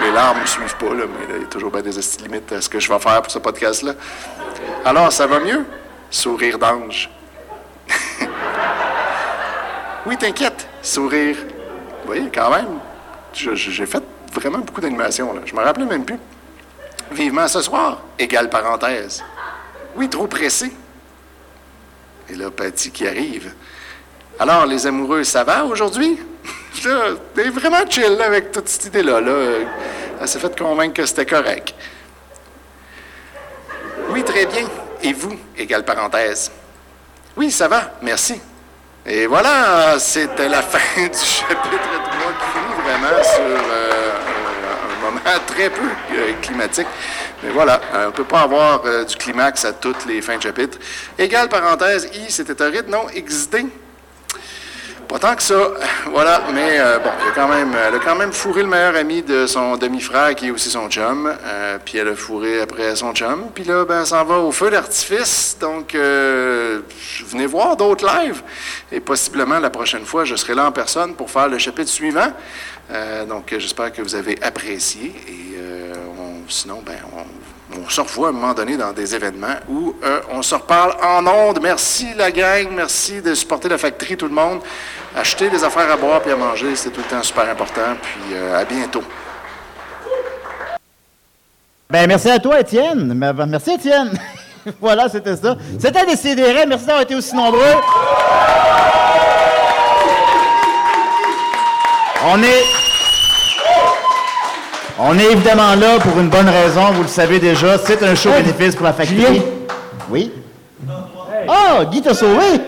Les 0.00 0.12
larmes 0.12 0.40
ne 0.40 0.46
suivent 0.46 0.76
pas, 0.76 0.94
là, 0.94 1.04
mais 1.06 1.34
il 1.36 1.42
y 1.42 1.44
a 1.44 1.48
toujours 1.48 1.70
bien 1.72 1.82
des 1.82 1.90
limites 2.22 2.52
à 2.52 2.60
ce 2.60 2.68
que 2.68 2.78
je 2.78 2.92
vais 2.92 2.98
faire 3.00 3.20
pour 3.22 3.30
ce 3.30 3.40
podcast-là. 3.40 3.94
Alors, 4.84 5.12
ça 5.12 5.26
va 5.26 5.40
mieux? 5.40 5.66
Sourire 6.10 6.58
d'ange. 6.58 7.10
oui, 10.06 10.16
t'inquiète, 10.16 10.68
sourire. 10.80 11.36
Vous 12.02 12.06
voyez, 12.06 12.30
quand 12.32 12.50
même, 12.50 12.78
j'ai 13.32 13.86
fait 13.86 14.02
vraiment 14.32 14.58
beaucoup 14.58 14.80
d'animation, 14.80 15.32
là. 15.32 15.40
Je 15.44 15.54
me 15.54 15.60
rappelais 15.60 15.86
même 15.86 16.04
plus. 16.04 16.18
Vivement 17.10 17.48
ce 17.48 17.62
soir, 17.62 18.00
égale 18.16 18.48
parenthèse. 18.48 19.24
Oui, 19.96 20.08
trop 20.08 20.28
pressé. 20.28 20.72
Et 22.28 22.34
là, 22.36 22.50
Patty 22.50 22.92
qui 22.92 23.06
arrive. 23.08 23.52
Alors, 24.38 24.66
les 24.66 24.86
amoureux, 24.86 25.24
ça 25.24 25.44
va 25.44 25.64
aujourd'hui? 25.64 26.18
T'es 27.34 27.48
vraiment 27.50 27.88
chill 27.88 28.20
avec 28.20 28.50
toute 28.52 28.68
cette 28.68 28.86
idée-là. 28.86 29.20
Là. 29.20 29.28
Euh, 29.30 29.64
Elle 30.20 30.28
s'est 30.28 30.38
fait 30.38 30.58
convaincre 30.58 30.94
que 30.94 31.06
c'était 31.06 31.26
correct. 31.26 31.74
Oui, 34.10 34.22
très 34.24 34.46
bien. 34.46 34.66
Et 35.02 35.12
vous, 35.12 35.36
égale 35.56 35.84
parenthèse? 35.84 36.50
Oui, 37.36 37.50
ça 37.50 37.68
va, 37.68 37.92
merci. 38.02 38.40
Et 39.06 39.26
voilà, 39.26 39.98
c'était 39.98 40.48
la 40.48 40.62
fin 40.62 40.78
du 41.06 41.18
chapitre 41.18 41.58
3 41.68 42.32
qui 42.38 42.46
finit 42.52 42.82
vraiment 42.84 43.22
sur 43.22 43.40
euh, 43.42 44.12
un, 44.28 45.06
un 45.06 45.10
moment 45.10 45.40
très 45.46 45.70
peu 45.70 45.80
euh, 46.14 46.32
climatique. 46.40 46.86
Mais 47.42 47.50
voilà, 47.50 47.80
euh, 47.94 48.04
on 48.04 48.06
ne 48.08 48.12
peut 48.12 48.24
pas 48.24 48.42
avoir 48.42 48.82
euh, 48.84 49.04
du 49.04 49.16
climax 49.16 49.64
à 49.64 49.72
toutes 49.72 50.06
les 50.06 50.22
fins 50.22 50.36
de 50.36 50.42
chapitre. 50.42 50.78
Égale 51.18 51.48
parenthèse, 51.48 52.08
I, 52.14 52.30
c'était 52.30 52.54
torride, 52.54 52.88
non? 52.88 53.06
XD? 53.06 53.66
Pas 55.12 55.18
tant 55.18 55.36
que 55.36 55.42
ça, 55.42 55.54
voilà, 56.10 56.40
mais 56.54 56.80
euh, 56.80 56.98
bon, 56.98 57.10
elle 57.28 57.94
a 57.96 57.98
quand 57.98 58.16
même 58.16 58.32
fourré 58.32 58.62
le 58.62 58.68
meilleur 58.68 58.96
ami 58.96 59.20
de 59.20 59.46
son 59.46 59.76
demi-frère 59.76 60.34
qui 60.34 60.46
est 60.46 60.50
aussi 60.50 60.70
son 60.70 60.88
chum, 60.88 61.30
euh, 61.44 61.76
puis 61.84 61.98
elle 61.98 62.08
a 62.08 62.14
fourré 62.16 62.62
après 62.62 62.96
son 62.96 63.12
chum, 63.12 63.48
puis 63.54 63.64
là, 63.64 63.84
ben, 63.84 64.00
elle 64.00 64.06
s'en 64.06 64.24
va 64.24 64.38
au 64.38 64.50
feu 64.52 64.70
d'artifice, 64.70 65.58
donc 65.60 65.94
euh, 65.94 66.80
venez 67.26 67.44
voir 67.44 67.76
d'autres 67.76 68.06
lives, 68.06 68.40
et 68.90 69.00
possiblement 69.00 69.58
la 69.58 69.68
prochaine 69.68 70.06
fois, 70.06 70.24
je 70.24 70.34
serai 70.34 70.54
là 70.54 70.64
en 70.68 70.72
personne 70.72 71.14
pour 71.14 71.30
faire 71.30 71.48
le 71.48 71.58
chapitre 71.58 71.90
suivant, 71.90 72.32
donc 73.28 73.54
j'espère 73.58 73.92
que 73.92 74.00
vous 74.00 74.14
avez 74.14 74.42
apprécié, 74.42 75.12
et 75.28 75.58
on- 76.18 76.48
sinon, 76.48 76.82
ben, 76.86 76.96
on, 77.14 77.20
on 77.84 77.88
se 77.88 78.00
revoit 78.00 78.28
à 78.28 78.30
un 78.30 78.34
moment 78.34 78.54
donné 78.54 78.76
dans 78.76 78.92
des 78.92 79.14
événements 79.14 79.56
où 79.68 79.94
euh, 80.02 80.20
on 80.30 80.42
se 80.42 80.54
reparle 80.54 80.94
en 81.02 81.26
ondes. 81.26 81.60
Merci 81.62 82.08
la 82.16 82.30
gang, 82.30 82.68
merci 82.74 83.20
de 83.22 83.34
supporter 83.34 83.68
la 83.68 83.78
factory, 83.78 84.16
tout 84.16 84.28
le 84.28 84.34
monde. 84.34 84.60
Acheter 85.16 85.50
des 85.50 85.62
affaires 85.62 85.90
à 85.90 85.96
boire 85.96 86.20
puis 86.20 86.32
à 86.32 86.36
manger, 86.36 86.74
c'est 86.76 86.90
tout 86.90 87.00
le 87.00 87.06
temps 87.08 87.22
super 87.22 87.48
important. 87.48 87.96
Puis 88.02 88.34
euh, 88.34 88.60
à 88.60 88.64
bientôt. 88.64 89.02
Ben, 91.90 92.06
merci 92.06 92.30
à 92.30 92.38
toi, 92.38 92.58
Étienne. 92.60 93.12
Ben, 93.18 93.34
ben, 93.34 93.44
Merci, 93.44 93.72
Étienne. 93.72 94.18
voilà, 94.80 95.10
c'était 95.10 95.36
ça. 95.36 95.56
C'était 95.78 96.06
Décidéré. 96.06 96.64
Merci 96.66 96.86
d'avoir 96.86 97.02
été 97.02 97.14
aussi 97.14 97.36
nombreux. 97.36 97.60
On 102.24 102.42
est. 102.42 102.81
On 104.98 105.18
est 105.18 105.32
évidemment 105.32 105.74
là 105.74 105.98
pour 105.98 106.18
une 106.18 106.28
bonne 106.28 106.48
raison, 106.48 106.92
vous 106.92 107.02
le 107.02 107.08
savez 107.08 107.38
déjà. 107.38 107.78
C'est 107.78 108.02
un 108.02 108.14
show 108.14 108.30
bénéfice 108.30 108.76
pour 108.76 108.84
la 108.84 108.92
factory. 108.92 109.42
Oui? 110.10 110.30
Ah, 111.48 111.84
Guy 111.90 112.02
t'a 112.02 112.14
sauvé! 112.14 112.60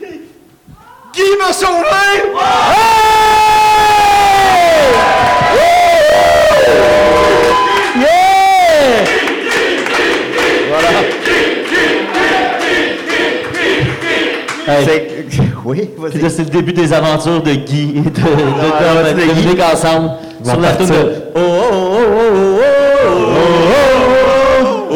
Guy 0.00 1.22
m'a 1.40 1.52
sauvé! 1.52 2.32
Yeah! 7.98 9.21
Oui, 15.64 15.90
vas-y. 15.96 16.30
C'est 16.30 16.44
le 16.44 16.50
début 16.50 16.72
des 16.72 16.92
aventures 16.92 17.40
de 17.42 17.52
Guy 17.54 17.94
et 17.96 18.00
de, 18.00 18.10
de, 18.10 18.20
Ah, 18.20 19.12
de 19.12 19.54
Guy. 19.54 19.62
Ensemble 19.62 20.10
sur 20.44 20.60
la 20.60 20.72
de 20.72 20.84
Oh, 21.34 21.38
oh, 21.38 21.72
oh, 21.72 22.58
oh, 22.60 22.62
oh, 24.90 24.94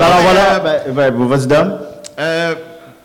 Alors 0.00 0.20
voilà, 0.22 0.60
ben, 0.60 0.80
ben, 0.92 1.10
vas-y, 1.26 1.46
Dom. 1.46 1.78
Euh, 2.18 2.54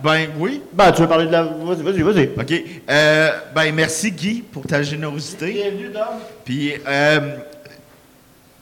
ben 0.04 0.28
oui. 0.38 0.62
Ben, 0.74 0.92
tu 0.92 1.02
veux 1.02 1.08
parler 1.08 1.26
de 1.26 1.32
la. 1.32 1.44
Vas-y, 1.44 1.82
vas-y, 1.82 2.02
vas-y. 2.02 2.30
OK. 2.40 2.64
Euh, 2.90 3.30
ben 3.56 3.74
merci 3.74 4.12
Guy 4.12 4.44
pour 4.52 4.66
ta 4.66 4.82
générosité. 4.84 5.52
Bienvenue, 5.52 5.90
Dom. 5.94 6.04
Puis 6.46 6.74
euh, 6.88 7.36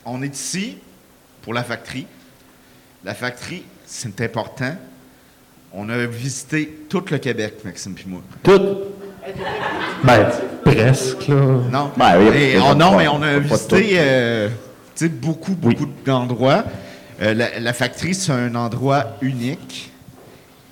on 0.06 0.22
est 0.24 0.34
ici 0.34 0.78
pour 1.42 1.54
la 1.54 1.64
factory. 1.64 2.08
La 3.08 3.14
factory, 3.14 3.64
c'est 3.86 4.20
important. 4.20 4.76
On 5.72 5.88
a 5.88 6.06
visité 6.08 6.80
tout 6.90 7.06
le 7.10 7.18
Québec, 7.20 7.54
Maxime 7.64 7.94
puis 7.94 8.04
moi. 8.06 8.20
Tout. 8.44 8.80
Ben, 10.04 10.30
presque, 10.66 11.30
là. 11.30 11.36
Non. 11.72 11.92
Ben, 11.96 12.20
oui, 12.20 12.56
on, 12.58 12.76
non, 12.76 12.90
problème. 12.90 12.98
mais 12.98 13.08
on 13.08 13.22
a 13.22 13.40
visité 13.40 13.92
euh, 13.94 14.50
tu 14.94 15.06
sais, 15.06 15.10
beaucoup, 15.10 15.54
beaucoup 15.54 15.88
d'endroits. 16.06 16.66
Euh, 17.22 17.34
la, 17.34 17.62
la 17.62 17.72
factory, 17.72 18.14
c'est 18.14 18.34
un 18.34 18.54
endroit 18.56 19.06
unique 19.22 19.90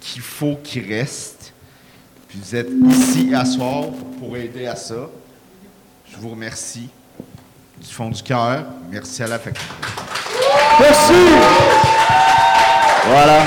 qu'il 0.01 0.21
faut 0.21 0.59
qu'il 0.61 0.93
reste. 0.93 1.53
Puis 2.27 2.37
vous 2.43 2.53
êtes 2.53 2.69
ici 2.89 3.33
à 3.33 3.45
soir 3.45 3.85
pour 4.19 4.35
aider 4.35 4.67
à 4.67 4.75
ça. 4.75 5.09
Je 6.11 6.17
vous 6.17 6.31
remercie 6.31 6.89
du 7.81 7.93
fond 7.93 8.09
du 8.09 8.21
cœur. 8.21 8.65
Merci 8.91 9.23
à 9.23 9.27
la 9.27 9.39
factory. 9.39 9.67
Merci! 10.81 11.74
Voilà. 13.09 13.39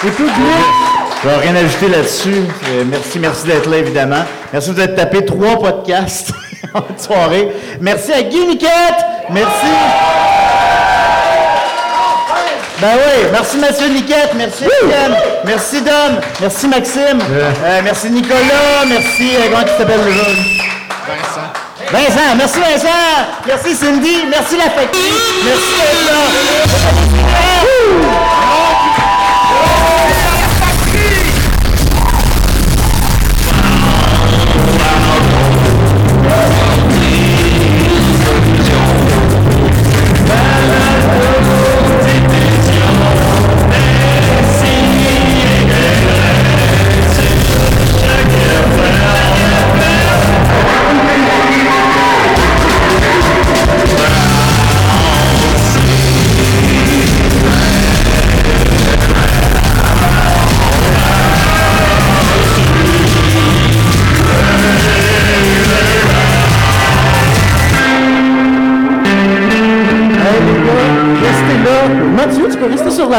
C'est 0.00 0.16
tout 0.16 0.24
bien. 0.24 0.84
Je 1.22 1.28
vais 1.28 1.36
rien 1.36 1.56
ajouter 1.56 1.88
là-dessus. 1.88 2.42
Euh, 2.68 2.84
merci, 2.86 3.18
merci 3.18 3.46
d'être 3.46 3.68
là, 3.70 3.78
évidemment. 3.78 4.24
Merci 4.52 4.70
de 4.70 4.74
vous 4.74 4.80
être 4.82 4.94
tapé 4.94 5.24
trois 5.24 5.58
podcasts 5.58 6.32
en 6.74 6.82
soirée. 6.98 7.48
Merci 7.80 8.12
à 8.12 8.22
Guy 8.22 8.46
Niquette. 8.46 8.70
Merci. 9.30 9.66
Ben 12.80 12.96
oui, 12.96 13.28
merci 13.32 13.56
Mathieu 13.56 13.88
Niquette, 13.88 14.32
merci 14.36 14.64
Étienne, 14.64 15.16
merci 15.44 15.80
Dom, 15.80 16.20
merci 16.40 16.68
Maxime, 16.68 17.18
euh, 17.30 17.80
merci 17.82 18.10
Nicolas, 18.10 18.84
merci, 18.86 19.36
euh, 19.36 19.48
comment 19.50 19.62
tu 19.62 19.78
t'appelles 19.78 20.04
le 20.04 20.12
jeune? 20.12 20.44
Vincent. 21.06 21.50
Vincent, 21.92 22.36
merci 22.36 22.58
Vincent, 22.58 22.88
merci 23.46 23.74
Cindy, 23.74 24.26
merci 24.28 24.56
la 24.58 24.70
factrice, 24.70 25.14
merci 25.46 25.72
d'être 25.78 26.12
là. 26.12 27.13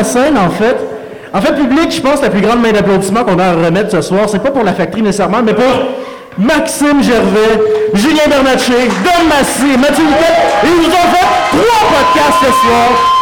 Scène, 0.04 0.38
en 0.38 0.50
fait. 0.50 0.78
En 1.34 1.42
fait, 1.42 1.54
public, 1.54 1.92
je 1.92 2.02
pense 2.02 2.22
la 2.22 2.30
plus 2.30 2.42
grande 2.42 2.62
main 2.62 2.72
d'applaudissement 2.72 3.24
qu'on 3.24 3.38
a 3.40 3.46
à 3.46 3.54
remettre 3.54 3.92
ce 3.92 4.02
soir, 4.02 4.30
c'est 4.30 4.42
pas 4.42 4.52
pour 4.52 4.64
la 4.64 4.74
factory 4.74 5.02
nécessairement, 5.02 5.42
mais 5.44 5.54
pour 5.54 5.66
Maxime 6.38 7.04
Gervais, 7.04 7.62
Julien 7.94 8.28
Bernatchez, 8.30 8.88
Dom 9.04 9.28
Massy 9.28 9.74
et 9.74 9.78
Mathieu 9.78 10.04
Niquette. 10.06 10.64
Ils 10.64 10.70
nous 10.70 10.88
ont 10.88 11.10
fait 11.12 11.28
trois 11.52 11.82
podcasts 11.90 12.40
ce 12.40 12.52
soir. 12.52 13.16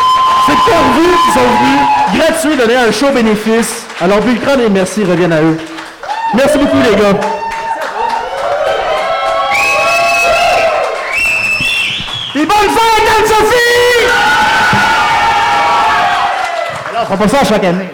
C'est 0.45 0.53
pour 0.53 0.81
vous 0.93 1.11
qu'ils 1.23 1.33
sont 1.33 1.49
venus 1.59 1.81
gratuits 2.15 2.57
donner 2.57 2.75
un 2.75 2.91
show 2.91 3.11
bénéfice. 3.13 3.85
Alors, 4.01 4.19
Bulcron 4.21 4.59
et 4.65 4.69
merci 4.69 5.03
reviennent 5.03 5.33
à 5.33 5.41
eux. 5.41 5.57
Merci 6.33 6.57
beaucoup, 6.57 6.77
les 6.77 6.95
gars. 6.95 7.19
Et 12.35 12.45
bonne 12.45 12.47
fête, 12.47 13.09
Anne-Sophie! 13.19 13.62
Alors, 17.05 17.19
on 17.19 17.23
fait 17.23 17.27
ça 17.27 17.41
à 17.41 17.43
chaque 17.43 17.63
année. 17.65 17.89